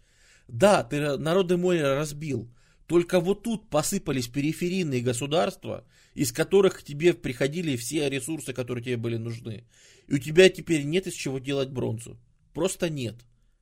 Да, 0.47 0.83
ты 0.83 1.17
народы 1.17 1.57
моря 1.57 1.95
разбил, 1.95 2.51
только 2.87 3.19
вот 3.19 3.43
тут 3.43 3.69
посыпались 3.69 4.27
периферийные 4.27 5.01
государства, 5.01 5.83
из 6.15 6.31
которых 6.31 6.79
к 6.79 6.83
тебе 6.83 7.13
приходили 7.13 7.75
все 7.75 8.09
ресурсы, 8.09 8.53
которые 8.53 8.83
тебе 8.83 8.97
были 8.97 9.17
нужны. 9.17 9.65
И 10.07 10.15
у 10.15 10.17
тебя 10.17 10.49
теперь 10.49 10.83
нет 10.83 11.07
из 11.07 11.13
чего 11.13 11.39
делать 11.39 11.69
бронзу. 11.69 12.17
Просто 12.53 12.89
нет. 12.89 13.15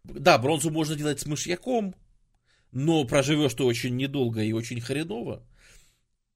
Да, 0.03 0.37
бронзу 0.37 0.69
можно 0.69 0.95
делать 0.95 1.19
с 1.19 1.25
мышьяком, 1.25 1.95
но 2.71 3.05
проживешь 3.05 3.55
ты 3.55 3.63
очень 3.63 3.97
недолго 3.97 4.41
и 4.43 4.53
очень 4.53 4.79
хреново. 4.79 5.45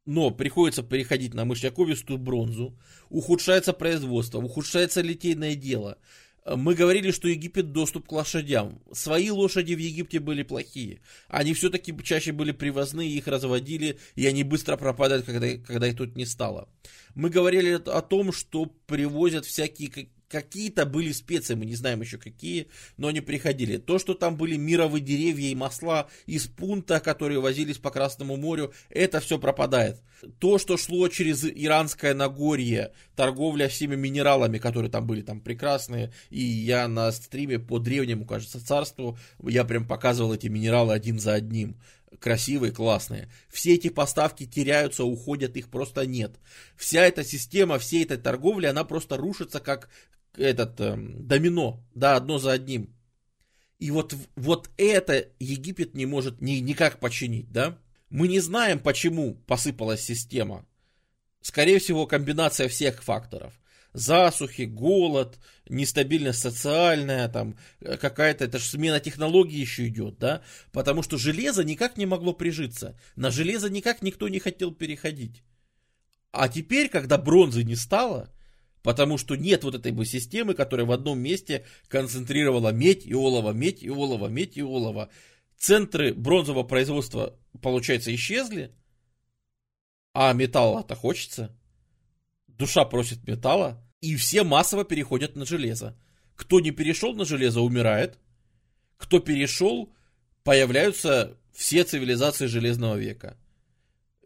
Но 0.05 0.31
приходится 0.31 0.83
переходить 0.83 1.33
на 1.33 1.45
мышьяковистую 1.45 2.17
бронзу, 2.17 2.79
ухудшается 3.09 3.73
производство, 3.73 4.39
ухудшается 4.39 5.01
литейное 5.01 5.55
дело, 5.55 5.99
мы 6.55 6.75
говорили, 6.75 7.11
что 7.11 7.27
Египет 7.27 7.71
доступ 7.73 8.07
к 8.07 8.11
лошадям. 8.11 8.81
Свои 8.91 9.29
лошади 9.29 9.73
в 9.73 9.79
Египте 9.79 10.19
были 10.19 10.43
плохие. 10.43 11.01
Они 11.27 11.53
все-таки 11.53 11.93
чаще 12.03 12.31
были 12.31 12.51
привозные, 12.51 13.09
их 13.09 13.27
разводили, 13.27 13.99
и 14.15 14.25
они 14.25 14.43
быстро 14.43 14.77
пропадают, 14.77 15.25
когда, 15.25 15.57
когда 15.57 15.87
их 15.87 15.97
тут 15.97 16.15
не 16.15 16.25
стало. 16.25 16.69
Мы 17.15 17.29
говорили 17.29 17.73
о 17.73 18.01
том, 18.01 18.31
что 18.31 18.65
привозят 18.85 19.45
всякие 19.45 20.09
Какие-то 20.29 20.85
были 20.85 21.13
специи, 21.13 21.55
мы 21.55 21.65
не 21.65 21.75
знаем 21.75 22.01
еще 22.01 22.17
какие, 22.17 22.67
но 22.97 23.07
они 23.07 23.21
приходили. 23.21 23.77
То, 23.77 23.97
что 23.97 24.13
там 24.13 24.35
были 24.35 24.57
мировые 24.57 25.01
деревья 25.01 25.47
и 25.47 25.55
масла 25.55 26.09
из 26.25 26.47
пункта, 26.47 26.99
которые 26.99 27.39
возились 27.39 27.77
по 27.77 27.91
Красному 27.91 28.35
морю, 28.35 28.73
это 28.89 29.21
все 29.21 29.39
пропадает. 29.39 30.01
То, 30.39 30.57
что 30.57 30.75
шло 30.75 31.07
через 31.07 31.45
Иранское 31.45 32.13
Нагорье, 32.13 32.91
торговля 33.15 33.69
всеми 33.69 33.95
минералами, 33.95 34.57
которые 34.57 34.91
там 34.91 35.07
были, 35.07 35.21
там 35.21 35.39
прекрасные, 35.39 36.11
и 36.29 36.41
я 36.41 36.89
на 36.89 37.09
стриме 37.13 37.57
по 37.57 37.79
древнему, 37.79 38.25
кажется, 38.25 38.65
царству, 38.65 39.17
я 39.41 39.63
прям 39.63 39.87
показывал 39.87 40.33
эти 40.33 40.47
минералы 40.47 40.93
один 40.93 41.19
за 41.19 41.35
одним 41.35 41.77
красивые, 42.19 42.71
классные. 42.71 43.29
Все 43.49 43.75
эти 43.75 43.89
поставки 43.89 44.45
теряются, 44.45 45.03
уходят, 45.03 45.55
их 45.57 45.69
просто 45.69 46.05
нет. 46.05 46.35
Вся 46.75 47.05
эта 47.05 47.23
система, 47.23 47.79
всей 47.79 48.03
этой 48.03 48.17
торговли, 48.17 48.65
она 48.65 48.83
просто 48.83 49.17
рушится 49.17 49.59
как 49.59 49.89
этот 50.37 50.79
э, 50.79 50.95
домино, 50.97 51.83
да, 51.95 52.15
одно 52.15 52.37
за 52.37 52.51
одним. 52.51 52.93
И 53.79 53.91
вот, 53.91 54.15
вот 54.35 54.69
это 54.77 55.27
Египет 55.39 55.93
не 55.93 56.05
может 56.05 56.41
ни, 56.41 56.53
никак 56.53 56.99
починить, 56.99 57.51
да. 57.51 57.77
Мы 58.09 58.27
не 58.27 58.39
знаем, 58.39 58.79
почему 58.79 59.35
посыпалась 59.47 60.01
система. 60.01 60.65
Скорее 61.41 61.79
всего, 61.79 62.07
комбинация 62.07 62.67
всех 62.67 63.03
факторов. 63.03 63.53
Засухи, 63.93 64.63
голод, 64.63 65.39
нестабильность 65.69 66.39
социальная, 66.39 67.29
там 67.29 67.57
какая-то, 67.79 68.45
это 68.45 68.59
же 68.59 68.65
смена 68.65 68.99
технологий 68.99 69.59
еще 69.59 69.87
идет, 69.87 70.19
да, 70.19 70.43
потому 70.71 71.01
что 71.01 71.17
железо 71.17 71.63
никак 71.63 71.97
не 71.97 72.05
могло 72.05 72.33
прижиться, 72.33 72.99
на 73.15 73.31
железо 73.31 73.69
никак 73.69 74.03
никто 74.03 74.27
не 74.29 74.39
хотел 74.39 74.71
переходить. 74.71 75.43
А 76.31 76.47
теперь, 76.47 76.89
когда 76.89 77.17
бронзы 77.17 77.63
не 77.63 77.75
стало, 77.75 78.29
потому 78.87 79.17
что 79.17 79.35
нет 79.35 79.65
вот 79.65 79.75
этой 79.75 79.91
бы 79.91 80.05
системы, 80.05 80.53
которая 80.53 80.87
в 80.87 80.93
одном 80.93 81.19
месте 81.19 81.65
концентрировала 81.89 82.69
медь 82.69 83.05
и 83.05 83.13
олово, 83.13 83.51
медь 83.51 83.83
и 83.83 83.89
олово, 83.89 84.29
медь 84.29 84.55
и 84.55 84.63
олово, 84.63 85.09
центры 85.57 86.13
бронзового 86.13 86.63
производства, 86.63 87.37
получается, 87.61 88.15
исчезли, 88.15 88.73
а 90.13 90.31
металла-то 90.31 90.95
хочется. 90.95 91.53
Душа 92.47 92.85
просит 92.85 93.27
металла, 93.27 93.85
и 93.99 94.15
все 94.15 94.45
массово 94.45 94.85
переходят 94.85 95.35
на 95.35 95.45
железо. 95.45 95.99
Кто 96.37 96.61
не 96.61 96.71
перешел 96.71 97.13
на 97.13 97.25
железо, 97.25 97.59
умирает. 97.59 98.17
Кто 98.95 99.19
перешел, 99.19 99.93
появляются 100.45 101.37
все 101.51 101.83
цивилизации 101.83 102.45
Железного 102.45 102.95
века 102.95 103.37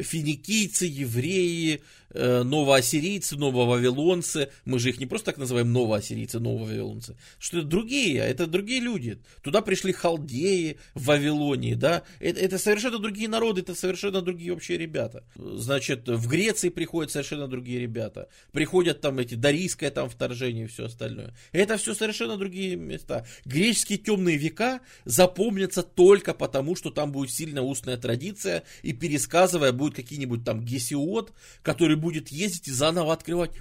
финикийцы, 0.02 0.86
евреи, 0.86 1.82
э, 2.14 2.44
новоассирийцы, 2.44 3.38
нововавилонцы. 3.38 4.50
Мы 4.66 4.80
же 4.80 4.90
их 4.90 5.00
не 5.00 5.06
просто 5.06 5.28
так 5.28 5.38
называем 5.38 5.72
новоассирийцы, 5.72 6.40
нововавилонцы. 6.40 7.16
Что 7.40 7.60
это 7.60 7.68
другие, 7.68 8.20
это 8.20 8.48
другие 8.48 8.80
люди. 8.80 9.20
Туда 9.44 9.62
пришли 9.62 9.92
халдеи 9.92 10.78
в 10.94 11.06
Вавилонии, 11.06 11.74
да. 11.74 12.04
Это, 12.20 12.40
это 12.40 12.58
совершенно 12.58 13.00
другие 13.00 13.30
народы, 13.30 13.62
это 13.62 13.76
совершенно 13.76 14.22
другие 14.22 14.54
вообще 14.54 14.78
ребята. 14.78 15.24
Значит, 15.36 16.08
в 16.08 16.28
Греции 16.28 16.70
приходят 16.70 17.12
совершенно 17.12 17.48
другие 17.48 17.80
ребята. 17.80 18.28
Приходят 18.52 19.02
там 19.02 19.20
эти 19.20 19.36
дарийское 19.36 19.92
там 19.92 20.10
вторжение 20.10 20.66
и 20.66 20.68
все 20.68 20.86
остальное. 20.86 21.36
Это 21.52 21.78
все 21.78 21.94
совершенно 21.94 22.38
другие 22.38 22.76
места. 22.76 23.26
Греческие 23.46 23.98
темные 23.98 24.38
века 24.38 24.82
запомнятся 25.06 25.84
только 25.84 26.34
потому, 26.34 26.76
что 26.76 26.90
там 26.92 27.12
будет 27.12 27.32
сильная 27.32 27.64
устная 27.64 27.98
традиция 27.98 28.64
и 28.84 28.94
пересказывая 28.94 29.72
будет 29.72 29.91
какие-нибудь 29.94 30.44
там 30.44 30.64
Гесиод, 30.64 31.34
который 31.62 31.96
будет 31.96 32.30
ездить 32.30 32.68
и 32.68 32.72
заново 32.72 33.14
открывать 33.14 33.52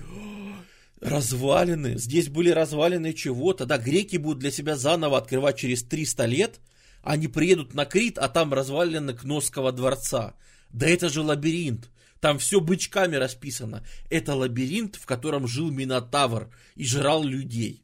развалины. 1.00 1.98
Здесь 1.98 2.28
были 2.28 2.50
развалины 2.50 3.12
чего-то. 3.12 3.66
Да, 3.66 3.78
греки 3.78 4.16
будут 4.16 4.38
для 4.38 4.50
себя 4.50 4.76
заново 4.76 5.18
открывать 5.18 5.58
через 5.58 5.82
300 5.82 6.26
лет. 6.26 6.60
Они 7.02 7.28
приедут 7.28 7.74
на 7.74 7.86
Крит, 7.86 8.18
а 8.18 8.28
там 8.28 8.52
развалины 8.52 9.14
Кносского 9.14 9.72
дворца. 9.72 10.34
Да 10.70 10.86
это 10.86 11.08
же 11.08 11.22
лабиринт. 11.22 11.90
Там 12.20 12.38
все 12.38 12.60
бычками 12.60 13.16
расписано. 13.16 13.82
Это 14.10 14.34
лабиринт, 14.34 14.96
в 14.96 15.06
котором 15.06 15.46
жил 15.46 15.70
Минотавр 15.70 16.50
и 16.74 16.84
жрал 16.84 17.24
людей. 17.24 17.82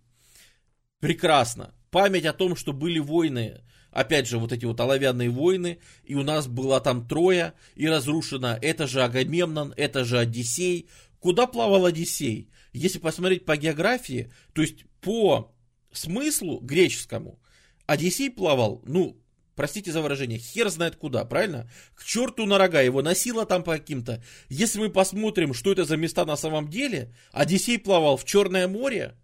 Прекрасно. 1.01 1.75
Память 1.91 2.27
о 2.27 2.35
том, 2.35 2.55
что 2.55 2.75
были 2.75 2.99
войны 2.99 3.63
опять 3.97 4.29
же, 4.29 4.39
вот 4.39 4.53
эти 4.53 4.67
вот 4.67 4.79
оловянные 4.79 5.31
войны, 5.31 5.79
и 6.05 6.15
у 6.15 6.23
нас 6.23 6.47
была 6.47 6.81
там 6.81 7.09
Троя, 7.09 7.55
и 7.77 7.89
разрушена, 7.89 8.59
это 8.61 8.87
же 8.87 9.03
Агамемнон, 9.03 9.73
это 9.75 10.05
же 10.05 10.19
Одиссей. 10.19 10.91
Куда 11.19 11.47
плавал 11.47 11.87
Одиссей? 11.87 12.51
Если 12.75 12.99
посмотреть 12.99 13.47
по 13.47 13.57
географии, 13.57 14.31
то 14.53 14.61
есть 14.61 14.85
по 15.01 15.55
смыслу 15.93 16.61
греческому, 16.61 17.41
Одиссей 17.87 18.31
плавал, 18.31 18.83
ну, 18.85 19.17
простите 19.55 19.93
за 19.93 20.03
выражение, 20.03 20.39
хер 20.39 20.69
знает 20.69 20.97
куда, 20.97 21.25
правильно? 21.25 21.71
К 21.95 22.05
черту 22.05 22.45
на 22.45 22.59
рога, 22.59 22.83
его 22.83 23.01
носило 23.01 23.47
там 23.47 23.63
по 23.63 23.79
каким-то. 23.79 24.23
Если 24.51 24.79
мы 24.79 24.91
посмотрим, 24.91 25.55
что 25.55 25.73
это 25.73 25.87
за 25.87 25.97
места 25.97 26.27
на 26.27 26.37
самом 26.37 26.69
деле, 26.69 27.15
Одиссей 27.33 27.79
плавал 27.79 28.19
в 28.19 28.27
Черное 28.27 28.69
море 28.69 29.17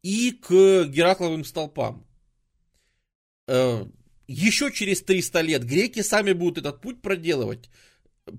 и 0.00 0.30
к 0.30 0.84
Геракловым 0.86 1.44
столпам. 1.44 2.06
Э, 3.46 3.84
еще 4.26 4.72
через 4.72 5.02
300 5.02 5.40
лет 5.42 5.64
греки 5.64 6.02
сами 6.02 6.32
будут 6.32 6.58
этот 6.58 6.80
путь 6.80 7.02
проделывать. 7.02 7.70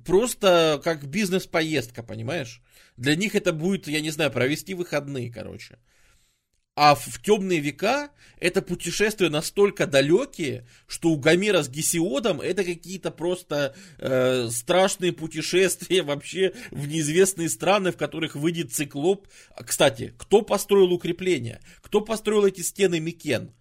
Просто 0.03 0.81
как 0.83 1.05
бизнес-поездка, 1.07 2.01
понимаешь? 2.01 2.61
Для 2.97 3.15
них 3.15 3.35
это 3.35 3.53
будет, 3.53 3.87
я 3.87 4.01
не 4.01 4.09
знаю, 4.09 4.31
провести 4.31 4.73
выходные, 4.73 5.31
короче. 5.31 5.77
А 6.75 6.93
в 6.93 7.21
темные 7.21 7.61
века 7.61 8.09
это 8.37 8.61
путешествия 8.61 9.29
настолько 9.29 9.87
далекие, 9.87 10.67
что 10.87 11.09
у 11.09 11.17
Гомера 11.17 11.63
с 11.63 11.69
Гесиодом 11.69 12.41
это 12.41 12.65
какие-то 12.65 13.11
просто 13.11 13.73
э, 13.97 14.49
страшные 14.51 15.13
путешествия 15.13 16.01
вообще 16.03 16.53
в 16.71 16.85
неизвестные 16.85 17.47
страны, 17.47 17.93
в 17.93 17.97
которых 17.97 18.35
выйдет 18.35 18.73
циклоп. 18.73 19.29
Кстати, 19.65 20.13
кто 20.17 20.41
построил 20.41 20.91
укрепления? 20.91 21.61
Кто 21.81 22.01
построил 22.01 22.45
эти 22.45 22.59
стены 22.59 22.99
Микен? 22.99 23.53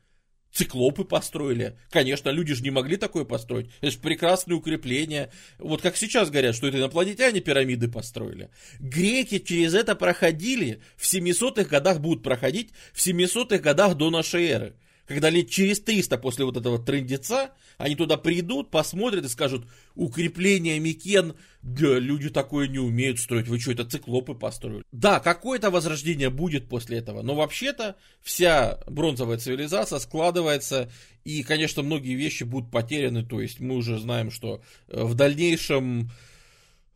Циклопы 0.54 1.04
построили. 1.04 1.76
Конечно, 1.90 2.30
люди 2.30 2.54
же 2.54 2.62
не 2.62 2.70
могли 2.70 2.96
такое 2.96 3.24
построить. 3.24 3.68
Это 3.80 3.90
же 3.90 3.98
прекрасные 3.98 4.56
укрепления. 4.56 5.30
Вот 5.58 5.82
как 5.82 5.96
сейчас 5.96 6.30
говорят, 6.30 6.54
что 6.54 6.68
это 6.68 6.78
инопланетяне 6.78 7.40
пирамиды 7.40 7.88
построили. 7.88 8.50
Греки 8.78 9.38
через 9.40 9.74
это 9.74 9.96
проходили, 9.96 10.80
в 10.96 11.04
700-х 11.04 11.64
годах 11.64 12.00
будут 12.00 12.22
проходить, 12.22 12.70
в 12.92 13.04
700-х 13.04 13.58
годах 13.58 13.96
до 13.96 14.10
нашей 14.10 14.46
эры 14.46 14.74
когда 15.06 15.30
лет 15.30 15.50
через 15.50 15.80
300 15.80 16.18
после 16.18 16.44
вот 16.44 16.56
этого 16.56 16.78
трендеца, 16.78 17.50
они 17.78 17.96
туда 17.96 18.16
придут, 18.16 18.70
посмотрят 18.70 19.24
и 19.24 19.28
скажут, 19.28 19.66
укрепление 19.94 20.78
Микен, 20.78 21.34
да, 21.62 21.98
люди 21.98 22.30
такое 22.30 22.68
не 22.68 22.78
умеют 22.78 23.18
строить, 23.18 23.48
вы 23.48 23.58
что, 23.58 23.72
это 23.72 23.84
циклопы 23.84 24.34
построили? 24.34 24.84
Да, 24.92 25.20
какое-то 25.20 25.70
возрождение 25.70 26.30
будет 26.30 26.68
после 26.68 26.98
этого, 26.98 27.22
но 27.22 27.34
вообще-то 27.34 27.96
вся 28.22 28.80
бронзовая 28.86 29.38
цивилизация 29.38 29.98
складывается, 29.98 30.90
и, 31.24 31.42
конечно, 31.42 31.82
многие 31.82 32.14
вещи 32.14 32.44
будут 32.44 32.70
потеряны, 32.70 33.24
то 33.24 33.40
есть 33.40 33.60
мы 33.60 33.76
уже 33.76 33.98
знаем, 33.98 34.30
что 34.30 34.62
э, 34.88 35.02
в 35.02 35.14
дальнейшем 35.14 36.10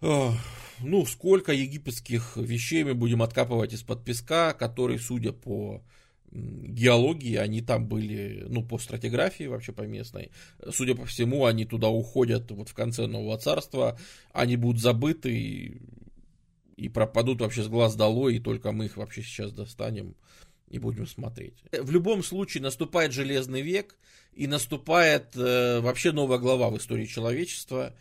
ну, 0.01 1.07
сколько 1.07 1.53
египетских 1.53 2.37
вещей 2.37 2.85
мы 2.85 2.95
будем 2.95 3.23
откапывать 3.23 3.73
из-под 3.73 4.05
песка, 4.05 4.53
который, 4.53 4.99
судя 4.99 5.33
по 5.33 5.83
геологии, 6.31 7.37
они 7.37 7.63
там 7.63 7.87
были, 7.87 8.45
ну, 8.49 8.63
по 8.63 8.79
стратиграфии 8.79 9.45
вообще 9.45 9.73
по 9.73 9.83
местной. 9.83 10.31
Судя 10.71 10.95
по 10.95 11.07
всему, 11.07 11.47
они 11.47 11.65
туда 11.65 11.89
уходят 11.89 12.51
вот 12.51 12.69
в 12.69 12.75
конце 12.75 13.07
Нового 13.07 13.39
Царства, 13.39 13.99
они 14.33 14.57
будут 14.57 14.81
забыты 14.81 15.37
и, 15.37 15.81
и 16.77 16.89
пропадут 16.89 17.41
вообще 17.41 17.63
с 17.63 17.69
глаз 17.69 17.97
долой, 17.97 18.37
и 18.37 18.41
только 18.41 18.73
мы 18.73 18.87
их 18.87 18.97
вообще 18.97 19.23
сейчас 19.23 19.53
достанем 19.53 20.15
и 20.69 20.79
будем 20.79 21.07
смотреть. 21.07 21.55
В 21.73 21.91
любом 21.91 22.23
случае 22.23 22.63
наступает 22.63 23.13
Железный 23.13 23.63
век, 23.63 23.97
и 24.39 24.47
наступает 24.47 25.37
э, 25.37 25.81
вообще 25.81 26.13
новая 26.13 26.39
глава 26.39 26.71
в 26.71 26.79
истории 26.79 27.07
человечества, 27.07 27.93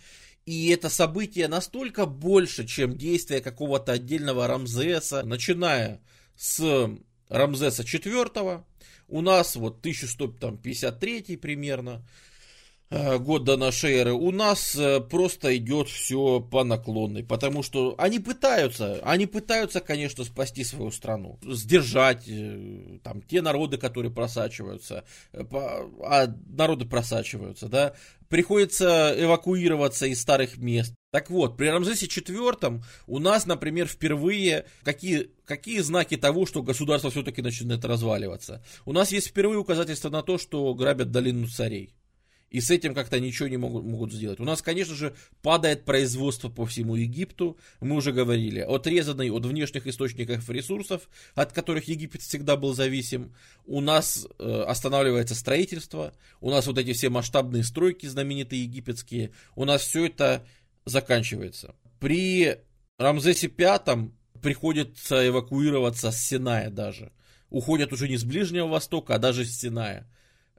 и 0.46 0.70
это 0.70 0.88
событие 0.88 1.48
настолько 1.48 2.06
больше, 2.06 2.68
чем 2.68 2.96
действие 2.96 3.42
какого-то 3.42 3.94
отдельного 3.94 4.48
Рамзеса, 4.48 5.24
начиная 5.24 6.00
с 6.36 6.92
Рамзеса 7.30 7.84
IV. 7.84 8.64
У 9.08 9.22
нас 9.22 9.56
вот 9.56 9.80
1153 9.80 11.38
примерно 11.38 12.04
э, 12.90 13.18
год 13.18 13.46
до 13.46 13.56
нашей 13.56 13.94
эры, 13.94 14.14
у 14.14 14.32
нас 14.32 14.76
э, 14.76 15.00
просто 15.00 15.56
идет 15.56 15.88
все 15.88 16.42
по 16.42 16.66
наклонной, 16.66 17.24
потому 17.24 17.64
что 17.64 17.96
они 17.98 18.20
пытаются, 18.20 19.00
они 19.04 19.26
пытаются, 19.26 19.80
конечно, 19.80 20.26
спасти 20.26 20.66
свою 20.66 20.92
страну, 20.92 21.40
сдержать 21.42 22.28
э, 22.28 23.00
там 23.04 23.22
те 23.22 23.42
народы, 23.42 23.78
которые 23.78 24.12
просачиваются, 24.12 25.06
а 25.32 26.28
народы 26.50 26.86
просачиваются, 26.86 27.70
да, 27.70 27.94
приходится 28.30 29.14
эвакуироваться 29.18 30.06
из 30.06 30.22
старых 30.22 30.58
мест. 30.58 30.94
Так 31.12 31.30
вот, 31.30 31.58
при 31.58 31.68
Рамзесе 31.68 32.06
IV 32.06 32.84
у 33.08 33.20
нас, 33.20 33.46
например, 33.46 33.88
впервые 33.88 34.66
какие, 34.84 35.32
какие 35.46 35.80
знаки 35.80 36.18
того, 36.18 36.46
что 36.46 36.62
государство 36.62 37.10
все-таки 37.10 37.42
начинает 37.42 37.86
разваливаться? 37.86 38.64
У 38.86 38.92
нас 38.92 39.12
есть 39.12 39.28
впервые 39.28 39.60
указательства 39.60 40.10
на 40.10 40.22
то, 40.22 40.38
что 40.38 40.74
грабят 40.74 41.12
долину 41.12 41.48
царей. 41.48 41.97
И 42.50 42.62
с 42.62 42.72
этим 42.72 42.94
как-то 42.94 43.20
ничего 43.20 43.50
не 43.50 43.58
могут, 43.58 43.84
могут 43.84 44.14
сделать. 44.14 44.40
У 44.40 44.46
нас, 44.46 44.62
конечно 44.62 44.96
же, 44.96 45.14
падает 45.42 45.84
производство 45.84 46.50
по 46.50 46.66
всему 46.66 46.96
Египту. 46.96 47.58
Мы 47.82 47.96
уже 47.96 48.14
говорили, 48.14 48.60
отрезанный 48.62 49.30
от 49.32 49.46
внешних 49.46 49.86
источников 49.86 50.50
ресурсов, 50.50 51.10
от 51.36 51.52
которых 51.52 51.90
Египет 51.90 52.22
всегда 52.22 52.56
был 52.56 52.74
зависим. 52.74 53.34
У 53.66 53.82
нас 53.82 54.26
э, 54.40 54.64
останавливается 54.66 55.36
строительство. 55.36 56.14
У 56.40 56.50
нас 56.50 56.68
вот 56.68 56.78
эти 56.78 56.94
все 56.94 57.10
масштабные 57.10 57.64
стройки 57.64 58.06
знаменитые 58.06 58.64
египетские. 58.64 59.32
У 59.56 59.66
нас 59.66 59.82
все 59.82 60.06
это 60.06 60.46
заканчивается. 60.86 61.76
При 62.00 62.58
Рамзесе 62.98 63.50
V 63.50 64.12
приходится 64.42 65.28
эвакуироваться 65.28 66.12
с 66.12 66.18
Синая 66.18 66.70
даже. 66.70 67.12
Уходят 67.50 67.92
уже 67.92 68.08
не 68.08 68.18
с 68.18 68.24
Ближнего 68.24 68.68
Востока, 68.68 69.16
а 69.16 69.20
даже 69.20 69.44
с 69.44 69.60
Синая. 69.60 70.08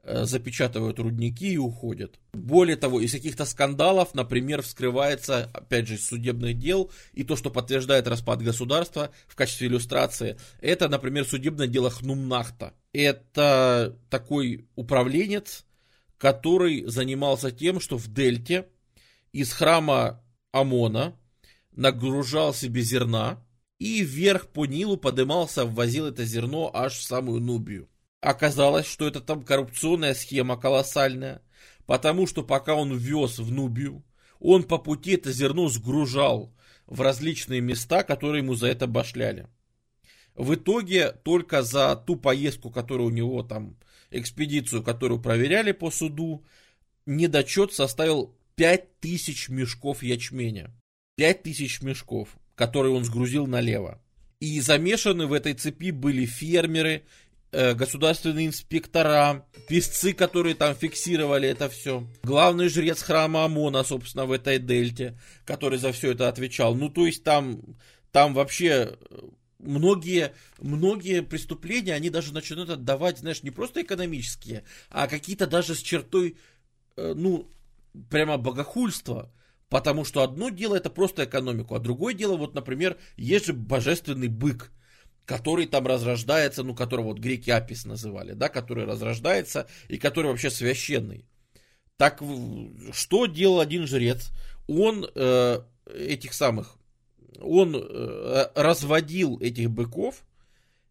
Э, 0.03 0.23
запечатывают 0.23 0.97
рудники 0.99 1.53
и 1.53 1.57
уходят. 1.57 2.19
Более 2.31 2.77
того, 2.77 3.01
из 3.01 3.11
каких-то 3.11 3.45
скандалов, 3.45 4.15
например, 4.15 4.61
вскрывается, 4.61 5.49
опять 5.53 5.87
же, 5.87 5.95
из 5.95 6.07
судебных 6.07 6.57
дел, 6.57 6.89
и 7.13 7.23
то, 7.23 7.35
что 7.35 7.49
подтверждает 7.49 8.07
распад 8.07 8.41
государства 8.41 9.11
в 9.27 9.35
качестве 9.35 9.67
иллюстрации, 9.67 10.37
это, 10.61 10.87
например, 10.87 11.25
судебное 11.25 11.67
дело 11.67 11.89
Хнумнахта. 11.89 12.73
Это 12.93 13.97
такой 14.09 14.67
управленец, 14.75 15.65
который 16.17 16.85
занимался 16.85 17.51
тем, 17.51 17.81
что 17.81 17.97
в 17.97 18.07
Дельте 18.07 18.67
из 19.33 19.51
храма 19.51 20.23
Амона 20.51 21.15
нагружал 21.71 22.53
себе 22.53 22.81
зерна, 22.81 23.45
и 23.79 24.01
вверх 24.01 24.47
по 24.47 24.65
Нилу 24.65 24.97
подымался, 24.97 25.65
ввозил 25.65 26.05
это 26.05 26.23
зерно 26.23 26.71
аж 26.73 26.93
в 26.93 27.03
самую 27.03 27.41
Нубию. 27.41 27.89
Оказалось, 28.21 28.85
что 28.85 29.07
это 29.07 29.21
там 29.21 29.43
коррупционная 29.43 30.13
схема 30.13 30.57
колоссальная, 30.57 31.41
потому 31.85 32.27
что 32.27 32.43
пока 32.43 32.75
он 32.75 32.95
вез 32.95 33.39
в 33.39 33.51
Нубию, 33.51 34.03
он 34.39 34.63
по 34.63 34.77
пути 34.77 35.13
это 35.13 35.31
зерно 35.31 35.69
сгружал 35.69 36.53
в 36.85 37.01
различные 37.01 37.61
места, 37.61 38.03
которые 38.03 38.43
ему 38.43 38.55
за 38.55 38.67
это 38.67 38.87
башляли. 38.87 39.47
В 40.35 40.55
итоге 40.55 41.11
только 41.11 41.63
за 41.63 41.95
ту 41.95 42.15
поездку, 42.15 42.71
которую 42.71 43.07
у 43.07 43.13
него 43.13 43.43
там, 43.43 43.77
экспедицию, 44.09 44.83
которую 44.83 45.21
проверяли 45.21 45.71
по 45.71 45.91
суду, 45.91 46.45
недочет 47.05 47.73
составил 47.73 48.35
5000 48.55 49.49
мешков 49.49 50.03
ячменя. 50.03 50.71
5000 51.15 51.81
мешков, 51.81 52.29
которые 52.55 52.93
он 52.93 53.03
сгрузил 53.03 53.47
налево. 53.47 54.01
И 54.39 54.61
замешаны 54.61 55.27
в 55.27 55.33
этой 55.33 55.53
цепи 55.53 55.91
были 55.91 56.25
фермеры, 56.25 57.03
государственные 57.51 58.47
инспектора, 58.47 59.45
писцы, 59.67 60.13
которые 60.13 60.55
там 60.55 60.75
фиксировали 60.75 61.49
это 61.49 61.69
все. 61.69 62.07
Главный 62.23 62.69
жрец 62.69 63.01
храма 63.01 63.45
Амона, 63.45 63.83
собственно, 63.83 64.25
в 64.25 64.31
этой 64.31 64.59
дельте, 64.59 65.17
который 65.45 65.79
за 65.79 65.91
все 65.91 66.11
это 66.11 66.27
отвечал. 66.27 66.75
Ну, 66.75 66.89
то 66.89 67.05
есть 67.05 67.23
там, 67.23 67.61
там 68.11 68.33
вообще 68.33 68.97
э, 69.09 69.19
многие, 69.59 70.33
многие 70.59 71.21
преступления, 71.21 71.93
они 71.93 72.09
даже 72.09 72.33
начинают 72.33 72.69
отдавать, 72.69 73.19
знаешь, 73.19 73.43
не 73.43 73.51
просто 73.51 73.81
экономические, 73.81 74.63
а 74.89 75.07
какие-то 75.07 75.47
даже 75.47 75.75
с 75.75 75.81
чертой, 75.81 76.37
э, 76.95 77.13
ну, 77.15 77.49
прямо 78.09 78.37
богохульства. 78.37 79.31
Потому 79.69 80.03
что 80.03 80.23
одно 80.23 80.49
дело 80.49 80.75
это 80.75 80.89
просто 80.89 81.25
экономику, 81.25 81.75
а 81.75 81.79
другое 81.79 82.15
дело, 82.15 82.37
вот, 82.37 82.55
например, 82.55 82.97
есть 83.17 83.45
же 83.45 83.53
божественный 83.53 84.27
бык, 84.27 84.71
который 85.29 85.67
там 85.67 85.85
разрождается, 85.85 86.63
ну, 86.63 86.73
которого 86.73 87.09
вот 87.09 87.19
греки 87.19 87.51
Апис 87.51 87.85
называли, 87.85 88.33
да, 88.33 88.49
который 88.49 88.85
разрождается 88.85 89.67
и 89.87 89.99
который 89.99 90.31
вообще 90.31 90.49
священный. 90.49 91.27
Так 91.97 92.23
что 92.91 93.27
делал 93.27 93.59
один 93.59 93.85
жрец? 93.85 94.31
Он 94.67 95.05
э, 95.13 95.61
этих 95.85 96.33
самых, 96.33 96.77
он 97.39 97.75
э, 97.75 98.45
разводил 98.55 99.37
этих 99.39 99.69
быков 99.69 100.23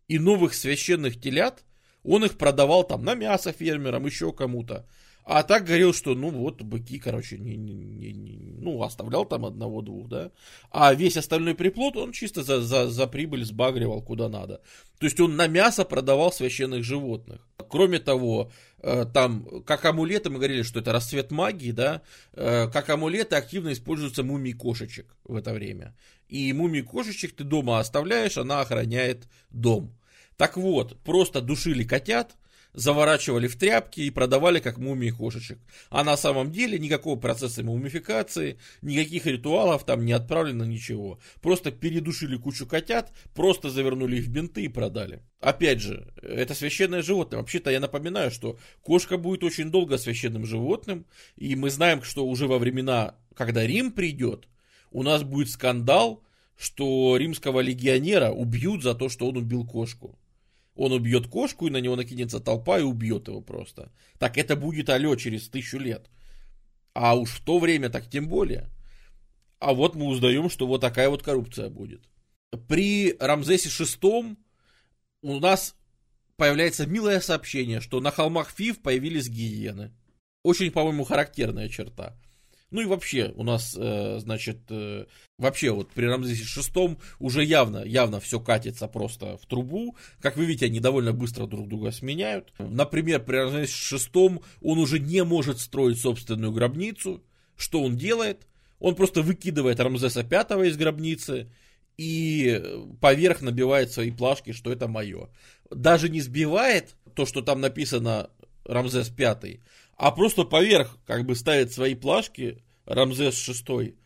и 0.06 0.20
новых 0.20 0.54
священных 0.54 1.20
телят, 1.20 1.64
он 2.04 2.24
их 2.24 2.38
продавал 2.38 2.84
там 2.84 3.04
на 3.04 3.16
мясо 3.16 3.52
фермерам, 3.52 4.06
еще 4.06 4.32
кому-то. 4.32 4.86
А 5.30 5.42
так 5.42 5.66
говорил, 5.66 5.92
что, 5.92 6.14
ну, 6.14 6.30
вот, 6.30 6.62
быки, 6.62 6.98
короче, 6.98 7.36
не, 7.36 7.54
не, 7.54 7.74
не, 7.74 8.12
не, 8.14 8.52
ну, 8.62 8.82
оставлял 8.82 9.26
там 9.26 9.44
одного-двух, 9.44 10.08
да. 10.08 10.30
А 10.70 10.94
весь 10.94 11.18
остальной 11.18 11.54
приплод 11.54 11.98
он 11.98 12.12
чисто 12.12 12.42
за, 12.42 12.62
за, 12.62 12.88
за 12.88 13.06
прибыль 13.06 13.44
сбагривал 13.44 14.00
куда 14.00 14.30
надо. 14.30 14.62
То 14.98 15.04
есть 15.04 15.20
он 15.20 15.36
на 15.36 15.46
мясо 15.46 15.84
продавал 15.84 16.32
священных 16.32 16.82
животных. 16.82 17.46
Кроме 17.68 17.98
того, 17.98 18.50
э, 18.78 19.04
там, 19.12 19.62
как 19.66 19.84
амулеты, 19.84 20.30
мы 20.30 20.36
говорили, 20.36 20.62
что 20.62 20.80
это 20.80 20.92
расцвет 20.92 21.30
магии, 21.30 21.72
да, 21.72 22.00
э, 22.32 22.68
как 22.68 22.88
амулеты 22.88 23.36
активно 23.36 23.74
используются 23.74 24.22
мумий 24.22 24.54
кошечек 24.54 25.14
в 25.24 25.36
это 25.36 25.52
время. 25.52 25.94
И 26.30 26.50
мумий 26.54 26.80
кошечек 26.80 27.36
ты 27.36 27.44
дома 27.44 27.80
оставляешь, 27.80 28.38
она 28.38 28.62
охраняет 28.62 29.28
дом. 29.50 29.94
Так 30.38 30.56
вот, 30.56 30.98
просто 31.02 31.42
душили 31.42 31.84
котят, 31.84 32.34
заворачивали 32.78 33.48
в 33.48 33.56
тряпки 33.56 34.02
и 34.02 34.10
продавали 34.10 34.60
как 34.60 34.78
мумии 34.78 35.10
кошечек. 35.10 35.58
А 35.90 36.04
на 36.04 36.16
самом 36.16 36.52
деле 36.52 36.78
никакого 36.78 37.18
процесса 37.18 37.64
мумификации, 37.64 38.58
никаких 38.82 39.26
ритуалов 39.26 39.84
там 39.84 40.04
не 40.04 40.12
отправлено 40.12 40.62
ничего. 40.62 41.18
Просто 41.42 41.72
передушили 41.72 42.36
кучу 42.36 42.66
котят, 42.66 43.12
просто 43.34 43.68
завернули 43.68 44.18
их 44.18 44.26
в 44.26 44.28
бинты 44.30 44.62
и 44.62 44.68
продали. 44.68 45.22
Опять 45.40 45.80
же, 45.80 46.12
это 46.22 46.54
священное 46.54 47.02
животное. 47.02 47.40
Вообще-то 47.40 47.70
я 47.70 47.80
напоминаю, 47.80 48.30
что 48.30 48.58
кошка 48.82 49.18
будет 49.18 49.42
очень 49.42 49.72
долго 49.72 49.98
священным 49.98 50.46
животным, 50.46 51.04
и 51.36 51.56
мы 51.56 51.70
знаем, 51.70 52.04
что 52.04 52.24
уже 52.26 52.46
во 52.46 52.58
времена, 52.58 53.16
когда 53.34 53.66
Рим 53.66 53.90
придет, 53.90 54.46
у 54.92 55.02
нас 55.02 55.24
будет 55.24 55.50
скандал, 55.50 56.22
что 56.56 57.16
римского 57.16 57.58
легионера 57.58 58.30
убьют 58.30 58.84
за 58.84 58.94
то, 58.94 59.08
что 59.08 59.28
он 59.28 59.36
убил 59.36 59.66
кошку 59.66 60.16
он 60.78 60.92
убьет 60.92 61.26
кошку, 61.26 61.66
и 61.66 61.70
на 61.70 61.80
него 61.80 61.96
накинется 61.96 62.38
толпа 62.38 62.78
и 62.78 62.82
убьет 62.82 63.26
его 63.26 63.40
просто. 63.40 63.90
Так 64.18 64.38
это 64.38 64.54
будет 64.54 64.88
алло 64.88 65.16
через 65.16 65.48
тысячу 65.48 65.78
лет. 65.78 66.08
А 66.94 67.16
уж 67.18 67.30
в 67.30 67.44
то 67.44 67.58
время 67.58 67.90
так 67.90 68.08
тем 68.08 68.28
более. 68.28 68.70
А 69.58 69.74
вот 69.74 69.96
мы 69.96 70.06
узнаем, 70.06 70.48
что 70.48 70.68
вот 70.68 70.80
такая 70.80 71.10
вот 71.10 71.24
коррупция 71.24 71.68
будет. 71.68 72.08
При 72.68 73.16
Рамзесе 73.18 73.68
VI 73.68 74.36
у 75.22 75.40
нас 75.40 75.74
появляется 76.36 76.86
милое 76.86 77.18
сообщение, 77.18 77.80
что 77.80 78.00
на 78.00 78.12
холмах 78.12 78.50
Фив 78.50 78.80
появились 78.80 79.28
гиены. 79.28 79.92
Очень, 80.44 80.70
по-моему, 80.70 81.02
характерная 81.02 81.68
черта. 81.68 82.16
Ну 82.70 82.82
и 82.82 82.84
вообще, 82.84 83.32
у 83.34 83.44
нас, 83.44 83.74
э, 83.78 84.18
значит, 84.20 84.58
э, 84.68 85.06
вообще 85.38 85.70
вот 85.70 85.90
при 85.90 86.04
Рамзесе 86.04 86.44
шестом 86.44 86.98
уже 87.18 87.42
явно, 87.42 87.82
явно 87.82 88.20
все 88.20 88.40
катится 88.40 88.88
просто 88.88 89.38
в 89.38 89.46
трубу. 89.46 89.96
Как 90.20 90.36
вы 90.36 90.44
видите, 90.44 90.66
они 90.66 90.78
довольно 90.78 91.12
быстро 91.12 91.46
друг 91.46 91.66
друга 91.68 91.92
сменяют. 91.92 92.52
Например, 92.58 93.24
при 93.24 93.36
Рамзесе 93.36 93.72
шестом 93.72 94.42
он 94.60 94.78
уже 94.78 94.98
не 94.98 95.24
может 95.24 95.60
строить 95.60 95.98
собственную 95.98 96.52
гробницу. 96.52 97.24
Что 97.56 97.82
он 97.82 97.96
делает? 97.96 98.46
Он 98.80 98.94
просто 98.94 99.22
выкидывает 99.22 99.80
Рамзеса 99.80 100.22
пятого 100.22 100.64
из 100.64 100.76
гробницы 100.76 101.50
и 101.96 102.62
поверх 103.00 103.40
набивает 103.40 103.90
свои 103.92 104.10
плашки, 104.10 104.52
что 104.52 104.70
это 104.70 104.88
мое. 104.88 105.30
Даже 105.70 106.08
не 106.08 106.20
сбивает 106.20 106.94
то, 107.14 107.26
что 107.26 107.42
там 107.42 107.60
написано 107.60 108.30
Рамзес 108.64 109.08
пятый, 109.08 109.62
а 109.98 110.10
просто 110.12 110.44
поверх 110.44 110.96
как 111.06 111.26
бы 111.26 111.34
ставит 111.34 111.72
свои 111.72 111.94
плашки 111.94 112.62
Рамзес 112.86 113.48
VI, 113.48 113.96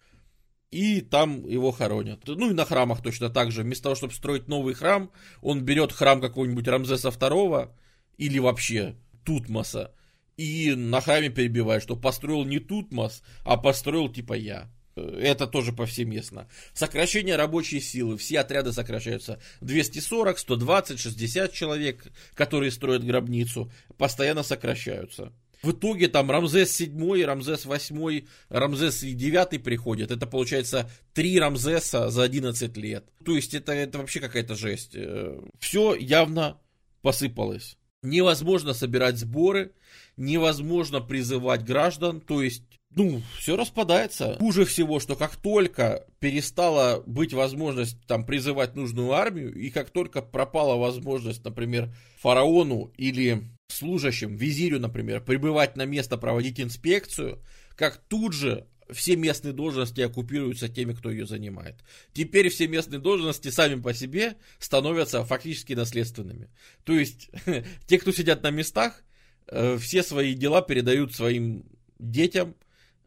и 0.70 1.02
там 1.02 1.47
его 1.47 1.70
хоронят. 1.70 2.27
Ну 2.27 2.51
и 2.51 2.55
на 2.55 2.64
храмах 2.64 3.02
точно 3.02 3.28
так 3.28 3.53
же. 3.53 3.62
Вместо 3.62 3.85
того, 3.85 3.95
чтобы 3.95 4.14
строить 4.14 4.48
новый 4.48 4.74
храм, 4.74 5.12
он 5.43 5.61
берет 5.61 5.93
храм 5.93 6.21
какого-нибудь 6.21 6.66
Рамзеса 6.66 7.11
II 7.11 7.71
или 8.16 8.38
вообще 8.38 8.96
Тутмоса 9.24 9.95
и 10.37 10.74
на 10.74 11.01
храме 11.01 11.29
перебивает, 11.29 11.82
что 11.82 11.95
построил 11.95 12.45
не 12.45 12.59
Тутмос, 12.59 13.22
а 13.45 13.56
построил 13.59 14.11
типа 14.11 14.32
я. 14.32 14.71
Это 14.96 15.46
тоже 15.46 15.72
повсеместно. 15.72 16.48
Сокращение 16.74 17.37
рабочей 17.37 17.80
силы. 17.80 18.19
Все 18.19 18.40
отряды 18.40 18.72
сокращаются. 18.72 19.40
240, 19.61 20.38
120, 20.38 21.01
60 21.01 21.53
человек, 21.53 22.06
которые 22.35 22.71
строят 22.71 23.04
гробницу, 23.04 23.71
постоянно 23.96 24.43
сокращаются. 24.43 25.32
В 25.62 25.70
итоге 25.70 26.08
там 26.08 26.30
Рамзес 26.30 26.72
7, 26.72 27.24
Рамзес 27.24 27.64
8, 27.66 28.26
Рамзес 28.48 29.00
9 29.00 29.62
приходят. 29.62 30.10
Это 30.10 30.26
получается 30.26 30.90
3 31.14 31.38
Рамзеса 31.38 32.10
за 32.10 32.24
11 32.24 32.76
лет. 32.76 33.08
То 33.24 33.36
есть 33.36 33.54
это, 33.54 33.72
это 33.72 33.98
вообще 33.98 34.18
какая-то 34.18 34.56
жесть. 34.56 34.92
Э, 34.94 35.40
Все 35.60 35.94
явно 35.94 36.60
посыпалось. 37.00 37.76
Невозможно 38.02 38.74
собирать 38.74 39.18
сборы, 39.18 39.72
невозможно 40.16 41.00
призывать 41.00 41.64
граждан, 41.64 42.20
то 42.20 42.42
есть 42.42 42.64
ну, 42.94 43.22
все 43.38 43.56
распадается. 43.56 44.36
Хуже 44.38 44.64
всего, 44.64 45.00
что 45.00 45.16
как 45.16 45.36
только 45.36 46.06
перестала 46.18 47.02
быть 47.06 47.32
возможность 47.32 47.96
там 48.06 48.26
призывать 48.26 48.74
нужную 48.74 49.12
армию, 49.12 49.54
и 49.54 49.70
как 49.70 49.90
только 49.90 50.20
пропала 50.20 50.76
возможность, 50.76 51.44
например, 51.44 51.94
фараону 52.18 52.92
или 52.96 53.44
служащим, 53.72 54.36
визирю, 54.36 54.80
например, 54.80 55.22
прибывать 55.22 55.76
на 55.76 55.84
место, 55.84 56.16
проводить 56.16 56.60
инспекцию, 56.60 57.42
как 57.76 57.96
тут 57.96 58.32
же 58.32 58.66
все 58.90 59.16
местные 59.16 59.52
должности 59.52 60.01
оккупируются 60.01 60.68
теми, 60.68 60.92
кто 60.92 61.10
ее 61.10 61.26
занимает. 61.26 61.76
Теперь 62.12 62.48
все 62.48 62.68
местные 62.68 62.98
должности 62.98 63.48
сами 63.48 63.80
по 63.80 63.94
себе 63.94 64.36
становятся 64.59 65.24
фактически 65.24 65.72
наследственными. 65.72 66.48
То 66.84 66.92
есть 66.92 67.30
те, 67.86 67.98
кто 67.98 68.12
сидят 68.12 68.42
на 68.42 68.51
местах, 68.51 69.02
э, 69.46 69.78
все 69.78 70.02
свои 70.02 70.34
дела 70.34 70.62
передают 70.62 71.14
своим 71.14 71.64
детям, 71.98 72.54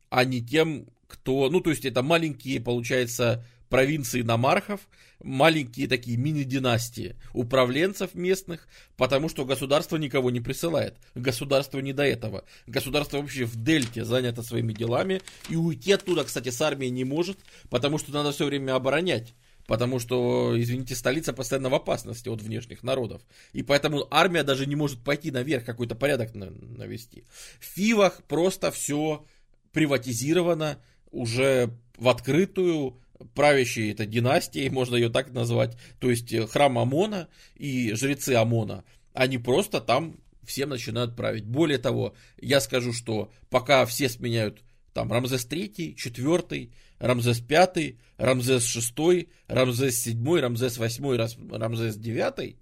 а 0.09 0.23
не 0.23 0.41
тем, 0.41 0.87
кто, 1.07 1.49
ну, 1.49 1.61
то 1.61 1.69
есть 1.69 1.85
это 1.85 2.01
маленькие, 2.01 2.59
получается, 2.59 3.45
провинции 3.69 4.21
намархов, 4.21 4.81
маленькие 5.23 5.87
такие 5.87 6.17
мини-династии 6.17 7.15
управленцев 7.33 8.13
местных, 8.13 8.67
потому 8.97 9.29
что 9.29 9.45
государство 9.45 9.97
никого 9.97 10.31
не 10.31 10.41
присылает. 10.41 10.97
Государство 11.15 11.79
не 11.79 11.93
до 11.93 12.03
этого. 12.03 12.45
Государство 12.67 13.17
вообще 13.17 13.45
в 13.45 13.55
дельте 13.55 14.05
занято 14.05 14.43
своими 14.43 14.73
делами, 14.73 15.21
и 15.49 15.55
уйти 15.55 15.93
оттуда, 15.93 16.23
кстати, 16.23 16.49
с 16.49 16.61
армией 16.61 16.91
не 16.91 17.03
может, 17.03 17.37
потому 17.69 17.97
что 17.97 18.11
надо 18.11 18.31
все 18.31 18.45
время 18.45 18.75
оборонять. 18.75 19.33
Потому 19.67 19.99
что, 19.99 20.53
извините, 20.61 20.93
столица 20.95 21.33
постоянно 21.33 21.69
в 21.69 21.73
опасности 21.73 22.29
от 22.29 22.39
внешних 22.39 22.83
народов. 22.83 23.23
И 23.51 23.63
поэтому 23.63 24.05
армия 24.11 24.43
даже 24.43 24.67
не 24.67 24.75
может 24.75 25.03
пойти 25.03 25.31
наверх, 25.31 25.65
какой-то 25.65 25.95
порядок 25.95 26.35
навести. 26.35 27.23
В 27.59 27.65
Фивах 27.65 28.21
просто 28.27 28.69
все 28.69 29.25
приватизировано 29.71 30.77
уже 31.09 31.71
в 31.97 32.09
открытую, 32.09 33.01
правящей 33.33 33.91
этой 33.91 34.05
династией, 34.05 34.69
можно 34.69 34.95
ее 34.95 35.09
так 35.09 35.31
назвать, 35.31 35.77
то 35.99 36.09
есть 36.09 36.31
э, 36.33 36.47
храм 36.47 36.77
Амона 36.77 37.27
и 37.55 37.93
жрецы 37.93 38.31
Амона, 38.31 38.83
они 39.13 39.37
просто 39.37 39.81
там 39.81 40.17
всем 40.43 40.69
начинают 40.69 41.15
править. 41.15 41.45
Более 41.45 41.77
того, 41.77 42.15
я 42.37 42.61
скажу, 42.61 42.93
что 42.93 43.31
пока 43.49 43.85
все 43.85 44.09
сменяют 44.09 44.63
там 44.93 45.11
Рамзес 45.11 45.45
III, 45.47 45.95
4, 45.95 46.69
Рамзес 46.99 47.39
V, 47.41 47.97
Рамзес 48.17 48.75
VI, 48.75 49.29
Рамзес 49.47 50.07
VII, 50.07 50.39
Рамзес 50.39 50.79
VIII, 50.79 51.57
Рамзес 51.57 51.97
IX 51.97 52.55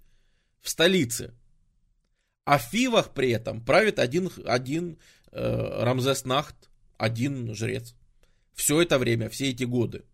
в 0.60 0.68
столице. 0.68 1.34
А 2.44 2.58
в 2.58 2.62
Фивах 2.62 3.14
при 3.14 3.30
этом 3.30 3.64
правит 3.64 3.98
один, 3.98 4.30
один 4.44 4.98
э, 5.30 5.84
Рамзес 5.84 6.24
Нахт, 6.24 6.56
один 6.98 7.54
жрец. 7.54 7.94
Все 8.52 8.82
это 8.82 8.98
время, 8.98 9.28
все 9.28 9.50
эти 9.50 9.64
годы. 9.64 10.04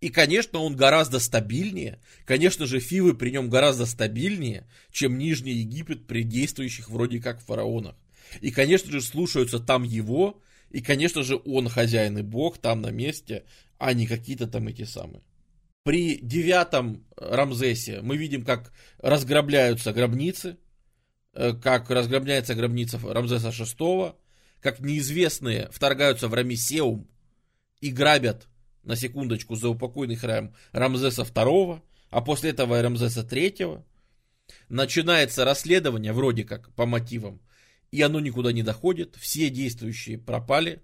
И, 0.00 0.10
конечно, 0.10 0.58
он 0.58 0.76
гораздо 0.76 1.18
стабильнее. 1.18 1.98
Конечно 2.26 2.66
же, 2.66 2.80
Фивы 2.80 3.14
при 3.14 3.30
нем 3.30 3.48
гораздо 3.48 3.86
стабильнее, 3.86 4.68
чем 4.90 5.18
Нижний 5.18 5.52
Египет 5.52 6.06
при 6.06 6.22
действующих 6.22 6.90
вроде 6.90 7.20
как 7.20 7.40
фараонах. 7.40 7.96
И, 8.40 8.50
конечно 8.50 8.90
же, 8.90 9.00
слушаются 9.00 9.60
там 9.60 9.82
его, 9.82 10.42
и, 10.70 10.82
конечно 10.82 11.22
же, 11.22 11.40
он 11.44 11.68
хозяин 11.68 12.18
и 12.18 12.22
бог 12.22 12.58
там 12.58 12.82
на 12.82 12.90
месте, 12.90 13.44
а 13.78 13.92
не 13.92 14.06
какие-то 14.06 14.46
там 14.46 14.68
эти 14.68 14.84
самые. 14.84 15.22
При 15.84 16.16
девятом 16.16 17.06
Рамзесе 17.16 18.00
мы 18.00 18.16
видим, 18.16 18.44
как 18.44 18.72
разграбляются 18.98 19.92
гробницы, 19.92 20.56
э, 21.34 21.52
как 21.52 21.90
разграбляется 21.90 22.54
гробница 22.54 22.98
Рамзеса 22.98 23.50
VI, 23.50 24.14
как 24.60 24.80
неизвестные 24.80 25.68
вторгаются 25.70 26.28
в 26.28 26.34
Рамисеум 26.34 27.06
и 27.80 27.90
грабят, 27.90 28.48
на 28.84 28.96
секундочку, 28.96 29.56
за 29.56 29.68
упокойный 29.68 30.16
храм 30.16 30.54
Рамзеса 30.72 31.22
II, 31.22 31.80
а 32.10 32.20
после 32.20 32.50
этого 32.50 32.80
Рамзеса 32.80 33.20
III. 33.20 33.82
Начинается 34.68 35.44
расследование, 35.44 36.12
вроде 36.12 36.44
как, 36.44 36.72
по 36.74 36.84
мотивам, 36.86 37.40
и 37.90 38.02
оно 38.02 38.20
никуда 38.20 38.52
не 38.52 38.62
доходит, 38.62 39.16
все 39.16 39.48
действующие 39.48 40.18
пропали, 40.18 40.82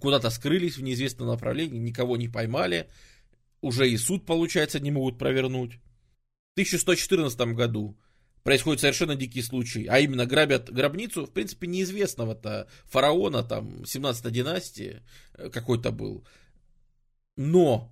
куда-то 0.00 0.30
скрылись 0.30 0.76
в 0.76 0.82
неизвестном 0.82 1.28
направлении, 1.28 1.78
никого 1.78 2.16
не 2.16 2.28
поймали, 2.28 2.88
уже 3.60 3.88
и 3.88 3.96
суд, 3.96 4.26
получается, 4.26 4.80
не 4.80 4.90
могут 4.90 5.18
провернуть. 5.18 5.74
В 5.74 6.52
1114 6.54 7.40
году 7.54 7.96
происходит 8.42 8.80
совершенно 8.80 9.16
дикий 9.16 9.42
случай, 9.42 9.86
а 9.86 9.98
именно 9.98 10.26
грабят 10.26 10.72
гробницу, 10.72 11.26
в 11.26 11.30
принципе, 11.30 11.66
неизвестного-то 11.66 12.68
фараона, 12.84 13.42
там, 13.42 13.84
17 13.84 14.32
династии 14.32 15.02
э, 15.34 15.50
какой-то 15.50 15.92
был. 15.92 16.26
Но, 17.42 17.90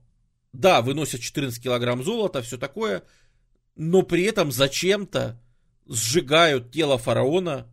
да, 0.53 0.83
выносят 0.83 1.23
14 1.23 1.63
килограмм 1.63 2.03
золота, 2.05 2.43
все 2.43 2.59
такое, 2.59 3.03
но 3.77 4.03
при 4.03 4.25
этом 4.25 4.53
зачем-то 4.53 5.41
сжигают 5.87 6.71
тело 6.71 6.99
фараона 6.99 7.67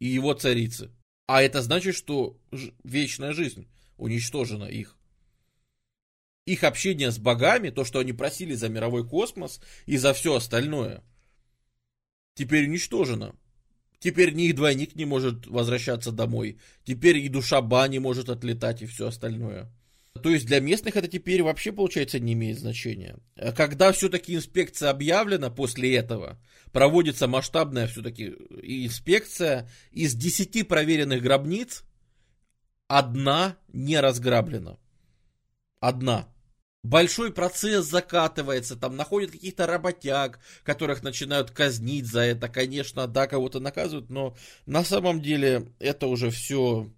и 0.00 0.06
его 0.06 0.34
царицы. 0.34 0.90
А 1.26 1.40
это 1.40 1.62
значит, 1.62 1.96
что 1.96 2.38
вечная 2.82 3.32
жизнь 3.32 3.66
уничтожена 3.96 4.64
их. 4.64 4.98
Их 6.44 6.62
общение 6.62 7.10
с 7.10 7.16
богами, 7.16 7.70
то, 7.70 7.86
что 7.86 8.00
они 8.00 8.12
просили 8.12 8.52
за 8.52 8.68
мировой 8.68 9.08
космос 9.08 9.62
и 9.86 9.96
за 9.96 10.12
все 10.12 10.34
остальное– 10.34 11.02
теперь 12.34 12.68
уничтожена. 12.68 13.34
Теперь 13.98 14.34
ни 14.34 14.48
их 14.48 14.56
двойник 14.56 14.94
не 14.94 15.06
может 15.06 15.46
возвращаться 15.46 16.12
домой. 16.12 16.58
Теперь 16.84 17.16
и 17.16 17.30
душа 17.30 17.62
Ба 17.62 17.88
не 17.88 17.98
может 17.98 18.28
отлетать 18.28 18.82
и 18.82 18.86
все 18.86 19.06
остальное. 19.06 19.72
То 20.22 20.30
есть 20.30 20.46
для 20.46 20.60
местных 20.60 20.96
это 20.96 21.08
теперь 21.08 21.42
вообще, 21.42 21.72
получается, 21.72 22.20
не 22.20 22.34
имеет 22.34 22.58
значения. 22.58 23.16
Когда 23.56 23.92
все-таки 23.92 24.34
инспекция 24.34 24.90
объявлена 24.90 25.50
после 25.50 25.96
этого, 25.96 26.40
проводится 26.72 27.26
масштабная 27.26 27.88
все-таки 27.88 28.26
инспекция, 28.62 29.68
из 29.90 30.14
10 30.14 30.68
проверенных 30.68 31.20
гробниц 31.20 31.82
одна 32.86 33.56
не 33.72 33.98
разграблена. 33.98 34.78
Одна 35.80 36.28
большой 36.84 37.32
процесс 37.32 37.86
закатывается, 37.86 38.76
там 38.76 38.94
находят 38.94 39.32
каких-то 39.32 39.66
работяг, 39.66 40.38
которых 40.62 41.02
начинают 41.02 41.50
казнить 41.50 42.06
за 42.06 42.20
это, 42.20 42.48
конечно, 42.48 43.08
да, 43.08 43.26
кого-то 43.26 43.58
наказывают, 43.58 44.10
но 44.10 44.36
на 44.66 44.84
самом 44.84 45.20
деле 45.20 45.72
это 45.80 46.06
уже 46.06 46.30
все, 46.30 46.88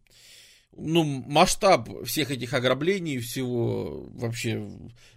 ну, 0.77 1.05
масштаб 1.05 1.89
всех 2.05 2.31
этих 2.31 2.53
ограблений, 2.53 3.19
всего 3.19 4.09
вообще, 4.11 4.69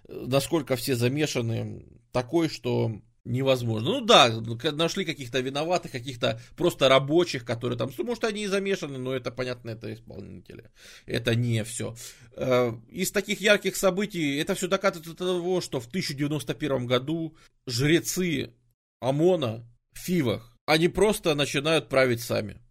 насколько 0.07 0.75
все 0.75 0.95
замешаны, 0.95 1.85
такой, 2.11 2.49
что 2.49 3.01
невозможно. 3.25 3.91
Ну 3.91 4.01
да, 4.01 4.29
нашли 4.71 5.05
каких-то 5.05 5.39
виноватых, 5.39 5.91
каких-то 5.91 6.41
просто 6.55 6.89
рабочих, 6.89 7.45
которые 7.45 7.77
там, 7.77 7.91
ну, 7.97 8.03
может, 8.03 8.23
они 8.23 8.43
и 8.43 8.47
замешаны, 8.47 8.97
но 8.97 9.13
это, 9.13 9.31
понятно, 9.31 9.69
это 9.69 9.93
исполнители. 9.93 10.71
Это 11.05 11.35
не 11.35 11.63
все. 11.63 11.95
Э, 12.35 12.73
из 12.89 13.11
таких 13.11 13.41
ярких 13.41 13.75
событий 13.75 14.37
это 14.37 14.55
все 14.55 14.67
докатывается 14.67 15.11
до 15.11 15.25
того, 15.25 15.61
что 15.61 15.79
в 15.79 15.87
1091 15.87 16.85
году 16.87 17.35
жрецы 17.67 18.53
Амона 18.99 19.65
в 19.93 19.99
Фивах, 19.99 20.57
они 20.65 20.87
просто 20.87 21.35
начинают 21.35 21.89
править 21.89 22.21
сами. 22.21 22.61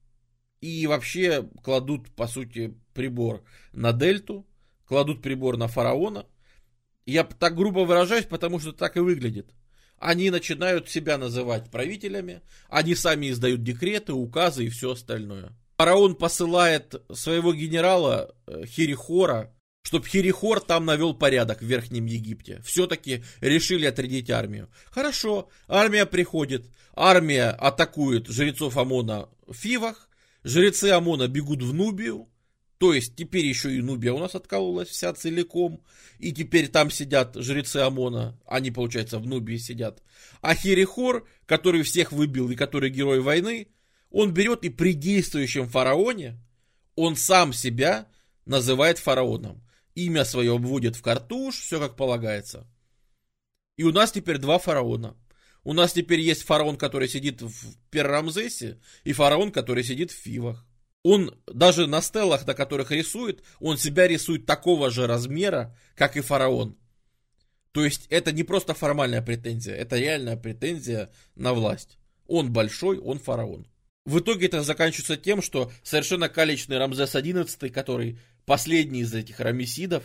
И 0.60 0.86
вообще 0.86 1.48
кладут, 1.62 2.10
по 2.10 2.26
сути, 2.26 2.74
прибор 2.94 3.44
на 3.72 3.92
дельту, 3.92 4.46
кладут 4.86 5.22
прибор 5.22 5.56
на 5.56 5.68
фараона. 5.68 6.26
Я 7.06 7.24
так 7.24 7.54
грубо 7.54 7.80
выражаюсь, 7.80 8.26
потому 8.26 8.58
что 8.58 8.72
так 8.72 8.96
и 8.96 9.00
выглядит. 9.00 9.54
Они 9.98 10.30
начинают 10.30 10.88
себя 10.88 11.18
называть 11.18 11.70
правителями, 11.70 12.42
они 12.68 12.94
сами 12.94 13.30
издают 13.30 13.62
декреты, 13.62 14.12
указы 14.12 14.66
и 14.66 14.68
все 14.68 14.92
остальное. 14.92 15.56
Фараон 15.76 16.16
посылает 16.16 17.02
своего 17.12 17.52
генерала 17.54 18.34
э, 18.46 18.64
Херихора, 18.66 19.54
чтобы 19.82 20.06
Херихор 20.06 20.60
там 20.60 20.84
навел 20.84 21.14
порядок 21.14 21.60
в 21.60 21.64
Верхнем 21.66 22.06
Египте. 22.06 22.60
Все-таки 22.64 23.24
решили 23.40 23.86
отрядить 23.86 24.30
армию. 24.30 24.68
Хорошо, 24.86 25.48
армия 25.66 26.04
приходит, 26.04 26.66
армия 26.94 27.50
атакует 27.50 28.28
жрецов 28.28 28.76
Амона 28.76 29.28
в 29.46 29.54
Фивах, 29.54 30.07
жрецы 30.44 30.90
Амона 30.90 31.28
бегут 31.28 31.62
в 31.62 31.72
Нубию, 31.72 32.28
то 32.78 32.94
есть 32.94 33.16
теперь 33.16 33.44
еще 33.44 33.76
и 33.76 33.82
Нубия 33.82 34.12
у 34.12 34.18
нас 34.18 34.36
откололась 34.36 34.88
вся 34.88 35.12
целиком. 35.12 35.82
И 36.18 36.32
теперь 36.32 36.68
там 36.68 36.90
сидят 36.90 37.34
жрецы 37.34 37.78
Амона. 37.78 38.40
Они, 38.46 38.70
получается, 38.70 39.18
в 39.18 39.26
Нубии 39.26 39.56
сидят. 39.56 40.02
А 40.40 40.54
Херихор, 40.54 41.26
который 41.46 41.82
всех 41.82 42.12
выбил 42.12 42.48
и 42.50 42.54
который 42.54 42.90
герой 42.90 43.20
войны, 43.20 43.68
он 44.10 44.32
берет 44.32 44.64
и 44.64 44.68
при 44.68 44.94
действующем 44.94 45.68
фараоне, 45.68 46.38
он 46.94 47.16
сам 47.16 47.52
себя 47.52 48.06
называет 48.46 48.98
фараоном. 48.98 49.60
Имя 49.96 50.24
свое 50.24 50.54
обводит 50.54 50.94
в 50.94 51.02
картуш, 51.02 51.56
все 51.56 51.80
как 51.80 51.96
полагается. 51.96 52.68
И 53.76 53.82
у 53.82 53.92
нас 53.92 54.12
теперь 54.12 54.38
два 54.38 54.58
фараона. 54.58 55.16
У 55.68 55.74
нас 55.74 55.92
теперь 55.92 56.20
есть 56.20 56.44
фараон, 56.44 56.78
который 56.78 57.08
сидит 57.08 57.42
в 57.42 57.76
Перрамзесе, 57.90 58.78
и 59.04 59.12
фараон, 59.12 59.52
который 59.52 59.84
сидит 59.84 60.10
в 60.10 60.14
Фивах 60.14 60.64
он 61.02 61.34
даже 61.46 61.86
на 61.86 62.00
стелах, 62.02 62.46
на 62.46 62.54
которых 62.54 62.90
рисует, 62.90 63.42
он 63.60 63.78
себя 63.78 64.08
рисует 64.08 64.46
такого 64.46 64.90
же 64.90 65.06
размера, 65.06 65.76
как 65.94 66.16
и 66.16 66.20
фараон. 66.20 66.76
То 67.72 67.84
есть 67.84 68.06
это 68.08 68.32
не 68.32 68.44
просто 68.44 68.74
формальная 68.74 69.22
претензия, 69.22 69.74
это 69.74 69.98
реальная 69.98 70.36
претензия 70.36 71.10
на 71.36 71.54
власть. 71.54 71.98
Он 72.26 72.52
большой, 72.52 72.98
он 72.98 73.18
фараон. 73.18 73.66
В 74.04 74.20
итоге 74.20 74.46
это 74.46 74.62
заканчивается 74.62 75.16
тем, 75.16 75.42
что 75.42 75.70
совершенно 75.82 76.28
калечный 76.28 76.78
Рамзес 76.78 77.14
XI, 77.14 77.68
который 77.68 78.18
последний 78.46 79.00
из 79.00 79.14
этих 79.14 79.38
рамесидов, 79.38 80.02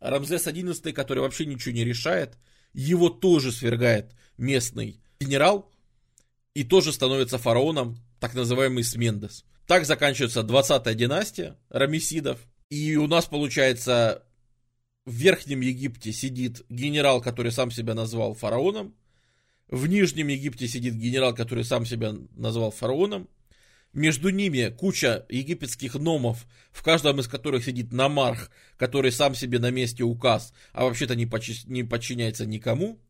Рамзес 0.00 0.46
XI, 0.46 0.92
который 0.92 1.20
вообще 1.20 1.46
ничего 1.46 1.74
не 1.74 1.84
решает, 1.84 2.36
его 2.72 3.08
тоже 3.08 3.52
свергает 3.52 4.12
местный 4.38 5.00
генерал 5.20 5.70
и 6.54 6.64
тоже 6.64 6.92
становится 6.92 7.38
фараоном, 7.38 7.98
так 8.20 8.34
называемый 8.34 8.84
Смендес. 8.84 9.44
Так 9.66 9.84
заканчивается 9.84 10.40
20-я 10.40 10.94
династия 10.94 11.56
рамесидов. 11.68 12.38
И 12.70 12.96
у 12.96 13.06
нас 13.06 13.26
получается 13.26 14.24
в 15.04 15.12
Верхнем 15.12 15.60
Египте 15.60 16.12
сидит 16.12 16.64
генерал, 16.68 17.20
который 17.20 17.52
сам 17.52 17.70
себя 17.70 17.94
назвал 17.94 18.34
фараоном. 18.34 18.94
В 19.68 19.86
Нижнем 19.86 20.28
Египте 20.28 20.66
сидит 20.66 20.94
генерал, 20.94 21.34
который 21.34 21.64
сам 21.64 21.86
себя 21.86 22.14
назвал 22.34 22.70
фараоном. 22.70 23.28
Между 23.92 24.30
ними 24.30 24.74
куча 24.76 25.24
египетских 25.28 25.94
номов, 25.94 26.46
в 26.70 26.82
каждом 26.82 27.20
из 27.20 27.28
которых 27.28 27.64
сидит 27.64 27.92
намарх, 27.92 28.50
который 28.76 29.10
сам 29.10 29.34
себе 29.34 29.58
на 29.58 29.70
месте 29.70 30.02
указ, 30.02 30.52
а 30.72 30.84
вообще-то 30.84 31.14
не, 31.14 31.28
не 31.66 31.82
подчиняется 31.82 32.44
никому. 32.44 33.00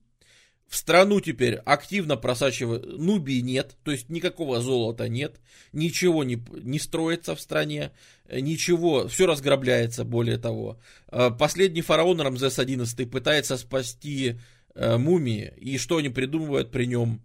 В 0.69 0.77
страну 0.77 1.21
теперь 1.21 1.57
активно 1.65 2.17
просачивают, 2.17 2.99
Нубии 2.99 3.41
нет, 3.41 3.77
то 3.85 3.93
есть 3.93 4.09
никакого 4.09 4.61
золота 4.61 5.09
нет, 5.09 5.37
ничего 5.73 6.25
не, 6.25 6.43
не 6.51 6.81
строится 6.81 7.37
в 7.37 7.41
стране, 7.41 7.93
ничего, 8.29 9.07
все 9.07 9.27
разграбляется, 9.27 10.05
более 10.05 10.39
того. 10.39 10.81
Э, 11.09 11.31
последний 11.31 11.83
фараон 11.83 12.21
Рамзес 12.21 12.59
XI 12.59 13.07
пытается 13.07 13.57
спасти 13.59 14.41
э, 14.75 14.97
мумии, 14.97 15.53
и 15.57 15.79
что 15.79 15.99
они 15.99 16.09
придумывают 16.09 16.73
при 16.73 16.87
нем? 16.87 17.23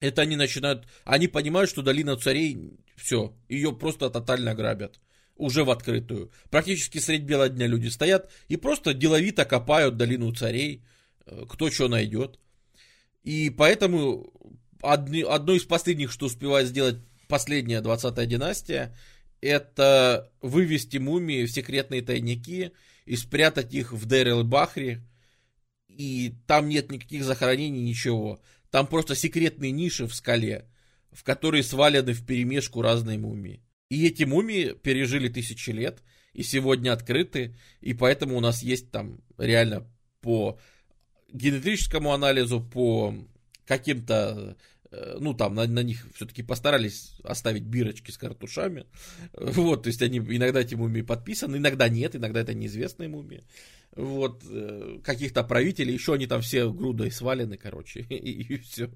Это 0.00 0.22
они 0.22 0.36
начинают, 0.36 0.86
они 1.04 1.28
понимают, 1.28 1.70
что 1.70 1.80
долина 1.80 2.16
царей, 2.16 2.58
все, 2.94 3.34
ее 3.48 3.72
просто 3.72 4.10
тотально 4.10 4.54
грабят. 4.54 5.00
Уже 5.34 5.64
в 5.64 5.70
открытую. 5.70 6.32
Практически 6.50 6.98
средь 6.98 7.22
бела 7.22 7.48
дня 7.48 7.68
люди 7.68 7.86
стоят 7.86 8.28
и 8.48 8.56
просто 8.56 8.92
деловито 8.92 9.44
копают 9.44 9.96
долину 9.96 10.34
царей, 10.34 10.82
э, 10.82 10.97
кто 11.48 11.70
что 11.70 11.88
найдет. 11.88 12.38
И 13.22 13.50
поэтому 13.50 14.32
одни, 14.82 15.22
одно 15.22 15.54
из 15.54 15.64
последних, 15.64 16.12
что 16.12 16.26
успевает 16.26 16.68
сделать 16.68 16.98
последняя 17.28 17.80
20-я 17.80 18.26
династия, 18.26 18.96
это 19.40 20.32
вывести 20.40 20.96
мумии 20.98 21.44
в 21.44 21.50
секретные 21.50 22.02
тайники 22.02 22.72
и 23.04 23.16
спрятать 23.16 23.74
их 23.74 23.92
в 23.92 24.06
Дер-эль-Бахре. 24.06 25.02
И 25.88 26.34
там 26.46 26.68
нет 26.68 26.90
никаких 26.90 27.24
захоронений, 27.24 27.82
ничего. 27.82 28.40
Там 28.70 28.86
просто 28.86 29.14
секретные 29.14 29.72
ниши 29.72 30.06
в 30.06 30.14
скале, 30.14 30.66
в 31.12 31.24
которые 31.24 31.62
свалены 31.62 32.12
в 32.12 32.24
перемешку 32.24 32.82
разные 32.82 33.18
мумии. 33.18 33.62
И 33.88 34.06
эти 34.06 34.24
мумии 34.24 34.74
пережили 34.74 35.28
тысячи 35.28 35.70
лет, 35.70 36.02
и 36.34 36.42
сегодня 36.42 36.92
открыты, 36.92 37.56
и 37.80 37.94
поэтому 37.94 38.36
у 38.36 38.40
нас 38.40 38.62
есть 38.62 38.90
там 38.90 39.20
реально 39.38 39.86
по 40.20 40.58
генетическому 41.32 42.12
анализу, 42.12 42.60
по 42.60 43.14
каким-то 43.66 44.56
э, 44.90 45.16
ну, 45.20 45.34
там, 45.34 45.54
на, 45.54 45.66
на 45.66 45.82
них 45.82 46.06
все-таки 46.14 46.42
постарались 46.42 47.12
оставить 47.22 47.64
бирочки 47.64 48.10
с 48.10 48.18
картушами. 48.18 48.86
Вот, 49.32 49.82
то 49.82 49.88
есть 49.88 50.02
они 50.02 50.18
иногда 50.18 50.60
эти 50.60 50.74
мумии 50.74 51.02
подписаны, 51.02 51.56
иногда 51.56 51.88
нет, 51.88 52.16
иногда 52.16 52.40
это 52.40 52.54
неизвестные 52.54 53.08
мумии 53.08 53.44
вот, 53.98 54.44
э, 54.48 55.00
каких-то 55.02 55.42
правителей, 55.42 55.94
еще 55.94 56.14
они 56.14 56.26
там 56.26 56.40
все 56.40 56.70
грудой 56.70 57.10
свалены, 57.10 57.56
короче, 57.56 58.00
и, 58.08 58.14
и 58.14 58.58
все. 58.58 58.90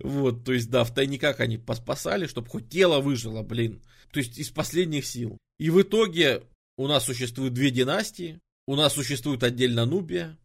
Вот, 0.00 0.44
то 0.44 0.52
есть, 0.52 0.70
да, 0.70 0.84
в 0.84 0.94
тайниках 0.94 1.40
они 1.40 1.58
поспасали, 1.58 2.26
чтобы 2.26 2.48
хоть 2.48 2.68
тело 2.68 3.00
выжило, 3.00 3.42
блин. 3.42 3.82
То 4.12 4.20
есть, 4.20 4.38
из 4.38 4.50
последних 4.50 5.06
сил. 5.06 5.38
И 5.58 5.70
в 5.70 5.82
итоге 5.82 6.42
у 6.76 6.86
нас 6.86 7.04
существует 7.04 7.54
две 7.54 7.70
династии, 7.70 8.38
у 8.66 8.76
нас 8.76 8.92
существует 8.92 9.42
отдельно 9.42 9.86
Нубия, 9.86 10.38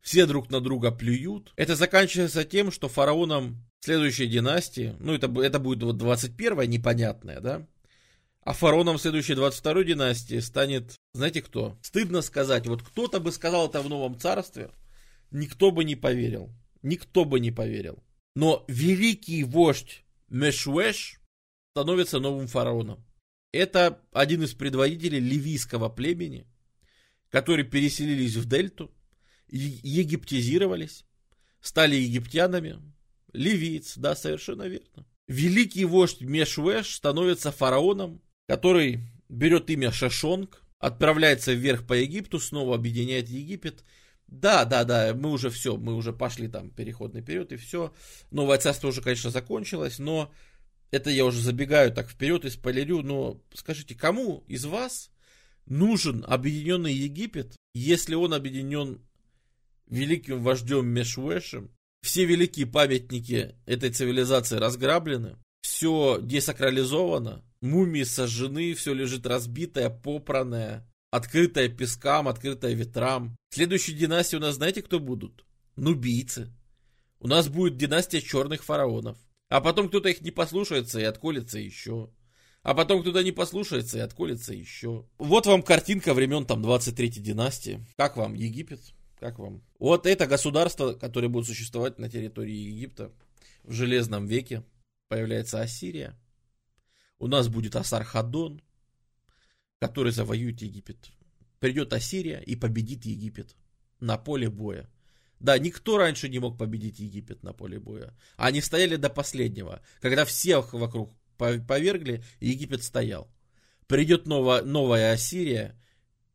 все 0.00 0.26
друг 0.26 0.50
на 0.50 0.60
друга 0.60 0.90
плюют. 0.90 1.52
Это 1.56 1.76
заканчивается 1.76 2.44
тем, 2.44 2.70
что 2.70 2.88
фараоном 2.88 3.64
следующей 3.80 4.26
династии, 4.26 4.96
ну, 4.98 5.14
это, 5.14 5.26
это 5.40 5.58
будет 5.58 5.82
вот 5.82 5.96
21-я 5.96 6.66
непонятная, 6.66 7.40
да, 7.40 7.66
а 8.42 8.54
фараоном 8.54 8.98
следующей 8.98 9.34
22-й 9.34 9.84
династии 9.84 10.38
станет, 10.38 10.96
знаете 11.12 11.42
кто? 11.42 11.76
Стыдно 11.82 12.22
сказать, 12.22 12.66
вот 12.66 12.82
кто-то 12.82 13.20
бы 13.20 13.30
сказал 13.30 13.68
это 13.68 13.82
в 13.82 13.88
новом 13.88 14.18
царстве, 14.18 14.70
никто 15.30 15.70
бы 15.70 15.84
не 15.84 15.96
поверил. 15.96 16.50
Никто 16.82 17.24
бы 17.24 17.40
не 17.40 17.50
поверил. 17.50 18.02
Но 18.34 18.64
великий 18.68 19.44
вождь 19.44 20.04
Мешуэш 20.28 21.20
становится 21.72 22.20
новым 22.20 22.46
фараоном. 22.46 23.04
Это 23.52 24.00
один 24.12 24.42
из 24.44 24.54
предводителей 24.54 25.20
ливийского 25.20 25.88
племени, 25.88 26.46
которые 27.30 27.66
переселились 27.66 28.36
в 28.36 28.48
дельту, 28.48 28.90
египтизировались, 29.48 31.04
стали 31.60 31.96
египтянами. 31.96 32.80
Ливиец, 33.32 33.96
да, 33.96 34.16
совершенно 34.16 34.62
верно. 34.62 35.06
Великий 35.26 35.84
вождь 35.84 36.22
Мешуэш 36.22 36.94
становится 36.94 37.52
фараоном, 37.52 38.22
который 38.46 39.00
берет 39.28 39.68
имя 39.68 39.92
Шашонг, 39.92 40.62
отправляется 40.78 41.52
вверх 41.52 41.86
по 41.86 41.92
Египту, 41.92 42.40
снова 42.40 42.74
объединяет 42.74 43.28
Египет. 43.28 43.84
Да, 44.26 44.64
да, 44.64 44.84
да, 44.84 45.14
мы 45.14 45.30
уже 45.30 45.50
все, 45.50 45.76
мы 45.76 45.94
уже 45.94 46.12
пошли 46.12 46.48
там 46.48 46.70
переходный 46.70 47.22
период 47.22 47.52
и 47.52 47.56
все. 47.56 47.94
Новое 48.30 48.58
царство 48.58 48.88
уже, 48.88 49.02
конечно, 49.02 49.30
закончилось, 49.30 49.98
но 49.98 50.32
это 50.90 51.10
я 51.10 51.24
уже 51.24 51.40
забегаю 51.40 51.92
так 51.92 52.08
вперед 52.08 52.44
и 52.44 52.50
спойлерю, 52.50 53.02
но 53.02 53.42
скажите, 53.54 53.94
кому 53.94 54.44
из 54.46 54.64
вас 54.64 55.10
нужен 55.66 56.24
объединенный 56.26 56.94
Египет, 56.94 57.56
если 57.74 58.14
он 58.14 58.32
объединен 58.34 59.02
великим 59.88 60.42
вождем 60.42 60.86
Мешуэшем, 60.86 61.70
все 62.02 62.24
великие 62.24 62.66
памятники 62.66 63.54
этой 63.66 63.90
цивилизации 63.90 64.56
разграблены, 64.56 65.36
все 65.60 66.18
десакрализовано, 66.22 67.44
мумии 67.60 68.04
сожжены, 68.04 68.74
все 68.74 68.94
лежит 68.94 69.26
разбитое, 69.26 69.90
попранное, 69.90 70.88
открытое 71.10 71.68
пескам, 71.68 72.28
открытое 72.28 72.74
ветрам. 72.74 73.36
В 73.50 73.54
следующей 73.54 73.92
династии 73.92 74.36
у 74.36 74.40
нас 74.40 74.56
знаете, 74.56 74.82
кто 74.82 75.00
будут? 75.00 75.44
Нубийцы. 75.76 76.52
У 77.20 77.26
нас 77.26 77.48
будет 77.48 77.76
династия 77.76 78.20
черных 78.20 78.62
фараонов. 78.62 79.18
А 79.48 79.60
потом 79.60 79.88
кто-то 79.88 80.08
их 80.08 80.20
не 80.20 80.30
послушается 80.30 81.00
и 81.00 81.04
отколется 81.04 81.58
еще. 81.58 82.10
А 82.62 82.74
потом 82.74 83.00
кто-то 83.00 83.24
не 83.24 83.32
послушается 83.32 83.98
и 83.98 84.02
отколется 84.02 84.52
еще. 84.52 85.06
Вот 85.18 85.46
вам 85.46 85.62
картинка 85.62 86.12
времен 86.12 86.44
там 86.44 86.64
23-й 86.64 87.20
династии. 87.20 87.84
Как 87.96 88.16
вам 88.16 88.34
Египет? 88.34 88.80
Как 89.20 89.38
вам? 89.38 89.62
Вот 89.78 90.06
это 90.06 90.26
государство, 90.26 90.92
которое 90.92 91.28
будет 91.28 91.46
существовать 91.46 91.98
на 91.98 92.08
территории 92.08 92.54
Египта 92.54 93.12
в 93.64 93.72
Железном 93.72 94.26
веке. 94.26 94.64
Появляется 95.08 95.60
Ассирия. 95.60 96.16
У 97.18 97.26
нас 97.26 97.48
будет 97.48 97.74
Асархадон, 97.74 98.62
который 99.80 100.12
завоюет 100.12 100.62
Египет. 100.62 101.10
Придет 101.58 101.92
Ассирия 101.92 102.40
и 102.40 102.54
победит 102.54 103.04
Египет 103.04 103.56
на 103.98 104.18
поле 104.18 104.48
боя. 104.48 104.88
Да, 105.40 105.58
никто 105.58 105.98
раньше 105.98 106.28
не 106.28 106.38
мог 106.38 106.58
победить 106.58 107.00
Египет 107.00 107.42
на 107.42 107.52
поле 107.52 107.80
боя. 107.80 108.16
Они 108.36 108.60
стояли 108.60 108.96
до 108.96 109.08
последнего. 109.08 109.82
Когда 110.00 110.24
всех 110.24 110.72
вокруг 110.72 111.10
повергли, 111.36 112.22
Египет 112.40 112.84
стоял. 112.84 113.28
Придет 113.86 114.26
новая, 114.26 114.62
новая 114.62 115.12
Ассирия 115.12 115.80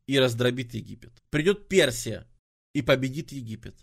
и 0.06 0.18
раздробит 0.18 0.74
Египет. 0.74 1.12
Придет 1.30 1.68
Персия 1.68 2.26
и 2.74 2.82
победит 2.82 3.32
Египет. 3.32 3.74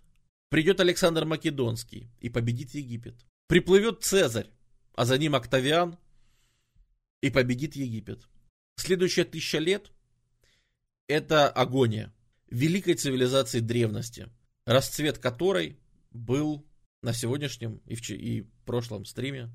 Придет 0.50 0.80
Александр 0.80 1.26
Македонский 1.26 2.12
и 2.20 2.30
победит 2.30 2.76
Египет. 2.76 3.16
Приплывет 3.48 4.04
Цезарь, 4.04 4.52
а 4.94 5.06
за 5.06 5.18
ним 5.18 5.36
Октавиан 5.36 5.98
и 7.22 7.30
победит 7.30 7.76
Египет. 7.76 8.28
Следующая 8.76 9.24
тысяча 9.24 9.58
лет– 9.58 9.92
это 11.08 11.50
агония 11.50 12.14
великой 12.52 12.96
цивилизации 12.96 13.62
древности, 13.62 14.30
расцвет 14.66 15.18
которой 15.18 15.80
был 16.12 16.68
на 17.02 17.14
сегодняшнем 17.14 17.82
и 17.88 18.42
в, 18.42 18.48
прошлом 18.66 19.06
стриме 19.06 19.50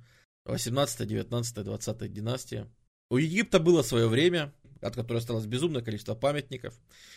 18, 0.47 1.07
19, 1.07 1.65
20 1.65 2.13
династия. 2.13 2.69
У 3.11 3.19
Египта 3.19 3.61
было 3.61 3.83
свое 3.83 4.09
время, 4.09 4.53
от 4.81 4.95
которой 4.95 5.19
осталось 5.19 5.47
безумное 5.47 5.83
количество 5.83 6.15
памятников, 6.15 6.75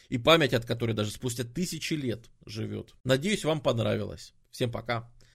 и 0.10 0.18
память 0.18 0.54
от 0.54 0.66
которой 0.66 0.94
даже 0.94 1.12
спустя 1.12 1.44
тысячи 1.44 1.94
лет 1.94 2.30
живет. 2.46 2.94
Надеюсь, 3.04 3.46
вам 3.46 3.62
понравилось. 3.62 4.34
Всем 4.52 4.72
пока. 4.72 5.12